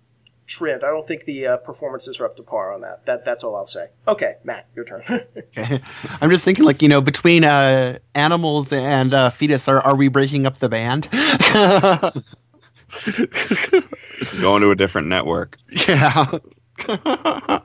trimmed. 0.47 0.83
I 0.83 0.87
don't 0.87 1.07
think 1.07 1.25
the 1.25 1.47
uh, 1.47 1.57
performances 1.57 2.19
are 2.19 2.25
up 2.25 2.35
to 2.37 2.43
par 2.43 2.73
on 2.73 2.81
that. 2.81 3.05
That 3.05 3.25
that's 3.25 3.43
all 3.43 3.55
I'll 3.55 3.65
say. 3.65 3.87
Okay, 4.07 4.35
Matt, 4.43 4.67
your 4.75 4.85
turn. 4.85 5.03
Okay. 5.57 5.81
I'm 6.21 6.29
just 6.29 6.45
thinking, 6.45 6.63
like 6.63 6.81
you 6.81 6.87
know, 6.87 7.01
between 7.01 7.43
uh, 7.43 7.99
animals 8.15 8.71
and 8.71 9.13
uh, 9.13 9.29
fetus, 9.29 9.67
are 9.67 9.81
are 9.81 9.95
we 9.95 10.07
breaking 10.07 10.45
up 10.45 10.57
the 10.59 10.69
band? 10.69 11.09
Going 14.41 14.61
to 14.61 14.71
a 14.71 14.75
different 14.75 15.07
network. 15.07 15.57
yeah. 15.87 16.25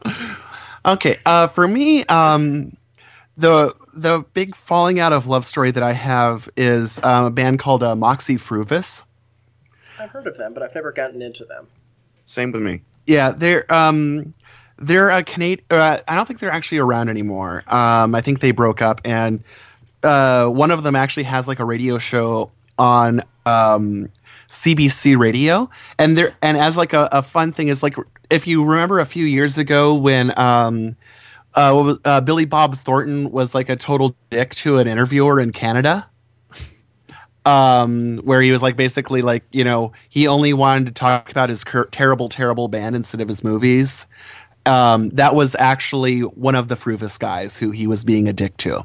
okay. 0.86 1.18
Uh, 1.24 1.46
for 1.48 1.66
me, 1.66 2.04
um, 2.04 2.76
the 3.36 3.74
the 3.92 4.24
big 4.34 4.54
falling 4.54 5.00
out 5.00 5.12
of 5.12 5.26
love 5.26 5.44
story 5.44 5.70
that 5.70 5.82
I 5.82 5.92
have 5.92 6.48
is 6.56 7.02
um, 7.02 7.24
a 7.24 7.30
band 7.30 7.58
called 7.58 7.82
uh, 7.82 7.94
Moxy 7.94 8.36
Früvous. 8.36 9.02
I've 9.98 10.10
heard 10.10 10.26
of 10.26 10.36
them, 10.36 10.54
but 10.54 10.62
I've 10.62 10.74
never 10.74 10.92
gotten 10.92 11.22
into 11.22 11.44
them. 11.44 11.66
Same 12.26 12.52
with 12.52 12.62
me. 12.62 12.82
Yeah, 13.06 13.32
they're 13.32 13.70
um, 13.72 14.34
they're 14.78 15.10
a 15.10 15.24
Canadian. 15.24 15.64
Uh, 15.70 15.98
I 16.06 16.16
don't 16.16 16.26
think 16.26 16.40
they're 16.40 16.50
actually 16.50 16.78
around 16.78 17.08
anymore. 17.08 17.62
Um, 17.66 18.14
I 18.14 18.20
think 18.20 18.40
they 18.40 18.50
broke 18.50 18.82
up, 18.82 19.00
and 19.04 19.42
uh, 20.02 20.48
one 20.48 20.70
of 20.70 20.82
them 20.82 20.96
actually 20.96 21.24
has 21.24 21.48
like 21.48 21.60
a 21.60 21.64
radio 21.64 21.98
show 21.98 22.52
on 22.78 23.22
um, 23.46 24.10
CBC 24.48 25.18
Radio, 25.18 25.70
and 25.98 26.16
there 26.16 26.36
and 26.42 26.56
as 26.56 26.76
like 26.76 26.92
a, 26.92 27.08
a 27.12 27.22
fun 27.22 27.52
thing 27.52 27.68
is 27.68 27.82
like 27.82 27.96
if 28.30 28.46
you 28.46 28.64
remember 28.64 29.00
a 29.00 29.06
few 29.06 29.24
years 29.24 29.58
ago 29.58 29.94
when 29.94 30.36
um, 30.38 30.96
uh, 31.54 31.96
uh, 32.04 32.20
Billy 32.20 32.44
Bob 32.44 32.76
Thornton 32.76 33.30
was 33.30 33.54
like 33.54 33.68
a 33.68 33.76
total 33.76 34.16
dick 34.30 34.54
to 34.56 34.78
an 34.78 34.88
interviewer 34.88 35.40
in 35.40 35.52
Canada 35.52 36.08
um, 37.46 38.18
where 38.18 38.42
he 38.42 38.50
was 38.50 38.62
like 38.62 38.76
basically 38.76 39.22
like 39.22 39.44
you 39.52 39.64
know 39.64 39.92
he 40.10 40.26
only 40.26 40.52
wanted 40.52 40.86
to 40.86 40.90
talk 40.92 41.30
about 41.30 41.48
his 41.48 41.64
cur- 41.64 41.86
terrible, 41.86 42.28
terrible 42.28 42.68
band 42.68 42.94
instead 42.96 43.20
of 43.20 43.28
his 43.28 43.42
movies. 43.42 44.06
Um, 44.66 45.10
that 45.10 45.36
was 45.36 45.54
actually 45.54 46.20
one 46.20 46.56
of 46.56 46.66
the 46.66 46.74
Früvous 46.74 47.18
guys 47.18 47.56
who 47.56 47.70
he 47.70 47.86
was 47.86 48.02
being 48.04 48.28
a 48.28 48.32
dick 48.32 48.56
to. 48.58 48.84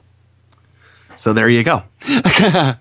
So 1.16 1.34
there 1.34 1.50
you 1.50 1.64
go. 1.64 1.84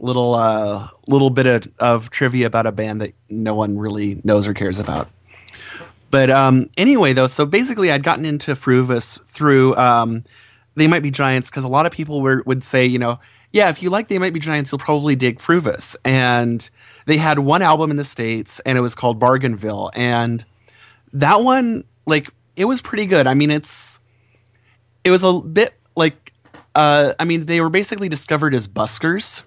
little 0.00 0.34
uh, 0.34 0.88
little 1.06 1.30
bit 1.30 1.46
of, 1.46 1.72
of 1.78 2.10
trivia 2.10 2.46
about 2.46 2.66
a 2.66 2.72
band 2.72 3.00
that 3.00 3.14
no 3.28 3.54
one 3.54 3.78
really 3.78 4.20
knows 4.24 4.46
or 4.46 4.54
cares 4.54 4.78
about. 4.78 5.08
But 6.10 6.30
um, 6.30 6.68
anyway, 6.76 7.12
though, 7.12 7.26
so 7.26 7.44
basically, 7.44 7.90
I'd 7.90 8.02
gotten 8.02 8.24
into 8.24 8.54
Früvous 8.54 9.22
through 9.24 9.76
um, 9.76 10.24
They 10.74 10.86
Might 10.86 11.02
Be 11.02 11.10
Giants 11.10 11.50
because 11.50 11.64
a 11.64 11.68
lot 11.68 11.86
of 11.86 11.92
people 11.92 12.22
were, 12.22 12.42
would 12.46 12.62
say, 12.62 12.86
you 12.86 12.98
know, 12.98 13.20
yeah, 13.52 13.68
if 13.68 13.82
you 13.82 13.90
like 13.90 14.08
They 14.08 14.18
Might 14.18 14.32
Be 14.32 14.40
Giants, 14.40 14.72
you'll 14.72 14.78
probably 14.78 15.14
dig 15.16 15.38
Früvous. 15.38 15.96
And 16.04 16.68
they 17.06 17.18
had 17.18 17.40
one 17.40 17.62
album 17.62 17.90
in 17.90 17.96
the 17.96 18.04
States, 18.04 18.60
and 18.60 18.78
it 18.78 18.80
was 18.80 18.94
called 18.94 19.18
Bargainville. 19.18 19.90
And 19.94 20.44
that 21.12 21.42
one, 21.42 21.84
like, 22.06 22.30
it 22.56 22.64
was 22.64 22.80
pretty 22.80 23.06
good. 23.06 23.26
I 23.26 23.34
mean, 23.34 23.50
it's, 23.50 24.00
it 25.04 25.10
was 25.10 25.22
a 25.22 25.40
bit 25.40 25.74
like, 25.94 26.32
uh, 26.74 27.12
I 27.18 27.24
mean, 27.24 27.46
they 27.46 27.60
were 27.60 27.70
basically 27.70 28.08
discovered 28.08 28.54
as 28.54 28.66
buskers. 28.66 29.42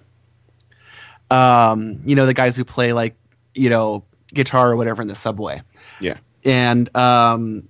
Um, 1.32 2.00
you 2.04 2.14
know, 2.14 2.26
the 2.26 2.34
guys 2.34 2.56
who 2.56 2.64
play, 2.64 2.92
like, 2.92 3.16
you 3.54 3.70
know, 3.70 4.04
guitar 4.34 4.70
or 4.70 4.76
whatever 4.76 5.02
in 5.02 5.08
the 5.08 5.14
subway 5.14 5.60
Yeah. 6.00 6.16
and 6.44 6.94
um, 6.96 7.68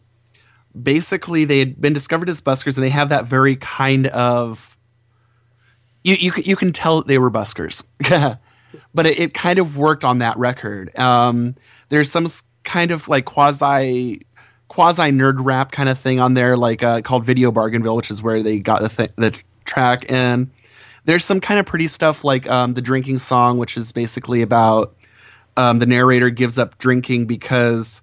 basically 0.81 1.45
they 1.45 1.59
had 1.59 1.81
been 1.81 1.93
discovered 1.93 2.29
as 2.29 2.41
buskers, 2.41 2.77
and 2.77 2.85
they 2.85 2.91
have 2.91 3.09
that 3.11 3.27
very 3.27 3.57
kind 3.57 4.07
of 4.09 4.77
you 6.05 6.15
you 6.19 6.31
can- 6.33 6.45
you 6.45 6.57
can 6.57 6.73
tell 6.73 7.03
they 7.03 7.19
were 7.19 7.31
buskers, 7.31 7.83
but 8.95 9.07
it, 9.07 9.19
it 9.21 9.35
kind 9.35 9.59
of 9.59 9.77
worked 9.79 10.05
on 10.05 10.19
that 10.19 10.37
record. 10.37 10.97
Um, 10.99 11.55
there's 11.91 12.11
some 12.11 12.27
kind 12.65 12.91
of 12.91 13.07
like 13.09 13.25
quasi 13.25 14.21
quasi 14.69 15.11
nerd 15.13 15.37
rap 15.39 15.71
kind 15.73 15.89
of 15.89 15.99
thing 15.99 16.19
on 16.21 16.35
there, 16.35 16.57
like 16.57 16.83
uh, 16.83 17.03
called 17.03 17.25
Video 17.25 17.53
Bargainville, 17.53 17.95
which 17.97 18.11
is 18.11 18.23
where 18.23 18.43
they 18.43 18.59
got 18.59 18.81
the 18.81 18.89
th- 18.89 19.13
the 19.17 19.39
track 19.65 20.05
and. 20.11 20.51
There's 21.05 21.25
some 21.25 21.41
kind 21.41 21.59
of 21.59 21.67
pretty 21.67 21.89
stuff 21.89 22.25
like 22.25 22.49
um, 22.49 22.75
the 22.75 22.83
drinking 22.83 23.19
song, 23.19 23.59
which 23.59 23.77
is 23.77 23.93
basically 23.93 24.43
about 24.43 24.95
um, 25.57 25.79
the 25.79 25.87
narrator 25.87 26.31
gives 26.31 26.59
up 26.59 26.79
drinking 26.79 27.27
because 27.27 28.03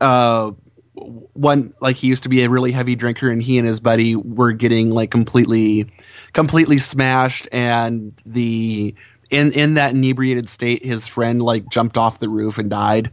uh, 0.00 0.52
one 0.94 1.74
like 1.80 1.96
he 1.96 2.06
used 2.06 2.22
to 2.22 2.28
be 2.28 2.42
a 2.42 2.48
really 2.48 2.70
heavy 2.72 2.94
drinker 2.94 3.28
and 3.30 3.42
he 3.42 3.58
and 3.58 3.66
his 3.66 3.80
buddy 3.80 4.14
were 4.14 4.52
getting 4.52 4.90
like 4.90 5.10
completely 5.10 5.90
completely 6.32 6.78
smashed 6.78 7.48
and 7.50 8.12
the 8.24 8.94
in 9.30 9.52
in 9.52 9.74
that 9.74 9.92
inebriated 9.94 10.48
state 10.48 10.84
his 10.84 11.06
friend 11.06 11.42
like 11.42 11.68
jumped 11.68 11.98
off 11.98 12.20
the 12.20 12.28
roof 12.28 12.58
and 12.58 12.70
died. 12.70 13.10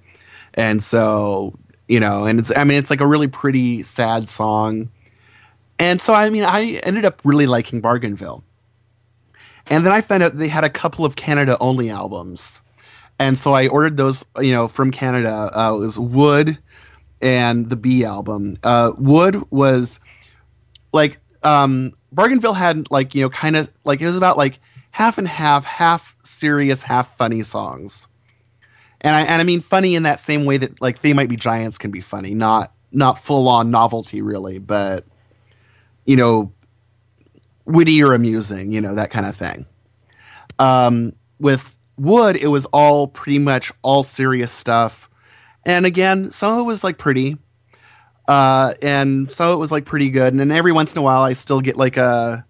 And 0.53 0.81
so 0.81 1.55
you 1.87 1.99
know 1.99 2.25
and 2.25 2.39
it's 2.39 2.51
i 2.55 2.63
mean 2.63 2.77
it's 2.77 2.89
like 2.89 3.01
a 3.01 3.07
really 3.07 3.27
pretty 3.27 3.83
sad 3.83 4.29
song. 4.29 4.89
And 5.79 5.99
so 5.99 6.13
i 6.13 6.29
mean 6.29 6.43
i 6.43 6.79
ended 6.83 7.05
up 7.05 7.21
really 7.23 7.47
liking 7.47 7.81
bargainville 7.81 8.43
and 9.67 9.85
then 9.85 9.93
i 9.93 10.01
found 10.01 10.23
out 10.23 10.35
they 10.35 10.47
had 10.47 10.63
a 10.63 10.69
couple 10.69 11.05
of 11.05 11.15
canada 11.15 11.57
only 11.59 11.89
albums. 11.89 12.61
And 13.19 13.37
so 13.37 13.53
i 13.53 13.67
ordered 13.67 13.97
those 13.97 14.25
you 14.39 14.51
know 14.51 14.67
from 14.67 14.91
canada. 14.91 15.51
Uh, 15.53 15.75
it 15.75 15.79
was 15.79 15.99
wood 15.99 16.57
and 17.21 17.69
the 17.69 17.75
b 17.75 18.03
album. 18.03 18.57
Uh, 18.63 18.91
wood 18.97 19.43
was 19.51 19.99
like 20.91 21.19
um 21.43 21.91
bargainville 22.11 22.53
had 22.53 22.89
like 22.91 23.15
you 23.15 23.21
know 23.21 23.29
kind 23.29 23.55
of 23.55 23.71
like 23.83 24.01
it 24.01 24.05
was 24.05 24.17
about 24.17 24.37
like 24.37 24.59
half 24.91 25.17
and 25.17 25.27
half 25.27 25.65
half 25.65 26.15
serious 26.23 26.83
half 26.83 27.15
funny 27.17 27.41
songs. 27.41 28.07
And 29.01 29.15
I 29.15 29.21
and 29.21 29.41
I 29.41 29.43
mean 29.43 29.61
funny 29.61 29.95
in 29.95 30.03
that 30.03 30.19
same 30.19 30.45
way 30.45 30.57
that 30.57 30.81
like 30.81 31.01
they 31.01 31.13
might 31.13 31.29
be 31.29 31.35
giants 31.35 31.77
can 31.77 31.91
be 31.91 32.01
funny, 32.01 32.35
not 32.35 32.73
not 32.91 33.19
full 33.19 33.47
on 33.47 33.71
novelty 33.71 34.21
really, 34.21 34.59
but 34.59 35.05
you 36.05 36.15
know, 36.15 36.51
witty 37.65 38.03
or 38.03 38.13
amusing, 38.13 38.71
you 38.71 38.81
know 38.81 38.95
that 38.95 39.11
kind 39.11 39.25
of 39.25 39.35
thing. 39.35 39.65
Um, 40.59 41.13
with 41.39 41.77
Wood, 41.97 42.35
it 42.35 42.47
was 42.47 42.65
all 42.67 43.07
pretty 43.07 43.39
much 43.39 43.71
all 43.81 44.03
serious 44.03 44.51
stuff, 44.51 45.09
and 45.65 45.85
again, 45.85 46.29
some 46.31 46.53
of 46.53 46.59
it 46.59 46.63
was 46.63 46.83
like 46.83 46.97
pretty, 46.97 47.37
uh, 48.27 48.73
and 48.81 49.31
some 49.31 49.49
of 49.49 49.55
it 49.55 49.59
was 49.59 49.71
like 49.71 49.85
pretty 49.85 50.09
good, 50.09 50.33
and 50.33 50.39
then 50.39 50.51
every 50.51 50.71
once 50.71 50.93
in 50.93 50.99
a 50.99 51.01
while, 51.01 51.21
I 51.21 51.33
still 51.33 51.61
get 51.61 51.77
like 51.77 51.97
a 51.97 52.45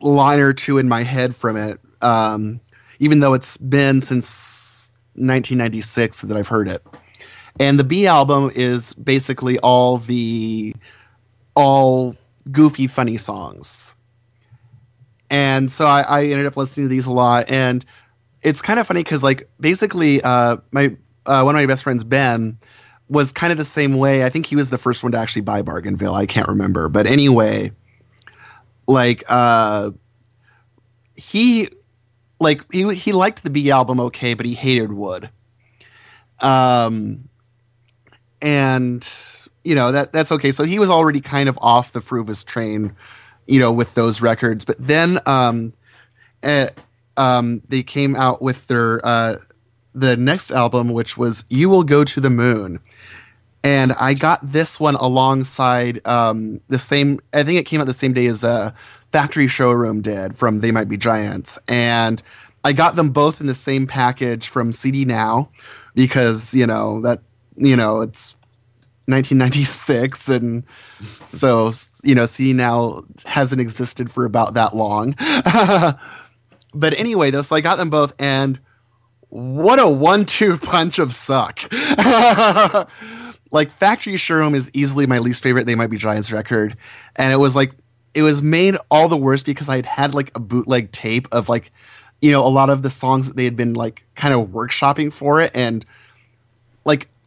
line 0.00 0.40
or 0.40 0.52
two 0.52 0.78
in 0.78 0.88
my 0.88 1.02
head 1.02 1.34
from 1.34 1.56
it, 1.56 1.80
um, 2.00 2.60
even 2.98 3.20
though 3.20 3.34
it's 3.34 3.56
been 3.56 4.00
since 4.00 4.94
1996 5.14 6.22
that 6.22 6.36
I've 6.36 6.48
heard 6.48 6.68
it. 6.68 6.84
And 7.58 7.78
the 7.78 7.84
B 7.84 8.06
album 8.06 8.50
is 8.54 8.94
basically 8.94 9.58
all 9.60 9.98
the 9.98 10.74
all 11.54 12.16
goofy, 12.50 12.86
funny 12.86 13.16
songs. 13.16 13.94
And 15.30 15.70
so 15.70 15.86
I, 15.86 16.00
I 16.02 16.24
ended 16.24 16.46
up 16.46 16.56
listening 16.56 16.86
to 16.86 16.88
these 16.88 17.06
a 17.06 17.12
lot, 17.12 17.46
and 17.48 17.84
it's 18.42 18.62
kind 18.62 18.78
of 18.78 18.86
funny 18.86 19.02
because 19.02 19.22
like 19.22 19.48
basically 19.58 20.22
uh, 20.22 20.58
my 20.70 20.96
uh, 21.26 21.42
one 21.42 21.56
of 21.56 21.60
my 21.60 21.66
best 21.66 21.82
friends 21.82 22.04
Ben 22.04 22.58
was 23.08 23.32
kind 23.32 23.50
of 23.50 23.58
the 23.58 23.64
same 23.64 23.94
way. 23.94 24.24
I 24.24 24.28
think 24.28 24.46
he 24.46 24.56
was 24.56 24.70
the 24.70 24.78
first 24.78 25.02
one 25.02 25.12
to 25.12 25.18
actually 25.18 25.42
buy 25.42 25.62
Bargainville. 25.62 26.14
I 26.14 26.26
can't 26.26 26.48
remember, 26.48 26.88
but 26.88 27.06
anyway, 27.06 27.72
like 28.86 29.24
uh, 29.28 29.90
he 31.16 31.68
like 32.38 32.70
he 32.72 32.94
he 32.94 33.12
liked 33.12 33.42
the 33.42 33.50
B 33.50 33.70
album 33.70 33.98
okay, 34.00 34.34
but 34.34 34.46
he 34.46 34.54
hated 34.54 34.92
Wood. 34.92 35.30
Um, 36.40 37.28
and 38.42 39.08
you 39.64 39.74
know 39.74 39.92
that 39.92 40.12
that's 40.12 40.32
okay. 40.32 40.52
So 40.52 40.64
he 40.64 40.78
was 40.78 40.90
already 40.90 41.20
kind 41.20 41.48
of 41.48 41.58
off 41.60 41.92
the 41.92 42.00
Früvous 42.00 42.44
train, 42.44 42.94
you 43.46 43.58
know, 43.58 43.72
with 43.72 43.94
those 43.94 44.20
records. 44.20 44.64
But 44.64 44.76
then 44.78 45.18
um, 45.26 45.72
uh, 46.42 46.68
um, 47.16 47.62
they 47.68 47.82
came 47.82 48.14
out 48.16 48.42
with 48.42 48.66
their 48.66 49.04
uh, 49.04 49.36
the 49.94 50.16
next 50.16 50.50
album, 50.50 50.92
which 50.92 51.16
was 51.16 51.44
"You 51.50 51.68
Will 51.68 51.84
Go 51.84 52.04
to 52.04 52.20
the 52.20 52.30
Moon." 52.30 52.80
And 53.62 53.94
I 53.94 54.12
got 54.12 54.40
this 54.42 54.78
one 54.78 54.94
alongside 54.96 56.06
um, 56.06 56.60
the 56.68 56.78
same. 56.78 57.20
I 57.32 57.42
think 57.42 57.58
it 57.58 57.64
came 57.64 57.80
out 57.80 57.86
the 57.86 57.94
same 57.94 58.12
day 58.12 58.26
as 58.26 58.44
uh, 58.44 58.72
Factory 59.14 59.46
Showroom 59.46 60.02
did 60.02 60.36
from 60.36 60.58
They 60.58 60.72
Might 60.72 60.88
Be 60.88 60.96
Giants. 60.96 61.56
And 61.68 62.20
I 62.64 62.72
got 62.72 62.96
them 62.96 63.10
both 63.10 63.40
in 63.40 63.46
the 63.46 63.54
same 63.54 63.86
package 63.86 64.48
from 64.48 64.72
CD 64.72 65.04
Now 65.04 65.50
because, 65.94 66.52
you 66.52 66.66
know, 66.66 67.00
that, 67.02 67.20
you 67.56 67.76
know, 67.76 68.00
it's 68.00 68.34
1996 69.06 70.28
and 70.30 70.64
so, 71.24 71.70
you 72.02 72.14
know, 72.14 72.26
CD 72.26 72.52
Now 72.52 73.02
hasn't 73.26 73.60
existed 73.60 74.10
for 74.10 74.24
about 74.24 74.54
that 74.54 74.74
long. 74.74 75.14
but 76.74 76.94
anyway, 76.94 77.30
though, 77.30 77.42
so 77.42 77.56
I 77.56 77.60
got 77.60 77.76
them 77.76 77.90
both 77.90 78.14
and 78.18 78.58
what 79.28 79.80
a 79.80 79.88
one-two 79.88 80.58
punch 80.62 80.98
of 80.98 81.12
suck. 81.12 81.60
like 83.50 83.70
Factory 83.72 84.16
Showroom 84.16 84.54
is 84.54 84.70
easily 84.72 85.06
my 85.06 85.18
least 85.18 85.42
favorite 85.42 85.66
They 85.66 85.74
Might 85.74 85.90
Be 85.90 85.96
Giants 85.96 86.30
record. 86.32 86.76
And 87.16 87.32
it 87.32 87.36
was 87.36 87.54
like 87.56 87.72
it 88.14 88.22
was 88.22 88.42
made 88.42 88.76
all 88.90 89.08
the 89.08 89.16
worse 89.16 89.42
because 89.42 89.68
I 89.68 89.76
had 89.76 89.86
had 89.86 90.14
like 90.14 90.30
a 90.36 90.40
bootleg 90.40 90.92
tape 90.92 91.26
of 91.32 91.48
like, 91.48 91.72
you 92.22 92.30
know, 92.30 92.46
a 92.46 92.48
lot 92.48 92.70
of 92.70 92.82
the 92.82 92.90
songs 92.90 93.26
that 93.26 93.36
they 93.36 93.44
had 93.44 93.56
been 93.56 93.74
like 93.74 94.04
kind 94.14 94.32
of 94.32 94.50
workshopping 94.50 95.12
for 95.12 95.40
it. 95.40 95.50
And 95.52 95.84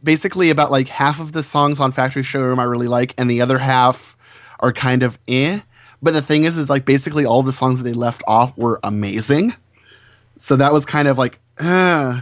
basically 0.02 0.50
about 0.50 0.70
like 0.70 0.88
half 0.88 1.20
of 1.20 1.32
the 1.32 1.42
songs 1.42 1.80
on 1.80 1.92
Factory 1.92 2.22
Showroom 2.22 2.58
I 2.58 2.64
really 2.64 2.88
like, 2.88 3.14
and 3.18 3.30
the 3.30 3.40
other 3.40 3.58
half 3.58 4.16
are 4.60 4.72
kind 4.72 5.02
of 5.02 5.18
eh. 5.28 5.60
But 6.00 6.12
the 6.12 6.22
thing 6.22 6.44
is, 6.44 6.56
is 6.56 6.70
like 6.70 6.84
basically 6.84 7.24
all 7.24 7.42
the 7.42 7.52
songs 7.52 7.78
that 7.78 7.84
they 7.84 7.94
left 7.94 8.22
off 8.26 8.56
were 8.56 8.78
amazing. 8.84 9.54
So 10.36 10.56
that 10.56 10.72
was 10.72 10.86
kind 10.86 11.08
of 11.08 11.18
like, 11.18 11.40
uh. 11.58 12.20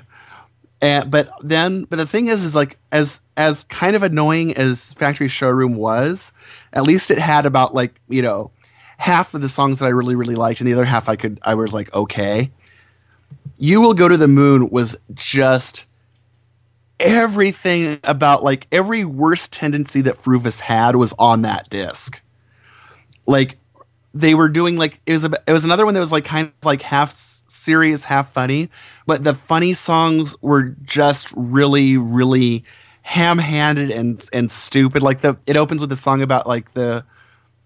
And, 0.82 1.11
but 1.11 1.31
then, 1.40 1.85
but 1.85 1.97
the 1.97 2.07
thing 2.07 2.27
is, 2.27 2.44
is 2.44 2.55
like 2.55 2.78
as 2.93 3.23
as 3.36 3.65
kind 3.65 3.97
of 3.97 4.03
annoying 4.03 4.55
as 4.57 4.93
Factory 4.93 5.28
Showroom 5.28 5.74
was, 5.74 6.35
at 6.74 6.82
least 6.82 7.11
it 7.11 7.19
had 7.19 7.47
about 7.47 7.74
like 7.74 7.98
you 8.09 8.20
know 8.20 8.51
half 8.98 9.32
of 9.32 9.40
the 9.40 9.48
songs 9.48 9.78
that 9.78 9.86
I 9.86 9.90
really 9.90 10.15
really 10.15 10.35
liked, 10.35 10.61
and 10.61 10.69
the 10.69 10.74
other 10.74 10.85
half 10.85 11.09
I 11.09 11.16
could 11.16 11.39
I 11.43 11.55
was 11.55 11.73
like 11.73 11.93
okay. 11.94 12.51
You 13.59 13.81
will 13.81 13.94
go 13.94 14.07
to 14.07 14.19
the 14.19 14.28
moon 14.28 14.69
was 14.69 14.98
just 15.15 15.86
everything 16.98 17.98
about 18.05 18.43
like 18.43 18.66
every 18.73 19.05
worst 19.05 19.52
tendency 19.52 20.01
that 20.02 20.16
Früvous 20.16 20.60
had 20.60 20.97
was 20.97 21.14
on 21.18 21.43
that 21.43 21.68
disc. 21.68 22.20
Like 23.27 23.59
they 24.14 24.35
were 24.35 24.48
doing 24.48 24.77
like 24.77 25.01
it 25.05 25.12
was 25.12 25.24
a, 25.24 25.32
it 25.47 25.52
was 25.52 25.64
another 25.64 25.85
one 25.85 25.94
that 25.94 26.01
was 26.01 26.12
like 26.12 26.24
kind 26.24 26.48
of 26.48 26.64
like 26.64 26.82
half 26.82 27.12
serious, 27.12 28.05
half 28.05 28.32
funny, 28.32 28.70
but 29.06 29.24
the 29.24 29.35
funny 29.35 29.74
songs 29.74 30.36
were 30.40 30.74
just 30.85 31.32
really 31.36 31.97
really 31.97 32.64
ham-handed 33.02 33.90
and 33.90 34.20
and 34.32 34.51
stupid. 34.51 35.02
Like 35.02 35.20
the 35.20 35.39
it 35.47 35.56
opens 35.56 35.81
with 35.81 35.93
a 35.93 35.97
song 35.97 36.23
about 36.23 36.47
like 36.47 36.73
the 36.74 37.05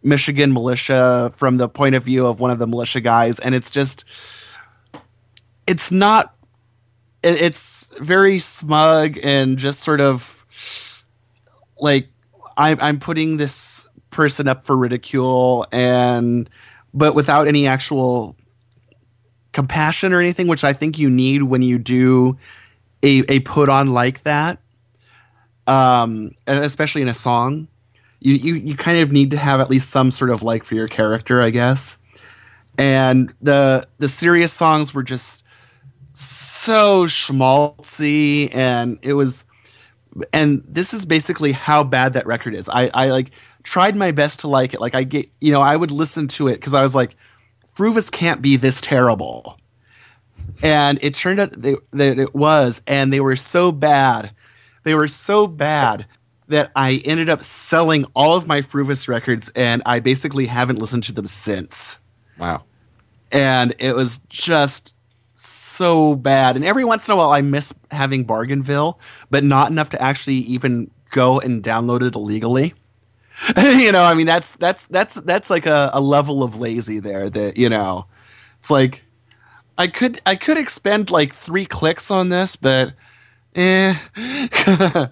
Michigan 0.02 0.52
militia 0.52 1.30
from 1.34 1.56
the 1.56 1.68
point 1.68 1.94
of 1.94 2.02
view 2.02 2.26
of 2.26 2.40
one 2.40 2.50
of 2.50 2.58
the 2.58 2.66
militia 2.66 3.00
guys, 3.00 3.38
and 3.38 3.54
it's 3.54 3.70
just 3.70 4.04
it's 5.66 5.92
not 5.92 6.34
it's 7.22 7.90
very 8.00 8.38
smug 8.38 9.18
and 9.22 9.58
just 9.58 9.80
sort 9.80 10.00
of 10.00 11.04
like 11.78 12.08
I'm 12.56 12.78
I'm 12.80 13.00
putting 13.00 13.36
this 13.36 13.86
person 14.10 14.48
up 14.48 14.62
for 14.62 14.76
ridicule 14.76 15.66
and 15.72 16.48
but 16.92 17.14
without 17.14 17.46
any 17.46 17.66
actual 17.66 18.36
compassion 19.52 20.12
or 20.12 20.20
anything, 20.20 20.48
which 20.48 20.64
I 20.64 20.72
think 20.72 20.98
you 20.98 21.10
need 21.10 21.42
when 21.42 21.62
you 21.62 21.78
do 21.78 22.38
a 23.02 23.22
a 23.28 23.40
put 23.40 23.68
on 23.68 23.92
like 23.92 24.22
that. 24.22 24.58
Um, 25.66 26.32
especially 26.48 27.02
in 27.02 27.08
a 27.08 27.14
song 27.14 27.68
you, 28.20 28.34
you 28.34 28.54
you 28.54 28.76
kind 28.76 28.98
of 28.98 29.10
need 29.10 29.30
to 29.32 29.36
have 29.36 29.60
at 29.60 29.70
least 29.70 29.90
some 29.90 30.10
sort 30.10 30.30
of 30.30 30.42
like 30.42 30.64
for 30.64 30.74
your 30.74 30.88
character, 30.88 31.42
I 31.42 31.50
guess. 31.50 31.96
And 32.78 33.32
the 33.40 33.88
the 33.98 34.08
serious 34.08 34.52
songs 34.52 34.94
were 34.94 35.02
just 35.02 35.42
so 36.12 37.06
schmaltzy, 37.06 38.54
and 38.54 38.98
it 39.02 39.14
was. 39.14 39.44
And 40.32 40.64
this 40.66 40.92
is 40.92 41.04
basically 41.04 41.52
how 41.52 41.84
bad 41.84 42.14
that 42.14 42.26
record 42.26 42.54
is. 42.54 42.68
I 42.68 42.90
I 42.92 43.10
like 43.10 43.30
tried 43.62 43.94
my 43.94 44.10
best 44.10 44.40
to 44.40 44.48
like 44.48 44.74
it. 44.74 44.80
Like 44.80 44.94
I 44.94 45.04
get 45.04 45.30
you 45.40 45.52
know 45.52 45.62
I 45.62 45.76
would 45.76 45.90
listen 45.90 46.28
to 46.28 46.48
it 46.48 46.54
because 46.54 46.74
I 46.74 46.82
was 46.82 46.94
like, 46.94 47.16
Früvous 47.76 48.10
can't 48.10 48.42
be 48.42 48.56
this 48.56 48.80
terrible. 48.80 49.58
And 50.62 50.98
it 51.00 51.14
turned 51.14 51.40
out 51.40 51.50
that, 51.50 51.62
they, 51.62 51.74
that 51.92 52.18
it 52.18 52.34
was, 52.34 52.82
and 52.86 53.12
they 53.12 53.20
were 53.20 53.36
so 53.36 53.72
bad. 53.72 54.32
They 54.82 54.94
were 54.94 55.08
so 55.08 55.46
bad 55.46 56.06
that 56.48 56.72
I 56.74 57.00
ended 57.04 57.30
up 57.30 57.42
selling 57.42 58.04
all 58.14 58.36
of 58.36 58.46
my 58.46 58.60
Früvous 58.60 59.08
records, 59.08 59.50
and 59.54 59.82
I 59.86 60.00
basically 60.00 60.46
haven't 60.46 60.78
listened 60.78 61.04
to 61.04 61.12
them 61.12 61.26
since. 61.26 61.98
Wow. 62.38 62.64
And 63.32 63.74
it 63.78 63.94
was 63.94 64.18
just 64.28 64.94
so 65.40 66.14
bad. 66.14 66.56
And 66.56 66.64
every 66.64 66.84
once 66.84 67.08
in 67.08 67.12
a 67.12 67.16
while, 67.16 67.32
I 67.32 67.42
miss 67.42 67.72
having 67.90 68.24
Bargainville, 68.24 68.98
but 69.30 69.44
not 69.44 69.70
enough 69.70 69.90
to 69.90 70.02
actually 70.02 70.36
even 70.36 70.90
go 71.10 71.40
and 71.40 71.62
download 71.62 72.02
it 72.02 72.14
illegally. 72.14 72.74
you 73.56 73.90
know, 73.92 74.04
I 74.04 74.14
mean, 74.14 74.26
that's 74.26 74.54
that's 74.56 74.86
that's 74.86 75.14
that's 75.14 75.50
like 75.50 75.66
a, 75.66 75.90
a 75.94 76.00
level 76.00 76.42
of 76.42 76.60
lazy 76.60 76.98
there. 76.98 77.30
That 77.30 77.56
you 77.56 77.68
know, 77.68 78.06
it's 78.58 78.70
like 78.70 79.04
I 79.78 79.86
could 79.86 80.20
I 80.26 80.36
could 80.36 80.58
expend 80.58 81.10
like 81.10 81.34
three 81.34 81.64
clicks 81.64 82.10
on 82.10 82.28
this, 82.28 82.56
but 82.56 82.92
eh. 83.54 83.94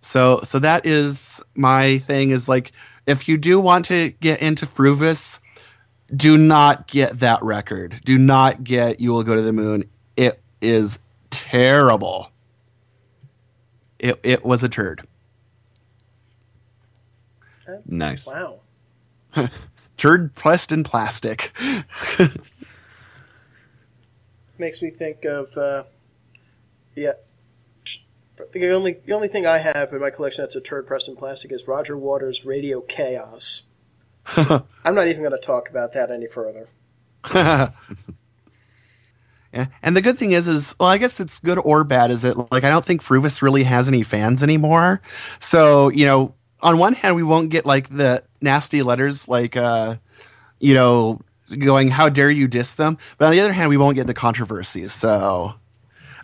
So 0.00 0.40
so 0.42 0.58
that 0.58 0.86
is 0.86 1.42
my 1.54 1.98
thing 1.98 2.30
is 2.30 2.48
like 2.48 2.72
if 3.06 3.28
you 3.28 3.36
do 3.36 3.60
want 3.60 3.84
to 3.86 4.10
get 4.20 4.40
into 4.40 4.66
Früvous, 4.66 5.40
do 6.14 6.36
not 6.36 6.86
get 6.86 7.20
that 7.20 7.42
record. 7.42 8.00
Do 8.04 8.18
not 8.18 8.64
get 8.64 9.00
You 9.00 9.12
Will 9.12 9.22
Go 9.22 9.34
to 9.34 9.42
the 9.42 9.52
Moon. 9.52 9.84
It 10.16 10.40
is 10.60 10.98
terrible. 11.30 12.30
It 13.98 14.18
it 14.22 14.44
was 14.44 14.64
a 14.64 14.68
turd. 14.68 15.06
Nice. 17.86 18.26
Wow. 18.26 18.60
Turd 19.96 20.34
pressed 20.34 20.72
in 20.72 20.82
plastic. 20.82 21.52
Makes 24.58 24.82
me 24.82 24.90
think 24.90 25.24
of 25.24 25.56
uh, 25.56 25.84
yeah. 26.94 27.12
The 28.52 28.70
only 28.70 28.96
the 29.04 29.12
only 29.12 29.28
thing 29.28 29.46
I 29.46 29.58
have 29.58 29.92
in 29.92 30.00
my 30.00 30.10
collection 30.10 30.42
that's 30.42 30.56
a 30.56 30.60
turd 30.60 30.86
pressed 30.86 31.08
in 31.08 31.16
plastic 31.16 31.52
is 31.52 31.68
Roger 31.68 31.96
Waters' 31.96 32.44
Radio 32.46 32.80
Chaos. 32.80 33.64
I'm 34.84 34.94
not 34.94 35.08
even 35.08 35.22
going 35.22 35.32
to 35.32 35.38
talk 35.38 35.68
about 35.68 35.92
that 35.94 36.10
any 36.10 36.26
further. 36.26 36.68
Yeah. 39.52 39.66
And 39.82 39.96
the 39.96 40.02
good 40.02 40.16
thing 40.16 40.30
is, 40.30 40.46
is 40.46 40.76
well, 40.78 40.88
I 40.88 40.98
guess 40.98 41.18
it's 41.18 41.40
good 41.40 41.58
or 41.64 41.82
bad. 41.82 42.10
Is 42.10 42.24
it 42.24 42.36
like 42.52 42.64
I 42.64 42.70
don't 42.70 42.84
think 42.84 43.02
Früvous 43.02 43.42
really 43.42 43.64
has 43.64 43.88
any 43.88 44.02
fans 44.02 44.42
anymore. 44.42 45.00
So 45.40 45.88
you 45.88 46.06
know, 46.06 46.34
on 46.60 46.78
one 46.78 46.92
hand, 46.92 47.16
we 47.16 47.22
won't 47.22 47.50
get 47.50 47.66
like 47.66 47.88
the 47.88 48.22
nasty 48.40 48.82
letters, 48.82 49.28
like 49.28 49.56
uh, 49.56 49.96
you 50.60 50.74
know, 50.74 51.20
going 51.58 51.88
"How 51.88 52.08
dare 52.08 52.30
you 52.30 52.46
diss 52.46 52.74
them," 52.74 52.96
but 53.18 53.26
on 53.26 53.32
the 53.32 53.40
other 53.40 53.52
hand, 53.52 53.68
we 53.70 53.76
won't 53.76 53.96
get 53.96 54.06
the 54.06 54.14
controversies. 54.14 54.92
So 54.92 55.54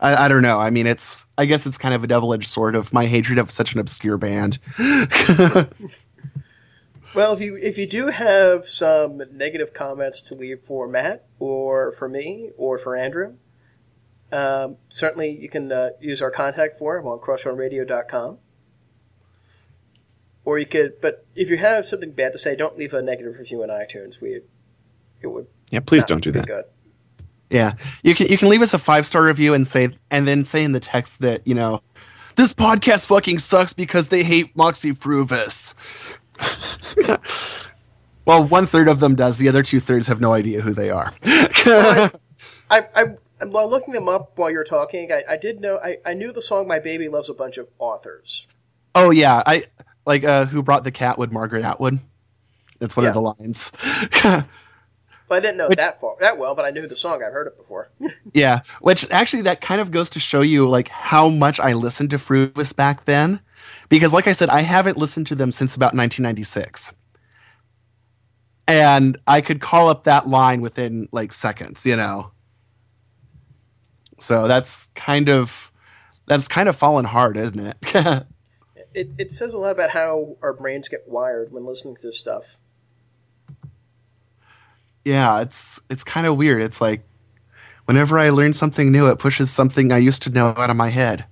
I, 0.01 0.27
I 0.27 0.28
don't 0.28 0.43
know. 0.43 0.60
I 0.60 0.70
mean, 0.70 0.86
it's 0.86 1.27
I 1.36 1.47
guess 1.47 1.66
it's 1.66 1.78
kind 1.78 1.94
of 1.94 2.05
a 2.05 2.06
double 2.06 2.32
edged 2.32 2.48
sword 2.48 2.77
of 2.77 2.93
my 2.93 3.06
hatred 3.06 3.39
of 3.39 3.51
such 3.51 3.74
an 3.74 3.81
obscure 3.81 4.18
band. 4.18 4.59
Well, 7.17 7.33
if 7.33 7.41
you 7.41 7.57
if 7.57 7.79
you 7.79 7.87
do 7.87 8.09
have 8.09 8.69
some 8.69 9.23
negative 9.33 9.73
comments 9.73 10.21
to 10.21 10.35
leave 10.35 10.61
for 10.65 10.87
Matt 10.87 11.25
or 11.39 11.93
for 11.93 12.11
me 12.11 12.51
or 12.59 12.79
for 12.79 12.95
Andrew, 12.95 13.37
um, 14.31 14.77
certainly 14.91 15.31
you 15.31 15.49
can 15.49 15.73
uh, 15.73 15.91
use 15.99 16.21
our 16.21 16.31
contact 16.31 16.79
form 16.79 17.07
on 17.07 17.19
crushonradio.com. 17.19 18.37
Or 20.45 20.59
you 20.59 20.67
could, 20.67 21.01
but 21.01 21.27
if 21.35 21.49
you 21.49 21.57
have 21.57 21.87
something 21.87 22.13
bad 22.13 22.33
to 22.33 22.39
say, 22.39 22.55
don't 22.55 22.77
leave 22.79 22.93
a 22.93 23.01
negative 23.01 23.39
review 23.39 23.63
on 23.63 23.71
iTunes. 23.71 24.21
We, 24.21 24.43
it 25.23 25.27
would. 25.27 25.47
Yeah, 25.71 25.81
please 25.81 26.05
don't 26.05 26.23
do 26.23 26.31
that. 26.33 26.47
Good. 26.47 26.67
Yeah, 27.49 27.73
you 28.03 28.15
can 28.15 28.27
you 28.27 28.37
can 28.37 28.51
leave 28.51 28.61
us 28.61 28.75
a 28.75 28.79
five 28.79 29.07
star 29.07 29.25
review 29.25 29.55
and 29.55 29.67
say 29.67 29.89
and 30.11 30.29
then 30.29 30.45
say 30.45 30.63
in 30.63 30.73
the 30.73 30.81
text 30.81 31.21
that 31.21 31.47
you 31.47 31.55
know 31.55 31.81
this 32.37 32.53
podcast 32.53 33.07
fucking 33.07 33.39
sucks 33.39 33.73
because 33.73 34.09
they 34.09 34.23
hate 34.23 34.55
Moxy 34.55 34.91
Früvous. 34.91 35.73
well, 38.25 38.47
one 38.47 38.67
third 38.67 38.89
of 38.89 39.01
them 39.01 39.15
does. 39.15 39.39
The 39.39 39.49
other 39.49 39.63
two 39.63 39.81
thirds 39.81 40.07
have 40.09 40.21
no 40.21 40.33
idea 40.33 40.61
who 40.63 40.73
they 40.73 40.91
are. 40.91 41.13
I, 41.25 42.11
I, 42.71 43.05
while 43.47 43.69
looking 43.69 43.95
them 43.95 44.09
up 44.09 44.33
while 44.39 44.51
you're 44.51 44.65
talking, 44.65 45.13
I, 45.13 45.23
I 45.29 45.37
did 45.37 45.61
know 45.61 45.79
I, 45.83 45.99
I 46.05 46.15
knew 46.15 46.33
the 46.33 46.43
song 46.43 46.67
"My 46.67 46.79
Baby 46.79 47.09
Loves" 47.09 47.29
a 47.29 47.35
bunch 47.35 47.57
of 47.59 47.69
authors. 47.79 48.47
oh 48.95 49.11
yeah, 49.11 49.43
I 49.47 49.65
like 50.05 50.25
uh, 50.25 50.47
who 50.47 50.63
brought 50.63 50.85
the 50.85 50.91
cat 50.93 51.19
would 51.19 51.33
Margaret 51.33 51.65
Atwood. 51.65 52.01
That's 52.79 52.97
one 52.97 53.05
Yeah. 53.05 53.11
of 53.11 53.15
the 53.15 53.21
lines. 53.21 53.73
But 55.29 55.39
I 55.39 55.41
didn't 55.41 55.57
know 55.57 55.67
Which- 55.67 55.79
that 55.79 56.01
far 56.01 56.15
that 56.21 56.39
well, 56.39 56.55
but 56.55 56.65
I 56.65 56.71
knew 56.71 56.87
the 56.87 56.95
song. 56.95 57.15
I've 57.21 57.33
heard 57.33 57.49
it 57.49 57.57
before. 57.57 57.91
Yeah, 58.33 58.61
which 58.81 59.11
actually 59.11 59.43
that 59.43 59.61
kind 59.61 59.81
of 59.81 59.91
goes 59.91 60.09
to 60.11 60.21
show 60.21 60.41
you 60.41 60.69
like 60.69 60.87
how 60.87 61.29
much 61.31 61.59
I 61.59 61.73
listened 61.73 62.11
to 62.11 62.17
Früvous 62.19 62.77
back 62.77 63.07
then, 63.07 63.41
because 63.89 64.13
like 64.13 64.27
I 64.27 64.33
said, 64.33 64.49
I 64.49 64.61
haven't 64.61 64.97
listened 64.97 65.27
to 65.29 65.35
them 65.35 65.53
since 65.53 65.75
about 65.75 65.95
1996, 65.95 66.95
and 68.69 69.19
I 69.27 69.41
could 69.41 69.61
call 69.61 69.89
up 69.89 70.05
that 70.05 70.27
line 70.27 70.61
within 70.61 71.09
like 71.13 71.33
seconds, 71.33 71.87
you 71.87 71.97
know. 71.97 72.31
So 74.19 74.49
that's 74.49 74.89
kind 74.95 75.29
of 75.29 75.71
that's 76.27 76.49
kind 76.49 76.69
of 76.69 76.77
fallen 76.77 77.05
hard, 77.05 77.37
isn't 77.37 77.61
it? 77.61 77.77
it, 78.95 79.11
it 79.19 79.33
says 79.33 79.53
a 79.53 79.59
lot 79.59 79.73
about 79.73 79.91
how 79.91 80.37
our 80.43 80.53
brains 80.53 80.89
get 80.89 81.05
wired 81.07 81.53
when 81.53 81.65
listening 81.65 81.97
to 81.97 82.03
this 82.03 82.19
stuff. 82.19 82.57
yeah, 85.07 85.41
it's 85.41 85.81
it's 85.89 86.03
kind 86.03 86.27
of 86.27 86.37
weird. 86.37 86.61
It's 86.61 86.81
like 86.81 87.03
whenever 87.85 88.19
I 88.19 88.31
learn 88.31 88.53
something 88.53 88.91
new, 88.91 89.09
it 89.09 89.21
pushes 89.21 89.51
something 89.51 89.93
I 89.93 89.99
used 89.99 90.23
to 90.25 90.31
know 90.31 90.49
out 90.57 90.69
of 90.69 90.77
my 90.77 90.89
head. 90.89 91.27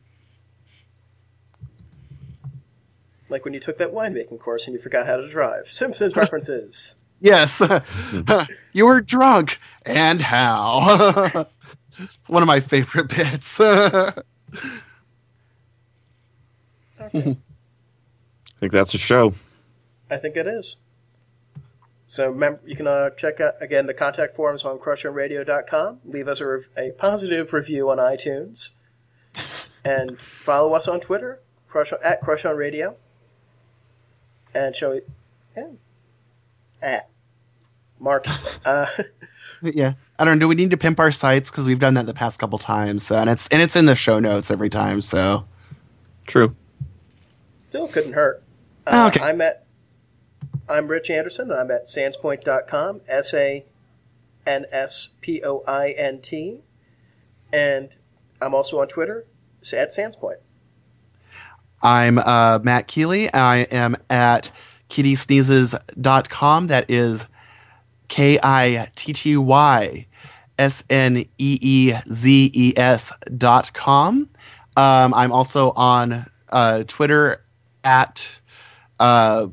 Like 3.28 3.44
when 3.44 3.54
you 3.54 3.60
took 3.60 3.78
that 3.78 3.92
winemaking 3.92 4.40
course 4.40 4.66
and 4.66 4.74
you 4.74 4.82
forgot 4.82 5.06
how 5.06 5.16
to 5.16 5.28
drive. 5.28 5.68
Simpsons 5.70 6.14
references. 6.16 6.96
Yes. 7.20 7.62
you 8.72 8.86
were 8.86 9.00
drunk. 9.00 9.58
And 9.86 10.22
how? 10.22 11.46
it's 11.98 12.28
one 12.28 12.42
of 12.42 12.46
my 12.46 12.60
favorite 12.60 13.08
bits. 13.08 13.60
Okay. 13.60 14.12
I 17.00 18.60
think 18.60 18.72
that's 18.72 18.94
a 18.94 18.98
show. 18.98 19.34
I 20.10 20.16
think 20.16 20.36
it 20.36 20.46
is. 20.46 20.76
So 22.06 22.30
remember, 22.30 22.60
you 22.64 22.76
can 22.76 22.86
uh, 22.86 23.10
check 23.10 23.40
out 23.40 23.54
again 23.60 23.86
the 23.86 23.94
contact 23.94 24.36
forms 24.36 24.64
on 24.64 24.78
crushonradio.com. 24.78 26.00
Leave 26.04 26.28
us 26.28 26.40
a, 26.40 26.46
rev- 26.46 26.68
a 26.76 26.90
positive 26.92 27.52
review 27.52 27.90
on 27.90 27.98
iTunes, 27.98 28.70
and 29.84 30.20
follow 30.20 30.74
us 30.74 30.86
on 30.86 31.00
Twitter, 31.00 31.40
crush 31.66 31.92
at 31.92 32.20
Crush 32.20 32.44
on 32.44 32.56
Radio, 32.56 32.96
and 34.54 34.74
show 34.74 34.92
it 34.92 35.08
yeah, 35.56 35.70
at 36.82 37.08
Mark. 37.98 38.26
Uh, 38.64 38.86
yeah. 39.62 39.94
I 40.18 40.24
don't 40.24 40.38
know. 40.38 40.40
Do 40.44 40.48
we 40.48 40.54
need 40.54 40.70
to 40.70 40.76
pimp 40.76 41.00
our 41.00 41.10
sites? 41.10 41.50
Because 41.50 41.66
we've 41.66 41.78
done 41.78 41.94
that 41.94 42.06
the 42.06 42.14
past 42.14 42.38
couple 42.38 42.58
times. 42.58 43.10
and 43.10 43.28
it's 43.28 43.48
and 43.48 43.60
it's 43.60 43.76
in 43.76 43.86
the 43.86 43.96
show 43.96 44.18
notes 44.18 44.50
every 44.50 44.70
time. 44.70 45.00
So 45.00 45.44
True. 46.26 46.54
still 47.58 47.88
couldn't 47.88 48.12
hurt. 48.12 48.42
Uh, 48.86 49.10
okay. 49.12 49.24
I'm 49.26 49.40
at 49.40 49.64
I'm 50.68 50.88
Rich 50.88 51.10
Anderson 51.10 51.50
and 51.50 51.60
I'm 51.60 51.70
at 51.70 51.86
sanspoint.com, 51.86 53.00
S 53.08 53.34
A 53.34 53.64
N 54.46 54.66
S 54.70 55.14
P 55.20 55.42
O 55.42 55.64
I 55.66 55.90
N 55.90 56.20
T. 56.20 56.60
And 57.52 57.90
I'm 58.40 58.54
also 58.54 58.80
on 58.80 58.88
Twitter 58.88 59.26
at 59.72 59.90
Sanspoint. 59.90 60.38
I'm 61.84 62.18
uh, 62.18 62.60
Matt 62.62 62.88
Keeley. 62.88 63.32
I 63.32 63.58
am 63.70 63.94
at 64.08 64.50
kittysneezes.com. 64.88 66.66
That 66.68 66.90
is 66.90 67.26
K 68.08 68.38
I 68.42 68.90
T 68.96 69.12
T 69.12 69.36
Y 69.36 70.06
S 70.58 70.84
N 70.88 71.18
E 71.18 71.26
E 71.38 71.92
Z 72.10 72.50
E 72.54 72.72
S 72.76 73.12
dot 73.36 73.72
com. 73.74 74.28
Um, 74.76 75.14
I'm 75.14 75.30
also 75.30 75.70
on 75.72 76.26
uh, 76.50 76.84
Twitter 76.84 77.44
at 77.84 78.38
uh, 78.98 79.48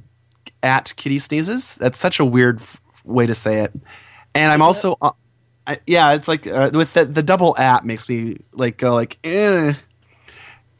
at 0.63 0.93
Kitty 0.95 1.19
Sneezes. 1.19 1.75
That's 1.75 1.99
such 1.99 2.19
a 2.19 2.25
weird 2.25 2.61
f- 2.61 2.81
way 3.03 3.25
to 3.25 3.33
say 3.33 3.61
it. 3.61 3.71
And 4.33 4.51
I'm 4.51 4.61
also, 4.61 4.95
uh, 5.01 5.11
I, 5.67 5.79
yeah, 5.85 6.13
it's 6.13 6.27
like 6.27 6.47
uh, 6.47 6.71
with 6.73 6.93
the 6.93 7.05
the 7.05 7.23
double 7.23 7.57
at 7.57 7.85
makes 7.85 8.07
me 8.07 8.37
like 8.53 8.77
go 8.77 8.93
like, 8.93 9.17
eh. 9.23 9.73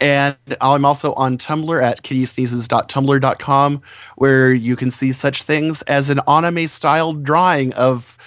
And 0.01 0.35
I'm 0.59 0.83
also 0.83 1.13
on 1.13 1.37
Tumblr 1.37 1.81
at 1.81 2.01
kittysneezes.tumblr.com, 2.01 3.81
where 4.15 4.51
you 4.51 4.75
can 4.75 4.89
see 4.89 5.11
such 5.11 5.43
things 5.43 5.83
as 5.83 6.09
an 6.09 6.19
anime 6.27 6.67
style 6.67 7.13
drawing 7.13 7.71
of 7.75 8.17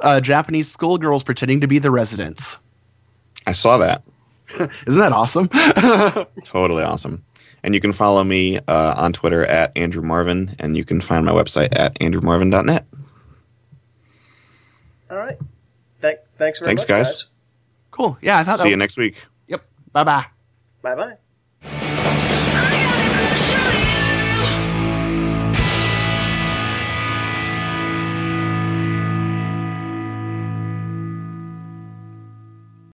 uh, 0.00 0.20
Japanese 0.20 0.68
schoolgirls 0.72 1.22
pretending 1.22 1.60
to 1.60 1.66
be 1.66 1.78
the 1.78 1.90
residents. 1.90 2.58
I 3.46 3.52
saw 3.52 3.76
that. 3.78 4.02
Isn't 4.86 5.00
that 5.00 5.12
awesome? 5.12 5.48
Totally 6.44 6.82
awesome. 6.82 7.22
And 7.62 7.74
you 7.74 7.80
can 7.82 7.92
follow 7.92 8.24
me 8.24 8.56
uh, 8.56 8.94
on 8.96 9.12
Twitter 9.12 9.44
at 9.44 9.76
Andrew 9.76 10.02
Marvin, 10.02 10.56
and 10.58 10.74
you 10.74 10.84
can 10.86 11.02
find 11.02 11.26
my 11.26 11.32
website 11.32 11.68
at 11.72 11.94
andrewmarvin.net. 11.98 12.86
All 15.10 15.16
right. 15.18 15.36
Thank, 16.00 16.20
thanks 16.38 16.58
very 16.60 16.68
Thanks, 16.70 16.82
much, 16.82 16.88
guys. 16.88 17.08
guys. 17.08 17.26
cool. 17.90 18.16
Yeah, 18.22 18.38
I 18.38 18.44
thought 18.44 18.56
that 18.56 18.62
See 18.62 18.70
you 18.70 18.76
next 18.76 18.96
week. 18.96 19.16
Yep. 19.48 19.62
Bye 19.92 20.04
bye. 20.04 20.26
Bye 20.82 20.94
bye. 20.96 21.29